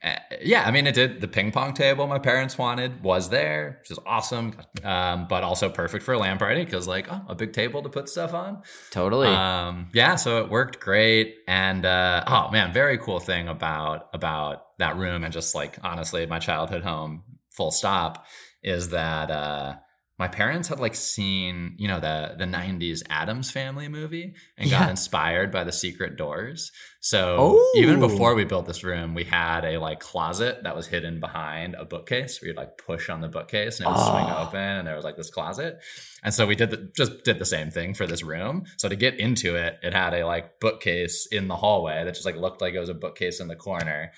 uh, 0.04 0.16
yeah, 0.42 0.64
I 0.64 0.72
mean, 0.72 0.86
it 0.86 0.94
did. 0.94 1.20
The 1.20 1.28
ping 1.28 1.52
pong 1.52 1.74
table 1.74 2.06
my 2.08 2.18
parents 2.18 2.58
wanted 2.58 3.04
was 3.04 3.30
there, 3.30 3.78
which 3.80 3.92
is 3.92 3.98
awesome, 4.04 4.54
um, 4.82 5.26
but 5.28 5.44
also 5.44 5.68
perfect 5.68 6.04
for 6.04 6.14
a 6.14 6.18
LAN 6.18 6.38
party 6.38 6.64
because, 6.64 6.88
like, 6.88 7.06
oh, 7.10 7.22
a 7.28 7.34
big 7.36 7.52
table 7.52 7.82
to 7.82 7.88
put 7.88 8.08
stuff 8.08 8.34
on. 8.34 8.62
Totally. 8.90 9.28
Um, 9.28 9.88
yeah, 9.92 10.16
so 10.16 10.38
it 10.38 10.50
worked 10.50 10.80
great, 10.80 11.36
and 11.46 11.84
uh, 11.84 12.24
oh 12.26 12.50
man, 12.50 12.72
very 12.72 12.98
cool 12.98 13.20
thing 13.20 13.46
about 13.46 14.08
about 14.12 14.76
that 14.78 14.96
room 14.96 15.22
and 15.22 15.32
just 15.32 15.54
like 15.54 15.78
honestly, 15.84 16.26
my 16.26 16.40
childhood 16.40 16.82
home, 16.82 17.22
full 17.50 17.70
stop, 17.70 18.26
is 18.62 18.88
that 18.88 19.30
uh, 19.30 19.74
my 20.22 20.28
parents 20.28 20.68
had 20.68 20.78
like 20.78 20.94
seen 20.94 21.74
you 21.78 21.88
know 21.88 21.98
the 21.98 22.36
the 22.38 22.44
90s 22.44 23.02
Addams 23.10 23.50
Family 23.50 23.88
movie 23.88 24.34
and 24.56 24.70
yeah. 24.70 24.78
got 24.78 24.90
inspired 24.90 25.50
by 25.50 25.64
the 25.64 25.72
secret 25.72 26.16
doors 26.16 26.70
so 27.00 27.36
oh. 27.40 27.72
even 27.74 27.98
before 27.98 28.36
we 28.36 28.44
built 28.44 28.64
this 28.66 28.84
room 28.84 29.14
we 29.14 29.24
had 29.24 29.64
a 29.64 29.78
like 29.78 29.98
closet 29.98 30.62
that 30.62 30.76
was 30.76 30.86
hidden 30.86 31.18
behind 31.18 31.74
a 31.74 31.84
bookcase 31.84 32.40
where 32.40 32.50
you'd 32.50 32.56
like 32.56 32.78
push 32.78 33.10
on 33.10 33.20
the 33.20 33.26
bookcase 33.26 33.80
and 33.80 33.88
it 33.88 33.90
would 33.90 33.98
oh. 33.98 34.10
swing 34.12 34.26
ah. 34.28 34.46
open 34.46 34.60
and 34.60 34.86
there 34.86 34.94
was 34.94 35.04
like 35.04 35.16
this 35.16 35.28
closet 35.28 35.80
and 36.22 36.32
so 36.32 36.46
we 36.46 36.54
did 36.54 36.70
the, 36.70 36.92
just 36.96 37.24
did 37.24 37.40
the 37.40 37.44
same 37.44 37.72
thing 37.72 37.92
for 37.92 38.06
this 38.06 38.22
room 38.22 38.62
so 38.76 38.88
to 38.88 38.94
get 38.94 39.18
into 39.18 39.56
it 39.56 39.76
it 39.82 39.92
had 39.92 40.14
a 40.14 40.24
like 40.24 40.60
bookcase 40.60 41.26
in 41.32 41.48
the 41.48 41.56
hallway 41.56 42.04
that 42.04 42.14
just 42.14 42.26
like 42.26 42.36
looked 42.36 42.60
like 42.60 42.74
it 42.74 42.78
was 42.78 42.88
a 42.88 42.94
bookcase 42.94 43.40
in 43.40 43.48
the 43.48 43.56
corner 43.56 44.12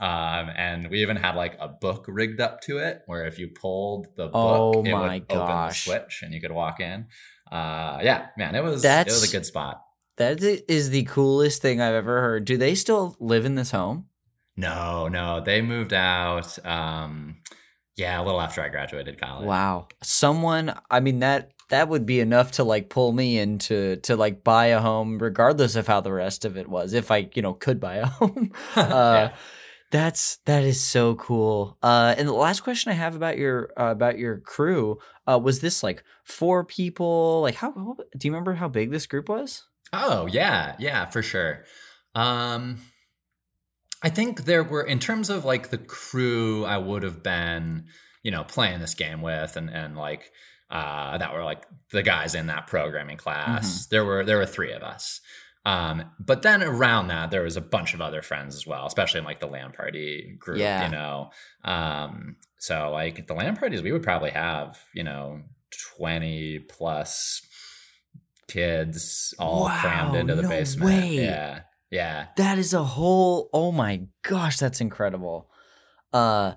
um, 0.00 0.50
and 0.56 0.88
we 0.88 1.02
even 1.02 1.16
had 1.16 1.36
like 1.36 1.58
a 1.60 1.68
book 1.68 2.06
rigged 2.08 2.40
up 2.40 2.62
to 2.62 2.78
it 2.78 3.02
where 3.04 3.26
if 3.26 3.38
you 3.38 3.48
pulled 3.48 4.06
the 4.16 4.28
book, 4.28 4.34
oh 4.34 4.82
it 4.82 4.94
would 4.94 5.28
gosh. 5.28 5.36
open 5.38 5.68
the 5.68 5.72
switch 5.72 6.22
and 6.22 6.32
you 6.32 6.40
could 6.40 6.52
walk 6.52 6.80
in. 6.80 7.06
Uh, 7.52 7.98
yeah, 8.02 8.28
man, 8.38 8.54
it 8.54 8.64
was 8.64 8.80
That's, 8.80 9.12
it 9.12 9.12
was 9.12 9.28
a 9.28 9.36
good 9.36 9.44
spot. 9.44 9.82
That 10.16 10.42
is 10.42 10.88
the 10.88 11.04
coolest 11.04 11.60
thing 11.60 11.82
I've 11.82 11.94
ever 11.94 12.20
heard. 12.22 12.46
Do 12.46 12.56
they 12.56 12.74
still 12.74 13.14
live 13.20 13.44
in 13.44 13.56
this 13.56 13.72
home? 13.72 14.06
No, 14.56 15.08
no, 15.08 15.42
they 15.44 15.60
moved 15.60 15.92
out. 15.92 16.58
Um, 16.64 17.36
yeah, 17.96 18.18
a 18.20 18.24
little 18.24 18.40
after 18.40 18.62
I 18.62 18.70
graduated 18.70 19.20
college. 19.20 19.46
Wow, 19.46 19.88
someone. 20.02 20.74
I 20.90 21.00
mean 21.00 21.18
that 21.18 21.52
that 21.68 21.88
would 21.90 22.06
be 22.06 22.20
enough 22.20 22.52
to 22.52 22.64
like 22.64 22.88
pull 22.88 23.12
me 23.12 23.38
into 23.38 23.96
to 23.96 24.16
like 24.16 24.44
buy 24.44 24.66
a 24.66 24.80
home, 24.80 25.18
regardless 25.18 25.76
of 25.76 25.86
how 25.86 26.00
the 26.00 26.12
rest 26.12 26.46
of 26.46 26.56
it 26.56 26.68
was. 26.68 26.94
If 26.94 27.10
I 27.10 27.28
you 27.34 27.42
know 27.42 27.52
could 27.52 27.80
buy 27.80 27.96
a 27.96 28.06
home. 28.06 28.52
uh, 28.76 28.82
yeah 28.82 29.32
that's 29.90 30.36
that 30.46 30.62
is 30.64 30.80
so 30.80 31.16
cool. 31.16 31.76
Uh, 31.82 32.14
and 32.16 32.28
the 32.28 32.32
last 32.32 32.60
question 32.60 32.92
I 32.92 32.94
have 32.94 33.16
about 33.16 33.38
your 33.38 33.70
uh, 33.76 33.90
about 33.90 34.18
your 34.18 34.38
crew 34.38 34.98
uh, 35.26 35.38
was 35.38 35.60
this 35.60 35.82
like 35.82 36.04
four 36.24 36.64
people? 36.64 37.40
Like 37.42 37.56
how, 37.56 37.72
do 37.72 38.28
you 38.28 38.32
remember 38.32 38.54
how 38.54 38.68
big 38.68 38.90
this 38.90 39.06
group 39.06 39.28
was? 39.28 39.64
Oh 39.92 40.26
yeah, 40.26 40.76
yeah, 40.78 41.06
for 41.06 41.22
sure. 41.22 41.64
Um, 42.14 42.78
I 44.02 44.08
think 44.08 44.44
there 44.44 44.62
were 44.62 44.82
in 44.82 45.00
terms 45.00 45.28
of 45.28 45.44
like 45.44 45.70
the 45.70 45.78
crew 45.78 46.64
I 46.64 46.78
would 46.78 47.02
have 47.02 47.22
been, 47.22 47.86
you 48.22 48.30
know, 48.30 48.44
playing 48.44 48.80
this 48.80 48.94
game 48.94 49.22
with, 49.22 49.56
and 49.56 49.68
and 49.68 49.96
like 49.96 50.30
uh, 50.70 51.18
that 51.18 51.34
were 51.34 51.44
like 51.44 51.64
the 51.90 52.02
guys 52.02 52.34
in 52.36 52.46
that 52.46 52.68
programming 52.68 53.16
class. 53.16 53.66
Mm-hmm. 53.66 53.88
There 53.90 54.04
were 54.04 54.24
there 54.24 54.38
were 54.38 54.46
three 54.46 54.72
of 54.72 54.82
us. 54.82 55.20
Um, 55.66 56.04
but 56.18 56.42
then 56.42 56.62
around 56.62 57.08
that, 57.08 57.30
there 57.30 57.42
was 57.42 57.56
a 57.56 57.60
bunch 57.60 57.92
of 57.92 58.00
other 58.00 58.22
friends 58.22 58.54
as 58.54 58.66
well, 58.66 58.86
especially 58.86 59.18
in 59.18 59.24
like 59.24 59.40
the 59.40 59.46
LAN 59.46 59.72
party 59.72 60.36
group, 60.38 60.58
yeah. 60.58 60.86
you 60.86 60.92
know. 60.92 61.30
Um, 61.64 62.36
so 62.58 62.90
like 62.90 63.26
the 63.26 63.34
LAN 63.34 63.56
parties, 63.56 63.82
we 63.82 63.92
would 63.92 64.02
probably 64.02 64.30
have, 64.30 64.78
you 64.94 65.04
know, 65.04 65.42
20 65.96 66.60
plus 66.60 67.42
kids 68.48 69.34
all 69.38 69.64
wow, 69.64 69.80
crammed 69.80 70.16
into 70.16 70.34
the 70.34 70.42
no 70.42 70.48
basement. 70.48 70.86
Way. 70.86 71.08
Yeah. 71.16 71.60
Yeah. 71.90 72.26
That 72.36 72.58
is 72.58 72.72
a 72.72 72.82
whole 72.84 73.48
oh 73.52 73.72
my 73.72 74.02
gosh, 74.22 74.58
that's 74.58 74.80
incredible. 74.80 75.50
Uh 76.12 76.54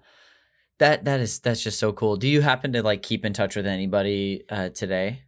that 0.80 1.06
that 1.06 1.20
is 1.20 1.40
that's 1.40 1.62
just 1.62 1.80
so 1.80 1.92
cool. 1.94 2.18
Do 2.18 2.28
you 2.28 2.42
happen 2.42 2.74
to 2.74 2.84
like 2.84 3.04
keep 3.04 3.26
in 3.26 3.34
touch 3.34 3.56
with 3.56 3.68
anybody 3.68 4.44
uh 4.50 4.70
today? 4.70 5.24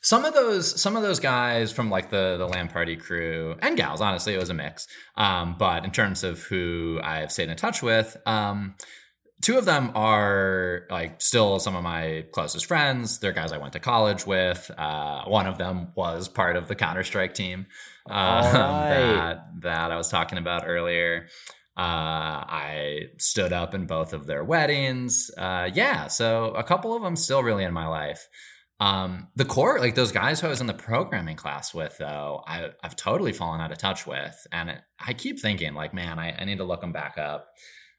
Some 0.00 0.24
of 0.24 0.34
those 0.34 0.80
some 0.80 0.96
of 0.96 1.02
those 1.02 1.20
guys 1.20 1.72
from 1.72 1.90
like 1.90 2.10
the 2.10 2.36
the 2.38 2.46
LAN 2.46 2.68
party 2.68 2.96
crew 2.96 3.56
and 3.60 3.76
gals 3.76 4.00
honestly 4.00 4.34
it 4.34 4.38
was 4.38 4.50
a 4.50 4.54
mix 4.54 4.86
um, 5.16 5.56
but 5.58 5.84
in 5.84 5.90
terms 5.90 6.22
of 6.22 6.40
who 6.42 7.00
i've 7.02 7.32
stayed 7.32 7.48
in 7.48 7.56
touch 7.56 7.82
with 7.82 8.16
um, 8.26 8.74
two 9.42 9.58
of 9.58 9.64
them 9.64 9.92
are 9.94 10.86
like 10.90 11.20
still 11.20 11.58
some 11.60 11.76
of 11.76 11.82
my 11.82 12.24
closest 12.32 12.66
friends. 12.66 13.18
They're 13.18 13.32
guys 13.32 13.52
I 13.52 13.58
went 13.58 13.72
to 13.74 13.80
college 13.80 14.26
with. 14.26 14.70
Uh, 14.76 15.24
one 15.24 15.46
of 15.46 15.58
them 15.58 15.92
was 15.94 16.28
part 16.28 16.56
of 16.56 16.68
the 16.68 16.74
Counter 16.74 17.04
Strike 17.04 17.34
team 17.34 17.66
um, 18.08 18.16
right. 18.16 18.52
that 18.52 19.44
that 19.60 19.90
I 19.92 19.96
was 19.96 20.08
talking 20.08 20.38
about 20.38 20.64
earlier. 20.66 21.28
Uh, 21.76 22.42
I 22.48 23.02
stood 23.18 23.52
up 23.52 23.72
in 23.72 23.86
both 23.86 24.12
of 24.12 24.26
their 24.26 24.42
weddings. 24.42 25.30
Uh, 25.38 25.70
yeah, 25.72 26.08
so 26.08 26.46
a 26.46 26.64
couple 26.64 26.96
of 26.96 27.02
them 27.02 27.14
still 27.14 27.42
really 27.42 27.62
in 27.62 27.72
my 27.72 27.86
life. 27.86 28.26
Um, 28.80 29.28
the 29.34 29.44
core, 29.44 29.80
like 29.80 29.96
those 29.96 30.12
guys 30.12 30.40
who 30.40 30.46
I 30.46 30.50
was 30.50 30.60
in 30.60 30.68
the 30.68 30.74
programming 30.74 31.36
class 31.36 31.74
with, 31.74 31.98
though, 31.98 32.44
I, 32.46 32.70
I've 32.82 32.94
totally 32.94 33.32
fallen 33.32 33.60
out 33.60 33.72
of 33.72 33.78
touch 33.78 34.06
with, 34.06 34.46
and 34.52 34.70
it, 34.70 34.82
I 35.04 35.14
keep 35.14 35.40
thinking, 35.40 35.74
like, 35.74 35.92
man, 35.92 36.18
I, 36.18 36.32
I 36.40 36.44
need 36.44 36.58
to 36.58 36.64
look 36.64 36.80
them 36.80 36.92
back 36.92 37.18
up. 37.18 37.48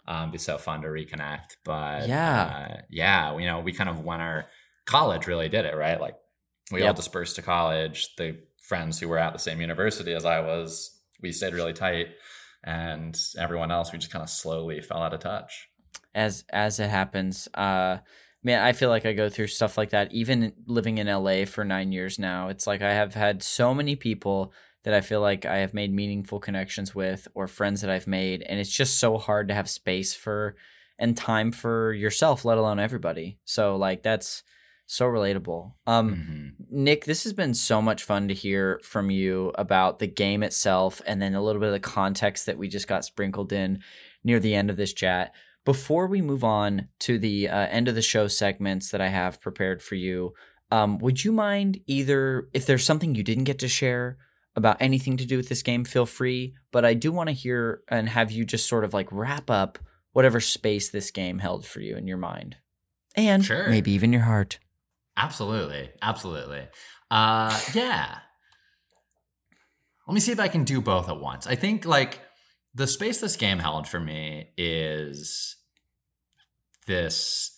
Um, 0.08 0.32
be 0.32 0.38
so 0.38 0.58
fun 0.58 0.82
to 0.82 0.88
reconnect, 0.88 1.58
but 1.66 2.08
Yeah. 2.08 2.42
uh, 2.78 2.82
yeah, 2.90 3.38
you 3.38 3.46
know, 3.46 3.60
we 3.60 3.74
kind 3.74 3.90
of 3.90 4.00
when 4.04 4.22
our 4.22 4.50
college 4.86 5.28
really 5.28 5.50
did 5.50 5.66
it, 5.66 5.76
right? 5.76 6.00
Like, 6.00 6.16
we 6.72 6.82
all 6.84 6.94
dispersed 6.94 7.36
to 7.36 7.42
college. 7.42 8.16
The 8.18 8.40
friends 8.62 9.00
who 9.00 9.08
were 9.10 9.18
at 9.20 9.34
the 9.34 9.40
same 9.40 9.60
university 9.62 10.14
as 10.14 10.24
I 10.26 10.40
was, 10.40 10.98
we 11.22 11.32
stayed 11.32 11.54
really 11.54 11.74
tight, 11.74 12.08
and 12.64 13.20
everyone 13.38 13.70
else, 13.72 13.92
we 13.92 14.00
just 14.00 14.12
kind 14.12 14.24
of 14.24 14.30
slowly 14.30 14.80
fell 14.82 15.04
out 15.04 15.14
of 15.14 15.20
touch. 15.20 15.68
as 16.16 16.44
as 16.52 16.80
it 16.80 16.90
happens 16.90 17.48
uh 17.54 17.98
man 18.44 18.62
i 18.64 18.72
feel 18.72 18.90
like 18.90 19.06
i 19.06 19.14
go 19.14 19.30
through 19.30 19.48
stuff 19.48 19.78
like 19.78 19.90
that 19.92 20.12
even 20.12 20.54
living 20.66 20.98
in 20.98 21.08
la 21.08 21.46
for 21.46 21.64
nine 21.66 21.92
years 21.92 22.18
now 22.20 22.50
it's 22.50 22.68
like 22.68 22.82
i 22.82 22.94
have 22.94 23.14
had 23.14 23.44
so 23.44 23.74
many 23.74 23.96
people 23.96 24.54
that 24.84 24.94
i 24.94 25.02
feel 25.02 25.22
like 25.22 25.46
i 25.46 25.58
have 25.58 25.74
made 25.74 25.94
meaningful 25.94 26.40
connections 26.40 26.96
with 26.96 27.28
or 27.34 27.48
friends 27.48 27.82
that 27.82 27.90
i've 27.90 28.08
made 28.08 28.42
and 28.44 28.60
it's 28.60 28.76
just 28.76 29.00
so 29.00 29.18
hard 29.18 29.48
to 29.48 29.54
have 29.54 29.70
space 29.70 30.14
for 30.14 30.56
and 30.98 31.16
time 31.18 31.52
for 31.52 31.94
yourself 31.94 32.46
let 32.46 32.58
alone 32.58 32.80
everybody 32.80 33.38
so 33.46 33.76
like 33.76 34.04
that's 34.04 34.44
so 34.86 35.06
relatable 35.06 35.74
um 35.86 36.16
Mhm. 36.16 36.50
Nick, 36.72 37.06
this 37.06 37.24
has 37.24 37.34
been 37.34 37.54
so 37.56 37.82
much 37.82 38.04
fun 38.04 38.28
to 38.28 38.34
hear 38.34 38.80
from 38.84 39.10
you 39.10 39.52
about 39.56 39.98
the 40.00 40.08
game 40.08 40.44
itself 40.44 41.02
and 41.08 41.20
then 41.22 41.34
a 41.34 41.42
little 41.42 41.60
bit 41.60 41.68
of 41.68 41.74
the 41.74 41.80
context 41.80 42.46
that 42.46 42.58
we 42.60 42.68
just 42.68 42.88
got 42.88 43.04
sprinkled 43.06 43.52
in 43.52 43.82
near 44.24 44.40
the 44.40 44.54
end 44.54 44.70
of 44.70 44.78
this 44.78 44.94
chat. 44.94 45.34
Before 45.70 46.08
we 46.08 46.20
move 46.24 46.44
on 46.44 46.88
to 47.02 47.20
the 47.20 47.48
uh, 47.48 47.68
end 47.68 47.88
of 47.88 47.94
the 47.94 48.02
show 48.02 48.28
segments 48.28 48.90
that 48.90 49.02
I 49.02 49.10
have 49.10 49.40
prepared 49.40 49.84
for 49.84 49.94
you, 49.94 50.34
um, 50.72 50.98
would 50.98 51.24
you 51.24 51.32
mind 51.32 51.80
either, 51.86 52.50
if 52.56 52.66
there's 52.66 52.84
something 52.84 53.14
you 53.14 53.22
didn't 53.22 53.44
get 53.44 53.60
to 53.60 53.68
share 53.68 54.18
about 54.56 54.78
anything 54.80 55.16
to 55.18 55.28
do 55.28 55.38
with 55.38 55.48
this 55.48 55.62
game, 55.62 55.86
feel 55.86 56.08
free. 56.08 56.56
But 56.72 56.86
I 56.86 56.96
do 56.96 57.12
want 57.12 57.30
to 57.30 57.34
hear 57.34 57.84
and 57.88 58.10
have 58.10 58.32
you 58.32 58.46
just 58.46 58.68
sort 58.68 58.84
of 58.84 58.96
like 58.96 59.10
wrap 59.12 59.52
up 59.52 59.78
whatever 60.14 60.40
space 60.40 60.90
this 60.90 61.12
game 61.12 61.38
held 61.38 61.68
for 61.68 61.82
you 61.82 61.96
in 61.96 62.08
your 62.08 62.18
mind 62.18 62.56
and 63.14 63.46
Sure. 63.46 63.70
maybe 63.70 63.92
even 63.92 64.12
your 64.12 64.24
heart. 64.24 64.58
Absolutely. 65.18 65.92
Absolutely. 66.02 66.68
Uh 67.12 67.56
yeah. 67.76 68.18
Let 70.08 70.16
me 70.16 70.20
see 70.20 70.32
if 70.32 70.40
I 70.40 70.48
can 70.48 70.64
do 70.64 70.82
both 70.82 71.08
at 71.10 71.20
once. 71.20 71.46
I 71.46 71.54
think 71.54 71.86
like 71.86 72.22
the 72.74 72.88
space 72.88 73.22
this 73.22 73.36
game 73.36 73.60
held 73.60 73.88
for 73.88 74.00
me 74.00 74.50
is 74.58 75.58
this 76.90 77.56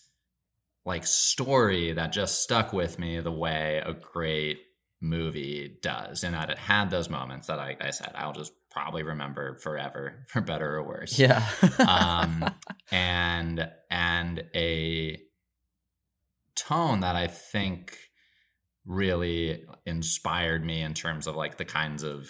like 0.84 1.06
story 1.06 1.92
that 1.92 2.12
just 2.12 2.42
stuck 2.42 2.72
with 2.72 2.98
me 2.98 3.18
the 3.20 3.32
way 3.32 3.82
a 3.84 3.92
great 3.92 4.58
movie 5.00 5.78
does 5.82 6.22
and 6.22 6.34
that 6.34 6.50
it 6.50 6.58
had 6.58 6.90
those 6.90 7.08
moments 7.10 7.46
that 7.48 7.58
I, 7.58 7.76
I 7.80 7.90
said 7.90 8.12
I'll 8.14 8.32
just 8.32 8.52
probably 8.70 9.02
remember 9.02 9.56
forever 9.58 10.24
for 10.28 10.40
better 10.40 10.76
or 10.76 10.82
worse 10.84 11.18
Yeah. 11.18 11.44
um, 11.80 12.44
and 12.92 13.68
and 13.90 14.44
a 14.54 15.18
tone 16.54 17.00
that 17.00 17.16
I 17.16 17.26
think 17.26 17.96
really 18.86 19.64
inspired 19.86 20.64
me 20.64 20.82
in 20.82 20.94
terms 20.94 21.26
of 21.26 21.36
like 21.36 21.56
the 21.56 21.64
kinds 21.64 22.02
of 22.02 22.28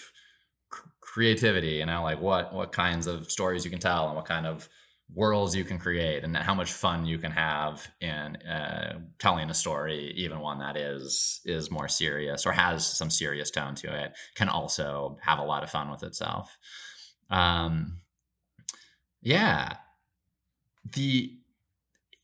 cr- 0.70 0.88
creativity, 1.00 1.72
you 1.76 1.86
know, 1.86 2.02
like 2.02 2.20
what 2.20 2.54
what 2.54 2.72
kinds 2.72 3.06
of 3.06 3.30
stories 3.30 3.64
you 3.64 3.70
can 3.70 3.80
tell 3.80 4.06
and 4.06 4.16
what 4.16 4.26
kind 4.26 4.46
of 4.46 4.68
worlds 5.14 5.54
you 5.54 5.64
can 5.64 5.78
create 5.78 6.24
and 6.24 6.36
how 6.36 6.54
much 6.54 6.72
fun 6.72 7.04
you 7.04 7.18
can 7.18 7.32
have 7.32 7.88
in 8.00 8.36
uh, 8.36 8.98
telling 9.18 9.50
a 9.50 9.54
story, 9.54 10.12
even 10.16 10.40
one 10.40 10.58
that 10.58 10.76
is 10.76 11.40
is 11.44 11.70
more 11.70 11.88
serious 11.88 12.46
or 12.46 12.52
has 12.52 12.86
some 12.86 13.10
serious 13.10 13.50
tone 13.50 13.74
to 13.74 14.04
it, 14.04 14.12
can 14.34 14.48
also 14.48 15.18
have 15.22 15.38
a 15.38 15.44
lot 15.44 15.62
of 15.62 15.70
fun 15.70 15.90
with 15.90 16.02
itself. 16.02 16.56
Um, 17.30 17.98
yeah, 19.20 19.76
the 20.94 21.36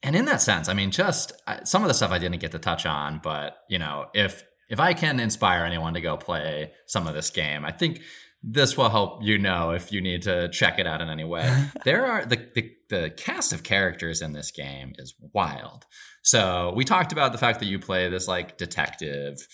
and 0.02 0.14
in 0.14 0.26
that 0.26 0.40
sense, 0.40 0.68
I 0.68 0.74
mean, 0.74 0.90
just 0.90 1.32
uh, 1.46 1.64
some 1.64 1.82
of 1.82 1.88
the 1.88 1.94
stuff 1.94 2.12
I 2.12 2.18
didn't 2.18 2.40
get 2.40 2.52
to 2.52 2.58
touch 2.58 2.86
on, 2.86 3.20
but 3.22 3.58
you 3.68 3.78
know, 3.78 4.06
if 4.14 4.42
if 4.68 4.80
I 4.80 4.94
can 4.94 5.18
inspire 5.18 5.64
anyone 5.64 5.94
to 5.94 6.00
go 6.00 6.16
play 6.16 6.72
some 6.86 7.06
of 7.06 7.14
this 7.14 7.30
game, 7.30 7.64
I 7.64 7.72
think 7.72 8.02
this 8.42 8.76
will 8.76 8.88
help 8.88 9.22
you 9.22 9.38
know 9.38 9.70
if 9.70 9.92
you 9.92 10.00
need 10.00 10.22
to 10.22 10.48
check 10.48 10.78
it 10.78 10.86
out 10.86 11.00
in 11.00 11.08
any 11.08 11.24
way. 11.24 11.66
there 11.84 12.06
are 12.06 12.24
the, 12.24 12.36
the 12.54 12.72
the 12.88 13.10
cast 13.16 13.52
of 13.52 13.62
characters 13.62 14.22
in 14.22 14.32
this 14.32 14.50
game 14.50 14.94
is 14.98 15.14
wild. 15.34 15.84
So 16.22 16.72
we 16.74 16.84
talked 16.84 17.12
about 17.12 17.32
the 17.32 17.38
fact 17.38 17.60
that 17.60 17.66
you 17.66 17.78
play 17.78 18.08
this 18.08 18.28
like 18.28 18.56
detective 18.56 19.46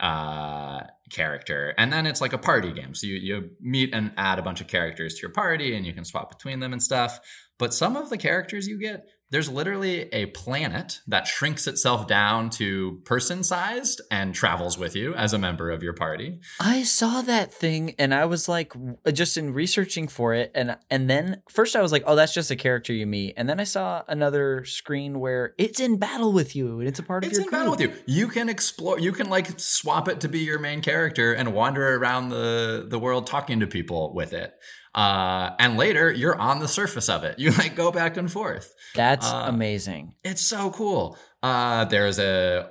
uh 0.00 0.80
character 1.12 1.74
and 1.78 1.92
then 1.92 2.06
it's 2.06 2.20
like 2.20 2.32
a 2.32 2.38
party 2.38 2.72
game 2.72 2.92
so 2.92 3.06
you 3.06 3.14
you 3.14 3.50
meet 3.60 3.94
and 3.94 4.10
add 4.16 4.38
a 4.38 4.42
bunch 4.42 4.60
of 4.60 4.66
characters 4.66 5.14
to 5.14 5.20
your 5.20 5.30
party 5.30 5.76
and 5.76 5.86
you 5.86 5.92
can 5.92 6.04
swap 6.04 6.28
between 6.28 6.58
them 6.58 6.72
and 6.72 6.82
stuff 6.82 7.20
but 7.56 7.72
some 7.72 7.96
of 7.96 8.10
the 8.10 8.18
characters 8.18 8.66
you 8.66 8.80
get 8.80 9.06
there's 9.32 9.50
literally 9.50 10.02
a 10.12 10.26
planet 10.26 11.00
that 11.06 11.26
shrinks 11.26 11.66
itself 11.66 12.06
down 12.06 12.50
to 12.50 13.00
person 13.06 13.42
sized 13.42 14.02
and 14.10 14.34
travels 14.34 14.76
with 14.76 14.94
you 14.94 15.14
as 15.14 15.32
a 15.32 15.38
member 15.38 15.70
of 15.70 15.82
your 15.82 15.94
party. 15.94 16.38
I 16.60 16.82
saw 16.82 17.22
that 17.22 17.52
thing 17.52 17.94
and 17.98 18.14
I 18.14 18.26
was 18.26 18.46
like 18.46 18.74
just 19.10 19.38
in 19.38 19.54
researching 19.54 20.06
for 20.06 20.34
it 20.34 20.52
and 20.54 20.76
and 20.90 21.08
then 21.08 21.42
first 21.48 21.74
I 21.74 21.80
was 21.80 21.92
like 21.92 22.04
oh 22.06 22.14
that's 22.14 22.34
just 22.34 22.50
a 22.50 22.56
character 22.56 22.92
you 22.92 23.06
meet. 23.06 23.32
And 23.38 23.48
then 23.48 23.58
I 23.58 23.64
saw 23.64 24.02
another 24.06 24.66
screen 24.66 25.18
where 25.18 25.54
it's 25.56 25.80
in 25.80 25.96
battle 25.96 26.34
with 26.34 26.54
you 26.54 26.80
and 26.80 26.86
it's 26.86 26.98
a 26.98 27.02
part 27.02 27.24
it's 27.24 27.38
of 27.38 27.38
in 27.38 27.44
your 27.44 27.52
battle 27.52 27.70
with 27.70 27.80
you. 27.80 27.92
You 28.06 28.28
can 28.28 28.50
explore 28.50 29.00
you 29.00 29.12
can 29.12 29.30
like 29.30 29.58
swap 29.58 30.08
it 30.08 30.20
to 30.20 30.28
be 30.28 30.40
your 30.40 30.58
main 30.58 30.82
character 30.82 31.32
and 31.32 31.54
wander 31.54 31.96
around 31.96 32.28
the 32.28 32.84
the 32.86 32.98
world 32.98 33.26
talking 33.26 33.60
to 33.60 33.66
people 33.66 34.12
with 34.12 34.34
it 34.34 34.54
uh 34.94 35.50
and 35.58 35.76
later 35.76 36.10
you're 36.10 36.38
on 36.38 36.58
the 36.60 36.68
surface 36.68 37.08
of 37.08 37.24
it 37.24 37.38
you 37.42 37.50
like 37.52 37.74
go 37.74 37.90
back 37.90 38.16
and 38.16 38.30
forth 38.30 38.74
That's 38.94 39.26
Uh, 39.26 39.44
amazing. 39.48 40.14
It's 40.22 40.46
so 40.46 40.70
cool. 40.70 41.16
Uh, 41.42 41.84
there's 41.86 42.18
a 42.18 42.70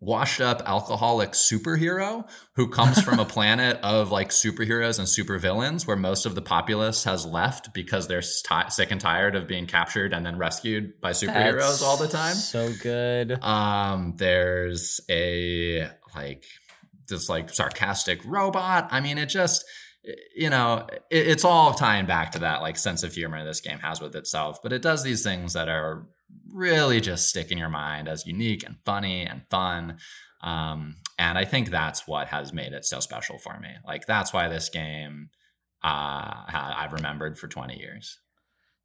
washed 0.00 0.40
up 0.40 0.60
alcoholic 0.66 1.30
superhero 1.30 2.28
who 2.56 2.68
comes 2.68 3.00
from 3.00 3.18
a 3.18 3.24
planet 3.36 3.78
of 3.82 4.10
like 4.10 4.28
superheroes 4.28 4.98
and 4.98 5.08
supervillains 5.08 5.86
where 5.86 5.96
most 5.96 6.26
of 6.26 6.34
the 6.34 6.42
populace 6.42 7.04
has 7.04 7.24
left 7.24 7.72
because 7.72 8.06
they're 8.08 8.20
sick 8.20 8.90
and 8.90 9.00
tired 9.00 9.34
of 9.34 9.46
being 9.46 9.64
captured 9.66 10.12
and 10.12 10.26
then 10.26 10.36
rescued 10.36 11.00
by 11.00 11.12
superheroes 11.12 11.60
That's 11.60 11.82
all 11.82 11.96
the 11.96 12.08
time. 12.08 12.34
So 12.34 12.70
good. 12.82 13.42
Um, 13.42 14.14
there's 14.18 15.00
a 15.08 15.88
like 16.14 16.44
this 17.08 17.28
like 17.30 17.48
sarcastic 17.48 18.20
robot. 18.26 18.88
I 18.90 19.00
mean, 19.00 19.16
it 19.16 19.26
just 19.30 19.64
you 20.34 20.50
know 20.50 20.86
it, 21.10 21.28
it's 21.28 21.44
all 21.44 21.74
tying 21.74 22.06
back 22.06 22.32
to 22.32 22.38
that 22.40 22.62
like 22.62 22.76
sense 22.76 23.02
of 23.02 23.14
humor 23.14 23.44
this 23.44 23.60
game 23.60 23.78
has 23.78 24.00
with 24.00 24.14
itself. 24.14 24.62
But 24.62 24.72
it 24.72 24.82
does 24.82 25.02
these 25.02 25.22
things 25.22 25.52
that 25.52 25.68
are 25.68 26.06
really 26.52 27.00
just 27.00 27.28
stick 27.28 27.50
in 27.50 27.58
your 27.58 27.68
mind 27.68 28.08
as 28.08 28.26
unique 28.26 28.64
and 28.64 28.76
funny 28.84 29.24
and 29.24 29.42
fun. 29.48 29.98
Um, 30.42 30.96
and 31.18 31.38
I 31.38 31.44
think 31.44 31.70
that's 31.70 32.06
what 32.06 32.28
has 32.28 32.52
made 32.52 32.72
it 32.72 32.84
so 32.84 33.00
special 33.00 33.38
for 33.38 33.58
me. 33.60 33.70
Like 33.86 34.06
that's 34.06 34.32
why 34.32 34.48
this 34.48 34.68
game 34.68 35.30
uh, 35.82 36.44
I've 36.48 36.92
remembered 36.92 37.38
for 37.38 37.46
20 37.46 37.78
years. 37.78 38.18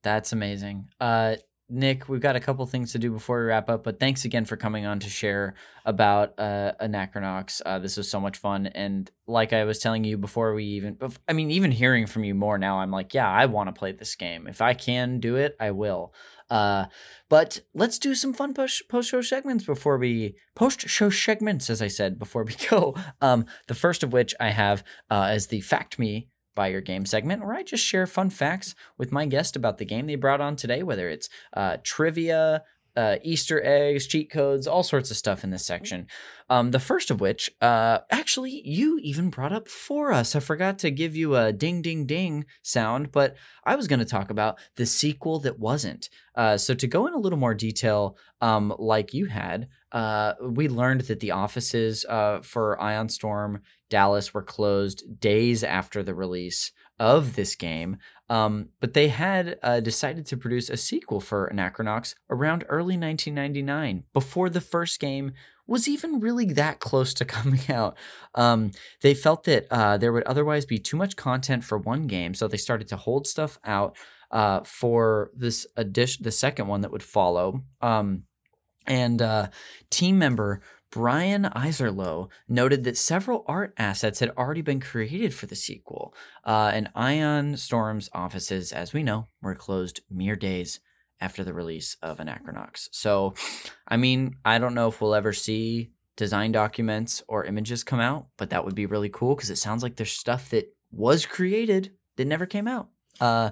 That's 0.03 0.31
amazing. 0.31 0.89
Uh, 0.99 1.35
Nick, 1.69 2.09
we've 2.09 2.21
got 2.21 2.35
a 2.35 2.39
couple 2.39 2.65
things 2.65 2.91
to 2.93 2.99
do 2.99 3.11
before 3.11 3.39
we 3.39 3.45
wrap 3.45 3.69
up, 3.69 3.83
but 3.83 3.99
thanks 3.99 4.25
again 4.25 4.43
for 4.43 4.57
coming 4.57 4.87
on 4.87 4.99
to 4.99 5.09
share 5.09 5.53
about 5.85 6.33
uh, 6.39 6.73
Anachronox. 6.81 7.61
Uh, 7.63 7.77
this 7.77 7.95
was 7.95 8.09
so 8.09 8.19
much 8.19 8.37
fun, 8.37 8.67
and 8.67 9.11
like 9.27 9.53
I 9.53 9.63
was 9.65 9.77
telling 9.77 10.03
you 10.03 10.17
before 10.17 10.55
we 10.55 10.63
even, 10.65 10.97
I 11.27 11.33
mean, 11.33 11.51
even 11.51 11.71
hearing 11.71 12.07
from 12.07 12.23
you 12.23 12.33
more 12.33 12.57
now, 12.57 12.79
I'm 12.79 12.89
like, 12.89 13.13
yeah, 13.13 13.29
I 13.29 13.45
want 13.45 13.67
to 13.67 13.77
play 13.77 13.91
this 13.91 14.15
game. 14.15 14.47
If 14.47 14.61
I 14.61 14.73
can 14.73 15.19
do 15.19 15.35
it, 15.35 15.55
I 15.59 15.69
will. 15.71 16.13
Uh, 16.49 16.85
but 17.29 17.61
let's 17.75 17.99
do 17.99 18.15
some 18.15 18.33
fun 18.33 18.53
post 18.55 18.83
show 19.03 19.21
segments 19.21 19.63
before 19.63 19.97
we 19.97 20.35
post 20.55 20.89
show 20.89 21.11
segments, 21.11 21.69
as 21.69 21.81
I 21.81 21.87
said 21.87 22.17
before 22.17 22.43
we 22.43 22.55
go. 22.69 22.95
Um, 23.21 23.45
the 23.67 23.75
first 23.75 24.01
of 24.01 24.11
which 24.11 24.33
I 24.39 24.49
have 24.49 24.83
uh, 25.11 25.27
as 25.29 25.47
the 25.47 25.61
fact 25.61 25.99
me 25.99 26.28
by 26.55 26.67
your 26.67 26.81
game 26.81 27.05
segment, 27.05 27.45
where 27.45 27.55
I 27.55 27.63
just 27.63 27.85
share 27.85 28.07
fun 28.07 28.29
facts 28.29 28.75
with 28.97 29.11
my 29.11 29.25
guest 29.25 29.55
about 29.55 29.77
the 29.77 29.85
game 29.85 30.07
they 30.07 30.15
brought 30.15 30.41
on 30.41 30.55
today, 30.55 30.83
whether 30.83 31.09
it's 31.09 31.29
uh, 31.53 31.77
trivia 31.83 32.63
uh, 32.95 33.17
Easter 33.23 33.61
eggs, 33.63 34.07
cheat 34.07 34.29
codes, 34.29 34.67
all 34.67 34.83
sorts 34.83 35.11
of 35.11 35.17
stuff 35.17 35.43
in 35.43 35.49
this 35.49 35.65
section. 35.65 36.07
Um, 36.49 36.71
the 36.71 36.79
first 36.79 37.11
of 37.11 37.21
which, 37.21 37.49
uh, 37.61 37.99
actually, 38.09 38.61
you 38.65 38.99
even 39.01 39.29
brought 39.29 39.53
up 39.53 39.67
for 39.67 40.11
us. 40.11 40.35
I 40.35 40.39
forgot 40.39 40.79
to 40.79 40.91
give 40.91 41.15
you 41.15 41.35
a 41.35 41.53
ding, 41.53 41.81
ding, 41.81 42.05
ding 42.05 42.45
sound, 42.63 43.11
but 43.11 43.35
I 43.63 43.75
was 43.75 43.87
going 43.87 43.99
to 43.99 44.05
talk 44.05 44.31
about 44.31 44.59
the 44.75 44.85
sequel 44.85 45.39
that 45.41 45.59
wasn't. 45.59 46.09
Uh, 46.35 46.57
so, 46.57 46.73
to 46.73 46.87
go 46.87 47.05
in 47.05 47.13
a 47.13 47.19
little 47.19 47.37
more 47.37 47.53
detail, 47.53 48.17
um, 48.41 48.73
like 48.79 49.13
you 49.13 49.27
had, 49.27 49.67
uh, 49.91 50.33
we 50.41 50.67
learned 50.67 51.01
that 51.01 51.19
the 51.19 51.31
offices 51.31 52.05
uh, 52.05 52.41
for 52.41 52.81
Ion 52.81 53.09
Storm 53.09 53.61
Dallas 53.89 54.33
were 54.33 54.43
closed 54.43 55.19
days 55.19 55.63
after 55.63 56.03
the 56.03 56.15
release 56.15 56.71
of 56.99 57.35
this 57.35 57.55
game. 57.55 57.97
Um, 58.29 58.69
but 58.79 58.93
they 58.93 59.07
had 59.07 59.57
uh, 59.63 59.79
decided 59.79 60.25
to 60.27 60.37
produce 60.37 60.69
a 60.69 60.77
sequel 60.77 61.19
for 61.19 61.49
Anachronox 61.53 62.13
around 62.29 62.63
early 62.69 62.97
1999, 62.97 64.03
before 64.13 64.49
the 64.49 64.61
first 64.61 64.99
game 64.99 65.33
was 65.65 65.87
even 65.87 66.19
really 66.19 66.45
that 66.45 66.79
close 66.79 67.13
to 67.15 67.25
coming 67.37 67.61
out. 67.69 67.97
Um, 68.35 68.71
they 69.01 69.13
felt 69.13 69.43
that 69.45 69.67
uh, 69.71 69.97
there 69.97 70.11
would 70.11 70.23
otherwise 70.23 70.65
be 70.65 70.79
too 70.79 70.97
much 70.97 71.15
content 71.15 71.63
for 71.63 71.77
one 71.77 72.07
game, 72.07 72.33
so 72.33 72.47
they 72.47 72.57
started 72.57 72.87
to 72.89 72.97
hold 72.97 73.27
stuff 73.27 73.57
out 73.63 73.95
uh, 74.31 74.61
for 74.61 75.31
this 75.35 75.65
addition, 75.75 76.23
the 76.23 76.31
second 76.31 76.67
one 76.67 76.81
that 76.81 76.91
would 76.91 77.03
follow. 77.03 77.63
Um, 77.81 78.23
and 78.87 79.21
uh, 79.21 79.47
team 79.89 80.17
member 80.17 80.61
Brian 80.91 81.43
Eiserloh 81.43 82.29
noted 82.47 82.83
that 82.83 82.97
several 82.97 83.43
art 83.47 83.73
assets 83.77 84.19
had 84.19 84.31
already 84.31 84.61
been 84.61 84.79
created 84.79 85.33
for 85.33 85.45
the 85.45 85.55
sequel, 85.55 86.13
uh, 86.43 86.71
and 86.73 86.89
Ion 86.95 87.57
Storm's 87.57 88.09
offices, 88.13 88.71
as 88.71 88.93
we 88.93 89.03
know, 89.03 89.27
were 89.41 89.55
closed 89.55 90.01
mere 90.09 90.35
days 90.35 90.79
after 91.21 91.43
the 91.43 91.53
release 91.53 91.95
of 92.01 92.17
Anachronox. 92.17 92.89
So, 92.91 93.33
I 93.87 93.97
mean, 93.97 94.37
I 94.45 94.57
don't 94.57 94.73
know 94.73 94.87
if 94.87 95.01
we'll 95.01 95.15
ever 95.15 95.33
see 95.33 95.91
design 96.15 96.51
documents 96.51 97.21
or 97.27 97.45
images 97.45 97.83
come 97.83 97.99
out, 97.99 98.27
but 98.37 98.49
that 98.49 98.65
would 98.65 98.75
be 98.75 98.85
really 98.85 99.09
cool 99.09 99.35
because 99.35 99.49
it 99.49 99.57
sounds 99.57 99.83
like 99.83 99.95
there's 99.95 100.11
stuff 100.11 100.49
that 100.49 100.73
was 100.91 101.25
created 101.25 101.91
that 102.15 102.25
never 102.25 102.45
came 102.45 102.67
out. 102.67 102.89
Uh, 103.21 103.51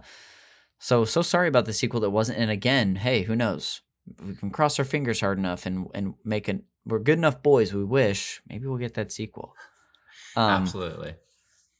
so, 0.79 1.05
so 1.05 1.21
sorry 1.21 1.47
about 1.47 1.65
the 1.65 1.73
sequel 1.73 1.99
that 1.99 2.09
wasn't. 2.09 2.39
And 2.39 2.49
again, 2.49 2.95
hey, 2.97 3.23
who 3.23 3.35
knows? 3.35 3.81
we 4.25 4.35
can 4.35 4.49
cross 4.49 4.79
our 4.79 4.85
fingers 4.85 5.19
hard 5.19 5.37
enough 5.37 5.65
and 5.65 5.87
and 5.93 6.15
make 6.23 6.47
it 6.47 6.63
we're 6.87 6.99
good 6.99 7.17
enough 7.17 7.41
boys 7.43 7.73
we 7.73 7.83
wish 7.83 8.41
maybe 8.49 8.65
we'll 8.65 8.77
get 8.77 8.93
that 8.93 9.11
sequel 9.11 9.53
um, 10.35 10.49
absolutely 10.49 11.15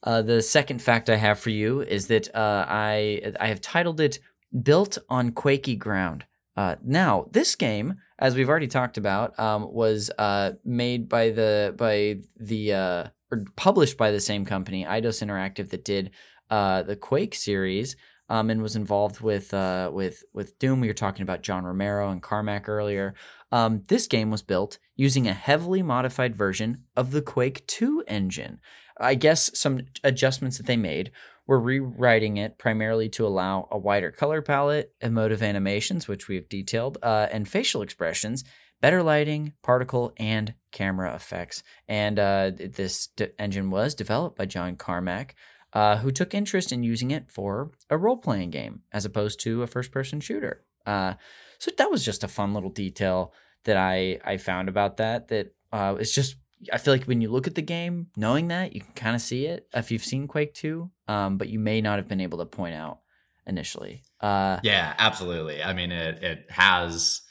uh, 0.04 0.22
the 0.22 0.42
second 0.42 0.82
fact 0.82 1.10
i 1.10 1.16
have 1.16 1.40
for 1.40 1.50
you 1.50 1.82
is 1.82 2.08
that 2.08 2.34
uh, 2.36 2.66
i 2.68 3.22
i 3.40 3.48
have 3.48 3.62
titled 3.62 4.00
it 4.00 4.20
built 4.64 4.98
on 5.10 5.32
quakey 5.32 5.78
ground 5.78 6.26
uh, 6.56 6.76
now 6.84 7.28
this 7.32 7.56
game 7.56 7.96
as 8.20 8.36
we've 8.36 8.50
already 8.50 8.68
talked 8.68 8.98
about 8.98 9.38
um, 9.40 9.72
was 9.72 10.10
uh, 10.18 10.52
made 10.66 11.08
by 11.08 11.30
the 11.30 11.74
by 11.78 12.18
the 12.40 12.74
uh, 12.74 13.08
or 13.32 13.44
published 13.56 13.98
by 13.98 14.12
the 14.12 14.20
same 14.20 14.46
company 14.46 14.84
eidos 14.86 15.26
interactive 15.26 15.70
that 15.70 15.86
did 15.86 16.12
uh, 16.50 16.82
the 16.84 16.96
quake 16.96 17.36
series 17.36 17.96
um, 18.30 18.50
and 18.50 18.62
was 18.62 18.76
involved 18.76 19.22
with 19.22 19.54
uh, 19.54 19.90
with 19.94 20.24
with 20.34 20.58
Doom. 20.60 20.82
We 20.82 20.88
were 20.88 20.94
talking 20.94 21.24
about 21.24 21.42
John 21.42 21.64
Romero 21.64 22.10
and 22.10 22.22
Carmack 22.22 22.68
earlier. 22.68 23.16
Um, 23.52 23.84
this 23.88 24.08
game 24.08 24.32
was 24.32 24.42
built 24.42 24.78
using 24.98 25.28
a 25.28 25.34
heavily 25.34 25.82
modified 25.82 26.36
version 26.36 26.84
of 26.98 27.12
the 27.12 27.22
Quake 27.22 27.66
2 27.68 28.04
engine. 28.08 28.60
I 29.00 29.16
guess 29.16 29.58
some 29.58 29.82
adjustments 30.04 30.58
that 30.58 30.66
they 30.66 30.76
made 30.76 31.12
were 31.46 31.62
rewriting 31.62 32.36
it 32.36 32.58
primarily 32.58 33.08
to 33.08 33.26
allow 33.26 33.70
a 33.72 33.78
wider 33.78 34.12
color 34.12 34.42
palette, 34.42 34.94
emotive 35.00 35.42
animations, 35.42 36.08
which 36.08 36.28
we've 36.28 36.50
detailed, 36.50 36.98
uh, 37.02 37.28
and 37.32 37.48
facial 37.48 37.82
expressions, 37.82 38.44
better 38.82 39.02
lighting, 39.02 39.54
particle, 39.64 40.12
and 40.18 40.56
camera 40.72 41.16
effects. 41.16 41.64
And 41.88 42.20
uh, 42.20 42.52
this 42.58 43.08
engine 43.40 43.70
was 43.70 43.96
developed 43.96 44.38
by 44.38 44.46
John 44.46 44.76
Carmack 44.76 45.36
uh, 45.74 45.98
who 45.98 46.12
took 46.12 46.34
interest 46.34 46.72
in 46.72 46.84
using 46.84 47.12
it 47.12 47.30
for 47.30 47.72
a 47.90 47.98
role 47.98 48.18
playing 48.18 48.50
game 48.50 48.82
as 48.92 49.06
opposed 49.06 49.40
to 49.42 49.62
a 49.62 49.68
first 49.68 49.92
person 49.92 50.20
shooter. 50.20 50.64
Uh, 50.86 51.14
so 51.60 51.72
that 51.78 51.92
was 51.92 52.04
just 52.06 52.24
a 52.24 52.28
fun 52.28 52.54
little 52.54 52.70
detail 52.70 53.34
that 53.68 53.78
I, 53.78 54.20
I 54.26 54.38
found 54.38 54.68
about 54.68 54.98
that. 54.98 55.30
That 55.30 55.54
uh, 55.72 55.96
it's 56.00 56.14
just, 56.14 56.36
I 56.74 56.78
feel 56.78 56.94
like 56.94 57.06
when 57.06 57.22
you 57.22 57.30
look 57.30 57.48
at 57.48 57.56
the 57.56 57.62
game, 57.62 58.08
knowing 58.18 58.48
that, 58.48 58.74
you 58.74 58.82
can 58.82 58.94
kind 58.94 59.16
of 59.16 59.22
see 59.22 59.46
it 59.46 59.68
if 59.74 59.92
you've 59.92 60.04
seen 60.04 60.28
Quake 60.28 60.54
2, 60.56 60.90
um, 61.08 61.38
but 61.38 61.48
you 61.48 61.60
may 61.60 61.80
not 61.80 62.00
have 62.00 62.08
been 62.08 62.22
able 62.22 62.40
to 62.40 62.46
point 62.46 62.76
out 62.76 63.00
initially. 63.46 64.02
Uh, 64.20 64.60
yeah, 64.64 64.94
absolutely. 64.98 65.64
I 65.64 65.74
mean, 65.74 65.92
it, 65.92 66.24
it 66.24 66.46
has 66.50 67.22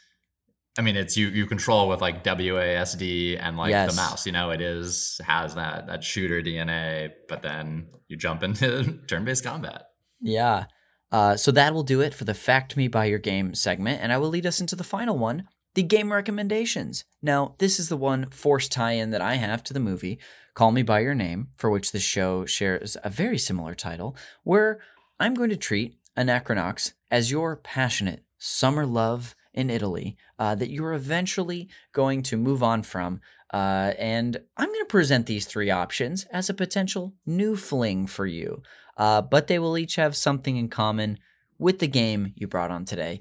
I 0.78 0.82
mean, 0.82 0.96
it's 0.96 1.16
you 1.16 1.28
you 1.28 1.46
control 1.46 1.88
with 1.88 2.00
like 2.00 2.22
WASD 2.22 3.38
and 3.40 3.56
like 3.56 3.70
yes. 3.70 3.90
the 3.90 3.96
mouse. 3.96 4.26
You 4.26 4.32
know, 4.32 4.50
it 4.50 4.60
is 4.60 5.20
has 5.26 5.54
that 5.54 5.86
that 5.86 6.04
shooter 6.04 6.42
DNA, 6.42 7.12
but 7.28 7.42
then 7.42 7.88
you 8.08 8.16
jump 8.16 8.42
into 8.42 8.98
turn-based 9.08 9.42
combat. 9.42 9.84
Yeah. 10.20 10.66
Uh, 11.10 11.36
so 11.36 11.50
that 11.52 11.72
will 11.72 11.82
do 11.82 12.00
it 12.00 12.12
for 12.12 12.24
the 12.24 12.34
Fact 12.34 12.76
Me 12.76 12.88
by 12.88 13.06
Your 13.06 13.18
Game 13.18 13.54
segment, 13.54 14.02
and 14.02 14.12
I 14.12 14.18
will 14.18 14.28
lead 14.28 14.44
us 14.44 14.60
into 14.60 14.76
the 14.76 14.84
final 14.84 15.16
one, 15.16 15.48
the 15.76 15.82
game 15.82 16.10
recommendations. 16.10 17.04
Now, 17.20 17.54
this 17.58 17.78
is 17.78 17.90
the 17.90 17.98
one 17.98 18.30
forced 18.30 18.72
tie-in 18.72 19.10
that 19.10 19.20
I 19.20 19.34
have 19.34 19.62
to 19.64 19.74
the 19.74 19.78
movie 19.78 20.18
Call 20.54 20.72
Me 20.72 20.82
by 20.82 21.00
Your 21.00 21.14
Name, 21.14 21.48
for 21.58 21.68
which 21.68 21.92
the 21.92 22.00
show 22.00 22.46
shares 22.46 22.96
a 23.04 23.10
very 23.10 23.36
similar 23.36 23.74
title, 23.74 24.16
where 24.42 24.80
I'm 25.20 25.34
going 25.34 25.50
to 25.50 25.56
treat 25.56 25.98
Anachronox 26.16 26.94
as 27.10 27.30
your 27.30 27.56
passionate 27.56 28.24
summer 28.38 28.86
love 28.86 29.34
in 29.52 29.68
Italy 29.68 30.16
uh, 30.38 30.54
that 30.54 30.70
you're 30.70 30.94
eventually 30.94 31.68
going 31.92 32.22
to 32.22 32.38
move 32.38 32.62
on 32.62 32.82
from. 32.82 33.20
Uh, 33.52 33.92
and 33.98 34.38
I'm 34.56 34.68
going 34.68 34.80
to 34.80 34.86
present 34.86 35.26
these 35.26 35.44
three 35.44 35.70
options 35.70 36.24
as 36.32 36.48
a 36.48 36.54
potential 36.54 37.12
new 37.26 37.54
fling 37.54 38.06
for 38.06 38.24
you. 38.24 38.62
Uh, 38.96 39.20
but 39.20 39.46
they 39.46 39.58
will 39.58 39.76
each 39.76 39.96
have 39.96 40.16
something 40.16 40.56
in 40.56 40.68
common 40.68 41.18
with 41.58 41.80
the 41.80 41.86
game 41.86 42.32
you 42.34 42.46
brought 42.46 42.70
on 42.70 42.86
today. 42.86 43.20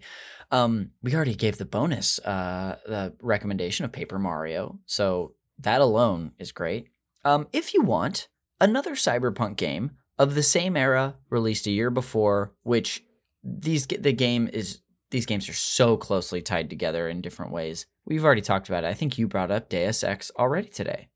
Um, 0.51 0.91
we 1.01 1.15
already 1.15 1.35
gave 1.35 1.57
the 1.57 1.65
bonus 1.65 2.19
uh, 2.19 2.77
the 2.85 3.13
recommendation 3.21 3.85
of 3.85 3.91
Paper 3.91 4.19
Mario, 4.19 4.79
so 4.85 5.33
that 5.59 5.81
alone 5.81 6.31
is 6.39 6.51
great. 6.51 6.87
Um, 7.23 7.47
if 7.51 7.73
you 7.73 7.81
want 7.81 8.27
another 8.59 8.91
cyberpunk 8.91 9.57
game 9.57 9.91
of 10.17 10.35
the 10.35 10.43
same 10.43 10.77
era 10.77 11.15
released 11.29 11.67
a 11.67 11.71
year 11.71 11.89
before, 11.89 12.53
which 12.63 13.03
these 13.43 13.85
the 13.87 14.13
game 14.13 14.49
is 14.51 14.79
these 15.11 15.25
games 15.25 15.47
are 15.47 15.53
so 15.53 15.97
closely 15.97 16.41
tied 16.41 16.69
together 16.69 17.07
in 17.07 17.21
different 17.21 17.51
ways. 17.51 17.85
We've 18.05 18.25
already 18.25 18.41
talked 18.41 18.67
about 18.67 18.83
it. 18.83 18.87
I 18.87 18.93
think 18.93 19.17
you 19.17 19.27
brought 19.27 19.51
up 19.51 19.69
Deus 19.69 20.03
Ex 20.03 20.31
already 20.37 20.67
today. 20.67 21.09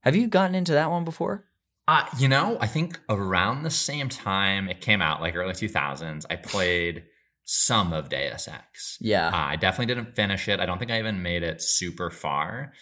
Have 0.00 0.16
you 0.16 0.28
gotten 0.28 0.54
into 0.54 0.72
that 0.72 0.90
one 0.90 1.04
before? 1.04 1.44
Uh, 1.86 2.06
you 2.18 2.28
know, 2.28 2.56
I 2.60 2.66
think 2.66 3.00
around 3.08 3.62
the 3.62 3.70
same 3.70 4.08
time 4.08 4.68
it 4.68 4.80
came 4.80 5.02
out, 5.02 5.20
like 5.20 5.34
early 5.34 5.52
2000s, 5.52 6.24
I 6.30 6.36
played 6.36 7.04
some 7.52 7.92
of 7.92 8.08
Deus 8.08 8.46
Ex. 8.46 8.96
Yeah. 9.00 9.26
Uh, 9.26 9.32
I 9.34 9.56
definitely 9.56 9.92
didn't 9.92 10.14
finish 10.14 10.46
it. 10.46 10.60
I 10.60 10.66
don't 10.66 10.78
think 10.78 10.92
I 10.92 11.00
even 11.00 11.20
made 11.20 11.42
it 11.42 11.60
super 11.60 12.08
far. 12.08 12.72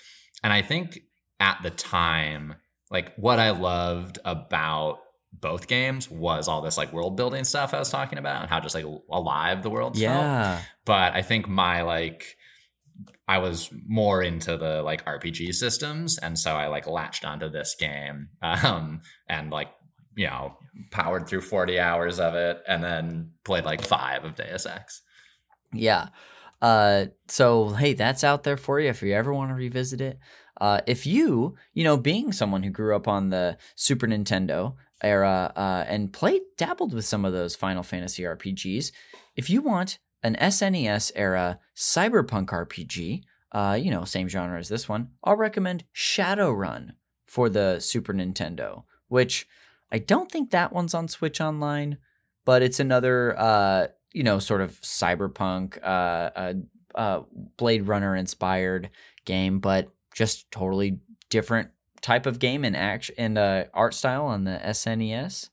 And 0.45 0.53
I 0.53 0.61
think 0.61 0.99
at 1.41 1.61
the 1.63 1.71
time, 1.71 2.55
like 2.91 3.15
what 3.17 3.39
I 3.39 3.49
loved 3.51 4.19
about 4.27 4.99
both 5.33 5.69
games 5.69 6.11
was 6.11 6.49
all 6.49 6.61
this 6.61 6.77
like 6.77 6.93
world 6.93 7.17
building 7.17 7.45
stuff 7.45 7.73
I 7.73 7.79
was 7.79 7.89
talking 7.89 8.19
about 8.19 8.43
and 8.43 8.51
how 8.51 8.61
just 8.61 8.75
like 8.75 8.85
alive 9.11 9.63
the 9.63 9.71
world 9.71 9.97
yeah. 9.97 10.57
felt. 10.57 10.67
But 10.85 11.15
I 11.15 11.23
think 11.23 11.49
my 11.49 11.81
like 11.81 12.37
I 13.27 13.39
was 13.39 13.71
more 13.87 14.23
into 14.23 14.59
the 14.59 14.83
like 14.83 15.03
RPG 15.07 15.55
systems, 15.55 16.19
and 16.19 16.39
so 16.39 16.53
I 16.53 16.67
like 16.67 16.87
latched 16.87 17.25
onto 17.25 17.49
this 17.49 17.75
game, 17.79 18.29
um, 18.43 19.01
and 19.31 19.51
like 19.51 19.71
you 20.15 20.27
know 20.27 20.59
powered 20.91 21.27
through 21.27 21.43
forty 21.43 21.79
hours 21.79 22.21
of 22.21 22.35
it, 22.35 22.63
and 22.67 22.83
then 22.83 23.33
played 23.45 23.65
like 23.65 23.83
five 23.83 24.25
of 24.25 24.37
Deus 24.37 24.67
Ex. 24.67 25.03
Yeah. 25.73 26.09
Uh, 26.61 27.07
so 27.29 27.71
hey, 27.71 27.95
that's 27.95 28.25
out 28.25 28.43
there 28.43 28.57
for 28.57 28.81
you 28.81 28.89
if 28.89 29.03
you 29.03 29.15
ever 29.15 29.33
want 29.33 29.51
to 29.51 29.55
revisit 29.55 30.01
it. 30.01 30.19
Uh, 30.61 30.81
if 30.87 31.07
you, 31.07 31.55
you 31.73 31.85
know, 31.85 31.97
being 31.97 32.33
someone 32.33 32.65
who 32.65 32.71
grew 32.71 32.97
up 32.97 33.07
on 33.07 33.31
the 33.31 33.57
Super 33.77 34.09
Nintendo, 34.09 34.75
era 35.03 35.53
uh, 35.57 35.85
and 35.87 36.13
played 36.13 36.43
dabbled 36.57 36.93
with 36.93 37.05
some 37.05 37.25
of 37.25 37.33
those 37.33 37.57
Final 37.57 37.83
Fantasy 37.83 38.23
RPGs. 38.23 38.93
If 39.37 39.49
you 39.51 39.63
want 39.63 39.99
an 40.23 40.37
SNES 40.37 41.13
era 41.15 41.61
cyberpunk 41.77 42.47
RPG, 42.47 43.23
uh, 43.53 43.79
you 43.81 43.91
know, 43.91 44.05
same 44.05 44.29
genre 44.29 44.59
as 44.59 44.69
this 44.69 44.89
one, 44.89 45.11
I'll 45.25 45.37
recommend 45.37 45.85
Shadowrun 45.95 46.93
for 47.27 47.49
the 47.49 47.81
Super 47.81 48.13
Nintendo, 48.13 48.85
which 49.09 49.47
I 49.91 49.99
don't 49.99 50.31
think 50.31 50.51
that 50.51 50.73
one's 50.73 50.95
on 50.95 51.09
Switch 51.09 51.41
Online, 51.41 51.99
but 52.45 52.63
it's 52.63 52.81
another, 52.81 53.39
uh, 53.39 53.87
you 54.13 54.23
know, 54.23 54.39
sort 54.39 54.61
of 54.61 54.81
cyberpunk, 54.81 55.79
uh, 55.83 56.55
uh, 56.95 57.23
Blade 57.57 57.87
Runner 57.87 58.17
inspired 58.17 58.91
game, 59.25 59.61
but 59.61 59.91
just 60.15 60.51
totally 60.51 60.99
different 61.31 61.71
type 62.01 62.27
of 62.27 62.39
game 62.39 62.65
and 62.65 62.77
action 62.77 63.15
and 63.19 63.39
uh, 63.39 63.65
art 63.75 63.95
style 63.95 64.27
on 64.27 64.45
the 64.45 64.61
SNES. 64.65 65.51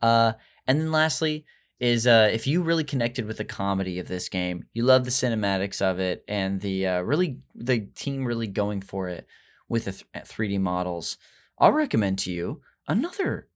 Uh, 0.00 0.32
and 0.66 0.80
then 0.80 0.92
lastly, 0.92 1.44
is 1.80 2.06
uh, 2.06 2.30
if 2.32 2.46
you 2.46 2.62
really 2.62 2.84
connected 2.84 3.26
with 3.26 3.38
the 3.38 3.44
comedy 3.44 3.98
of 3.98 4.08
this 4.08 4.28
game, 4.28 4.64
you 4.72 4.84
love 4.84 5.04
the 5.04 5.10
cinematics 5.10 5.82
of 5.82 5.98
it, 5.98 6.24
and 6.28 6.60
the 6.60 6.86
uh, 6.86 7.00
really 7.00 7.38
the 7.54 7.80
team 7.80 8.24
really 8.24 8.46
going 8.46 8.80
for 8.80 9.08
it 9.08 9.26
with 9.68 9.84
the 9.86 9.92
th- 9.92 10.06
3D 10.14 10.60
models. 10.60 11.18
I'll 11.58 11.72
recommend 11.72 12.18
to 12.20 12.32
you 12.32 12.60
another 12.86 13.48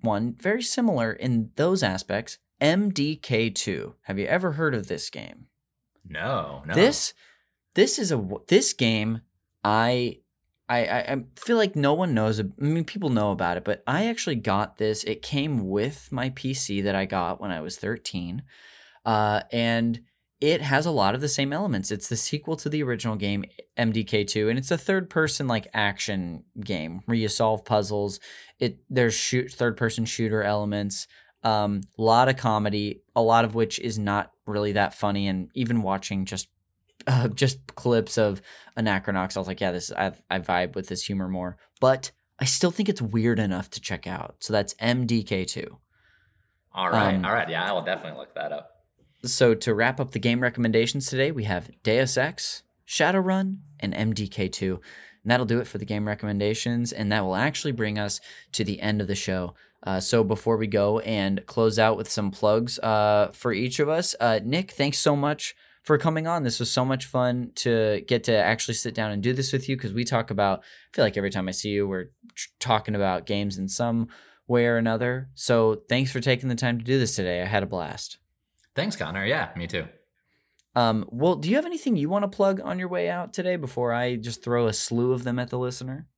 one 0.00 0.34
very 0.34 0.62
similar 0.62 1.12
in 1.12 1.50
those 1.56 1.82
aspects. 1.82 2.38
MDK2. 2.60 3.94
Have 4.02 4.18
you 4.18 4.26
ever 4.26 4.52
heard 4.52 4.74
of 4.74 4.86
this 4.86 5.10
game? 5.10 5.46
No, 6.08 6.62
no. 6.66 6.74
This 6.74 7.14
this 7.74 7.98
is 7.98 8.12
a 8.12 8.24
this 8.48 8.72
game 8.72 9.22
I 9.64 10.18
I, 10.68 10.84
I 10.84 11.24
feel 11.36 11.56
like 11.56 11.76
no 11.76 11.92
one 11.92 12.14
knows. 12.14 12.40
I 12.40 12.44
mean, 12.56 12.84
people 12.84 13.10
know 13.10 13.30
about 13.30 13.56
it, 13.58 13.64
but 13.64 13.82
I 13.86 14.06
actually 14.06 14.36
got 14.36 14.78
this. 14.78 15.04
It 15.04 15.20
came 15.20 15.68
with 15.68 16.10
my 16.10 16.30
PC 16.30 16.82
that 16.84 16.94
I 16.94 17.04
got 17.04 17.40
when 17.40 17.50
I 17.50 17.60
was 17.60 17.76
13. 17.76 18.42
Uh, 19.04 19.42
and 19.52 20.00
it 20.42 20.60
has 20.60 20.86
a 20.86 20.90
lot 20.90 21.14
of 21.14 21.20
the 21.20 21.28
same 21.28 21.52
elements. 21.52 21.92
It's 21.92 22.08
the 22.08 22.16
sequel 22.16 22.56
to 22.56 22.68
the 22.68 22.82
original 22.82 23.14
game, 23.14 23.44
MDK2, 23.78 24.50
and 24.50 24.58
it's 24.58 24.72
a 24.72 24.76
third 24.76 25.08
person 25.08 25.46
like 25.46 25.68
action 25.72 26.42
game 26.58 27.02
where 27.04 27.16
you 27.16 27.28
solve 27.28 27.64
puzzles. 27.64 28.18
It 28.58 28.78
There's 28.90 29.14
shoot 29.14 29.52
third 29.52 29.76
person 29.76 30.04
shooter 30.04 30.42
elements. 30.42 31.06
A 31.44 31.48
um, 31.48 31.82
lot 31.96 32.28
of 32.28 32.36
comedy, 32.36 33.02
a 33.14 33.22
lot 33.22 33.44
of 33.44 33.54
which 33.54 33.78
is 33.78 34.00
not 34.00 34.32
really 34.44 34.72
that 34.72 34.94
funny. 34.94 35.28
And 35.28 35.48
even 35.54 35.80
watching 35.80 36.24
just 36.24 36.48
uh, 37.06 37.28
just 37.28 37.64
clips 37.76 38.18
of 38.18 38.42
Anachronox. 38.76 39.36
I 39.36 39.40
was 39.40 39.46
like, 39.46 39.60
yeah, 39.60 39.70
this 39.70 39.92
I, 39.92 40.10
I 40.28 40.40
vibe 40.40 40.74
with 40.74 40.88
this 40.88 41.04
humor 41.04 41.28
more, 41.28 41.56
but 41.80 42.10
I 42.40 42.46
still 42.46 42.72
think 42.72 42.88
it's 42.88 43.02
weird 43.02 43.38
enough 43.38 43.70
to 43.70 43.80
check 43.80 44.08
out. 44.08 44.36
So 44.40 44.52
that's 44.52 44.74
MDK2. 44.74 45.68
All 46.74 46.90
right, 46.90 47.14
um, 47.14 47.24
all 47.24 47.32
right, 47.32 47.48
yeah, 47.48 47.68
I 47.68 47.72
will 47.72 47.82
definitely 47.82 48.18
look 48.18 48.34
that 48.34 48.50
up. 48.50 48.81
So 49.24 49.54
to 49.54 49.74
wrap 49.74 50.00
up 50.00 50.10
the 50.10 50.18
game 50.18 50.40
recommendations 50.40 51.06
today, 51.06 51.30
we 51.30 51.44
have 51.44 51.70
Deus 51.84 52.16
Ex, 52.16 52.64
Shadowrun, 52.88 53.58
and 53.78 53.94
MDK2. 53.94 54.70
And 54.72 55.30
that'll 55.30 55.46
do 55.46 55.60
it 55.60 55.68
for 55.68 55.78
the 55.78 55.84
game 55.84 56.08
recommendations, 56.08 56.92
and 56.92 57.12
that 57.12 57.24
will 57.24 57.36
actually 57.36 57.70
bring 57.70 57.98
us 57.98 58.20
to 58.50 58.64
the 58.64 58.80
end 58.80 59.00
of 59.00 59.06
the 59.06 59.14
show. 59.14 59.54
Uh, 59.84 60.00
so 60.00 60.24
before 60.24 60.56
we 60.56 60.66
go 60.66 60.98
and 61.00 61.46
close 61.46 61.78
out 61.78 61.96
with 61.96 62.10
some 62.10 62.32
plugs 62.32 62.80
uh, 62.80 63.30
for 63.32 63.52
each 63.52 63.78
of 63.78 63.88
us, 63.88 64.16
uh, 64.18 64.40
Nick, 64.44 64.72
thanks 64.72 64.98
so 64.98 65.14
much 65.14 65.54
for 65.84 65.98
coming 65.98 66.26
on. 66.26 66.42
This 66.42 66.58
was 66.58 66.70
so 66.70 66.84
much 66.84 67.06
fun 67.06 67.52
to 67.56 68.02
get 68.08 68.24
to 68.24 68.36
actually 68.36 68.74
sit 68.74 68.94
down 68.94 69.12
and 69.12 69.22
do 69.22 69.32
this 69.32 69.52
with 69.52 69.68
you 69.68 69.76
because 69.76 69.92
we 69.92 70.04
talk 70.04 70.30
about, 70.30 70.60
I 70.60 70.96
feel 70.96 71.04
like 71.04 71.16
every 71.16 71.30
time 71.30 71.48
I 71.48 71.52
see 71.52 71.70
you, 71.70 71.86
we're 71.86 72.10
talking 72.58 72.96
about 72.96 73.26
games 73.26 73.56
in 73.56 73.68
some 73.68 74.08
way 74.48 74.66
or 74.66 74.76
another. 74.76 75.28
So 75.34 75.82
thanks 75.88 76.10
for 76.10 76.20
taking 76.20 76.48
the 76.48 76.54
time 76.56 76.78
to 76.78 76.84
do 76.84 76.98
this 76.98 77.14
today. 77.14 77.42
I 77.42 77.46
had 77.46 77.62
a 77.62 77.66
blast. 77.66 78.18
Thanks, 78.74 78.96
Connor. 78.96 79.24
Yeah, 79.24 79.50
me 79.56 79.66
too. 79.66 79.86
Um, 80.74 81.06
well, 81.10 81.36
do 81.36 81.50
you 81.50 81.56
have 81.56 81.66
anything 81.66 81.96
you 81.96 82.08
want 82.08 82.22
to 82.22 82.34
plug 82.34 82.60
on 82.62 82.78
your 82.78 82.88
way 82.88 83.10
out 83.10 83.34
today 83.34 83.56
before 83.56 83.92
I 83.92 84.16
just 84.16 84.42
throw 84.42 84.66
a 84.66 84.72
slew 84.72 85.12
of 85.12 85.24
them 85.24 85.38
at 85.38 85.50
the 85.50 85.58
listener? 85.58 86.08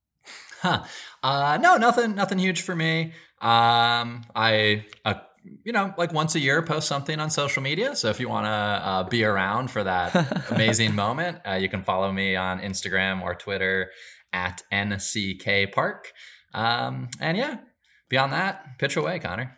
Huh. 0.61 0.83
Uh, 1.21 1.57
no, 1.61 1.75
nothing, 1.75 2.15
nothing 2.15 2.39
huge 2.39 2.61
for 2.61 2.75
me. 2.75 3.13
Um, 3.41 4.25
I, 4.33 4.85
uh, 5.03 5.15
you 5.63 5.73
know, 5.73 5.93
like 5.97 6.13
once 6.13 6.35
a 6.35 6.39
year, 6.39 6.61
post 6.61 6.87
something 6.87 7.19
on 7.19 7.29
social 7.29 7.61
media. 7.61 7.95
So 7.95 8.09
if 8.09 8.19
you 8.19 8.29
want 8.29 8.45
to 8.45 8.49
uh, 8.49 9.03
be 9.03 9.23
around 9.23 9.69
for 9.69 9.83
that 9.83 10.49
amazing 10.51 10.95
moment, 10.95 11.39
uh, 11.47 11.53
you 11.53 11.69
can 11.69 11.83
follow 11.83 12.11
me 12.11 12.35
on 12.35 12.59
Instagram 12.59 13.21
or 13.21 13.35
Twitter 13.35 13.91
at 14.33 14.63
NCK 14.71 15.71
Park. 15.71 16.11
Um, 16.53 17.09
and 17.19 17.37
yeah, 17.37 17.57
beyond 18.09 18.33
that, 18.33 18.79
pitch 18.79 18.95
away, 18.95 19.19
Connor. 19.19 19.57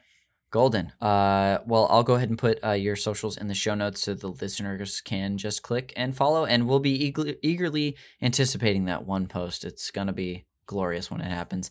Golden. 0.49 0.93
Uh, 1.01 1.59
well, 1.65 1.87
I'll 1.89 2.03
go 2.03 2.15
ahead 2.15 2.29
and 2.29 2.37
put 2.37 2.63
uh, 2.63 2.71
your 2.71 2.95
socials 2.95 3.35
in 3.35 3.47
the 3.49 3.53
show 3.53 3.75
notes 3.75 4.01
so 4.01 4.13
the 4.13 4.29
listeners 4.29 5.01
can 5.01 5.37
just 5.37 5.61
click 5.61 5.91
and 5.97 6.15
follow. 6.15 6.45
And 6.45 6.67
we'll 6.67 6.79
be 6.79 7.05
eager- 7.05 7.35
eagerly 7.41 7.97
anticipating 8.21 8.85
that 8.85 9.05
one 9.05 9.27
post. 9.27 9.65
It's 9.65 9.91
going 9.91 10.07
to 10.07 10.13
be 10.13 10.45
glorious 10.65 11.11
when 11.11 11.19
it 11.19 11.29
happens. 11.29 11.69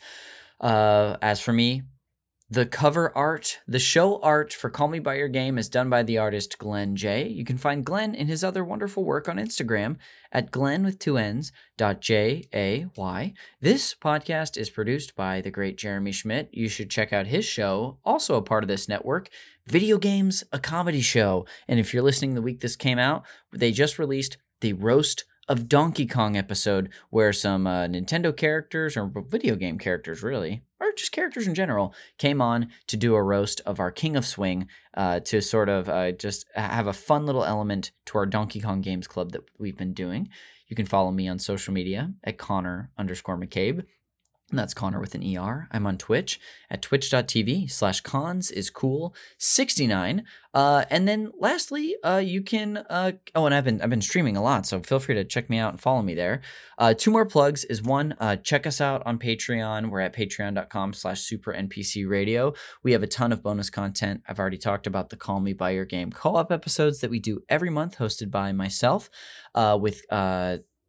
Uh, 0.61 1.16
as 1.23 1.40
for 1.40 1.55
me, 1.55 1.82
the 2.48 2.66
cover 2.66 3.16
art, 3.16 3.59
the 3.66 3.81
show 3.81 4.20
art 4.23 4.52
for 4.52 4.70
Call 4.70 4.86
Me 4.86 5.01
By 5.01 5.16
Your 5.16 5.27
Game 5.27 5.59
is 5.59 5.68
done 5.68 5.90
by 5.90 6.05
the 6.05 6.18
artist 6.18 6.59
Glenn 6.59 6.94
J. 6.94 7.27
You 7.27 7.44
can 7.44 7.59
find 7.59 7.85
Glenn 7.85 8.14
in 8.14 8.28
his 8.28 8.44
other 8.44 8.64
wonderful 8.64 9.05
work 9.05 9.28
on 9.28 9.36
Instagram 9.36 9.97
at 10.31 10.52
Glenn 10.52 10.85
with 10.85 11.01
two 11.01 11.18
N's 11.18 11.51
dot 11.77 12.01
J 12.01 12.48
A 12.55 12.86
Y. 12.97 13.35
This 13.60 13.97
podcast 13.97 14.56
is 14.56 14.70
produced 14.70 15.16
by 15.16 15.40
the 15.40 15.51
great 15.51 15.77
Jeremy 15.77 16.12
Schmidt. 16.12 16.48
You 16.52 16.68
should 16.68 16.89
check 16.89 17.12
out 17.12 17.27
his 17.27 17.44
show, 17.44 17.98
also 18.05 18.36
a 18.36 18.43
part 18.43 18.62
of 18.62 18.68
this 18.68 18.89
network, 18.89 19.28
Video 19.66 19.98
Games, 19.98 20.44
a 20.52 20.60
Comedy 20.60 21.01
Show. 21.01 21.47
And 21.66 21.81
if 21.81 21.93
you're 21.93 22.05
listening 22.05 22.35
the 22.35 22.43
week 22.43 22.60
this 22.60 22.77
came 22.77 23.01
out, 23.01 23.24
they 23.52 23.73
just 23.73 23.98
released 23.98 24.36
the 24.60 24.73
Roast 24.73 25.24
of 25.48 25.68
Donkey 25.68 26.06
Kong 26.06 26.36
episode 26.36 26.90
where 27.10 27.32
some 27.32 27.66
uh, 27.66 27.86
Nintendo 27.86 28.36
characters 28.36 28.97
or 28.97 29.12
video 29.28 29.55
game 29.55 29.78
characters 29.78 30.23
really 30.23 30.62
or 30.81 30.93
just 30.97 31.12
characters 31.12 31.47
in 31.47 31.55
general 31.55 31.94
came 32.18 32.43
on 32.43 32.68
to 32.86 32.97
do 32.97 33.14
a 33.14 33.23
roast 33.23 33.60
of 33.64 33.81
our 33.81 33.90
King 33.90 34.16
of 34.16 34.27
Swing 34.27 34.66
uh, 34.94 35.20
to 35.20 35.40
sort 35.40 35.68
of 35.68 35.89
uh, 35.89 36.12
just 36.12 36.47
have 36.55 36.86
a 36.86 36.93
fun 36.93 37.27
little 37.27 37.44
element 37.44 37.93
to 38.06 38.18
our 38.18 38.27
Donkey 38.27 38.60
Kong 38.60 38.81
Games 38.81 39.06
Club 39.06 39.32
that 39.32 39.43
we've 39.59 39.77
been 39.77 39.94
doing. 39.94 40.28
You 40.68 40.77
can 40.77 40.86
follow 40.86 41.12
me 41.12 41.28
on 41.28 41.39
social 41.39 41.73
media 41.73 42.12
at 42.24 42.39
Connor 42.39 42.90
underscore 42.98 43.39
McCabe. 43.39 43.85
That's 44.52 44.74
Connor 44.74 45.01
with 45.01 45.16
an 45.16 45.36
ER. 45.36 45.66
I'm 45.73 45.89
on 45.89 45.98
Twitch 45.98 46.39
at 46.70 46.81
twitch.tv 46.81 47.68
slash 47.68 48.01
cons 48.02 48.52
is 48.52 48.70
cool 48.70 49.12
69. 49.39 50.24
Uh, 50.55 50.85
and 50.89 51.09
then 51.09 51.32
lastly, 51.36 51.97
uh, 52.05 52.23
you 52.24 52.43
can, 52.43 52.77
uh, 52.89 53.12
oh, 53.35 53.47
and 53.47 53.55
I've 53.55 53.64
been, 53.64 53.82
I've 53.82 53.90
been 53.90 54.01
streaming 54.01 54.36
a 54.36 54.43
lot, 54.43 54.64
so 54.64 54.81
feel 54.81 55.01
free 55.01 55.16
to 55.16 55.24
check 55.24 55.51
me 55.51 55.59
out 55.59 55.73
and 55.73 55.81
follow 55.81 56.01
me 56.01 56.14
there. 56.14 56.43
Uh, 56.78 56.94
two 56.94 57.10
more 57.10 57.27
plugs 57.27 57.64
is 57.64 57.82
one, 57.82 58.14
uh, 58.20 58.36
check 58.36 58.68
us 58.68 58.81
out 58.81 59.05
on 59.05 59.18
Patreon. 59.18 59.90
We're 59.90 60.01
at 60.01 60.14
patreon.com 60.14 60.93
slash 60.93 61.23
super 61.23 61.52
NPC 61.52 62.09
radio. 62.09 62.55
We 62.85 62.93
have 62.93 63.02
a 63.02 63.09
ton 63.09 63.32
of 63.32 63.43
bonus 63.43 63.68
content. 63.68 64.23
I've 64.28 64.39
already 64.39 64.59
talked 64.59 64.86
about 64.86 65.10
the 65.10 65.16
Call 65.16 65.40
Me 65.40 65.55
By 65.55 65.70
Your 65.70 65.85
Game 65.85 66.12
co-op 66.12 66.52
episodes 66.52 67.01
that 67.01 67.10
we 67.10 67.18
do 67.18 67.43
every 67.48 67.70
month 67.70 67.98
hosted 67.98 68.31
by 68.31 68.52
myself, 68.52 69.10
uh, 69.56 69.77
with, 69.81 70.02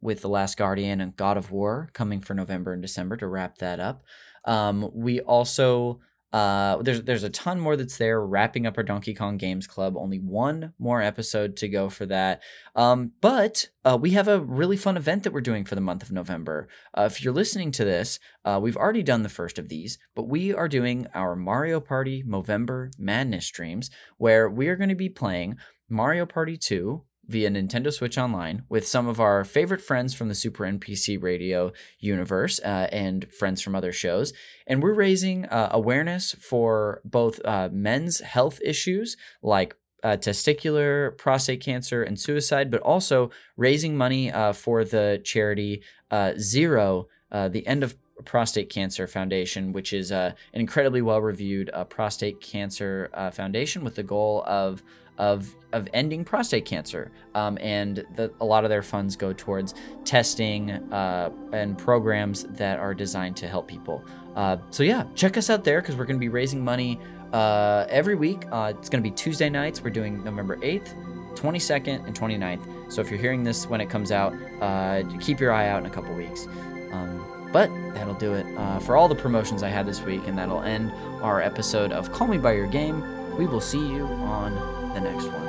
with 0.00 0.22
The 0.22 0.28
Last 0.28 0.56
Guardian 0.56 1.00
and 1.00 1.16
God 1.16 1.36
of 1.36 1.50
War 1.50 1.90
coming 1.92 2.20
for 2.20 2.34
November 2.34 2.72
and 2.72 2.82
December 2.82 3.16
to 3.16 3.26
wrap 3.26 3.58
that 3.58 3.80
up. 3.80 4.02
Um, 4.44 4.90
we 4.94 5.20
also 5.20 6.00
uh, 6.30 6.82
there's 6.82 7.02
there's 7.04 7.22
a 7.22 7.30
ton 7.30 7.58
more 7.58 7.74
that's 7.74 7.96
there. 7.96 8.20
Wrapping 8.20 8.66
up 8.66 8.76
our 8.76 8.82
Donkey 8.82 9.14
Kong 9.14 9.38
Games 9.38 9.66
Club. 9.66 9.96
Only 9.96 10.18
one 10.18 10.74
more 10.78 11.00
episode 11.00 11.56
to 11.56 11.68
go 11.68 11.88
for 11.88 12.04
that. 12.06 12.42
Um, 12.76 13.12
but 13.22 13.68
uh, 13.84 13.96
we 13.98 14.10
have 14.10 14.28
a 14.28 14.40
really 14.40 14.76
fun 14.76 14.98
event 14.98 15.22
that 15.22 15.32
we're 15.32 15.40
doing 15.40 15.64
for 15.64 15.74
the 15.74 15.80
month 15.80 16.02
of 16.02 16.12
November. 16.12 16.68
Uh, 16.96 17.08
if 17.10 17.24
you're 17.24 17.32
listening 17.32 17.70
to 17.72 17.84
this, 17.84 18.20
uh, 18.44 18.58
we've 18.62 18.76
already 18.76 19.02
done 19.02 19.22
the 19.22 19.30
first 19.30 19.58
of 19.58 19.70
these, 19.70 19.98
but 20.14 20.28
we 20.28 20.52
are 20.52 20.68
doing 20.68 21.06
our 21.14 21.34
Mario 21.34 21.80
Party 21.80 22.22
Movember 22.22 22.90
Madness 22.98 23.46
streams, 23.46 23.90
where 24.18 24.50
we 24.50 24.68
are 24.68 24.76
going 24.76 24.90
to 24.90 24.94
be 24.94 25.08
playing 25.08 25.56
Mario 25.88 26.26
Party 26.26 26.58
2 26.58 27.02
via 27.28 27.50
Nintendo 27.50 27.92
Switch 27.92 28.16
Online 28.16 28.62
with 28.68 28.88
some 28.88 29.06
of 29.06 29.20
our 29.20 29.44
favorite 29.44 29.82
friends 29.82 30.14
from 30.14 30.28
the 30.28 30.34
Super 30.34 30.64
NPC 30.64 31.22
Radio 31.22 31.72
universe 32.00 32.58
uh, 32.60 32.88
and 32.90 33.30
friends 33.32 33.60
from 33.60 33.74
other 33.74 33.92
shows. 33.92 34.32
And 34.66 34.82
we're 34.82 34.94
raising 34.94 35.44
uh, 35.46 35.68
awareness 35.70 36.34
for 36.40 37.02
both 37.04 37.40
uh, 37.44 37.68
men's 37.70 38.20
health 38.20 38.60
issues 38.64 39.16
like 39.42 39.76
uh, 40.02 40.16
testicular, 40.16 41.16
prostate 41.18 41.60
cancer, 41.60 42.02
and 42.02 42.18
suicide, 42.18 42.70
but 42.70 42.80
also 42.80 43.30
raising 43.56 43.96
money 43.96 44.32
uh, 44.32 44.52
for 44.52 44.84
the 44.84 45.20
charity 45.22 45.82
uh, 46.10 46.32
Zero, 46.38 47.08
the 47.30 47.66
End 47.66 47.82
of 47.82 47.94
Prostate 48.24 48.70
Cancer 48.70 49.06
Foundation, 49.06 49.72
which 49.72 49.92
is 49.92 50.10
an 50.10 50.34
incredibly 50.52 51.02
well 51.02 51.20
reviewed 51.20 51.70
prostate 51.88 52.40
cancer 52.40 53.10
foundation 53.32 53.84
with 53.84 53.96
the 53.96 54.02
goal 54.02 54.42
of 54.46 54.82
of 55.18 55.54
of 55.72 55.86
ending 55.92 56.24
prostate 56.24 56.64
cancer, 56.64 57.10
um, 57.34 57.58
and 57.60 58.04
the, 58.16 58.32
a 58.40 58.44
lot 58.44 58.64
of 58.64 58.70
their 58.70 58.82
funds 58.82 59.16
go 59.16 59.32
towards 59.32 59.74
testing 60.04 60.70
uh, 60.70 61.30
and 61.52 61.76
programs 61.76 62.44
that 62.44 62.78
are 62.78 62.94
designed 62.94 63.36
to 63.36 63.46
help 63.46 63.68
people. 63.68 64.02
Uh, 64.34 64.56
so 64.70 64.82
yeah, 64.82 65.04
check 65.14 65.36
us 65.36 65.50
out 65.50 65.64
there 65.64 65.80
because 65.80 65.96
we're 65.96 66.06
going 66.06 66.16
to 66.16 66.20
be 66.20 66.30
raising 66.30 66.64
money 66.64 66.98
uh, 67.32 67.84
every 67.90 68.14
week. 68.14 68.44
Uh, 68.50 68.72
it's 68.78 68.88
going 68.88 69.02
to 69.02 69.08
be 69.08 69.14
Tuesday 69.14 69.50
nights. 69.50 69.82
We're 69.82 69.90
doing 69.90 70.24
November 70.24 70.58
eighth, 70.62 70.94
22nd, 71.34 72.06
and 72.06 72.18
29th. 72.18 72.92
So 72.92 73.02
if 73.02 73.10
you're 73.10 73.20
hearing 73.20 73.42
this 73.42 73.66
when 73.66 73.80
it 73.80 73.90
comes 73.90 74.10
out, 74.10 74.34
uh, 74.62 75.02
keep 75.20 75.40
your 75.40 75.52
eye 75.52 75.68
out 75.68 75.80
in 75.80 75.86
a 75.86 75.90
couple 75.90 76.14
weeks. 76.14 76.46
Um, 76.92 77.48
but 77.52 77.68
that'll 77.94 78.14
do 78.14 78.34
it 78.34 78.46
uh, 78.56 78.78
for 78.78 78.96
all 78.96 79.08
the 79.08 79.14
promotions 79.14 79.62
I 79.62 79.68
had 79.68 79.86
this 79.86 80.00
week, 80.02 80.26
and 80.26 80.38
that'll 80.38 80.62
end 80.62 80.92
our 81.22 81.42
episode 81.42 81.92
of 81.92 82.12
Call 82.12 82.28
Me 82.28 82.38
By 82.38 82.52
Your 82.52 82.66
Game. 82.66 83.36
We 83.36 83.46
will 83.46 83.60
see 83.60 83.78
you 83.78 84.04
on 84.04 84.77
the 84.98 85.10
next 85.10 85.28
one. 85.28 85.48